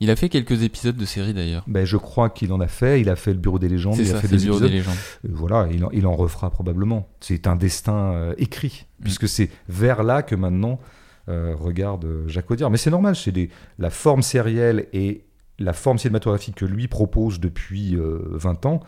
Il 0.00 0.10
a 0.10 0.16
fait 0.16 0.28
quelques 0.28 0.62
épisodes 0.62 0.96
de 0.96 1.04
série 1.04 1.34
d'ailleurs. 1.34 1.64
Ben, 1.66 1.84
je 1.84 1.96
crois 1.96 2.30
qu'il 2.30 2.52
en 2.52 2.60
a 2.60 2.68
fait. 2.68 3.00
Il 3.00 3.08
a 3.10 3.16
fait 3.16 3.32
le 3.32 3.38
Bureau 3.38 3.58
des 3.58 3.68
légendes. 3.68 3.96
Il 3.98 4.10
a 4.12 4.20
fait 4.20 4.28
c'est 4.28 4.28
des 4.28 4.36
le 4.36 4.42
bureau 4.42 4.56
épisodes. 4.58 4.70
des 4.70 4.76
légendes. 4.76 4.94
Euh, 5.24 5.28
Voilà, 5.32 5.68
il 5.72 5.84
en, 5.84 5.90
il 5.90 6.06
en 6.06 6.14
refera 6.14 6.50
probablement. 6.50 7.08
C'est 7.20 7.46
un 7.46 7.56
destin 7.56 8.12
euh, 8.14 8.34
écrit, 8.38 8.86
Mm. 9.00 9.04
puisque 9.04 9.28
c'est 9.28 9.50
vers 9.68 10.02
là 10.02 10.22
que 10.22 10.34
maintenant 10.34 10.80
euh, 11.28 11.54
regarde 11.56 12.06
Jacques 12.26 12.50
Audiard. 12.50 12.70
Mais 12.70 12.78
c'est 12.78 12.90
normal, 12.90 13.14
c'est 13.16 13.32
des- 13.32 13.50
la 13.78 13.90
forme 13.90 14.22
sérielle 14.22 14.86
et 14.92 15.24
la 15.58 15.72
forme 15.72 15.98
cinématographique 15.98 16.54
que 16.54 16.64
lui 16.64 16.86
propose 16.88 17.38
depuis 17.40 17.96
euh, 17.96 18.20
20 18.32 18.66
ans. 18.66 18.80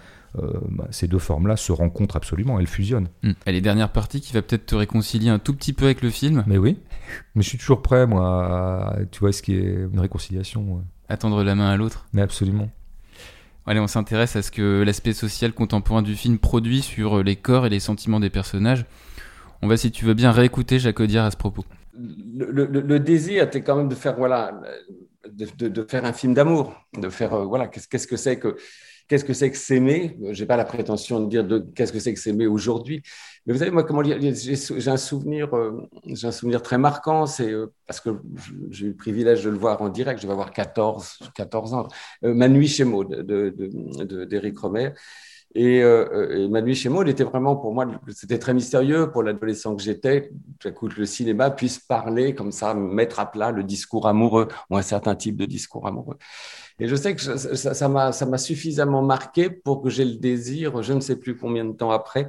bah, 0.68 0.86
ces 0.92 1.08
deux 1.08 1.18
formes-là 1.18 1.56
se 1.56 1.72
rencontrent 1.72 2.14
absolument, 2.14 2.60
elles 2.60 2.68
fusionnent. 2.68 3.08
Hmm. 3.24 3.32
Et 3.46 3.52
les 3.52 3.60
dernières 3.60 3.90
parties 3.90 4.20
qui 4.20 4.32
va 4.32 4.42
peut-être 4.42 4.64
te 4.66 4.76
réconcilier 4.76 5.28
un 5.28 5.40
tout 5.40 5.52
petit 5.54 5.72
peu 5.72 5.86
avec 5.86 6.02
le 6.02 6.10
film. 6.10 6.44
Mais 6.46 6.56
oui, 6.56 6.78
mais 7.34 7.42
je 7.42 7.48
suis 7.48 7.58
toujours 7.58 7.82
prêt, 7.82 8.06
moi, 8.06 8.94
à, 8.96 9.04
tu 9.10 9.20
vois, 9.20 9.32
ce 9.32 9.42
qui 9.42 9.54
est 9.56 9.74
une 9.92 10.00
réconciliation. 10.00 10.62
ouais. 10.76 10.82
Attendre 11.08 11.42
la 11.42 11.54
main 11.54 11.70
à 11.70 11.76
l'autre. 11.76 12.06
Mais 12.12 12.22
absolument. 12.22 12.68
Allez, 13.66 13.80
on 13.80 13.86
s'intéresse 13.86 14.36
à 14.36 14.42
ce 14.42 14.50
que 14.50 14.82
l'aspect 14.82 15.12
social 15.12 15.52
contemporain 15.52 16.02
du 16.02 16.14
film 16.16 16.38
produit 16.38 16.82
sur 16.82 17.18
euh, 17.18 17.22
les 17.22 17.36
corps 17.36 17.66
et 17.66 17.68
les 17.68 17.80
sentiments 17.80 18.20
des 18.20 18.30
personnages. 18.30 18.84
On 19.62 19.68
va, 19.68 19.76
si 19.76 19.90
tu 19.90 20.04
veux 20.04 20.14
bien, 20.14 20.32
réécouter 20.32 20.78
Jacques 20.78 21.00
Audiard 21.00 21.26
à 21.26 21.30
ce 21.30 21.36
propos. 21.36 21.64
le, 21.98 22.50
le- 22.66 22.80
le 22.80 23.00
désir 23.00 23.44
était 23.44 23.62
quand 23.62 23.76
même 23.76 23.88
de 23.88 23.94
faire 23.94 24.16
voilà 24.16 24.58
de, 25.30 25.46
de- 25.58 25.68
de 25.68 25.86
faire 25.88 26.04
un 26.04 26.12
film 26.14 26.32
d'amour 26.34 26.74
de 26.96 27.08
faire 27.10 27.34
euh, 27.34 27.44
voilà 27.44 27.66
qu'est-ce 27.68 27.86
qu'est-ce 27.88 28.06
que 28.06 28.16
c'est 28.16 28.38
que 28.38 28.56
qu'est-ce 29.10 29.26
que 29.26 29.34
c'est 29.34 29.50
que 29.50 29.58
s'aimer? 29.58 30.16
J'ai 30.32 30.46
pas 30.46 30.56
la 30.56 30.64
prétention 30.64 31.20
de 31.20 31.28
dire 31.28 31.44
de 31.44 31.58
qu'est-ce 31.76 31.92
que 31.92 32.00
c'est 32.00 32.14
que 32.14 32.20
s'aimer 32.20 32.46
aujourd'hui. 32.48 33.02
Mais 33.46 33.52
vous 33.52 33.58
savez 33.60 33.72
moi 33.72 33.84
comment 33.84 34.02
j'ai 34.04 34.88
un 34.90 34.96
souvenir 34.96 35.54
euh, 35.54 35.88
j'ai 36.06 36.28
un 36.28 36.32
souvenir 36.32 36.62
très 36.62 36.78
marquant 36.78 37.26
c'est 37.26 37.50
euh, 37.52 37.68
parce 37.86 38.00
que 38.00 38.10
j'ai 38.70 38.86
eu 38.86 38.90
le 38.90 38.96
privilège 38.96 39.44
de 39.44 39.50
le 39.50 39.58
voir 39.58 39.82
en 39.82 39.90
direct 39.90 40.20
je 40.22 40.26
vais 40.28 40.32
avoir 40.32 40.52
14 40.52 41.18
14 41.34 41.74
ans. 41.74 41.88
Euh, 42.24 42.34
Ma 42.34 42.48
nuit 42.48 42.68
chez 42.68 42.84
Maud 42.84 43.10
de 43.10 43.50
de- 43.50 44.04
de- 44.04 44.24
d'Éric 44.24 44.58
Romer 44.58 44.92
et, 45.54 45.82
euh, 45.82 46.44
et 46.44 46.48
Ma 46.48 46.62
nuit 46.62 46.76
chez 46.76 46.88
Maud 46.88 47.08
était 47.08 47.24
vraiment 47.24 47.56
pour 47.56 47.74
moi, 47.74 47.86
c'était 48.08 48.38
très 48.38 48.54
mystérieux 48.54 49.10
pour 49.10 49.22
l'adolescent 49.22 49.74
que 49.74 49.82
j'étais. 49.82 50.30
Tout 50.60 50.88
le 50.96 51.06
cinéma 51.06 51.50
puisse 51.50 51.78
parler 51.78 52.34
comme 52.34 52.52
ça, 52.52 52.72
mettre 52.74 53.18
à 53.18 53.30
plat 53.30 53.50
le 53.50 53.64
discours 53.64 54.06
amoureux 54.06 54.46
ou 54.70 54.76
un 54.76 54.82
certain 54.82 55.16
type 55.16 55.36
de 55.36 55.46
discours 55.46 55.86
amoureux. 55.88 56.16
Et 56.78 56.86
je 56.86 56.94
sais 56.94 57.14
que 57.16 57.20
ça 57.20 57.88
m'a 57.88 58.12
ça 58.12 58.38
suffisamment 58.38 59.02
marqué 59.02 59.50
pour 59.50 59.82
que 59.82 59.90
j'ai 59.90 60.04
le 60.04 60.16
désir, 60.16 60.82
je 60.82 60.92
ne 60.92 61.00
sais 61.00 61.16
plus 61.16 61.36
combien 61.36 61.64
de 61.64 61.72
temps 61.72 61.90
après, 61.90 62.28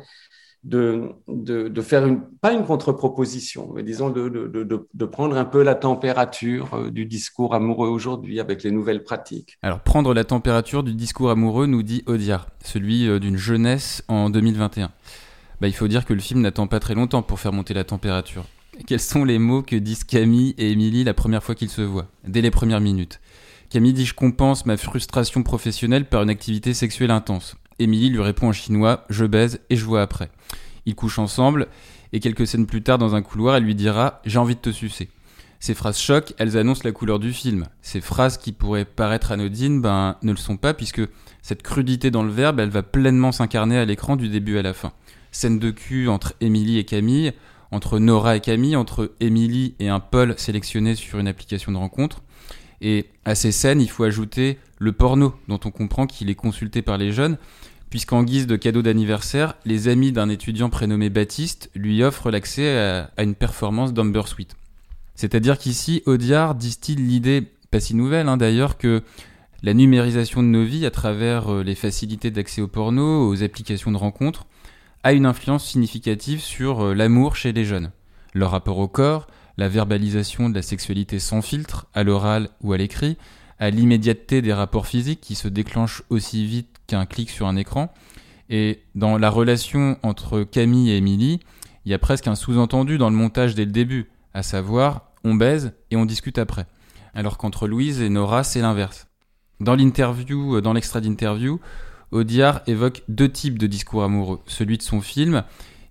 de, 0.64 1.10
de, 1.28 1.68
de 1.68 1.82
faire 1.82 2.06
une, 2.06 2.22
pas 2.22 2.54
une 2.54 2.66
contre-proposition, 2.66 3.72
mais 3.74 3.82
disons 3.82 4.10
de, 4.12 4.30
de, 4.30 5.06
prendre 5.06 5.36
un 5.36 5.46
peu 5.46 5.64
la 5.64 5.76
température 5.76 6.74
euh, 6.74 6.92
du 6.92 7.06
discours 7.06 7.56
amoureux 7.56 7.88
aujourd'hui 7.88 8.40
avec 8.40 8.64
les 8.64 8.72
nouvelles 8.72 9.04
pratiques. 9.04 9.58
Alors, 9.64 9.80
prendre 9.80 10.14
la 10.14 10.24
température 10.24 10.84
du 10.84 10.94
discours 10.94 11.32
amoureux, 11.32 11.66
nous 11.66 11.82
dit 11.82 12.04
Audiard, 12.06 12.48
celui 12.64 13.08
euh, 13.08 13.20
d'une 13.20 13.38
jeunesse 13.38 14.04
en 14.08 14.30
2021. 14.30 14.92
Bah, 15.62 15.68
il 15.68 15.74
faut 15.74 15.88
dire 15.88 16.06
que 16.06 16.14
le 16.14 16.22
film 16.22 16.42
n'attend 16.42 16.68
pas 16.68 16.80
très 16.80 16.94
longtemps 16.94 17.24
pour 17.24 17.40
faire 17.40 17.54
monter 17.54 17.74
la 17.74 17.84
température. 17.84 18.46
Quels 18.86 19.00
sont 19.00 19.26
les 19.26 19.40
mots 19.40 19.64
que 19.64 19.76
disent 19.76 20.04
Camille 20.04 20.54
et 20.58 20.72
Émilie 20.72 21.04
la 21.04 21.14
première 21.14 21.44
fois 21.44 21.56
qu'ils 21.56 21.70
se 21.70 21.82
voient, 21.82 22.08
dès 22.28 22.42
les 22.42 22.52
premières 22.52 22.82
minutes? 22.82 23.20
Camille 23.70 23.94
dit 23.94 24.06
Je 24.06 24.14
compense 24.14 24.66
ma 24.66 24.78
frustration 24.78 25.44
professionnelle 25.44 26.06
par 26.06 26.24
une 26.24 26.30
activité 26.30 26.74
sexuelle 26.74 27.12
intense. 27.12 27.56
Émilie 27.82 28.10
lui 28.10 28.22
répond 28.22 28.50
en 28.50 28.54
chinois 28.54 29.06
Je 29.10 29.26
baise 29.26 29.60
et 29.70 29.76
je 29.76 29.86
vois 29.86 30.02
après. 30.02 30.30
Ils 30.86 30.96
couchent 30.96 31.20
ensemble, 31.20 31.68
et 32.14 32.20
quelques 32.20 32.48
scènes 32.48 32.66
plus 32.66 32.82
tard, 32.82 32.98
dans 32.98 33.16
un 33.16 33.22
couloir, 33.22 33.56
elle 33.56 33.64
lui 33.64 33.76
dira 33.76 34.22
J'ai 34.26 34.40
envie 34.40 34.56
de 34.56 34.62
te 34.62 34.72
sucer. 34.72 35.10
Ces 35.60 35.76
phrases 35.76 36.00
choc, 36.00 36.34
elles 36.40 36.58
annoncent 36.58 36.82
la 36.84 36.92
couleur 36.92 37.20
du 37.20 37.34
film. 37.34 37.68
Ces 37.84 38.02
phrases 38.02 38.38
qui 38.38 38.52
pourraient 38.52 38.86
paraître 38.86 39.32
anodines, 39.32 39.80
ben, 39.80 40.18
ne 40.24 40.32
le 40.32 40.38
sont 40.38 40.58
pas 40.58 40.74
puisque 40.74 41.02
cette 41.44 41.62
crudité 41.62 42.10
dans 42.10 42.24
le 42.24 42.32
verbe, 42.32 42.60
elle 42.60 42.70
va 42.70 42.82
pleinement 42.82 43.32
s'incarner 43.32 43.78
à 43.78 43.86
l'écran 43.86 44.16
du 44.16 44.28
début 44.28 44.58
à 44.58 44.64
la 44.64 44.74
fin. 44.74 44.92
Scène 45.32 45.60
de 45.60 45.70
cul 45.70 46.08
entre 46.08 46.34
Émilie 46.42 46.80
et 46.80 46.84
Camille, 46.84 47.32
entre 47.70 48.00
Nora 48.00 48.36
et 48.36 48.40
Camille, 48.40 48.76
entre 48.76 49.14
Émilie 49.20 49.76
et 49.80 49.88
un 49.88 50.00
Paul 50.00 50.34
sélectionné 50.38 50.96
sur 50.96 51.20
une 51.20 51.28
application 51.28 51.72
de 51.72 51.78
rencontre. 51.78 52.24
Et 52.82 53.06
à 53.26 53.36
ces 53.36 53.52
scènes, 53.52 53.82
il 53.82 53.90
faut 53.90 54.04
ajouter 54.04 54.58
le 54.80 54.92
porno, 54.92 55.36
dont 55.48 55.60
on 55.64 55.70
comprend 55.72 56.08
qu'il 56.08 56.32
est 56.32 56.36
consulté 56.36 56.82
par 56.82 56.98
les 56.98 57.12
jeunes, 57.12 57.38
puisqu'en 57.92 58.24
guise 58.24 58.48
de 58.48 58.56
cadeau 58.56 58.82
d'anniversaire, 58.82 59.56
les 59.66 59.90
amis 59.90 60.14
d'un 60.14 60.30
étudiant 60.30 60.70
prénommé 60.70 61.10
Baptiste 61.10 61.70
lui 61.76 62.04
offrent 62.04 62.32
l'accès 62.32 62.80
à, 63.18 63.22
une 63.22 63.36
performance 63.36 63.94
d'Amber 63.94 64.24
Sweet. 64.26 64.56
C'est-à-dire 65.14 65.58
qu'ici, 65.58 66.02
Audiard 66.06 66.56
distille 66.56 66.96
l'idée, 66.96 67.44
pas 67.70 67.82
si 67.82 67.94
nouvelle 67.94 68.30
hein, 68.30 68.38
d'ailleurs, 68.38 68.78
que 68.78 69.04
la 69.62 69.74
numérisation 69.74 70.42
de 70.42 70.48
nos 70.48 70.64
vies 70.64 70.86
à 70.86 70.90
travers 70.90 71.54
euh, 71.54 71.64
les 71.64 71.76
facilités 71.76 72.32
d'accès 72.32 72.62
au 72.62 72.68
porno, 72.68 73.28
aux 73.30 73.44
applications 73.44 73.92
de 73.92 73.98
rencontres, 73.98 74.46
a 75.04 75.12
une 75.12 75.26
influence 75.26 75.66
significative 75.66 76.40
sur 76.40 76.86
euh, 76.86 76.94
l'amour 76.94 77.36
chez 77.36 77.52
les 77.52 77.66
jeunes. 77.66 77.92
Leur 78.34 78.52
rapport 78.52 78.80
au 78.80 78.88
corps, 78.88 79.28
la 79.58 79.68
verbalisation 79.68 80.50
de 80.50 80.56
la 80.56 80.62
sexualité 80.62 81.20
sans 81.20 81.42
filtre, 81.42 81.88
à 81.94 82.04
l'oral 82.04 82.50
ou 82.62 82.72
à 82.72 82.78
l'écrit, 82.78 83.18
à 83.60 83.70
l'immédiateté 83.70 84.42
des 84.42 84.54
rapports 84.54 84.88
physiques 84.88 85.22
qui 85.22 85.36
se 85.36 85.50
déclenchent 85.50 86.04
aussi 86.10 86.46
vite 86.48 86.71
qu'un 86.92 87.06
clic 87.06 87.30
sur 87.30 87.48
un 87.48 87.56
écran. 87.56 87.94
Et 88.50 88.84
dans 88.96 89.18
la 89.18 89.30
relation 89.30 89.98
entre 90.04 90.44
Camille 90.44 90.92
et 90.92 90.98
Émilie, 90.98 91.40
il 91.86 91.92
y 91.92 91.96
a 91.96 92.00
presque 92.00 92.28
un 92.28 92.36
sous-entendu 92.36 92.98
dans 92.98 93.10
le 93.10 93.16
montage 93.16 93.56
dès 93.56 93.66
le 93.66 93.72
début, 93.72 94.12
à 94.34 94.44
savoir 94.44 95.12
on 95.24 95.36
baise 95.36 95.74
et 95.90 95.96
on 95.96 96.06
discute 96.06 96.38
après. 96.38 96.66
Alors 97.14 97.38
qu'entre 97.38 97.68
Louise 97.68 98.02
et 98.02 98.10
Nora, 98.10 98.44
c'est 98.44 98.62
l'inverse. 98.62 99.08
Dans 99.60 99.76
l'interview, 99.76 100.58
euh, 100.58 100.62
dans 100.62 100.74
l'extrait 100.74 101.02
d'interview, 101.02 101.60
Audiard 102.12 102.62
évoque 102.68 103.04
deux 103.08 103.30
types 103.30 103.58
de 103.58 103.68
discours 103.68 104.04
amoureux. 104.04 104.42
Celui 104.48 104.78
de 104.78 104.84
son 104.84 105.02
film, 105.02 105.44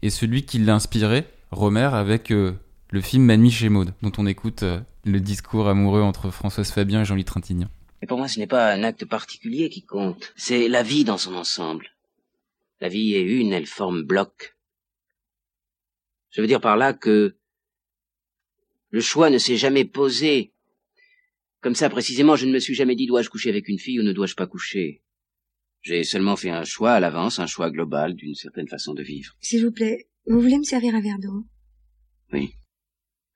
et 0.03 0.11
celui 0.11 0.45
qui 0.45 0.59
l'a 0.59 0.75
inspiré, 0.75 1.27
Romer, 1.51 1.91
avec 1.93 2.31
euh, 2.31 2.53
le 2.91 3.01
film 3.01 3.25
Manu 3.25 3.51
chez 3.51 3.69
Maud, 3.69 3.95
dont 4.03 4.13
on 4.19 4.27
écoute 4.27 4.65
euh, 4.65 4.81
le 5.05 5.21
discours 5.21 5.69
amoureux 5.69 6.03
entre 6.03 6.31
Françoise 6.31 6.71
Fabien 6.71 7.03
et 7.03 7.05
Jean-Louis 7.05 7.25
Trintignant. 7.25 7.69
Mais 8.01 8.07
pour 8.07 8.19
moi, 8.19 8.29
ce 8.29 8.39
n'est 8.39 8.47
pas 8.47 8.73
un 8.73 8.83
acte 8.83 9.05
particulier 9.05 9.69
qui 9.69 9.85
compte, 9.85 10.33
c'est 10.37 10.69
la 10.69 10.83
vie 10.83 11.05
dans 11.05 11.19
son 11.19 11.35
ensemble. 11.35 11.91
La 12.81 12.89
vie 12.89 13.15
est 13.15 13.23
une, 13.23 13.53
elle 13.53 13.67
forme 13.67 14.03
bloc. 14.03 14.57
Je 16.31 16.41
veux 16.41 16.47
dire 16.47 16.61
par 16.61 16.77
là 16.77 16.95
que 16.95 17.37
le 18.91 19.01
choix 19.01 19.31
ne 19.31 19.39
s'est 19.39 19.57
jamais 19.57 19.85
posé. 19.85 20.53
Comme 21.61 21.75
ça, 21.75 21.91
précisément, 21.91 22.37
je 22.37 22.47
ne 22.47 22.53
me 22.53 22.59
suis 22.59 22.75
jamais 22.75 22.97
dit 22.97 23.07
dois-je 23.07 23.29
coucher 23.29 23.51
avec 23.51 23.69
une 23.69 23.79
fille 23.79 24.01
ou 24.01 24.03
ne 24.03 24.13
dois-je 24.13 24.35
pas 24.35 24.47
coucher? 24.47 25.03
J'ai 25.83 26.05
seulement 26.05 26.37
fait 26.37 26.51
un 26.51 26.65
choix 26.65 26.93
à 26.93 27.01
l'avance, 27.01 27.39
un 27.39 27.47
choix 27.47 27.71
global 27.71 28.15
d'une 28.15 28.35
certaine 28.35 28.69
façon 28.69 28.95
de 28.95 29.03
vivre. 29.03 29.35
S'il 29.41 29.65
vous 29.65 29.73
plaît, 29.73 30.09
vous 30.27 30.41
voulez 30.41 30.59
me 30.59 30.65
servir 30.65 30.95
un 30.95 31.01
verre 31.01 31.19
d'eau? 31.19 31.45
Oui. 32.33 32.55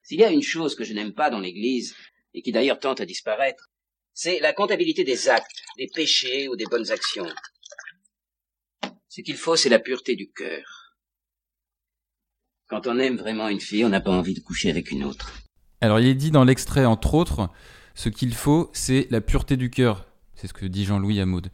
S'il 0.03 0.21
y 0.21 0.25
a 0.25 0.31
une 0.31 0.43
chose 0.43 0.75
que 0.75 0.85
je 0.85 0.93
n'aime 0.95 1.13
pas 1.13 1.31
dans 1.31 1.41
l'Église, 1.41 1.95
et 2.35 2.43
qui 2.43 2.53
d'ailleurs 2.53 2.79
tente 2.79 3.01
à 3.01 3.07
disparaître, 3.07 3.71
c'est 4.15 4.39
la 4.39 4.53
comptabilité 4.53 5.03
des 5.03 5.29
actes, 5.29 5.63
des 5.77 5.89
péchés 5.93 6.49
ou 6.49 6.55
des 6.55 6.67
bonnes 6.67 6.91
actions. 6.93 7.27
Ce 9.09 9.21
qu'il 9.21 9.37
faut, 9.37 9.57
c'est 9.57 9.69
la 9.69 9.81
pureté 9.81 10.15
du 10.15 10.31
cœur. 10.31 10.95
Quand 12.69 12.87
on 12.87 12.99
aime 12.99 13.17
vraiment 13.17 13.49
une 13.49 13.61
fille, 13.61 13.85
on 13.85 13.89
n'a 13.91 14.01
pas 14.01 14.13
envie 14.13 14.35
de 14.35 14.41
coucher 14.41 14.71
avec 14.71 14.91
une 14.91 15.05
autre. 15.05 15.33
Alors 15.81 16.01
il 16.01 16.07
est 16.07 16.15
dit 16.15 16.31
dans 16.31 16.45
l'extrait, 16.45 16.85
entre 16.85 17.15
autres, 17.15 17.51
ce 17.95 18.09
qu'il 18.09 18.35
faut, 18.35 18.71
c'est 18.73 19.09
la 19.11 19.21
pureté 19.21 19.57
du 19.57 19.69
cœur. 19.69 20.07
C'est 20.35 20.47
ce 20.47 20.55
que 20.55 20.65
dit 20.65 20.85
Jean-Louis 20.85 21.21
Hamoud. 21.21 21.51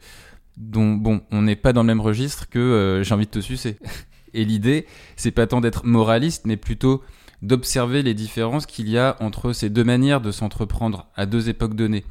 Donc 0.55 1.01
bon, 1.01 1.21
on 1.31 1.41
n'est 1.41 1.55
pas 1.55 1.73
dans 1.73 1.81
le 1.81 1.87
même 1.87 2.01
registre 2.01 2.47
que 2.47 2.59
euh, 2.59 3.03
j'ai 3.03 3.13
envie 3.13 3.25
de 3.25 3.31
te 3.31 3.41
sucer. 3.41 3.77
Et 4.33 4.45
l'idée, 4.45 4.85
c'est 5.17 5.31
pas 5.31 5.47
tant 5.47 5.61
d'être 5.61 5.85
moraliste, 5.85 6.45
mais 6.45 6.57
plutôt 6.57 7.03
d'observer 7.41 8.03
les 8.03 8.13
différences 8.13 8.65
qu'il 8.65 8.87
y 8.87 8.97
a 8.97 9.17
entre 9.19 9.51
ces 9.51 9.69
deux 9.69 9.83
manières 9.83 10.21
de 10.21 10.31
s'entreprendre 10.31 11.09
à 11.15 11.25
deux 11.25 11.49
époques 11.49 11.75
données. 11.75 12.05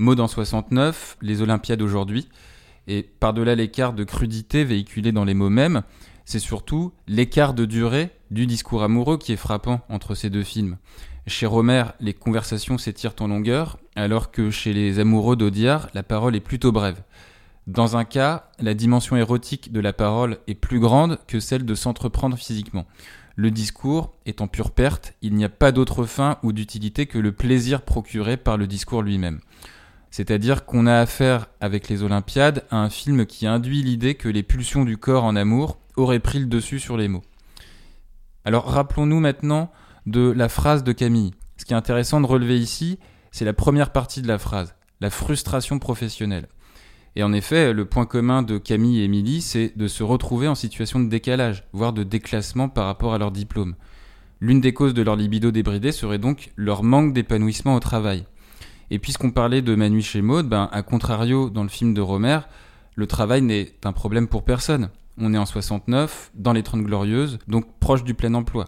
Mode 0.00 0.20
en 0.20 0.28
69, 0.28 1.18
les 1.20 1.42
Olympiades 1.42 1.82
aujourd'hui, 1.82 2.26
et 2.86 3.02
par-delà 3.02 3.54
l'écart 3.54 3.92
de 3.92 4.02
crudité 4.02 4.64
véhiculé 4.64 5.12
dans 5.12 5.26
les 5.26 5.34
mots 5.34 5.50
mêmes, 5.50 5.82
c'est 6.24 6.38
surtout 6.38 6.94
l'écart 7.06 7.52
de 7.52 7.66
durée 7.66 8.08
du 8.30 8.46
discours 8.46 8.82
amoureux 8.82 9.18
qui 9.18 9.34
est 9.34 9.36
frappant 9.36 9.82
entre 9.90 10.14
ces 10.14 10.30
deux 10.30 10.42
films. 10.42 10.78
Chez 11.26 11.44
Romer, 11.44 11.84
les 12.00 12.14
conversations 12.14 12.78
s'étirent 12.78 13.12
en 13.20 13.28
longueur, 13.28 13.76
alors 13.94 14.30
que 14.30 14.50
chez 14.50 14.72
les 14.72 15.00
amoureux 15.00 15.36
d'Audiard, 15.36 15.90
la 15.92 16.02
parole 16.02 16.34
est 16.34 16.40
plutôt 16.40 16.72
brève. 16.72 17.02
Dans 17.66 17.98
un 17.98 18.04
cas, 18.06 18.48
la 18.58 18.72
dimension 18.72 19.18
érotique 19.18 19.70
de 19.70 19.80
la 19.80 19.92
parole 19.92 20.38
est 20.46 20.54
plus 20.54 20.80
grande 20.80 21.18
que 21.26 21.40
celle 21.40 21.66
de 21.66 21.74
s'entreprendre 21.74 22.38
physiquement. 22.38 22.86
Le 23.36 23.50
discours 23.50 24.14
est 24.24 24.40
en 24.40 24.48
pure 24.48 24.70
perte, 24.70 25.12
il 25.20 25.34
n'y 25.34 25.44
a 25.44 25.50
pas 25.50 25.72
d'autre 25.72 26.04
fin 26.04 26.38
ou 26.42 26.52
d'utilité 26.52 27.04
que 27.04 27.18
le 27.18 27.32
plaisir 27.32 27.82
procuré 27.82 28.38
par 28.38 28.56
le 28.56 28.66
discours 28.66 29.02
lui-même. 29.02 29.40
C'est-à-dire 30.10 30.64
qu'on 30.64 30.86
a 30.86 30.98
affaire 30.98 31.46
avec 31.60 31.88
les 31.88 32.02
Olympiades 32.02 32.64
à 32.70 32.78
un 32.78 32.90
film 32.90 33.26
qui 33.26 33.46
induit 33.46 33.82
l'idée 33.82 34.14
que 34.14 34.28
les 34.28 34.42
pulsions 34.42 34.84
du 34.84 34.96
corps 34.96 35.24
en 35.24 35.36
amour 35.36 35.78
auraient 35.96 36.18
pris 36.18 36.40
le 36.40 36.46
dessus 36.46 36.80
sur 36.80 36.96
les 36.96 37.08
mots. 37.08 37.22
Alors 38.44 38.66
rappelons-nous 38.66 39.20
maintenant 39.20 39.70
de 40.06 40.30
la 40.30 40.48
phrase 40.48 40.82
de 40.82 40.92
Camille. 40.92 41.32
Ce 41.56 41.64
qui 41.64 41.74
est 41.74 41.76
intéressant 41.76 42.20
de 42.20 42.26
relever 42.26 42.58
ici, 42.58 42.98
c'est 43.30 43.44
la 43.44 43.52
première 43.52 43.92
partie 43.92 44.22
de 44.22 44.28
la 44.28 44.38
phrase, 44.38 44.74
la 45.00 45.10
frustration 45.10 45.78
professionnelle. 45.78 46.48
Et 47.16 47.22
en 47.22 47.32
effet, 47.32 47.72
le 47.72 47.84
point 47.84 48.06
commun 48.06 48.42
de 48.42 48.58
Camille 48.58 49.00
et 49.00 49.04
Émilie, 49.04 49.40
c'est 49.40 49.76
de 49.76 49.88
se 49.88 50.02
retrouver 50.02 50.48
en 50.48 50.54
situation 50.54 51.00
de 51.00 51.08
décalage, 51.08 51.64
voire 51.72 51.92
de 51.92 52.02
déclassement 52.02 52.68
par 52.68 52.86
rapport 52.86 53.14
à 53.14 53.18
leur 53.18 53.30
diplôme. 53.30 53.74
L'une 54.40 54.60
des 54.60 54.72
causes 54.72 54.94
de 54.94 55.02
leur 55.02 55.16
libido 55.16 55.50
débridé 55.50 55.92
serait 55.92 56.18
donc 56.18 56.50
leur 56.56 56.82
manque 56.82 57.12
d'épanouissement 57.12 57.74
au 57.74 57.80
travail. 57.80 58.26
Et 58.90 58.98
puisqu'on 58.98 59.30
parlait 59.30 59.62
de 59.62 59.74
Manu 59.74 60.02
chez 60.02 60.20
Maud, 60.20 60.48
ben, 60.48 60.68
à 60.72 60.82
contrario, 60.82 61.48
dans 61.48 61.62
le 61.62 61.68
film 61.68 61.94
de 61.94 62.00
Romer, 62.00 62.40
le 62.96 63.06
travail 63.06 63.42
n'est 63.42 63.72
un 63.84 63.92
problème 63.92 64.26
pour 64.26 64.44
personne. 64.44 64.90
On 65.18 65.32
est 65.32 65.38
en 65.38 65.46
69, 65.46 66.32
dans 66.34 66.52
les 66.52 66.62
30 66.62 66.82
glorieuses, 66.82 67.38
donc 67.46 67.66
proche 67.78 68.04
du 68.04 68.14
plein 68.14 68.34
emploi. 68.34 68.66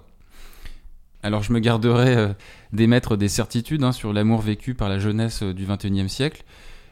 Alors 1.25 1.43
je 1.43 1.53
me 1.53 1.61
garderai 1.61 2.17
euh, 2.17 2.33
d'émettre 2.73 3.17
des 3.17 3.29
certitudes 3.29 3.85
hein, 3.85 3.93
sur 3.93 4.13
l'amour 4.13 4.41
vécu 4.41 4.75
par 4.75 4.89
la 4.89 4.99
jeunesse 4.99 5.43
euh, 5.43 5.55
du 5.55 5.67
XXIe 5.67 6.09
siècle, 6.09 6.45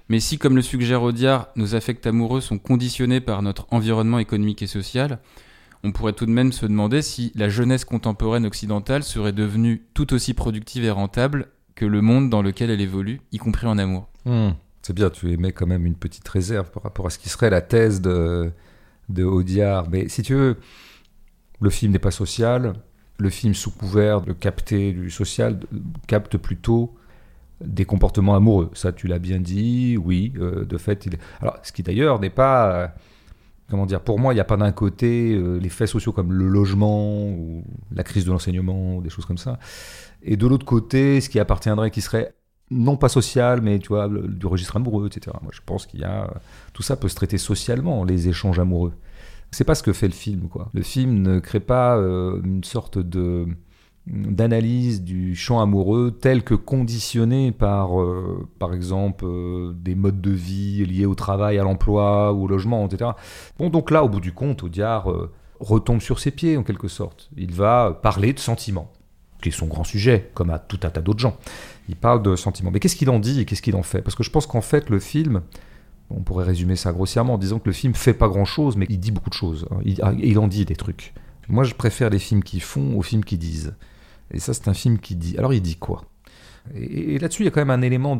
mais 0.09 0.19
si, 0.19 0.39
comme 0.39 0.57
le 0.57 0.63
suggère 0.63 1.03
Audiard, 1.03 1.49
nos 1.55 1.75
affects 1.77 2.07
amoureux 2.07 2.41
sont 2.41 2.59
conditionnés 2.59 3.21
par 3.21 3.43
notre 3.43 3.67
environnement 3.71 4.19
économique 4.19 4.63
et 4.63 4.67
social, 4.67 5.21
on 5.85 5.93
pourrait 5.93 6.13
tout 6.13 6.27
de 6.27 6.33
même 6.33 6.53
se 6.53 6.67
demander 6.67 7.01
si 7.01 7.33
la 7.35 7.49
jeunesse 7.49 7.85
contemporaine 7.85 8.45
occidentale 8.45 9.03
serait 9.03 9.33
devenue 9.33 9.83
tout 9.95 10.13
aussi 10.13 10.35
productive 10.35 10.85
et 10.85 10.91
rentable 10.91 11.49
que 11.81 11.87
le 11.87 12.03
monde 12.03 12.29
dans 12.29 12.43
lequel 12.43 12.69
elle 12.69 12.83
évolue, 12.83 13.23
y 13.33 13.39
compris 13.39 13.67
en 13.67 13.79
amour. 13.79 14.07
Hmm. 14.27 14.51
C'est 14.83 14.93
bien, 14.93 15.09
tu 15.09 15.33
émets 15.33 15.53
quand 15.53 15.67
même 15.67 15.87
une 15.87 15.95
petite 15.95 16.29
réserve 16.29 16.71
par 16.71 16.83
rapport 16.83 17.07
à 17.07 17.11
ce 17.11 17.19
qui 17.19 17.31
serait 17.31 17.49
la 17.49 17.63
thèse 17.63 18.03
de, 18.03 18.53
de 19.09 19.25
Audiard. 19.25 19.89
Mais 19.89 20.07
si 20.09 20.21
tu 20.21 20.35
veux, 20.35 20.59
le 21.59 21.71
film 21.71 21.93
n'est 21.93 21.99
pas 21.99 22.11
social. 22.11 22.75
Le 23.17 23.31
film, 23.31 23.55
sous 23.55 23.71
couvert 23.71 24.21
de 24.21 24.35
capter 24.35 24.93
du 24.93 25.11
social, 25.11 25.59
capte 26.07 26.37
plutôt 26.37 26.95
des 27.65 27.87
comportements 27.87 28.35
amoureux. 28.35 28.71
Ça, 28.75 28.93
tu 28.93 29.07
l'as 29.07 29.19
bien 29.19 29.41
dit, 29.41 29.97
oui, 29.97 30.35
euh, 30.37 30.67
de 30.67 30.77
fait. 30.77 31.07
Il... 31.07 31.17
Alors, 31.41 31.61
ce 31.63 31.73
qui 31.73 31.83
d'ailleurs 31.83 32.21
n'est 32.21 32.29
pas. 32.29 32.95
Euh, 33.71 33.77
comment 33.77 33.87
dire 33.87 34.01
Pour 34.01 34.19
moi, 34.19 34.33
il 34.33 34.37
n'y 34.37 34.41
a 34.41 34.45
pas 34.45 34.57
d'un 34.57 34.73
côté 34.73 35.35
euh, 35.35 35.59
les 35.59 35.69
faits 35.69 35.89
sociaux 35.89 36.13
comme 36.13 36.33
le 36.33 36.49
logement 36.49 37.29
ou 37.29 37.65
la 37.93 38.03
crise 38.03 38.25
de 38.25 38.31
l'enseignement 38.31 39.01
des 39.01 39.11
choses 39.11 39.25
comme 39.25 39.39
ça. 39.39 39.59
Et 40.23 40.37
de 40.37 40.47
l'autre 40.47 40.67
côté, 40.67 41.21
ce 41.21 41.29
qui 41.29 41.39
appartiendrait, 41.39 41.91
qui 41.91 42.01
serait 42.01 42.35
non 42.71 42.97
pas 42.97 43.09
social, 43.09 43.61
mais 43.63 43.79
tu 43.79 43.89
vois, 43.89 44.09
du 44.09 44.47
registre 44.47 44.77
amoureux, 44.77 45.07
etc. 45.07 45.37
Moi, 45.43 45.51
je 45.53 45.61
pense 45.65 45.87
qu'il 45.87 46.01
y 46.01 46.05
a. 46.05 46.33
Tout 46.73 46.83
ça 46.83 46.97
peut 46.97 47.09
se 47.09 47.17
traiter 47.17 47.39
socialement, 47.39 48.05
les 48.05 48.29
échanges 48.29 48.59
amoureux. 48.59 48.93
C'est 49.51 49.65
pas 49.65 49.75
ce 49.75 49.83
que 49.83 49.93
fait 49.93 50.07
le 50.07 50.15
film, 50.15 50.49
quoi. 50.49 50.71
Le 50.73 50.83
film 50.83 51.23
ne 51.23 51.41
crée 51.41 51.59
pas 51.59 51.97
une 51.97 52.63
sorte 52.63 52.99
de 52.99 53.47
d'analyse 54.11 55.03
du 55.03 55.37
champ 55.37 55.61
amoureux 55.61 56.19
tel 56.21 56.43
que 56.43 56.55
conditionné 56.55 57.53
par, 57.53 58.01
euh, 58.01 58.49
par 58.59 58.75
exemple, 58.75 59.25
euh, 59.25 59.73
des 59.75 59.95
modes 59.95 60.21
de 60.21 60.33
vie 60.33 60.85
liés 60.85 61.07
au 61.07 61.15
travail, 61.15 61.59
à 61.59 61.63
l'emploi 61.63 62.33
ou 62.33 62.45
au 62.45 62.49
logement, 62.49 62.87
etc. 62.87 63.13
Bon, 63.59 63.71
donc 63.71 63.91
là, 63.91 64.05
au 64.05 64.09
bout 64.09 64.21
du 64.21 64.33
compte, 64.33 64.65
Audiard 64.65 65.11
euh, 65.11 65.31
retombe 65.61 66.01
sur 66.01 66.19
ses 66.19 66.33
pieds, 66.33 66.57
en 66.57 66.65
quelque 66.65 66.89
sorte. 66.89 67.31
Il 67.37 67.53
va 67.53 67.99
parler 68.03 68.33
de 68.33 68.41
sentiments, 68.41 68.91
qui 69.43 69.51
est 69.51 69.53
son 69.53 69.67
grand 69.67 69.85
sujet, 69.85 70.31
comme 70.35 70.51
à 70.51 70.59
tout 70.59 70.81
un 70.83 70.91
tas 70.91 71.01
d'autres 71.01 71.21
gens. 71.21 71.37
Il 71.89 71.97
parle 71.97 72.23
de 72.23 72.35
sentiments. 72.35 72.73
Mais 72.73 72.81
qu'est-ce 72.81 72.97
qu'il 72.97 73.11
en 73.11 73.21
dit 73.21 73.41
et 73.41 73.45
qu'est-ce 73.45 73.63
qu'il 73.63 73.77
en 73.77 73.85
fait? 73.85 74.03
Parce 74.03 74.17
que 74.17 74.25
je 74.25 74.31
pense 74.31 74.47
qu'en 74.47 74.61
fait, 74.61 74.91
le 74.91 74.99
film, 74.99 75.43
on 76.11 76.23
pourrait 76.23 76.45
résumer 76.45 76.75
ça 76.75 76.93
grossièrement 76.93 77.35
en 77.35 77.39
disant 77.39 77.61
que 77.61 77.69
le 77.69 77.73
film 77.73 77.95
fait 77.95 78.15
pas 78.15 78.29
grand-chose, 78.29 78.77
mais 78.77 78.87
il 78.89 78.99
dit 78.99 79.13
beaucoup 79.13 79.31
de 79.31 79.35
choses. 79.35 79.67
Hein. 79.71 79.79
Il, 79.85 80.01
il 80.21 80.39
en 80.41 80.49
dit 80.49 80.65
des 80.65 80.77
trucs. 80.77 81.15
Moi, 81.49 81.63
je 81.63 81.75
préfère 81.75 82.11
les 82.11 82.19
films 82.19 82.43
qui 82.43 82.59
font 82.59 82.97
aux 82.97 83.03
films 83.03 83.25
qui 83.25 83.39
disent. 83.39 83.75
Et 84.33 84.39
ça, 84.39 84.55
c'est 84.55 84.69
un 84.69 84.75
film 84.75 84.99
qui 84.99 85.17
dit. 85.17 85.37
Alors, 85.39 85.53
il 85.53 85.63
dit 85.63 85.77
quoi? 85.77 86.05
Et, 86.75 87.19
là-dessus, 87.19 87.43
il 87.43 87.47
y 87.47 87.49
a 87.49 87.51
quand 87.51 87.61
même 87.61 87.71
un 87.71 87.83
élément 87.83 88.19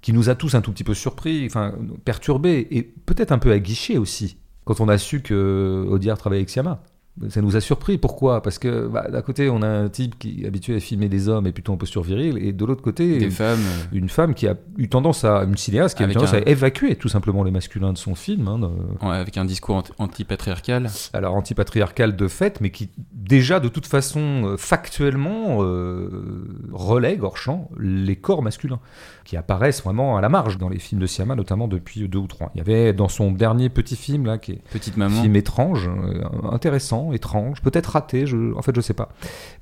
qui 0.00 0.12
nous 0.12 0.28
a 0.28 0.34
tous 0.34 0.54
un 0.54 0.60
tout 0.60 0.72
petit 0.72 0.84
peu 0.84 0.94
surpris, 0.94 1.46
enfin 1.46 1.74
perturbés 2.04 2.66
et 2.70 2.82
peut-être 2.82 3.32
un 3.32 3.38
peu 3.38 3.52
aguichés 3.52 3.98
aussi 3.98 4.36
quand 4.64 4.80
on 4.80 4.88
a 4.88 4.98
su 4.98 5.22
que 5.22 5.86
Audiard 5.88 6.18
travaillait 6.18 6.40
avec 6.40 6.50
Siama 6.50 6.82
ça 7.28 7.42
nous 7.42 7.56
a 7.56 7.60
surpris. 7.60 7.98
Pourquoi? 7.98 8.42
Parce 8.42 8.58
que 8.58 8.86
bah, 8.86 9.08
d'un 9.10 9.20
côté, 9.22 9.50
on 9.50 9.62
a 9.62 9.68
un 9.68 9.88
type 9.88 10.18
qui 10.18 10.42
est 10.42 10.46
habitué 10.46 10.76
à 10.76 10.80
filmer 10.80 11.08
des 11.08 11.28
hommes 11.28 11.46
et 11.46 11.52
plutôt 11.52 11.72
en 11.72 11.76
posture 11.76 12.02
virile, 12.02 12.38
et 12.38 12.52
de 12.52 12.64
l'autre 12.64 12.82
côté, 12.82 13.18
des 13.18 13.26
une, 13.26 13.30
femmes. 13.30 13.60
une 13.92 14.08
femme 14.08 14.34
qui 14.34 14.46
a 14.48 14.56
eu 14.78 14.88
tendance 14.88 15.24
à, 15.24 15.44
une 15.44 15.56
cinéaste 15.56 15.96
qui 15.96 16.04
a 16.04 16.08
eu 16.08 16.12
tendance 16.12 16.34
à 16.34 16.40
évacuer 16.40 16.96
tout 16.96 17.08
simplement 17.08 17.44
les 17.44 17.50
masculins 17.50 17.92
de 17.92 17.98
son 17.98 18.14
film. 18.14 18.48
Hein, 18.48 18.60
avec 19.02 19.36
un 19.36 19.44
discours 19.44 19.82
anti-patriarcal. 19.98 20.88
Alors 21.12 21.34
anti-patriarcal 21.34 22.16
de 22.16 22.28
fait, 22.28 22.60
mais 22.60 22.70
qui 22.70 22.90
déjà 23.12 23.60
de 23.60 23.68
toute 23.68 23.86
façon 23.86 24.20
euh, 24.44 24.56
factuellement 24.56 25.58
euh, 25.60 26.44
relègue 26.72 27.22
hors 27.22 27.36
champ 27.36 27.70
les 27.78 28.16
corps 28.16 28.42
masculins, 28.42 28.80
qui 29.24 29.36
apparaissent 29.36 29.82
vraiment 29.82 30.16
à 30.16 30.20
la 30.20 30.28
marge 30.28 30.58
dans 30.58 30.68
les 30.68 30.78
films 30.78 31.00
de 31.00 31.06
Siama, 31.06 31.34
notamment 31.34 31.68
depuis 31.68 32.08
deux 32.08 32.18
ou 32.18 32.26
trois. 32.26 32.50
Il 32.54 32.58
y 32.58 32.60
avait 32.60 32.92
dans 32.92 33.08
son 33.08 33.32
dernier 33.32 33.68
petit 33.68 33.96
film 33.96 34.26
là, 34.26 34.38
qui 34.38 34.52
est 34.52 34.62
Petite 34.70 34.96
maman. 34.96 35.22
film 35.22 35.36
étrange, 35.36 35.88
euh, 35.88 36.22
intéressant 36.50 37.01
étrange, 37.10 37.62
peut-être 37.62 37.86
raté, 37.86 38.26
je, 38.26 38.54
en 38.54 38.62
fait 38.62 38.74
je 38.76 38.80
sais 38.80 38.94
pas, 38.94 39.08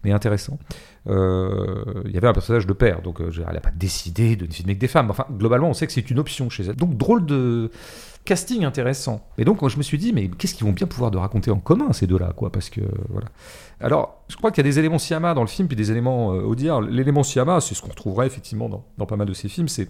mais 0.05 0.12
intéressant. 0.12 0.59
Euh, 1.09 2.03
il 2.05 2.12
y 2.12 2.18
avait 2.18 2.28
un 2.28 2.32
personnage 2.32 2.66
de 2.66 2.72
père, 2.74 3.01
donc 3.01 3.20
euh, 3.20 3.30
elle 3.49 3.55
n'a 3.55 3.61
pas 3.61 3.70
décidé 3.74 4.36
de 4.36 4.47
ne 4.47 4.53
filmer 4.53 4.74
que 4.74 4.80
des 4.80 4.88
femmes. 4.88 5.11
Enfin, 5.11 5.26
globalement, 5.30 5.70
on 5.70 5.74
sait 5.74 5.86
que 5.86 5.93
c'est 5.93 6.11
une 6.11 6.18
option 6.18 6.51
chez 6.51 6.64
elle. 6.64 6.76
Donc 6.76 6.97
drôle 6.97 7.24
de 7.24 7.70
casting 8.26 8.64
intéressant. 8.64 9.26
Et 9.38 9.45
donc 9.45 9.66
je 9.66 9.78
me 9.78 9.82
suis 9.82 9.97
dit, 9.97 10.12
mais 10.12 10.28
qu'est-ce 10.28 10.55
qu'ils 10.55 10.66
vont 10.66 10.72
bien 10.72 10.86
pouvoir 10.86 11.11
de 11.11 11.16
raconter 11.18 11.51
en 11.51 11.59
commun 11.59 11.93
ces 11.93 12.07
deux-là, 12.07 12.32
quoi 12.36 12.53
Parce 12.53 12.68
que 12.68 12.82
voilà. 13.09 13.28
Alors, 13.80 14.22
je 14.28 14.36
crois 14.36 14.51
qu'il 14.51 14.64
y 14.64 14.68
a 14.68 14.70
des 14.70 14.78
éléments 14.78 14.99
Siama 14.99 15.32
dans 15.32 15.41
le 15.41 15.49
film, 15.49 15.68
puis 15.68 15.76
des 15.76 15.91
éléments 15.91 16.34
euh. 16.34 16.80
L'élément 16.91 17.22
Siama, 17.22 17.61
c'est 17.61 17.74
ce 17.74 17.80
qu'on 17.80 17.88
retrouverait 17.88 18.26
effectivement 18.26 18.68
dans, 18.68 18.84
dans 18.99 19.07
pas 19.07 19.16
mal 19.16 19.26
de 19.26 19.32
ces 19.32 19.49
films, 19.49 19.68
c'est 19.68 19.88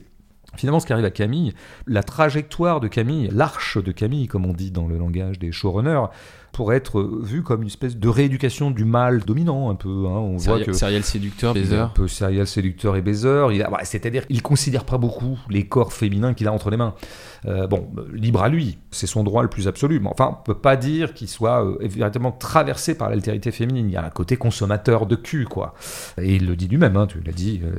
Finalement, 0.56 0.80
ce 0.80 0.86
qui 0.86 0.92
arrive 0.92 1.04
à 1.04 1.10
Camille, 1.10 1.54
la 1.86 2.02
trajectoire 2.02 2.80
de 2.80 2.88
Camille, 2.88 3.28
l'arche 3.32 3.78
de 3.78 3.92
Camille, 3.92 4.26
comme 4.26 4.46
on 4.46 4.52
dit 4.52 4.70
dans 4.70 4.86
le 4.86 4.98
langage 4.98 5.38
des 5.38 5.52
showrunners, 5.52 6.06
pour 6.52 6.72
être 6.72 7.02
vu 7.22 7.42
comme 7.42 7.62
une 7.62 7.68
espèce 7.68 7.96
de 7.96 8.08
rééducation 8.08 8.70
du 8.70 8.84
mal 8.84 9.20
dominant 9.20 9.70
un 9.70 9.74
peu. 9.74 9.88
hein. 10.06 10.10
On 10.10 10.36
voit 10.36 10.58
que 10.64 10.72
serial 10.72 11.02
séducteur, 11.04 11.54
baiser. 11.54 11.76
un 11.76 11.86
peu 11.88 12.08
serial 12.08 12.46
séducteur 12.46 12.96
et 12.96 13.02
baiser. 13.02 13.46
C'est-à-dire 13.84 14.26
qu'il 14.26 14.42
considère 14.42 14.84
pas 14.84 14.98
beaucoup 14.98 15.38
les 15.48 15.66
corps 15.66 15.92
féminins 15.92 16.34
qu'il 16.34 16.48
a 16.48 16.52
entre 16.52 16.70
les 16.70 16.76
mains. 16.76 16.94
Euh, 17.46 17.66
bon, 17.66 17.88
libre 18.12 18.42
à 18.42 18.48
lui, 18.48 18.78
c'est 18.90 19.06
son 19.06 19.24
droit 19.24 19.42
le 19.42 19.48
plus 19.48 19.68
absolu. 19.68 20.00
Mais 20.00 20.08
enfin, 20.08 20.38
on 20.40 20.42
peut 20.44 20.58
pas 20.58 20.76
dire 20.76 21.14
qu'il 21.14 21.28
soit 21.28 21.64
euh, 21.64 21.78
véritablement 21.80 22.32
traversé 22.32 22.94
par 22.96 23.08
l'altérité 23.10 23.50
féminine. 23.50 23.88
Il 23.88 23.92
y 23.92 23.96
a 23.96 24.04
un 24.04 24.10
côté 24.10 24.36
consommateur 24.36 25.06
de 25.06 25.16
cul, 25.16 25.44
quoi. 25.46 25.74
Et 26.20 26.34
il 26.36 26.46
le 26.46 26.56
dit 26.56 26.68
lui-même, 26.68 26.96
hein, 26.96 27.06
tu 27.06 27.20
l'as 27.20 27.32
dit, 27.32 27.60
euh, 27.64 27.78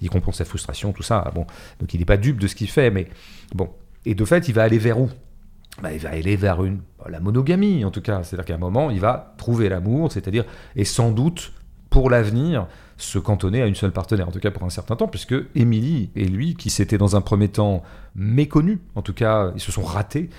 il 0.00 0.10
comprend 0.10 0.32
sa 0.32 0.44
frustration, 0.44 0.92
tout 0.92 1.02
ça. 1.02 1.30
Bon, 1.34 1.46
donc 1.80 1.92
il 1.92 1.98
n'est 1.98 2.06
pas 2.06 2.16
dupe 2.16 2.40
de 2.40 2.46
ce 2.46 2.54
qu'il 2.54 2.68
fait, 2.68 2.90
mais 2.90 3.08
bon. 3.54 3.68
Et 4.04 4.14
de 4.14 4.24
fait, 4.24 4.48
il 4.48 4.54
va 4.54 4.62
aller 4.62 4.78
vers 4.78 5.00
où? 5.00 5.10
Bah, 5.82 5.92
il 5.92 5.98
va 5.98 6.10
aller 6.10 6.36
vers 6.36 6.64
une, 6.64 6.80
la 7.08 7.20
monogamie 7.20 7.84
en 7.84 7.90
tout 7.90 8.00
cas. 8.00 8.22
C'est-à-dire 8.22 8.44
qu'à 8.44 8.54
un 8.54 8.58
moment, 8.58 8.90
il 8.90 9.00
va 9.00 9.34
trouver 9.36 9.68
l'amour, 9.68 10.10
c'est-à-dire, 10.12 10.44
et 10.74 10.84
sans 10.84 11.10
doute, 11.10 11.52
pour 11.90 12.10
l'avenir, 12.10 12.66
se 12.98 13.18
cantonner 13.18 13.62
à 13.62 13.66
une 13.66 13.74
seule 13.74 13.92
partenaire, 13.92 14.28
en 14.28 14.32
tout 14.32 14.40
cas 14.40 14.50
pour 14.50 14.64
un 14.64 14.70
certain 14.70 14.96
temps, 14.96 15.06
puisque 15.08 15.34
Émilie 15.54 16.10
et 16.16 16.24
lui, 16.24 16.54
qui 16.54 16.70
s'étaient 16.70 16.98
dans 16.98 17.14
un 17.14 17.20
premier 17.20 17.48
temps 17.48 17.82
méconnus, 18.14 18.78
en 18.94 19.02
tout 19.02 19.12
cas, 19.14 19.52
ils 19.54 19.60
se 19.60 19.70
sont 19.70 19.82
ratés. 19.82 20.30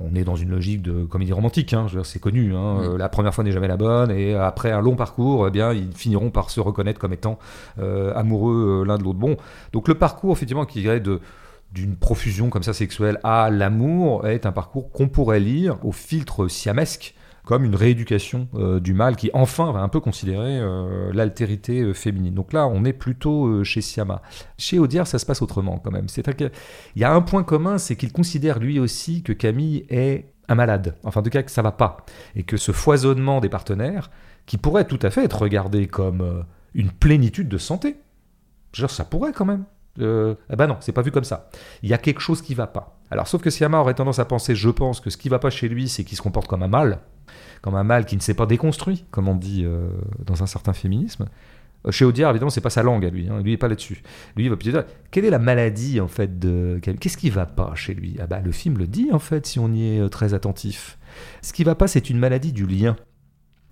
On 0.00 0.14
est 0.14 0.22
dans 0.24 0.36
une 0.36 0.50
logique 0.50 0.82
de 0.82 1.04
comédie 1.04 1.32
romantique, 1.32 1.72
hein, 1.74 1.86
c'est 2.04 2.20
connu. 2.20 2.54
hein, 2.54 2.96
La 2.96 3.08
première 3.08 3.34
fois 3.34 3.42
n'est 3.44 3.50
jamais 3.50 3.66
la 3.68 3.76
bonne, 3.76 4.10
et 4.12 4.34
après 4.34 4.70
un 4.70 4.80
long 4.80 4.94
parcours, 4.94 5.48
eh 5.48 5.50
bien, 5.50 5.72
ils 5.72 5.92
finiront 5.92 6.30
par 6.30 6.50
se 6.50 6.60
reconnaître 6.60 7.00
comme 7.00 7.12
étant 7.12 7.38
euh, 7.80 8.14
amoureux 8.14 8.82
euh, 8.82 8.86
l'un 8.86 8.98
de 8.98 9.02
l'autre. 9.02 9.18
Bon, 9.18 9.36
donc 9.72 9.88
le 9.88 9.94
parcours, 9.94 10.32
effectivement, 10.32 10.64
qui 10.64 10.82
irait 10.82 11.00
de 11.00 11.20
d'une 11.72 11.96
profusion 11.96 12.50
comme 12.50 12.62
ça 12.62 12.72
sexuelle 12.72 13.18
à 13.22 13.50
l'amour 13.50 14.26
est 14.26 14.46
un 14.46 14.52
parcours 14.52 14.90
qu'on 14.90 15.08
pourrait 15.08 15.40
lire 15.40 15.78
au 15.84 15.92
filtre 15.92 16.48
siamesque 16.48 17.14
comme 17.44 17.64
une 17.64 17.74
rééducation 17.74 18.48
euh, 18.54 18.78
du 18.78 18.94
mal 18.94 19.16
qui 19.16 19.30
enfin 19.34 19.72
va 19.72 19.80
un 19.80 19.88
peu 19.88 19.98
considérer 19.98 20.58
euh, 20.60 21.12
l'altérité 21.12 21.80
euh, 21.80 21.92
féminine. 21.92 22.34
Donc 22.34 22.52
là, 22.52 22.68
on 22.68 22.84
est 22.84 22.92
plutôt 22.92 23.64
chez 23.64 23.80
Siama. 23.80 24.22
Chez 24.56 24.78
Audiard, 24.78 25.06
ça 25.06 25.18
se 25.18 25.26
passe 25.26 25.42
autrement 25.42 25.78
quand 25.78 25.90
même. 25.90 26.08
C'est-à-dire 26.08 26.36
qu'il 26.36 27.00
y 27.00 27.04
a 27.04 27.12
un 27.12 27.22
point 27.22 27.42
commun, 27.42 27.78
c'est 27.78 27.96
qu'il 27.96 28.12
considère 28.12 28.60
lui 28.60 28.78
aussi 28.78 29.22
que 29.22 29.32
Camille 29.32 29.84
est 29.88 30.26
un 30.48 30.54
malade. 30.54 30.94
Enfin, 31.02 31.20
en 31.20 31.22
tout 31.24 31.30
cas, 31.30 31.42
que 31.42 31.50
ça 31.50 31.62
va 31.62 31.72
pas. 31.72 32.04
Et 32.36 32.44
que 32.44 32.56
ce 32.56 32.72
foisonnement 32.72 33.40
des 33.40 33.48
partenaires, 33.48 34.10
qui 34.46 34.56
pourrait 34.56 34.86
tout 34.86 34.98
à 35.02 35.10
fait 35.10 35.24
être 35.24 35.42
regardé 35.42 35.86
comme 35.86 36.44
une 36.74 36.90
plénitude 36.90 37.48
de 37.48 37.58
santé, 37.58 37.96
genre 38.72 38.90
ça 38.90 39.04
pourrait 39.04 39.32
quand 39.32 39.44
même. 39.44 39.64
Euh, 39.98 40.34
eh 40.50 40.56
ben 40.56 40.66
non, 40.66 40.76
c'est 40.80 40.92
pas 40.92 41.02
vu 41.02 41.10
comme 41.10 41.24
ça. 41.24 41.50
Il 41.82 41.88
y 41.88 41.94
a 41.94 41.98
quelque 41.98 42.20
chose 42.20 42.42
qui 42.42 42.54
va 42.54 42.66
pas. 42.66 42.98
Alors, 43.10 43.26
sauf 43.26 43.42
que 43.42 43.50
Siama 43.50 43.80
aurait 43.80 43.94
tendance 43.94 44.18
à 44.18 44.24
penser, 44.24 44.54
je 44.54 44.70
pense, 44.70 45.00
que 45.00 45.10
ce 45.10 45.16
qui 45.16 45.28
va 45.28 45.38
pas 45.38 45.50
chez 45.50 45.68
lui, 45.68 45.88
c'est 45.88 46.04
qu'il 46.04 46.16
se 46.16 46.22
comporte 46.22 46.46
comme 46.46 46.62
un 46.62 46.68
mâle, 46.68 47.00
comme 47.60 47.74
un 47.74 47.84
mâle 47.84 48.06
qui 48.06 48.16
ne 48.16 48.20
s'est 48.20 48.34
pas 48.34 48.46
déconstruit, 48.46 49.04
comme 49.10 49.28
on 49.28 49.34
dit 49.34 49.64
euh, 49.64 49.88
dans 50.24 50.42
un 50.42 50.46
certain 50.46 50.72
féminisme. 50.72 51.26
Euh, 51.86 51.90
Chez 51.90 52.04
Audiard, 52.04 52.30
évidemment, 52.30 52.50
c'est 52.50 52.60
pas 52.60 52.70
sa 52.70 52.82
langue 52.82 53.04
à 53.04 53.10
lui. 53.10 53.28
Hein. 53.28 53.40
Lui, 53.42 53.52
il 53.52 53.54
est 53.54 53.58
pas 53.58 53.68
là-dessus. 53.68 54.02
Lui, 54.36 54.44
il 54.44 54.50
va 54.50 54.56
plutôt 54.56 54.72
dire 54.72 54.84
quelle 55.10 55.24
est 55.24 55.30
la 55.30 55.38
maladie 55.38 56.00
en 56.00 56.08
fait 56.08 56.38
de 56.38 56.78
Qu'est-ce 56.82 57.16
qui 57.16 57.30
va 57.30 57.46
pas 57.46 57.74
chez 57.74 57.94
lui? 57.94 58.16
Ah 58.20 58.26
bah, 58.26 58.40
le 58.40 58.52
film 58.52 58.78
le 58.78 58.86
dit 58.86 59.08
en 59.12 59.18
fait, 59.18 59.46
si 59.46 59.58
on 59.58 59.72
y 59.72 59.96
est 59.96 60.00
euh, 60.00 60.08
très 60.08 60.34
attentif. 60.34 60.98
Ce 61.42 61.52
qui 61.52 61.64
va 61.64 61.74
pas, 61.74 61.88
c'est 61.88 62.10
une 62.10 62.18
maladie 62.18 62.52
du 62.52 62.66
lien. 62.66 62.96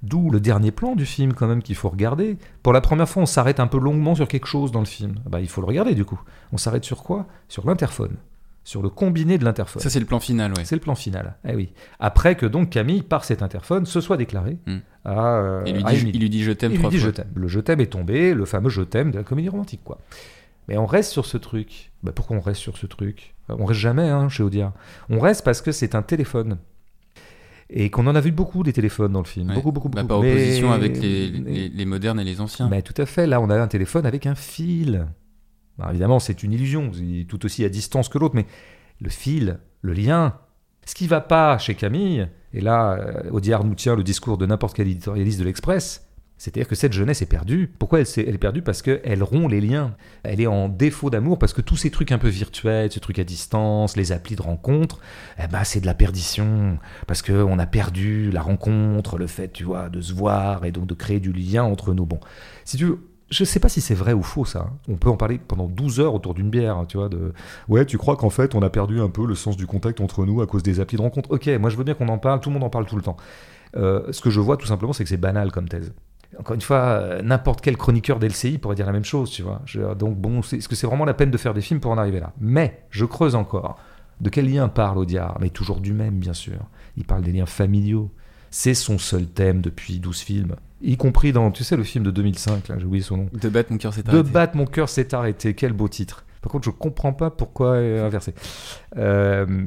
D'où 0.02 0.30
le 0.30 0.38
dernier 0.38 0.70
plan 0.70 0.94
du 0.94 1.04
film 1.06 1.32
quand 1.32 1.48
même 1.48 1.62
qu'il 1.62 1.74
faut 1.74 1.88
regarder. 1.88 2.36
Pour 2.62 2.72
la 2.72 2.80
première 2.80 3.08
fois, 3.08 3.22
on 3.24 3.26
s'arrête 3.26 3.58
un 3.58 3.66
peu 3.66 3.78
longuement 3.78 4.14
sur 4.14 4.28
quelque 4.28 4.46
chose 4.46 4.70
dans 4.70 4.78
le 4.80 4.86
film. 4.86 5.14
Ah 5.26 5.28
bah, 5.28 5.40
il 5.40 5.48
faut 5.48 5.60
le 5.60 5.66
regarder 5.66 5.94
du 5.94 6.04
coup. 6.04 6.20
On 6.52 6.56
s'arrête 6.56 6.84
sur 6.84 7.02
quoi? 7.02 7.26
Sur 7.48 7.66
l'interphone. 7.66 8.16
Sur 8.62 8.82
le 8.82 8.90
combiné 8.90 9.38
de 9.38 9.44
l'interphone. 9.44 9.82
Ça, 9.82 9.88
c'est 9.90 9.98
le 9.98 10.04
plan 10.06 10.20
final, 10.20 10.52
ouais. 10.52 10.64
C'est 10.64 10.74
le 10.76 10.80
plan 10.80 10.94
final. 10.94 11.36
Eh 11.48 11.56
oui. 11.56 11.72
Après 11.98 12.36
que 12.36 12.44
donc 12.46 12.70
Camille, 12.70 13.02
par 13.02 13.24
cet 13.24 13.42
interphone, 13.42 13.86
se 13.86 14.00
soit 14.00 14.16
déclaré 14.18 14.58
Mm. 14.66 14.76
à, 15.06 15.26
euh, 15.38 15.62
Il 15.66 15.74
lui, 15.74 15.82
dit, 15.82 16.10
il 16.14 16.20
lui 16.20 16.30
dit 16.30 16.42
je 16.44 16.52
t'aime 16.52 16.72
Il 16.72 16.74
lui 16.74 16.78
trois 16.80 16.90
dit 16.90 16.98
je 16.98 17.08
t'aime. 17.10 17.30
Le 17.34 17.48
je 17.48 17.58
t'aime 17.60 17.80
est 17.80 17.86
tombé, 17.86 18.34
le 18.34 18.44
fameux 18.44 18.68
je 18.68 18.82
t'aime 18.82 19.10
de 19.10 19.16
la 19.16 19.24
comédie 19.24 19.48
romantique, 19.48 19.80
quoi. 19.84 19.98
Mais 20.68 20.76
on 20.76 20.84
reste 20.86 21.10
sur 21.10 21.24
ce 21.24 21.38
truc. 21.38 21.90
Bah, 22.02 22.12
pourquoi 22.14 22.36
on 22.36 22.40
reste 22.40 22.60
sur 22.60 22.76
ce 22.76 22.86
truc? 22.86 23.34
On 23.48 23.64
reste 23.64 23.80
jamais 23.80 24.08
hein, 24.08 24.28
chez 24.28 24.42
Audiard. 24.42 24.74
On 25.08 25.18
reste 25.18 25.44
parce 25.44 25.62
que 25.62 25.72
c'est 25.72 25.94
un 25.94 26.02
téléphone. 26.02 26.58
Et 27.70 27.90
qu'on 27.90 28.06
en 28.06 28.14
a 28.14 28.20
vu 28.20 28.32
beaucoup 28.32 28.62
des 28.62 28.72
téléphones 28.72 29.12
dans 29.12 29.20
le 29.20 29.26
film. 29.26 29.48
Ouais. 29.50 29.54
Beaucoup, 29.54 29.72
beaucoup, 29.72 29.88
Bah, 29.90 30.02
beaucoup. 30.02 30.08
par 30.08 30.20
Mais- 30.22 30.32
opposition 30.32 30.72
avec 30.72 30.98
les, 31.00 31.28
les, 31.28 31.68
les 31.68 31.84
modernes 31.84 32.18
et 32.18 32.24
les 32.24 32.40
anciens. 32.40 32.68
mais 32.68 32.80
tout 32.82 32.94
à 32.96 33.04
fait. 33.06 33.26
Là, 33.26 33.40
on 33.42 33.50
a 33.50 33.60
un 33.60 33.68
téléphone 33.68 34.06
avec 34.06 34.24
un 34.26 34.34
fil. 34.34 35.06
Alors, 35.78 35.90
évidemment, 35.90 36.18
c'est 36.18 36.42
une 36.42 36.52
illusion, 36.52 36.90
il 36.94 37.20
est 37.20 37.24
tout 37.24 37.44
aussi 37.44 37.64
à 37.64 37.68
distance 37.68 38.08
que 38.08 38.16
l'autre, 38.18 38.34
mais 38.34 38.46
le 39.00 39.10
fil, 39.10 39.58
le 39.82 39.92
lien. 39.92 40.34
Ce 40.86 40.94
qui 40.94 41.06
va 41.06 41.20
pas 41.20 41.58
chez 41.58 41.74
Camille, 41.74 42.26
et 42.54 42.60
là, 42.62 42.92
euh, 42.94 43.30
Audiard 43.30 43.62
nous 43.64 43.74
tient 43.74 43.94
le 43.94 44.02
discours 44.02 44.38
de 44.38 44.46
n'importe 44.46 44.74
quel 44.74 44.88
éditorialiste 44.88 45.38
de 45.38 45.44
l'Express, 45.44 46.07
c'est-à-dire 46.38 46.68
que 46.68 46.76
cette 46.76 46.92
jeunesse 46.92 47.20
est 47.20 47.26
perdue. 47.26 47.70
Pourquoi 47.78 48.00
elle, 48.00 48.06
est 48.16 48.38
perdue? 48.38 48.62
Parce 48.62 48.80
qu'elle 48.80 49.22
rompt 49.22 49.50
les 49.50 49.60
liens. 49.60 49.94
Elle 50.22 50.40
est 50.40 50.46
en 50.46 50.68
défaut 50.68 51.10
d'amour 51.10 51.38
parce 51.38 51.52
que 51.52 51.60
tous 51.60 51.76
ces 51.76 51.90
trucs 51.90 52.12
un 52.12 52.18
peu 52.18 52.28
virtuels, 52.28 52.92
ces 52.92 53.00
trucs 53.00 53.18
à 53.18 53.24
distance, 53.24 53.96
les 53.96 54.12
applis 54.12 54.36
de 54.36 54.42
rencontre, 54.42 55.00
eh 55.42 55.48
ben, 55.48 55.64
c'est 55.64 55.80
de 55.80 55.86
la 55.86 55.94
perdition. 55.94 56.78
Parce 57.08 57.22
qu'on 57.22 57.58
a 57.58 57.66
perdu 57.66 58.30
la 58.30 58.40
rencontre, 58.40 59.18
le 59.18 59.26
fait, 59.26 59.52
tu 59.52 59.64
vois, 59.64 59.88
de 59.88 60.00
se 60.00 60.12
voir 60.14 60.64
et 60.64 60.70
donc 60.70 60.86
de 60.86 60.94
créer 60.94 61.18
du 61.18 61.32
lien 61.32 61.64
entre 61.64 61.92
nous. 61.92 62.06
Bon, 62.06 62.20
si 62.64 62.76
tu 62.76 62.86
je 63.30 63.44
sais 63.44 63.60
pas 63.60 63.68
si 63.68 63.82
c'est 63.82 63.94
vrai 63.94 64.14
ou 64.14 64.22
faux 64.22 64.46
ça. 64.46 64.60
hein. 64.60 64.78
On 64.88 64.96
peut 64.96 65.10
en 65.10 65.16
parler 65.18 65.38
pendant 65.38 65.66
12 65.66 66.00
heures 66.00 66.14
autour 66.14 66.32
d'une 66.32 66.48
bière, 66.48 66.78
hein, 66.78 66.86
tu 66.88 66.96
vois. 66.96 67.10
Ouais, 67.68 67.84
tu 67.84 67.98
crois 67.98 68.16
qu'en 68.16 68.30
fait 68.30 68.54
on 68.54 68.62
a 68.62 68.70
perdu 68.70 69.00
un 69.00 69.10
peu 69.10 69.26
le 69.26 69.34
sens 69.34 69.56
du 69.56 69.66
contact 69.66 70.00
entre 70.00 70.24
nous 70.24 70.40
à 70.40 70.46
cause 70.46 70.62
des 70.62 70.80
applis 70.80 70.96
de 70.96 71.02
rencontre? 71.02 71.30
Ok, 71.30 71.46
moi 71.60 71.68
je 71.68 71.76
veux 71.76 71.84
bien 71.84 71.92
qu'on 71.94 72.08
en 72.08 72.16
parle, 72.18 72.40
tout 72.40 72.48
le 72.48 72.54
monde 72.54 72.64
en 72.64 72.70
parle 72.70 72.86
tout 72.86 72.96
le 72.96 73.02
temps. 73.02 73.16
Euh, 73.76 74.10
ce 74.12 74.20
que 74.22 74.30
je 74.30 74.40
vois 74.40 74.56
tout 74.56 74.66
simplement, 74.66 74.94
c'est 74.94 75.04
que 75.04 75.10
c'est 75.10 75.18
banal 75.18 75.52
comme 75.52 75.68
thèse. 75.68 75.92
Encore 76.38 76.54
une 76.54 76.60
fois, 76.60 76.76
euh, 76.78 77.22
n'importe 77.22 77.60
quel 77.62 77.76
chroniqueur 77.76 78.18
d'LCI 78.18 78.58
pourrait 78.58 78.74
dire 78.76 78.86
la 78.86 78.92
même 78.92 79.04
chose, 79.04 79.30
tu 79.30 79.42
vois. 79.42 79.62
Je- 79.64 79.94
donc 79.94 80.16
bon, 80.18 80.40
est-ce 80.40 80.68
que 80.68 80.76
c'est 80.76 80.86
vraiment 80.86 81.04
la 81.06 81.14
peine 81.14 81.30
de 81.30 81.38
faire 81.38 81.54
des 81.54 81.60
films 81.62 81.80
pour 81.80 81.90
en 81.90 81.98
arriver 81.98 82.20
là? 82.20 82.32
Mais 82.40 82.82
je 82.90 83.04
creuse 83.04 83.34
encore. 83.34 83.78
De 84.20 84.28
quel 84.30 84.50
lien 84.52 84.68
parle 84.68 84.98
Audiard? 84.98 85.38
Mais 85.40 85.48
toujours 85.48 85.80
du 85.80 85.92
même, 85.92 86.18
bien 86.18 86.34
sûr. 86.34 86.58
Il 86.96 87.04
parle 87.04 87.22
des 87.22 87.32
liens 87.32 87.46
familiaux. 87.46 88.10
C'est 88.50 88.74
son 88.74 88.98
seul 88.98 89.26
thème 89.26 89.60
depuis 89.60 90.00
12 90.00 90.20
films. 90.20 90.56
Y 90.82 90.96
compris 90.96 91.32
dans, 91.32 91.50
tu 91.50 91.64
sais, 91.64 91.76
le 91.76 91.82
film 91.84 92.04
de 92.04 92.10
2005, 92.10 92.68
là, 92.68 92.76
j'ai 92.78 92.84
oublié 92.86 93.02
son 93.02 93.16
nom. 93.16 93.26
De 93.32 93.48
battre 93.48 93.70
mon 93.72 93.78
cœur 93.78 93.92
s'est 93.94 94.02
De 94.02 94.10
arrêté. 94.10 94.30
battre 94.30 94.56
mon 94.56 94.64
cœur 94.66 94.88
s'est 94.88 95.14
arrêté. 95.14 95.54
Quel 95.54 95.72
beau 95.72 95.88
titre. 95.88 96.24
Par 96.42 96.52
contre, 96.52 96.64
je 96.66 96.70
comprends 96.70 97.12
pas 97.12 97.30
pourquoi 97.30 97.72
euh, 97.72 98.06
inversé. 98.06 98.32
Euh, 98.96 99.66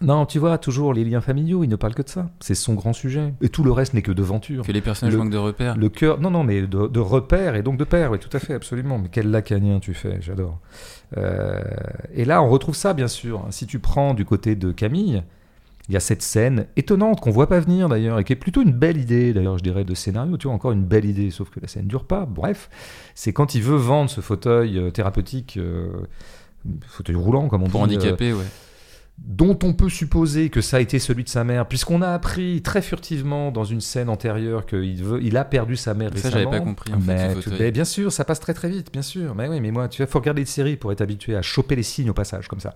non, 0.00 0.26
tu 0.26 0.38
vois, 0.38 0.58
toujours 0.58 0.94
les 0.94 1.04
liens 1.04 1.20
familiaux, 1.20 1.64
il 1.64 1.68
ne 1.68 1.76
parle 1.76 1.94
que 1.94 2.02
de 2.02 2.08
ça. 2.08 2.30
C'est 2.40 2.54
son 2.54 2.74
grand 2.74 2.92
sujet. 2.92 3.34
Et 3.40 3.48
tout 3.48 3.64
le 3.64 3.72
reste 3.72 3.94
n'est 3.94 4.02
que 4.02 4.12
devanture. 4.12 4.64
Que 4.64 4.70
les 4.72 4.80
personnages 4.80 5.14
Le- 5.14 5.18
manquent 5.18 5.32
de 5.32 5.36
repères. 5.38 5.76
Le 5.76 5.88
cœur, 5.88 6.20
non, 6.20 6.30
non, 6.30 6.44
mais 6.44 6.62
de, 6.62 6.86
de 6.86 7.00
repères 7.00 7.56
et 7.56 7.62
donc 7.62 7.76
de 7.78 7.84
père, 7.84 8.12
oui, 8.12 8.18
tout 8.18 8.34
à 8.36 8.38
fait, 8.38 8.54
absolument. 8.54 8.98
Mais 8.98 9.08
quel 9.10 9.30
lacanien 9.30 9.80
tu 9.80 9.94
fais, 9.94 10.18
j'adore. 10.20 10.58
Euh, 11.16 11.60
et 12.14 12.24
là, 12.24 12.42
on 12.42 12.48
retrouve 12.48 12.76
ça, 12.76 12.94
bien 12.94 13.08
sûr. 13.08 13.44
Si 13.50 13.66
tu 13.66 13.78
prends 13.80 14.14
du 14.14 14.24
côté 14.24 14.54
de 14.54 14.70
Camille, 14.72 15.22
il 15.88 15.94
y 15.94 15.96
a 15.96 16.00
cette 16.00 16.20
scène 16.22 16.66
étonnante 16.76 17.20
qu'on 17.20 17.30
voit 17.30 17.48
pas 17.48 17.58
venir 17.60 17.88
d'ailleurs, 17.88 18.18
et 18.20 18.24
qui 18.24 18.32
est 18.34 18.36
plutôt 18.36 18.62
une 18.62 18.72
belle 18.72 18.98
idée, 18.98 19.32
d'ailleurs, 19.32 19.56
je 19.58 19.62
dirais, 19.64 19.84
de 19.84 19.94
scénario. 19.94 20.36
Tu 20.36 20.46
vois, 20.46 20.54
encore 20.54 20.72
une 20.72 20.84
belle 20.84 21.06
idée, 21.06 21.30
sauf 21.30 21.48
que 21.50 21.60
la 21.60 21.66
scène 21.66 21.86
dure 21.86 22.04
pas. 22.04 22.24
Bref, 22.26 22.68
c'est 23.14 23.32
quand 23.32 23.54
il 23.54 23.62
veut 23.62 23.76
vendre 23.76 24.10
ce 24.10 24.20
fauteuil 24.20 24.78
euh, 24.78 24.90
thérapeutique, 24.90 25.56
euh, 25.56 25.88
fauteuil 26.86 27.16
roulant, 27.16 27.48
comme 27.48 27.62
on 27.62 27.68
Pour 27.68 27.86
dit. 27.86 27.94
euh, 27.94 27.98
handicapés, 27.98 28.32
ouais. 28.32 28.44
Dont 29.18 29.58
on 29.62 29.72
peut 29.72 29.88
supposer 29.88 30.48
que 30.48 30.60
ça 30.60 30.78
a 30.78 30.80
été 30.80 30.98
celui 30.98 31.22
de 31.24 31.28
sa 31.28 31.44
mère, 31.44 31.66
puisqu'on 31.66 32.02
a 32.02 32.08
appris 32.10 32.62
très 32.62 32.80
furtivement 32.82 33.50
dans 33.50 33.64
une 33.64 33.80
scène 33.80 34.08
antérieure 34.08 34.64
qu'il 34.64 35.02
veut, 35.02 35.22
il 35.22 35.36
a 35.36 35.44
perdu 35.44 35.76
sa 35.76 35.92
mère 35.94 36.08
Ça, 36.10 36.14
récemment. 36.28 36.32
j'avais 36.34 36.50
pas 36.58 36.60
compris, 36.60 36.92
en 36.94 37.00
fait, 37.00 37.06
mais, 37.06 37.28
ce 37.30 37.34
tout- 37.34 37.42
fauteuil. 37.42 37.58
mais 37.60 37.70
bien 37.72 37.84
sûr, 37.84 38.10
ça 38.12 38.24
passe 38.24 38.40
très 38.40 38.54
très 38.54 38.68
vite, 38.70 38.92
bien 38.92 39.02
sûr. 39.02 39.34
Mais 39.34 39.48
oui, 39.48 39.60
mais 39.60 39.70
moi, 39.70 39.88
tu 39.88 40.02
vois, 40.02 40.10
faut 40.10 40.18
regarder 40.20 40.42
des 40.42 40.46
séries 40.50 40.76
pour 40.76 40.92
être 40.92 41.00
habitué 41.02 41.36
à 41.36 41.42
choper 41.42 41.76
les 41.76 41.82
signes 41.82 42.10
au 42.10 42.14
passage 42.14 42.48
comme 42.48 42.60
ça. 42.60 42.74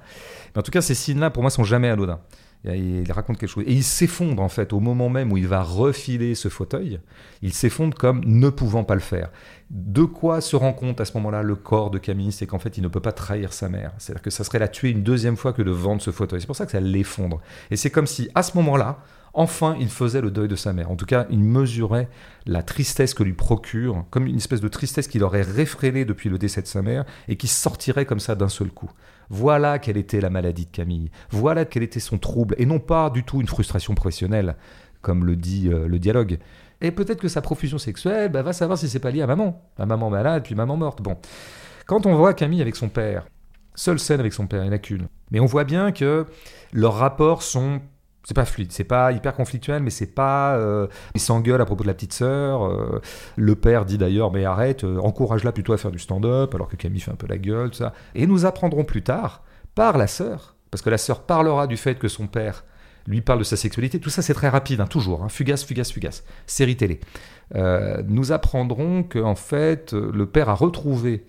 Mais 0.54 0.58
en 0.60 0.62
tout 0.62 0.70
cas, 0.72 0.82
ces 0.82 0.94
signes-là, 0.94 1.30
pour 1.30 1.42
moi, 1.42 1.50
sont 1.50 1.64
jamais 1.64 1.88
anodins. 1.88 2.20
Il 2.64 3.10
raconte 3.10 3.38
quelque 3.38 3.50
chose. 3.50 3.64
Et 3.66 3.72
il 3.72 3.82
s'effondre, 3.82 4.40
en 4.40 4.48
fait, 4.48 4.72
au 4.72 4.78
moment 4.78 5.08
même 5.08 5.32
où 5.32 5.36
il 5.36 5.48
va 5.48 5.62
refiler 5.62 6.36
ce 6.36 6.48
fauteuil, 6.48 7.00
il 7.42 7.52
s'effondre 7.52 7.96
comme 7.96 8.22
ne 8.24 8.50
pouvant 8.50 8.84
pas 8.84 8.94
le 8.94 9.00
faire. 9.00 9.30
De 9.70 10.04
quoi 10.04 10.40
se 10.40 10.54
rend 10.54 10.72
compte 10.72 11.00
à 11.00 11.04
ce 11.04 11.14
moment-là 11.14 11.42
le 11.42 11.56
corps 11.56 11.90
de 11.90 11.98
Camille? 11.98 12.30
C'est 12.30 12.46
qu'en 12.46 12.60
fait, 12.60 12.78
il 12.78 12.82
ne 12.82 12.88
peut 12.88 13.00
pas 13.00 13.12
trahir 13.12 13.52
sa 13.52 13.68
mère. 13.68 13.92
C'est-à-dire 13.98 14.22
que 14.22 14.30
ça 14.30 14.44
serait 14.44 14.60
la 14.60 14.68
tuer 14.68 14.90
une 14.90 15.02
deuxième 15.02 15.36
fois 15.36 15.52
que 15.52 15.62
de 15.62 15.72
vendre 15.72 16.02
ce 16.02 16.12
fauteuil. 16.12 16.40
C'est 16.40 16.46
pour 16.46 16.56
ça 16.56 16.66
que 16.66 16.72
ça 16.72 16.80
l'effondre. 16.80 17.40
Et 17.72 17.76
c'est 17.76 17.90
comme 17.90 18.06
si, 18.06 18.28
à 18.36 18.44
ce 18.44 18.56
moment-là, 18.58 18.98
enfin, 19.34 19.76
il 19.80 19.88
faisait 19.88 20.20
le 20.20 20.30
deuil 20.30 20.48
de 20.48 20.56
sa 20.56 20.72
mère. 20.72 20.90
En 20.90 20.96
tout 20.96 21.06
cas, 21.06 21.26
il 21.30 21.40
mesurait 21.40 22.08
la 22.46 22.62
tristesse 22.62 23.14
que 23.14 23.24
lui 23.24 23.32
procure, 23.32 24.04
comme 24.10 24.26
une 24.26 24.36
espèce 24.36 24.60
de 24.60 24.68
tristesse 24.68 25.08
qu'il 25.08 25.24
aurait 25.24 25.42
réfrénée 25.42 26.04
depuis 26.04 26.28
le 26.28 26.38
décès 26.38 26.62
de 26.62 26.66
sa 26.66 26.82
mère 26.82 27.04
et 27.26 27.36
qui 27.36 27.48
sortirait 27.48 28.06
comme 28.06 28.20
ça 28.20 28.34
d'un 28.34 28.48
seul 28.48 28.68
coup. 28.70 28.90
Voilà 29.32 29.78
quelle 29.78 29.96
était 29.96 30.20
la 30.20 30.28
maladie 30.28 30.66
de 30.66 30.70
Camille. 30.70 31.10
Voilà 31.30 31.64
quel 31.64 31.82
était 31.82 32.00
son 32.00 32.18
trouble, 32.18 32.54
et 32.58 32.66
non 32.66 32.78
pas 32.78 33.08
du 33.08 33.24
tout 33.24 33.40
une 33.40 33.48
frustration 33.48 33.94
professionnelle, 33.94 34.56
comme 35.00 35.24
le 35.24 35.36
dit 35.36 35.70
euh, 35.72 35.88
le 35.88 35.98
dialogue. 35.98 36.38
Et 36.82 36.90
peut-être 36.90 37.18
que 37.18 37.28
sa 37.28 37.40
profusion 37.40 37.78
sexuelle, 37.78 38.30
bah, 38.30 38.42
va 38.42 38.52
savoir 38.52 38.76
si 38.76 38.90
c'est 38.90 38.98
pas 38.98 39.10
lié 39.10 39.22
à 39.22 39.26
maman. 39.26 39.62
À 39.78 39.86
maman 39.86 40.10
malade, 40.10 40.42
puis 40.44 40.54
maman 40.54 40.76
morte. 40.76 41.00
Bon. 41.00 41.16
Quand 41.86 42.04
on 42.04 42.14
voit 42.14 42.34
Camille 42.34 42.60
avec 42.60 42.76
son 42.76 42.90
père, 42.90 43.26
seule 43.74 43.98
scène 43.98 44.20
avec 44.20 44.34
son 44.34 44.46
père, 44.46 44.60
il 44.64 44.68
n'y 44.68 44.70
en 44.70 44.76
a 44.76 44.78
qu'une. 44.78 45.08
Mais 45.30 45.40
on 45.40 45.46
voit 45.46 45.64
bien 45.64 45.92
que 45.92 46.26
leurs 46.74 46.96
rapports 46.96 47.42
sont 47.42 47.80
C'est 48.24 48.34
pas 48.34 48.44
fluide, 48.44 48.70
c'est 48.70 48.84
pas 48.84 49.10
hyper 49.10 49.34
conflictuel, 49.34 49.82
mais 49.82 49.90
c'est 49.90 50.06
pas. 50.14 50.54
euh, 50.56 50.86
il 51.16 51.20
s'engueule 51.20 51.60
à 51.60 51.64
propos 51.64 51.82
de 51.82 51.88
la 51.88 51.94
petite 51.94 52.12
sœur. 52.12 52.64
euh, 52.64 53.00
le 53.36 53.54
père 53.56 53.84
dit 53.84 53.98
d'ailleurs, 53.98 54.30
mais 54.30 54.44
arrête, 54.44 54.84
euh, 54.84 54.98
encourage-la 55.00 55.50
plutôt 55.50 55.72
à 55.72 55.76
faire 55.76 55.90
du 55.90 55.98
stand-up, 55.98 56.54
alors 56.54 56.68
que 56.68 56.76
Camille 56.76 57.00
fait 57.00 57.10
un 57.10 57.16
peu 57.16 57.26
la 57.26 57.36
gueule, 57.36 57.70
tout 57.70 57.78
ça. 57.78 57.94
Et 58.14 58.28
nous 58.28 58.46
apprendrons 58.46 58.84
plus 58.84 59.02
tard, 59.02 59.42
par 59.74 59.98
la 59.98 60.06
sœur, 60.06 60.54
parce 60.70 60.82
que 60.82 60.90
la 60.90 60.98
sœur 60.98 61.22
parlera 61.22 61.66
du 61.66 61.76
fait 61.76 61.96
que 61.96 62.06
son 62.06 62.28
père 62.28 62.64
lui 63.08 63.22
parle 63.22 63.40
de 63.40 63.44
sa 63.44 63.56
sexualité. 63.56 63.98
Tout 63.98 64.10
ça, 64.10 64.22
c'est 64.22 64.34
très 64.34 64.48
rapide, 64.48 64.80
hein, 64.80 64.86
toujours. 64.86 65.24
hein, 65.24 65.28
fugace, 65.28 65.64
fugace, 65.64 65.90
fugace. 65.90 66.22
Série 66.46 66.76
télé. 66.76 67.00
Euh, 67.56 68.02
nous 68.06 68.30
apprendrons 68.30 69.02
que 69.02 69.18
en 69.18 69.34
fait, 69.34 69.92
le 69.94 70.26
père 70.26 70.48
a 70.48 70.54
retrouvé 70.54 71.26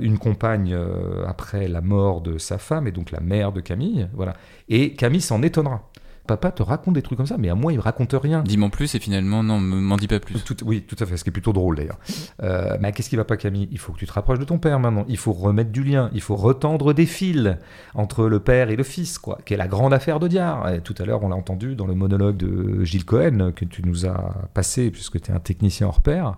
une 0.00 0.18
compagne 0.18 0.78
après 1.26 1.66
la 1.66 1.80
mort 1.80 2.20
de 2.20 2.38
sa 2.38 2.58
femme, 2.58 2.86
et 2.86 2.92
donc 2.92 3.10
la 3.10 3.18
mère 3.18 3.50
de 3.50 3.60
Camille. 3.60 4.08
Voilà. 4.12 4.34
Et 4.68 4.94
Camille 4.94 5.20
s'en 5.20 5.42
étonnera. 5.42 5.90
Papa 6.26 6.50
te 6.52 6.62
raconte 6.62 6.94
des 6.94 7.02
trucs 7.02 7.18
comme 7.18 7.26
ça, 7.26 7.36
mais 7.38 7.50
à 7.50 7.54
moi, 7.54 7.72
il 7.72 7.76
me 7.76 7.82
raconte 7.82 8.14
rien. 8.14 8.42
Dis-moi 8.42 8.70
plus 8.70 8.94
et 8.94 8.98
finalement, 8.98 9.42
non, 9.42 9.60
me- 9.60 9.76
m'en 9.80 9.96
dis 9.96 10.08
pas 10.08 10.20
plus. 10.20 10.42
Tout- 10.42 10.56
oui, 10.64 10.82
tout 10.82 10.96
à 10.98 11.04
fait, 11.06 11.16
ce 11.18 11.24
qui 11.24 11.28
est 11.30 11.32
plutôt 11.32 11.52
drôle 11.52 11.76
d'ailleurs. 11.76 11.98
Euh, 12.42 12.76
mais 12.80 12.92
qu'est-ce 12.92 13.10
qui 13.10 13.16
va 13.16 13.24
pas, 13.24 13.36
Camille? 13.36 13.68
Il 13.70 13.78
faut 13.78 13.92
que 13.92 13.98
tu 13.98 14.06
te 14.06 14.12
rapproches 14.12 14.38
de 14.38 14.44
ton 14.44 14.58
père 14.58 14.80
maintenant. 14.80 15.04
Il 15.08 15.18
faut 15.18 15.32
remettre 15.32 15.70
du 15.70 15.82
lien. 15.84 16.08
Il 16.14 16.20
faut 16.22 16.36
retendre 16.36 16.92
des 16.94 17.06
fils 17.06 17.56
entre 17.94 18.26
le 18.26 18.40
père 18.40 18.70
et 18.70 18.76
le 18.76 18.84
fils, 18.84 19.18
quoi. 19.18 19.38
Qui 19.44 19.54
est 19.54 19.56
la 19.58 19.68
grande 19.68 19.92
affaire 19.92 20.18
de 20.18 20.28
Diard. 20.28 20.68
Et 20.70 20.80
tout 20.80 20.94
à 20.98 21.04
l'heure, 21.04 21.22
on 21.22 21.28
l'a 21.28 21.36
entendu 21.36 21.74
dans 21.76 21.86
le 21.86 21.94
monologue 21.94 22.36
de 22.38 22.82
Gilles 22.84 23.04
Cohen 23.04 23.52
que 23.54 23.64
tu 23.66 23.82
nous 23.84 24.06
as 24.06 24.34
passé, 24.54 24.90
puisque 24.90 25.20
tu 25.20 25.30
es 25.30 25.34
un 25.34 25.40
technicien 25.40 25.86
hors 25.88 26.00
pair. 26.00 26.36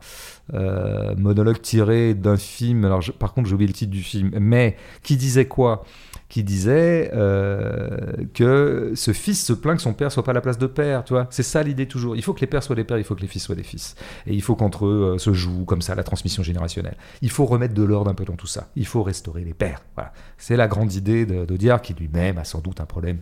Euh, 0.55 1.14
monologue 1.16 1.61
tiré 1.61 2.14
d'un 2.14 2.37
film. 2.37 2.84
Alors, 2.84 3.03
je- 3.03 3.12
par 3.12 3.34
contre, 3.34 3.49
j'ai 3.49 3.55
oublié 3.55 3.68
le 3.68 3.74
titre 3.74 3.91
du 3.93 4.03
film. 4.03 4.30
Mais 4.41 4.76
qui 5.03 5.16
disait 5.16 5.47
quoi? 5.47 5.84
Qui 6.28 6.42
disait 6.42 7.12
euh, 7.14 7.98
que 8.34 8.92
ce 8.96 9.12
fils 9.12 9.44
se 9.46 9.52
plaint 9.52 9.76
que 9.76 9.82
son 9.82 9.92
père 9.92 10.10
soit 10.10 10.24
pas 10.24 10.32
à 10.32 10.34
la 10.34 10.40
place 10.40 10.58
de 10.58 10.66
père. 10.66 11.04
Tu 11.04 11.12
vois, 11.12 11.28
c'est 11.30 11.44
ça 11.44 11.62
l'idée 11.62 11.86
toujours. 11.86 12.16
Il 12.16 12.22
faut 12.22 12.34
que 12.34 12.40
les 12.40 12.48
pères 12.48 12.64
soient 12.64 12.74
des 12.74 12.82
pères. 12.82 12.98
Il 12.98 13.04
faut 13.04 13.14
que 13.14 13.20
les 13.20 13.28
fils 13.28 13.44
soient 13.44 13.54
des 13.54 13.62
fils. 13.62 13.94
Et 14.26 14.34
il 14.34 14.42
faut 14.42 14.56
qu'entre 14.56 14.86
eux 14.86 15.12
euh, 15.14 15.18
se 15.18 15.32
joue 15.32 15.64
comme 15.64 15.82
ça 15.82 15.94
la 15.94 16.02
transmission 16.02 16.42
générationnelle. 16.42 16.96
Il 17.22 17.30
faut 17.30 17.44
remettre 17.46 17.74
de 17.74 17.82
l'ordre 17.84 18.10
un 18.10 18.14
peu 18.14 18.24
dans 18.24 18.34
tout 18.34 18.48
ça. 18.48 18.68
Il 18.74 18.86
faut 18.86 19.04
restaurer 19.04 19.44
les 19.44 19.54
pères. 19.54 19.82
Voilà. 19.94 20.12
C'est 20.36 20.56
la 20.56 20.66
grande 20.66 20.92
idée 20.94 21.26
de- 21.26 21.44
d'Audiard 21.44 21.80
qui 21.80 21.94
lui-même 21.94 22.38
a 22.38 22.44
sans 22.44 22.58
doute 22.60 22.80
un 22.80 22.86
problème 22.86 23.18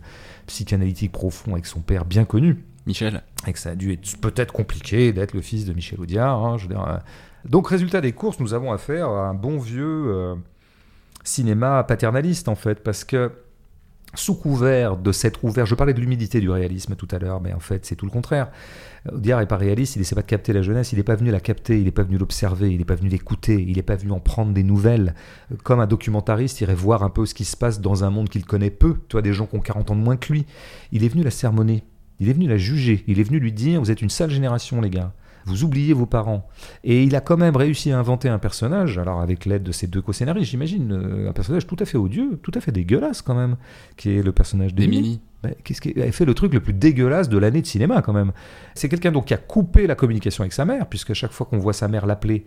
psychanalytique 0.47 1.11
profond 1.11 1.53
avec 1.53 1.67
son 1.67 1.81
père 1.81 2.05
bien 2.05 2.25
connu 2.25 2.63
Michel, 2.87 3.21
et 3.47 3.53
que 3.53 3.57
ça 3.59 3.71
a 3.71 3.75
dû 3.75 3.93
être 3.93 4.17
peut-être 4.21 4.51
compliqué 4.53 5.11
d'être 5.11 5.33
le 5.33 5.41
fils 5.41 5.65
de 5.65 5.73
Michel 5.73 5.99
Audiard. 5.99 6.43
hein, 6.43 6.57
je 6.57 6.63
veux 6.63 6.69
dire, 6.69 6.87
euh. 6.87 6.97
Donc, 7.49 7.67
résultat 7.67 8.01
des 8.01 8.11
courses, 8.11 8.39
nous 8.39 8.53
avons 8.55 8.71
affaire 8.71 9.09
à 9.09 9.27
un 9.27 9.33
bon 9.35 9.57
vieux 9.59 10.35
cinéma 11.25 11.83
paternaliste, 11.83 12.47
en 12.47 12.55
fait, 12.55 12.83
parce 12.83 13.03
que 13.03 13.31
sous 14.13 14.35
couvert 14.35 14.97
de 14.97 15.11
s'être 15.11 15.43
ouvert, 15.43 15.65
je 15.65 15.75
parlais 15.75 15.93
de 15.93 15.99
l'humilité 15.99 16.39
du 16.39 16.49
réalisme 16.49 16.95
tout 16.95 17.07
à 17.11 17.19
l'heure, 17.19 17.41
mais 17.41 17.53
en 17.53 17.59
fait, 17.59 17.85
c'est 17.85 17.95
tout 17.95 18.05
le 18.05 18.11
contraire. 18.11 18.49
Audiard 19.11 19.39
n'est 19.39 19.45
pas 19.45 19.57
réaliste, 19.57 19.95
il 19.95 20.01
essaie 20.01 20.15
pas 20.15 20.21
de 20.21 20.27
capter 20.27 20.53
la 20.53 20.61
jeunesse, 20.61 20.93
il 20.93 20.97
n'est 20.97 21.03
pas 21.03 21.15
venu 21.15 21.31
la 21.31 21.39
capter, 21.39 21.77
il 21.77 21.83
n'est 21.83 21.91
pas 21.91 22.03
venu 22.03 22.17
l'observer, 22.17 22.71
il 22.71 22.77
n'est 22.77 22.85
pas 22.85 22.95
venu 22.95 23.09
l'écouter, 23.09 23.63
il 23.67 23.75
n'est 23.75 23.83
pas 23.83 23.95
venu 23.95 24.11
en 24.11 24.19
prendre 24.19 24.53
des 24.53 24.63
nouvelles. 24.63 25.13
Euh, 25.51 25.55
Comme 25.63 25.79
un 25.79 25.87
documentariste 25.87 26.61
irait 26.61 26.75
voir 26.75 27.03
un 27.03 27.09
peu 27.09 27.25
ce 27.25 27.33
qui 27.33 27.45
se 27.45 27.57
passe 27.57 27.81
dans 27.81 28.03
un 28.03 28.09
monde 28.09 28.29
qu'il 28.29 28.45
connaît 28.45 28.71
peu, 28.71 28.95
tu 29.09 29.13
vois, 29.13 29.21
des 29.21 29.33
gens 29.33 29.45
qui 29.45 29.55
ont 29.55 29.61
40 29.61 29.91
ans 29.91 29.95
de 29.95 30.01
moins 30.01 30.17
que 30.17 30.31
lui. 30.31 30.45
Il 30.91 31.03
est 31.03 31.09
venu 31.09 31.23
la 31.23 31.31
sermonner, 31.31 31.83
il 32.19 32.29
est 32.29 32.33
venu 32.33 32.47
la 32.47 32.57
juger, 32.57 33.03
il 33.07 33.19
est 33.19 33.23
venu 33.23 33.39
lui 33.39 33.51
dire 33.51 33.79
Vous 33.79 33.91
êtes 33.91 34.01
une 34.01 34.09
sale 34.09 34.31
génération, 34.31 34.81
les 34.81 34.89
gars. 34.89 35.13
Vous 35.45 35.63
oubliez 35.63 35.93
vos 35.93 36.05
parents. 36.07 36.47
Et 36.83 37.03
il 37.03 37.15
a 37.15 37.21
quand 37.21 37.37
même 37.37 37.55
réussi 37.55 37.91
à 37.91 37.99
inventer 37.99 38.29
un 38.29 38.39
personnage, 38.39 38.97
alors 38.97 39.21
avec 39.21 39.45
l'aide 39.45 39.63
de 39.63 39.71
ses 39.71 39.85
deux 39.87 40.01
co-scénaristes, 40.01 40.49
j'imagine, 40.49 40.91
euh, 40.91 41.29
un 41.29 41.33
personnage 41.33 41.67
tout 41.67 41.75
à 41.79 41.85
fait 41.85 41.97
odieux, 41.97 42.39
tout 42.41 42.51
à 42.55 42.61
fait 42.61 42.71
dégueulasse 42.71 43.21
quand 43.21 43.35
même, 43.35 43.55
qui 43.95 44.09
est 44.17 44.23
le 44.23 44.31
personnage 44.31 44.73
d'Émilie. 44.73 45.21
Bah, 45.43 45.49
qu'est-ce 45.63 45.81
qui- 45.81 45.93
Elle 45.95 46.11
fait 46.13 46.25
le 46.25 46.33
truc 46.33 46.53
le 46.53 46.59
plus 46.61 46.73
dégueulasse 46.73 47.29
de 47.29 47.37
l'année 47.37 47.61
de 47.61 47.67
cinéma 47.67 48.01
quand 48.01 48.13
même. 48.13 48.31
C'est 48.73 48.89
quelqu'un 48.89 49.11
donc 49.11 49.25
qui 49.25 49.33
a 49.35 49.37
coupé 49.37 49.85
la 49.85 49.93
communication 49.95 50.41
avec 50.41 50.53
sa 50.53 50.65
mère, 50.65 50.87
puisque 50.87 51.13
chaque 51.13 51.31
fois 51.31 51.45
qu'on 51.45 51.59
voit 51.59 51.73
sa 51.73 51.87
mère 51.87 52.07
l'appeler, 52.07 52.45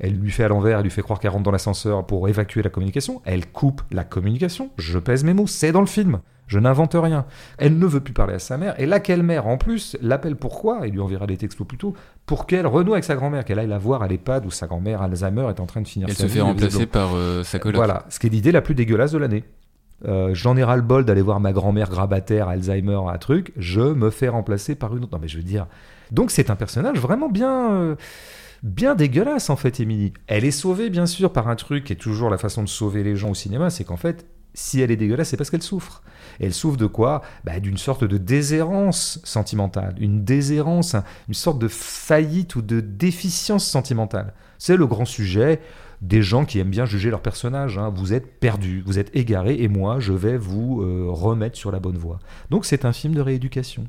elle 0.00 0.14
lui 0.14 0.30
fait 0.30 0.44
à 0.44 0.48
l'envers, 0.48 0.78
elle 0.78 0.84
lui 0.84 0.90
fait 0.90 1.02
croire 1.02 1.20
qu'elle 1.20 1.30
rentre 1.30 1.44
dans 1.44 1.50
l'ascenseur 1.52 2.06
pour 2.06 2.28
évacuer 2.28 2.62
la 2.62 2.70
communication. 2.70 3.20
Elle 3.24 3.46
coupe 3.46 3.82
la 3.92 4.02
communication. 4.02 4.70
Je 4.78 4.98
pèse 4.98 5.22
mes 5.24 5.34
mots, 5.34 5.46
c'est 5.46 5.72
dans 5.72 5.80
le 5.82 5.86
film. 5.86 6.20
Je 6.50 6.58
n'invente 6.58 6.96
rien. 6.98 7.26
Elle 7.58 7.78
ne 7.78 7.86
veut 7.86 8.00
plus 8.00 8.12
parler 8.12 8.34
à 8.34 8.38
sa 8.40 8.58
mère. 8.58 8.74
Et 8.80 8.84
laquelle 8.86 9.22
mère, 9.22 9.46
en 9.46 9.56
plus, 9.56 9.96
l'appelle 10.02 10.34
pourquoi 10.34 10.80
Il 10.84 10.94
lui 10.94 11.00
enverra 11.00 11.28
des 11.28 11.36
textos 11.36 11.64
plus 11.64 11.78
tôt 11.78 11.94
pour 12.26 12.48
qu'elle 12.48 12.66
renoue 12.66 12.94
avec 12.94 13.04
sa 13.04 13.14
grand-mère, 13.14 13.44
qu'elle 13.44 13.60
aille 13.60 13.68
la 13.68 13.78
voir 13.78 14.02
à 14.02 14.08
l'EHPAD 14.08 14.44
où 14.46 14.50
sa 14.50 14.66
grand-mère 14.66 15.00
Alzheimer 15.00 15.46
est 15.48 15.60
en 15.60 15.66
train 15.66 15.80
de 15.80 15.86
finir 15.86 16.08
Elle 16.08 16.14
sa 16.16 16.22
se 16.24 16.26
vie, 16.26 16.32
fait 16.34 16.40
remplacer 16.40 16.86
par 16.86 17.14
euh, 17.14 17.44
sa 17.44 17.60
coloc. 17.60 17.76
Voilà, 17.76 18.04
ce 18.08 18.18
qui 18.18 18.26
est 18.26 18.30
l'idée 18.30 18.50
la 18.50 18.62
plus 18.62 18.74
dégueulasse 18.74 19.12
de 19.12 19.18
l'année. 19.18 19.44
Euh, 20.08 20.30
J'en 20.34 20.56
ai 20.56 20.64
ras-le-bol 20.64 21.04
d'aller 21.04 21.22
voir 21.22 21.38
ma 21.38 21.52
grand-mère 21.52 21.88
grabataire, 21.88 22.48
Alzheimer, 22.48 22.98
un 23.08 23.18
truc. 23.18 23.52
Je 23.56 23.80
me 23.82 24.10
fais 24.10 24.28
remplacer 24.28 24.74
par 24.74 24.96
une 24.96 25.04
autre. 25.04 25.12
Non, 25.12 25.20
mais 25.22 25.28
je 25.28 25.36
veux 25.36 25.44
dire. 25.44 25.68
Donc, 26.10 26.32
c'est 26.32 26.50
un 26.50 26.56
personnage 26.56 26.98
vraiment 26.98 27.28
bien. 27.28 27.70
euh, 27.72 27.94
bien 28.64 28.96
dégueulasse, 28.96 29.50
en 29.50 29.56
fait, 29.56 29.78
Émilie. 29.78 30.12
Elle 30.26 30.44
est 30.44 30.50
sauvée, 30.50 30.90
bien 30.90 31.06
sûr, 31.06 31.32
par 31.32 31.46
un 31.48 31.54
truc 31.54 31.84
qui 31.84 31.92
est 31.92 31.96
toujours 31.96 32.28
la 32.28 32.38
façon 32.38 32.64
de 32.64 32.68
sauver 32.68 33.04
les 33.04 33.14
gens 33.14 33.30
au 33.30 33.34
cinéma 33.34 33.70
c'est 33.70 33.84
qu'en 33.84 33.96
fait, 33.96 34.26
si 34.54 34.80
elle 34.80 34.90
est 34.90 34.96
dégueulasse, 34.96 35.28
c'est 35.30 35.36
parce 35.36 35.50
qu'elle 35.50 35.62
souffre. 35.62 36.02
Et 36.40 36.46
elle 36.46 36.54
souffre 36.54 36.76
de 36.76 36.86
quoi? 36.86 37.22
Bah, 37.44 37.60
D'une 37.60 37.76
sorte 37.78 38.04
de 38.04 38.18
déshérence 38.18 39.20
sentimentale, 39.24 39.94
une 40.00 40.24
déshérence, 40.24 40.94
un- 40.94 41.04
une 41.28 41.34
sorte 41.34 41.58
de 41.58 41.68
faillite 41.68 42.56
ou 42.56 42.62
de 42.62 42.80
déficience 42.80 43.64
sentimentale. 43.66 44.32
C'est 44.58 44.76
le 44.76 44.86
grand 44.86 45.04
sujet 45.04 45.60
des 46.02 46.22
gens 46.22 46.44
qui 46.46 46.58
aiment 46.58 46.70
bien 46.70 46.86
juger 46.86 47.10
leurs 47.10 47.20
personnages. 47.22 47.76
hein. 47.78 47.92
Vous 47.94 48.12
êtes 48.14 48.40
perdus, 48.40 48.82
vous 48.86 48.98
êtes 48.98 49.14
égarés, 49.14 49.56
et 49.62 49.68
moi, 49.68 50.00
je 50.00 50.12
vais 50.14 50.38
vous 50.38 50.80
euh, 50.82 51.06
remettre 51.10 51.56
sur 51.58 51.70
la 51.70 51.78
bonne 51.78 51.98
voie. 51.98 52.18
Donc 52.50 52.64
c'est 52.64 52.84
un 52.86 52.92
film 52.92 53.14
de 53.14 53.20
rééducation. 53.20 53.86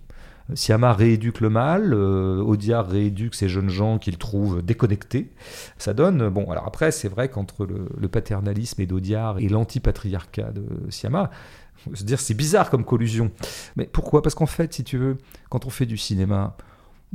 Siama 0.54 0.94
rééduque 0.94 1.40
le 1.40 1.50
mal, 1.50 1.94
euh, 1.94 2.44
rééduque 2.70 3.36
ces 3.36 3.50
jeunes 3.50 3.70
gens 3.70 4.00
qu'il 4.00 4.18
trouve 4.18 4.62
déconnectés. 4.62 5.32
Ça 5.78 5.94
donne, 5.94 6.30
bon, 6.30 6.50
alors 6.52 6.68
après, 6.68 6.92
c'est 6.92 7.10
vrai 7.10 7.30
qu'entre 7.30 7.66
le, 7.66 8.08
paternalisme 8.08 8.82
et 8.82 8.86
d'Audiard 8.86 9.40
et 9.40 9.48
l'antipatriarcat 9.48 10.52
de 10.52 10.66
Siama, 10.90 11.32
faut 11.78 11.96
se 11.96 12.04
dire 12.04 12.20
c'est 12.20 12.34
bizarre 12.34 12.70
comme 12.70 12.86
collusion. 12.86 13.32
Mais 13.76 13.86
pourquoi? 13.86 14.22
Parce 14.22 14.36
qu'en 14.36 14.46
fait, 14.46 14.74
si 14.74 14.84
tu 14.84 14.98
veux, 14.98 15.18
quand 15.50 15.66
on 15.66 15.70
fait 15.70 15.86
du 15.86 15.98
cinéma, 15.98 16.56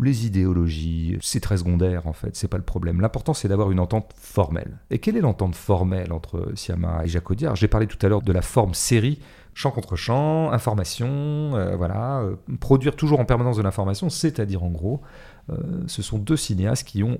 les 0.03 0.27
idéologies, 0.27 1.17
c'est 1.23 1.41
très 1.41 1.59
secondaire 1.59 2.07
en 2.07 2.13
fait, 2.13 2.37
c'est 2.37 2.49
pas 2.49 2.59
le 2.59 2.63
problème. 2.63 3.01
L'important 3.01 3.33
c'est 3.33 3.49
d'avoir 3.49 3.71
une 3.71 3.81
entente 3.81 4.13
formelle. 4.19 4.79
Et 4.91 4.99
quelle 4.99 5.17
est 5.17 5.21
l'entente 5.21 5.55
formelle 5.55 6.13
entre 6.13 6.53
Siama 6.55 7.03
et 7.05 7.09
Jacques 7.09 7.31
Audiard 7.31 7.57
J'ai 7.57 7.69
parlé 7.69 7.87
tout 7.87 8.05
à 8.05 8.09
l'heure 8.09 8.23
de 8.23 8.33
la 8.33 8.43
forme 8.43 8.75
série, 8.75 9.21
champ 9.57 9.71
contre 9.71 9.97
champ, 9.97 10.53
information, 10.53 11.57
euh, 11.57 11.77
voilà, 11.77 12.21
euh, 12.21 12.37
produire 12.61 12.95
toujours 12.95 13.21
en 13.21 13.25
permanence 13.25 13.57
de 13.57 13.63
l'information, 13.63 14.11
c'est-à-dire 14.11 14.63
en 14.63 14.69
gros, 14.69 15.01
euh, 15.49 15.83
ce 15.87 16.03
sont 16.03 16.19
deux 16.19 16.37
cinéastes 16.37 16.87
qui 16.87 17.03
ont 17.03 17.19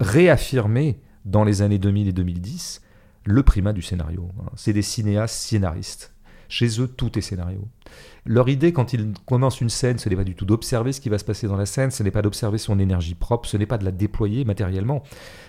réaffirmé 0.00 1.00
dans 1.24 1.44
les 1.44 1.62
années 1.62 1.78
2000 1.78 2.08
et 2.08 2.12
2010 2.12 2.82
le 3.24 3.42
primat 3.44 3.72
du 3.72 3.82
scénario. 3.82 4.28
hein. 4.40 4.50
C'est 4.56 4.72
des 4.72 4.82
cinéastes 4.82 5.36
scénaristes. 5.36 6.09
Chez 6.50 6.80
eux, 6.80 6.88
tout 6.88 7.16
est 7.16 7.22
scénario. 7.22 7.66
Leur 8.26 8.48
idée, 8.48 8.72
quand 8.72 8.92
ils 8.92 9.12
commencent 9.24 9.60
une 9.60 9.70
scène, 9.70 9.98
ce 9.98 10.08
n'est 10.08 10.16
pas 10.16 10.24
du 10.24 10.34
tout 10.34 10.44
d'observer 10.44 10.92
ce 10.92 11.00
qui 11.00 11.08
va 11.08 11.16
se 11.16 11.24
passer 11.24 11.46
dans 11.46 11.56
la 11.56 11.64
scène, 11.64 11.90
ce 11.90 12.02
n'est 12.02 12.10
pas 12.10 12.22
d'observer 12.22 12.58
son 12.58 12.78
énergie 12.78 13.14
propre, 13.14 13.48
ce 13.48 13.56
n'est 13.56 13.66
pas 13.66 13.78
de 13.78 13.84
la 13.84 13.92
déployer 13.92 14.44
matériellement, 14.44 15.02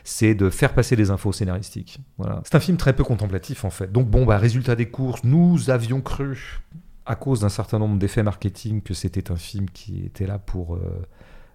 c'est 0.04 0.36
de 0.36 0.50
faire 0.50 0.74
passer 0.74 0.96
des 0.96 1.10
infos 1.10 1.34
scénaristiques. 1.34 2.00
C'est 2.44 2.56
un 2.56 2.60
film 2.60 2.78
très 2.78 2.96
peu 2.96 3.04
contemplatif 3.04 3.66
en 3.66 3.72
fait. 3.72 3.92
Donc 3.92 4.08
bon, 4.08 4.26
bah, 4.26 4.38
résultat 4.38 4.76
des 4.76 4.90
courses, 4.90 5.24
nous 5.24 5.70
avions 5.70 6.02
cru, 6.02 6.62
à 7.06 7.16
cause 7.16 7.42
d'un 7.42 7.50
certain 7.50 7.80
nombre 7.80 7.98
d'effets 7.98 8.24
marketing, 8.24 8.82
que 8.82 8.94
c'était 8.94 9.32
un 9.32 9.36
film 9.36 9.70
qui 9.70 10.06
était 10.06 10.28
là 10.28 10.38
pour 10.38 10.76
euh, 10.76 10.80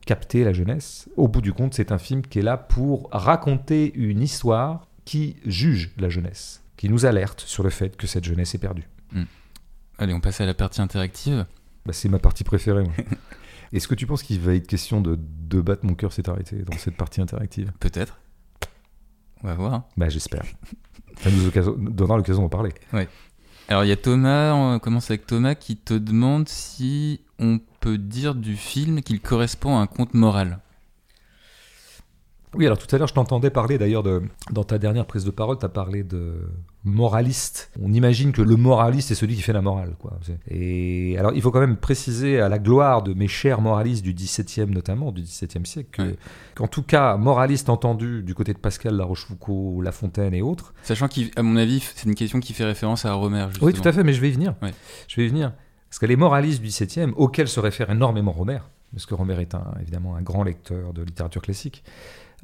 capter 0.07 0.45
la 0.45 0.53
jeunesse. 0.53 1.09
Au 1.17 1.29
bout 1.29 1.41
du 1.41 1.53
compte, 1.53 1.73
c'est 1.73 1.93
un 1.93 1.99
film 1.99 2.23
qui 2.23 2.41
est 2.41 2.43
là 2.43 2.57
pour 2.57 3.09
raconter 3.13 3.95
une 3.95 4.21
histoire 4.21 4.89
qui 5.05 5.37
juge 5.47 5.93
la 5.99 6.09
jeunesse, 6.09 6.63
qui 6.77 6.89
nous 6.89 7.07
alerte 7.07 7.41
sur 7.41 7.63
le 7.63 7.71
fait 7.71 7.97
que 7.97 8.09
cette 8.09 8.25
jeunesse 8.25 8.55
est 8.57 8.59
perdue. 8.59 8.89
Allez, 9.99 10.13
on 10.15 10.21
passe 10.21 10.41
à 10.41 10.47
la 10.47 10.55
partie 10.55 10.81
interactive. 10.81 11.47
Bah, 11.87 11.93
c'est 11.93 12.09
ma 12.09 12.19
partie 12.19 12.45
préférée. 12.45 12.83
moi. 12.85 12.93
Est-ce 13.73 13.89
que 13.89 13.95
tu 13.95 14.07
penses 14.07 14.23
qu'il 14.23 14.41
va 14.41 14.55
être 14.55 14.67
question 14.67 15.01
de, 15.01 15.19
de 15.19 15.61
battre 15.61 15.85
mon 15.85 15.95
cœur 15.95 16.13
s'est 16.13 16.29
arrêté 16.29 16.57
dans 16.63 16.77
cette 16.79 16.97
partie 16.97 17.21
interactive? 17.21 17.73
Peut-être. 17.81 18.19
On 19.43 19.49
va 19.49 19.55
voir. 19.55 19.83
Bah 19.97 20.09
j'espère. 20.09 20.45
Ça 21.21 21.31
nous 21.31 21.47
occasion- 21.47 21.75
donnera 21.77 22.17
l'occasion 22.17 22.43
d'en 22.43 22.49
parler. 22.49 22.73
Alors 23.69 23.85
il 23.85 23.89
y 23.89 23.93
a 23.93 23.97
Thomas, 23.97 24.55
on 24.55 24.79
commence 24.79 25.11
avec 25.11 25.27
Thomas 25.27 25.55
qui 25.57 25.77
te 25.77 25.95
demande 25.95 26.49
si 26.49 27.21
on 27.39 27.59
peut 27.81 27.99
dire 27.99 28.35
du 28.35 28.57
film 28.57 29.03
qu'il 29.03 29.21
correspond 29.21 29.77
à 29.77 29.81
un 29.81 29.87
conte 29.87 30.15
moral. 30.15 30.61
Oui, 32.55 32.65
alors 32.65 32.79
tout 32.79 32.95
à 32.95 32.99
l'heure, 32.99 33.09
je 33.09 33.15
t'entendais 33.15 33.51
parler 33.51 33.77
d'ailleurs 33.77 34.03
de. 34.03 34.23
Dans 34.51 34.65
ta 34.65 34.79
dernière 34.79 35.05
prise 35.07 35.25
de 35.25 35.31
parole, 35.31 35.59
tu 35.59 35.67
as 35.67 35.69
parlé 35.69 36.05
de 36.05 36.49
moraliste. 36.87 37.71
On 37.83 37.93
imagine 37.93 38.33
que 38.33 38.41
le 38.43 38.57
moraliste 38.57 39.11
est 39.11 39.15
celui 39.15 39.35
qui 39.35 39.43
fait 39.43 39.53
la 39.53 39.61
morale. 39.61 39.95
Quoi. 39.99 40.19
Et 40.49 41.17
alors, 41.19 41.33
il 41.35 41.43
faut 41.43 41.51
quand 41.51 41.61
même 41.61 41.77
préciser 41.77 42.41
à 42.41 42.49
la 42.49 42.59
gloire 42.59 43.03
de 43.03 43.13
mes 43.13 43.29
chers 43.29 43.61
moralistes 43.61 44.03
du 44.05 44.15
XVIIe, 44.15 44.67
notamment, 44.71 45.13
du 45.13 45.23
XVIIe 45.23 45.67
siècle, 45.67 45.89
que- 45.93 46.03
Ouais. 46.03 46.17
qu'en 46.55 46.69
tout 46.69 46.83
cas, 46.83 47.17
moraliste 47.17 47.69
entendu 47.69 48.23
du 48.23 48.35
côté 48.35 48.53
de 48.55 48.59
Pascal, 48.59 48.95
La 48.97 49.05
Rochefoucauld, 49.05 49.83
La 49.85 49.93
Fontaine 49.93 50.33
et 50.35 50.43
autres, 50.43 50.73
Sachant 50.83 51.09
qu'à 51.09 51.43
mon 51.43 51.57
avis, 51.57 51.81
c'est 51.81 52.07
une 52.09 52.15
question 52.15 52.41
qui 52.41 52.53
fait 52.53 52.65
référence 52.65 53.05
à 53.05 53.13
Romer. 53.13 53.47
Justement. 53.49 53.67
Oui, 53.67 53.73
tout 53.75 53.87
à 53.89 53.93
fait, 53.93 54.05
mais 54.05 54.13
je 54.13 54.21
vais 54.21 54.29
y 54.29 54.33
venir. 54.33 54.55
Ouais. 54.63 54.73
Je 55.09 55.17
vais 55.17 55.27
y 55.27 55.29
venir. 55.29 55.53
Parce 55.91 55.99
que 55.99 56.07
les 56.07 56.17
moralistes 56.17 56.63
du 56.63 56.69
XVIIe, 56.69 57.13
auxquels 57.17 57.49
se 57.49 57.61
réfère 57.61 57.91
énormément 57.91 58.33
Romer, 58.33 58.59
parce 58.93 59.07
que 59.07 59.15
Romer 59.15 59.41
est 59.41 59.55
un, 59.55 59.65
évidemment 59.81 60.15
un 60.17 60.23
grand 60.23 60.45
lecteur 60.45 60.93
de 60.93 61.03
littérature 61.03 61.43
classique, 61.43 61.83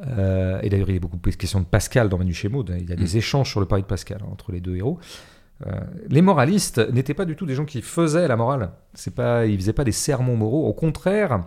euh, 0.01 0.60
et 0.62 0.69
d'ailleurs 0.70 0.89
il 0.89 0.94
y 0.94 0.97
a 0.97 1.01
beaucoup 1.01 1.19
de 1.19 1.36
questions 1.36 1.60
de 1.60 1.66
Pascal 1.66 2.09
dans 2.09 2.19
Manu 2.19 2.35
Maud, 2.51 2.74
il 2.78 2.89
y 2.89 2.93
a 2.93 2.97
des 2.97 3.16
échanges 3.16 3.51
sur 3.51 3.60
le 3.60 3.66
pari 3.66 3.82
de 3.82 3.86
Pascal 3.86 4.19
hein, 4.23 4.28
entre 4.31 4.52
les 4.52 4.60
deux 4.60 4.77
héros. 4.77 4.98
Euh, 5.66 5.81
les 6.09 6.23
moralistes 6.23 6.78
n'étaient 6.93 7.14
pas 7.14 7.24
du 7.24 7.36
tout 7.36 7.47
des 7.47 7.55
gens 7.55 7.64
qui 7.64 7.82
faisaient 7.82 8.27
la 8.27 8.36
morale. 8.36 8.73
C'est 8.94 9.14
pas, 9.14 9.47
ils 9.47 9.56
faisaient 9.56 9.73
pas 9.73 9.85
des 9.85 9.93
sermons 9.93 10.36
moraux. 10.36 10.66
Au 10.66 10.73
contraire, 10.73 11.43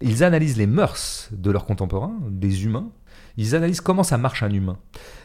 ils 0.00 0.22
analysent 0.22 0.58
les 0.58 0.66
mœurs 0.66 1.28
de 1.32 1.50
leurs 1.50 1.64
contemporains, 1.64 2.16
des 2.28 2.64
humains. 2.64 2.90
Ils 3.36 3.54
analysent 3.54 3.80
comment 3.80 4.02
ça 4.02 4.18
marche 4.18 4.42
un 4.42 4.50
humain. 4.50 4.78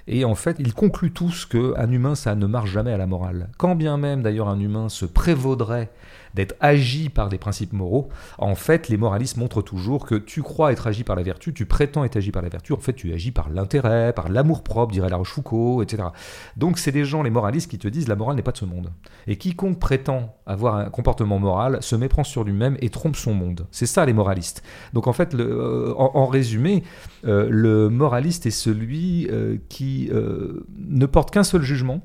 Et 0.07 0.23
en 0.23 0.35
fait, 0.35 0.57
ils 0.59 0.73
concluent 0.73 1.11
tous 1.11 1.45
qu'un 1.45 1.91
humain, 1.91 2.15
ça 2.15 2.35
ne 2.35 2.45
marche 2.45 2.69
jamais 2.69 2.93
à 2.93 2.97
la 2.97 3.07
morale. 3.07 3.49
Quand 3.57 3.75
bien 3.75 3.97
même, 3.97 4.21
d'ailleurs, 4.21 4.49
un 4.49 4.59
humain 4.59 4.87
se 4.87 5.05
prévaudrait 5.05 5.91
d'être 6.33 6.55
agi 6.59 7.09
par 7.09 7.29
des 7.29 7.37
principes 7.37 7.73
moraux, 7.73 8.09
en 8.37 8.55
fait, 8.55 8.89
les 8.89 8.97
moralistes 8.97 9.37
montrent 9.37 9.61
toujours 9.61 10.05
que 10.05 10.15
tu 10.15 10.41
crois 10.41 10.71
être 10.71 10.87
agi 10.87 11.03
par 11.03 11.15
la 11.15 11.23
vertu, 11.23 11.53
tu 11.53 11.65
prétends 11.65 12.03
être 12.03 12.17
agi 12.17 12.31
par 12.31 12.41
la 12.41 12.49
vertu, 12.49 12.73
en 12.73 12.77
fait, 12.77 12.93
tu 12.93 13.13
agis 13.13 13.31
par 13.31 13.49
l'intérêt, 13.49 14.13
par 14.13 14.29
l'amour-propre, 14.29 14.91
dirait 14.91 15.09
La 15.09 15.17
Rochefoucauld, 15.17 15.83
etc. 15.83 16.09
Donc, 16.57 16.77
c'est 16.77 16.91
des 16.91 17.05
gens, 17.05 17.23
les 17.23 17.29
moralistes, 17.29 17.69
qui 17.69 17.77
te 17.77 17.87
disent 17.87 18.07
la 18.07 18.15
morale 18.15 18.35
n'est 18.35 18.41
pas 18.41 18.51
de 18.51 18.57
ce 18.57 18.65
monde. 18.65 18.91
Et 19.27 19.37
quiconque 19.37 19.79
prétend 19.79 20.35
avoir 20.45 20.75
un 20.75 20.89
comportement 20.89 21.39
moral 21.39 21.81
se 21.81 21.95
méprend 21.95 22.23
sur 22.23 22.43
lui-même 22.43 22.77
et 22.81 22.89
trompe 22.89 23.15
son 23.15 23.33
monde. 23.33 23.67
C'est 23.71 23.85
ça, 23.85 24.05
les 24.05 24.13
moralistes. 24.13 24.63
Donc, 24.93 25.07
en 25.07 25.13
fait, 25.13 25.33
euh, 25.35 25.93
en, 25.97 26.25
résumé, 26.25 26.83
euh, 27.25 27.47
le 27.49 27.89
moraliste 27.89 28.45
est 28.45 28.51
celui 28.51 29.27
euh, 29.29 29.57
qui 29.69 30.09
ne 30.11 31.05
porte 31.05 31.31
qu'un 31.31 31.43
seul 31.43 31.61
jugement. 31.61 32.01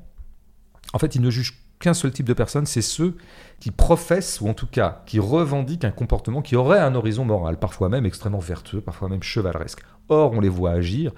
En 0.93 0.99
fait, 0.99 1.15
il 1.15 1.21
ne 1.21 1.29
juge 1.29 1.59
qu'un 1.79 1.93
seul 1.93 2.11
type 2.11 2.25
de 2.25 2.33
personne, 2.33 2.65
c'est 2.65 2.81
ceux 2.81 3.15
qui 3.59 3.71
professent, 3.71 4.41
ou 4.41 4.47
en 4.47 4.53
tout 4.53 4.67
cas 4.67 5.01
qui 5.05 5.19
revendiquent 5.19 5.85
un 5.85 5.91
comportement 5.91 6.41
qui 6.41 6.55
aurait 6.55 6.79
un 6.79 6.95
horizon 6.95 7.25
moral, 7.25 7.57
parfois 7.57 7.89
même 7.89 8.05
extrêmement 8.05 8.39
vertueux, 8.39 8.81
parfois 8.81 9.09
même 9.09 9.23
chevaleresque. 9.23 9.81
Or, 10.07 10.31
on 10.33 10.39
les 10.39 10.49
voit 10.49 10.71
agir 10.71 11.11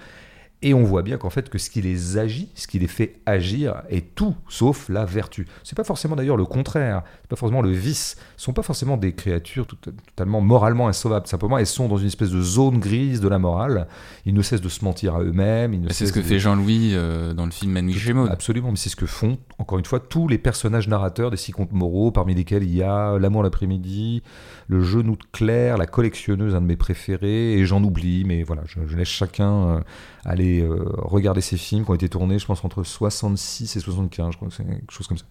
et 0.62 0.74
on 0.74 0.84
voit 0.84 1.02
bien 1.02 1.16
qu'en 1.16 1.30
fait, 1.30 1.48
que 1.48 1.58
ce 1.58 1.70
qui 1.70 1.82
les 1.82 2.18
agit, 2.18 2.48
ce 2.54 2.66
qui 2.68 2.78
les 2.78 2.86
fait 2.86 3.20
agir, 3.26 3.82
est 3.90 4.14
tout 4.14 4.36
sauf 4.48 4.88
la 4.88 5.04
vertu. 5.04 5.46
C'est 5.64 5.76
pas 5.76 5.84
forcément 5.84 6.14
d'ailleurs 6.14 6.36
le 6.36 6.44
contraire, 6.44 7.02
c'est 7.22 7.28
pas 7.28 7.36
forcément 7.36 7.62
le 7.62 7.70
vice. 7.70 8.16
Ce 8.36 8.44
sont 8.44 8.52
pas 8.52 8.62
forcément 8.62 8.96
des 8.96 9.12
créatures 9.12 9.66
totalement 9.66 10.40
moralement 10.40 10.88
insauvables. 10.88 11.26
Simplement, 11.26 11.58
elles 11.58 11.66
sont 11.66 11.88
dans 11.88 11.96
une 11.96 12.06
espèce 12.06 12.30
de 12.30 12.40
zone 12.40 12.78
grise 12.78 13.20
de 13.20 13.28
la 13.28 13.38
morale. 13.38 13.88
Ils 14.24 14.34
ne 14.34 14.42
cessent 14.42 14.60
de 14.60 14.68
se 14.68 14.84
mentir 14.84 15.16
à 15.16 15.22
eux-mêmes. 15.22 15.86
C'est 15.90 16.06
ce 16.06 16.12
que 16.12 16.22
fait 16.22 16.38
Jean-Louis 16.38 16.92
euh, 16.94 17.34
dans 17.34 17.44
le 17.44 17.50
film 17.50 17.72
Manu 17.72 17.92
Gémeaux. 17.92 18.26
Absolument, 18.30 18.70
mais 18.70 18.76
c'est 18.76 18.88
ce 18.88 18.96
que 18.96 19.06
font, 19.06 19.38
encore 19.58 19.78
une 19.78 19.84
fois, 19.84 19.98
tous 19.98 20.28
les 20.28 20.38
personnages 20.38 20.86
narrateurs 20.86 21.30
des 21.30 21.36
six 21.36 21.52
contes 21.52 21.72
moraux, 21.72 22.12
parmi 22.12 22.34
lesquels 22.34 22.62
il 22.62 22.74
y 22.74 22.82
a 22.82 23.18
L'amour 23.18 23.42
l'après-midi, 23.42 24.22
Le 24.68 24.82
genou 24.82 25.16
de 25.16 25.24
Claire, 25.32 25.76
La 25.76 25.86
collectionneuse, 25.86 26.54
un 26.54 26.60
de 26.60 26.66
mes 26.66 26.76
préférés, 26.76 27.54
et 27.54 27.64
j'en 27.66 27.82
oublie, 27.82 28.24
mais 28.24 28.42
voilà, 28.44 28.62
je, 28.66 28.96
laisse 28.96 29.08
chacun. 29.08 29.52
Euh, 29.52 29.80
aller 30.24 30.51
euh, 30.60 30.84
regarder 30.96 31.40
ces 31.40 31.56
films 31.56 31.84
qui 31.84 31.90
ont 31.90 31.94
été 31.94 32.08
tournés, 32.08 32.38
je 32.38 32.46
pense, 32.46 32.64
entre 32.64 32.82
66 32.82 33.76
et 33.76 33.80
75, 33.80 34.32
je 34.32 34.36
crois 34.36 34.48
que 34.48 34.54
c'est 34.54 34.64
quelque 34.64 34.92
chose 34.92 35.06
comme 35.06 35.18
ça. 35.18 35.26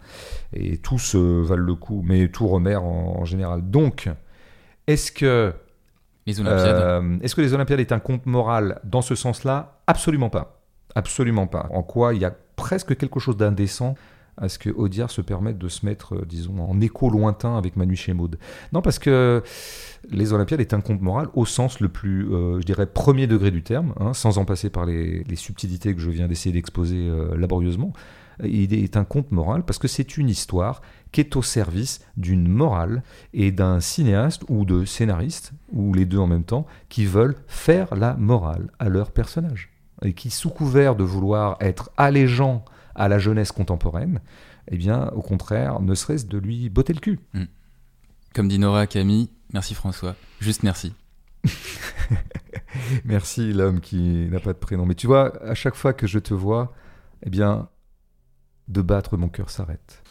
Et 0.54 0.78
tous 0.78 1.16
euh, 1.16 1.42
valent 1.42 1.64
le 1.64 1.76
coup, 1.76 2.02
mais 2.06 2.28
tout 2.30 2.48
Romer 2.48 2.76
en, 2.76 3.26
général. 3.26 3.70
Donc, 3.70 4.10
est-ce 4.88 5.12
que. 5.12 5.54
Les 6.28 6.40
Olympiades. 6.40 6.76
Euh, 6.76 7.18
est-ce 7.22 7.36
que 7.36 7.42
les 7.42 7.54
Olympiades 7.54 7.80
est 7.80 7.92
un 7.92 8.00
conte 8.00 8.26
moral 8.26 8.80
dans 8.84 9.02
ce 9.02 9.16
sens-là? 9.16 9.80
Absolument 9.88 10.30
pas. 10.30 10.62
Absolument 10.96 11.48
pas. 11.48 11.68
En 11.72 11.84
quoi 11.84 12.14
il 12.14 12.22
y 12.22 12.26
a 12.26 12.36
presque 12.56 12.96
quelque 12.98 13.20
chose 13.20 13.38
d'indécent 13.38 13.96
à 14.38 14.50
ce 14.50 14.60
que 14.60 14.70
Audiard 14.70 15.12
se 15.12 15.22
permette 15.22 15.58
de 15.58 15.68
se 15.68 15.86
mettre, 15.86 16.16
euh, 16.16 16.26
disons, 16.28 16.60
en 16.60 16.80
écho 16.82 17.10
lointain 17.10 17.58
avec 17.58 17.76
Manu 17.76 17.98
Maud. 18.14 18.38
Non, 18.74 18.82
parce 18.82 19.00
que 19.00 19.44
les 20.10 20.34
Olympiades 20.34 20.62
est 20.62 20.74
un 20.74 20.82
conte 20.82 21.02
moral 21.02 21.28
au 21.34 21.46
sens 21.46 21.80
le 21.80 21.90
plus, 21.90 22.34
euh, 22.34 22.60
je 22.60 22.66
dirais, 22.66 22.86
premier 22.86 23.28
degré 23.28 23.52
du 23.52 23.64
terme, 23.64 23.94
hein, 24.00 24.14
sans 24.14 24.38
en 24.38 24.46
passer 24.46 24.70
par 24.70 24.86
les, 24.86 25.24
subtilités 25.36 25.96
que 25.96 26.02
je 26.02 26.10
viens 26.10 26.28
d'essayer 26.28 26.54
d'exposer 26.54 26.98
euh, 26.98 27.36
laborieusement. 27.38 27.94
Il 28.44 28.74
est 28.74 28.98
un 28.98 29.04
conte 29.04 29.32
moral 29.32 29.64
parce 29.64 29.78
que 29.78 29.88
c'est 29.88 30.18
une 30.18 30.30
histoire 30.30 30.82
qui 31.12 31.22
est 31.22 31.36
au 31.36 31.42
service 31.42 32.02
d'une 32.18 32.48
morale 32.48 33.04
et 33.34 33.52
d'un 33.52 33.80
cinéaste 33.80 34.44
ou 34.50 34.66
de 34.66 34.86
scénariste, 34.86 35.54
ou 35.72 35.94
les 35.94 36.06
deux 36.06 36.18
en 36.18 36.28
même 36.28 36.44
temps, 36.44 36.66
qui 36.90 37.06
veulent 37.06 37.36
faire 37.48 37.94
la 37.96 38.16
morale 38.16 38.72
à 38.80 38.90
leur 38.90 39.12
personnage. 39.12 39.70
Et 40.04 40.14
qui, 40.14 40.32
sous 40.32 40.50
couvert 40.50 40.96
de 40.96 41.04
vouloir 41.04 41.58
être 41.60 41.92
allégeant 41.98 42.66
à 42.96 43.08
la 43.08 43.20
jeunesse 43.20 43.52
contemporaine, 43.52 44.22
eh 44.70 44.78
bien, 44.78 45.08
au 45.10 45.22
contraire, 45.22 45.82
ne 45.82 45.96
serait-ce 45.96 46.26
de 46.26 46.38
lui 46.38 46.70
botter 46.70 46.94
le 46.94 47.00
cul. 47.00 47.20
Hmm. 47.34 47.46
Comme 48.34 48.48
dit 48.48 48.60
Nora 48.60 48.88
Camille, 48.88 49.30
merci 49.54 49.74
François, 49.74 50.16
juste 50.40 50.64
merci. 50.64 50.94
merci 53.06 53.52
l'homme 53.54 53.82
qui 53.82 54.28
n'a 54.30 54.40
pas 54.40 54.54
de 54.54 54.58
prénom. 54.58 54.86
Mais 54.86 54.96
tu 54.96 55.08
vois, 55.08 55.42
à 55.44 55.54
chaque 55.54 55.76
fois 55.76 55.94
que 55.94 56.08
je 56.08 56.20
te 56.20 56.34
vois, 56.34 56.74
eh 57.24 57.30
bien, 57.30 57.70
de 58.68 58.82
battre, 58.82 59.18
mon 59.18 59.30
cœur 59.30 59.50
s'arrête. 59.50 60.04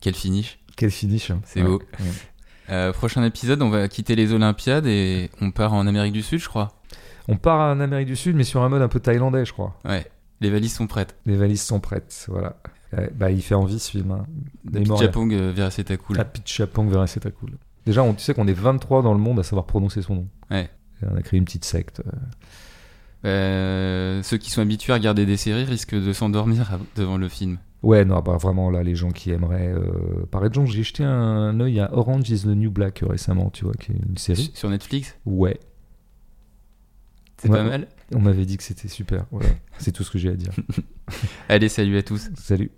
Quel 0.00 0.14
finish 0.14 0.58
Quel 0.76 0.90
finish 0.90 1.30
hein. 1.30 1.40
C'est 1.44 1.62
beau. 1.62 1.80
Euh, 2.70 2.92
prochain 2.92 3.24
épisode, 3.24 3.62
on 3.62 3.70
va 3.70 3.88
quitter 3.88 4.14
les 4.14 4.32
Olympiades 4.32 4.86
et 4.86 5.30
on 5.40 5.50
part 5.50 5.72
en 5.72 5.86
Amérique 5.86 6.12
du 6.12 6.22
Sud, 6.22 6.40
je 6.40 6.48
crois. 6.48 6.68
On 7.26 7.36
part 7.36 7.60
en 7.60 7.80
Amérique 7.80 8.08
du 8.08 8.16
Sud, 8.16 8.36
mais 8.36 8.44
sur 8.44 8.62
un 8.62 8.68
mode 8.68 8.82
un 8.82 8.88
peu 8.88 9.00
thaïlandais, 9.00 9.44
je 9.44 9.52
crois. 9.52 9.78
Ouais. 9.84 10.06
Les 10.40 10.50
valises 10.50 10.74
sont 10.74 10.86
prêtes. 10.86 11.16
Les 11.26 11.36
valises 11.36 11.62
sont 11.62 11.80
prêtes, 11.80 12.26
voilà. 12.28 12.56
bah, 13.14 13.30
il 13.30 13.42
fait 13.42 13.54
envie 13.54 13.78
ce 13.78 13.90
film. 13.90 14.12
Hein. 14.12 14.26
Pitchapong 14.72 15.32
euh, 15.32 15.52
Veracetakul. 15.52 16.16
Ah, 16.18 16.24
Pitchapong 16.24 16.88
Veracetakul. 16.88 17.50
Déjà, 17.86 18.02
on, 18.02 18.14
tu 18.14 18.22
sais 18.22 18.34
qu'on 18.34 18.46
est 18.46 18.52
23 18.52 19.02
dans 19.02 19.14
le 19.14 19.20
monde 19.20 19.40
à 19.40 19.42
savoir 19.42 19.66
prononcer 19.66 20.02
son 20.02 20.14
nom. 20.14 20.28
Ouais. 20.50 20.70
on 21.02 21.16
a 21.16 21.22
créé 21.22 21.38
une 21.38 21.44
petite 21.44 21.64
secte. 21.64 22.02
Euh, 23.24 24.22
ceux 24.22 24.36
qui 24.36 24.50
sont 24.50 24.62
habitués 24.62 24.92
à 24.92 24.96
regarder 24.96 25.26
des 25.26 25.36
séries 25.36 25.64
risquent 25.64 25.94
de 25.96 26.12
s'endormir 26.12 26.78
devant 26.96 27.16
le 27.16 27.28
film. 27.28 27.58
Ouais, 27.82 28.04
non, 28.04 28.20
bah 28.20 28.36
vraiment 28.36 28.70
là, 28.70 28.82
les 28.82 28.96
gens 28.96 29.10
qui 29.10 29.30
aimeraient. 29.30 29.72
Euh... 29.72 30.26
Par 30.30 30.44
exemple, 30.44 30.68
j'ai 30.68 30.82
jeté 30.82 31.04
un 31.04 31.58
œil 31.60 31.78
à 31.78 31.94
Orange 31.96 32.28
is 32.28 32.42
the 32.42 32.46
New 32.46 32.70
Black 32.70 33.04
récemment, 33.08 33.50
tu 33.50 33.64
vois, 33.64 33.74
qui 33.74 33.92
est 33.92 33.96
une 34.08 34.18
série. 34.18 34.50
Sur 34.54 34.68
Netflix? 34.68 35.16
Ouais. 35.24 35.58
C'est 37.36 37.48
pas 37.48 37.62
mal 37.62 37.86
On 38.14 38.20
m'avait 38.20 38.46
dit 38.46 38.56
que 38.56 38.62
c'était 38.62 38.88
super. 38.88 39.26
Voilà. 39.30 39.50
C'est 39.78 39.92
tout 39.92 40.02
ce 40.02 40.10
que 40.10 40.18
j'ai 40.18 40.30
à 40.30 40.34
dire. 40.34 40.52
Allez, 41.48 41.68
salut 41.68 41.96
à 41.98 42.02
tous. 42.02 42.30
Salut. 42.36 42.70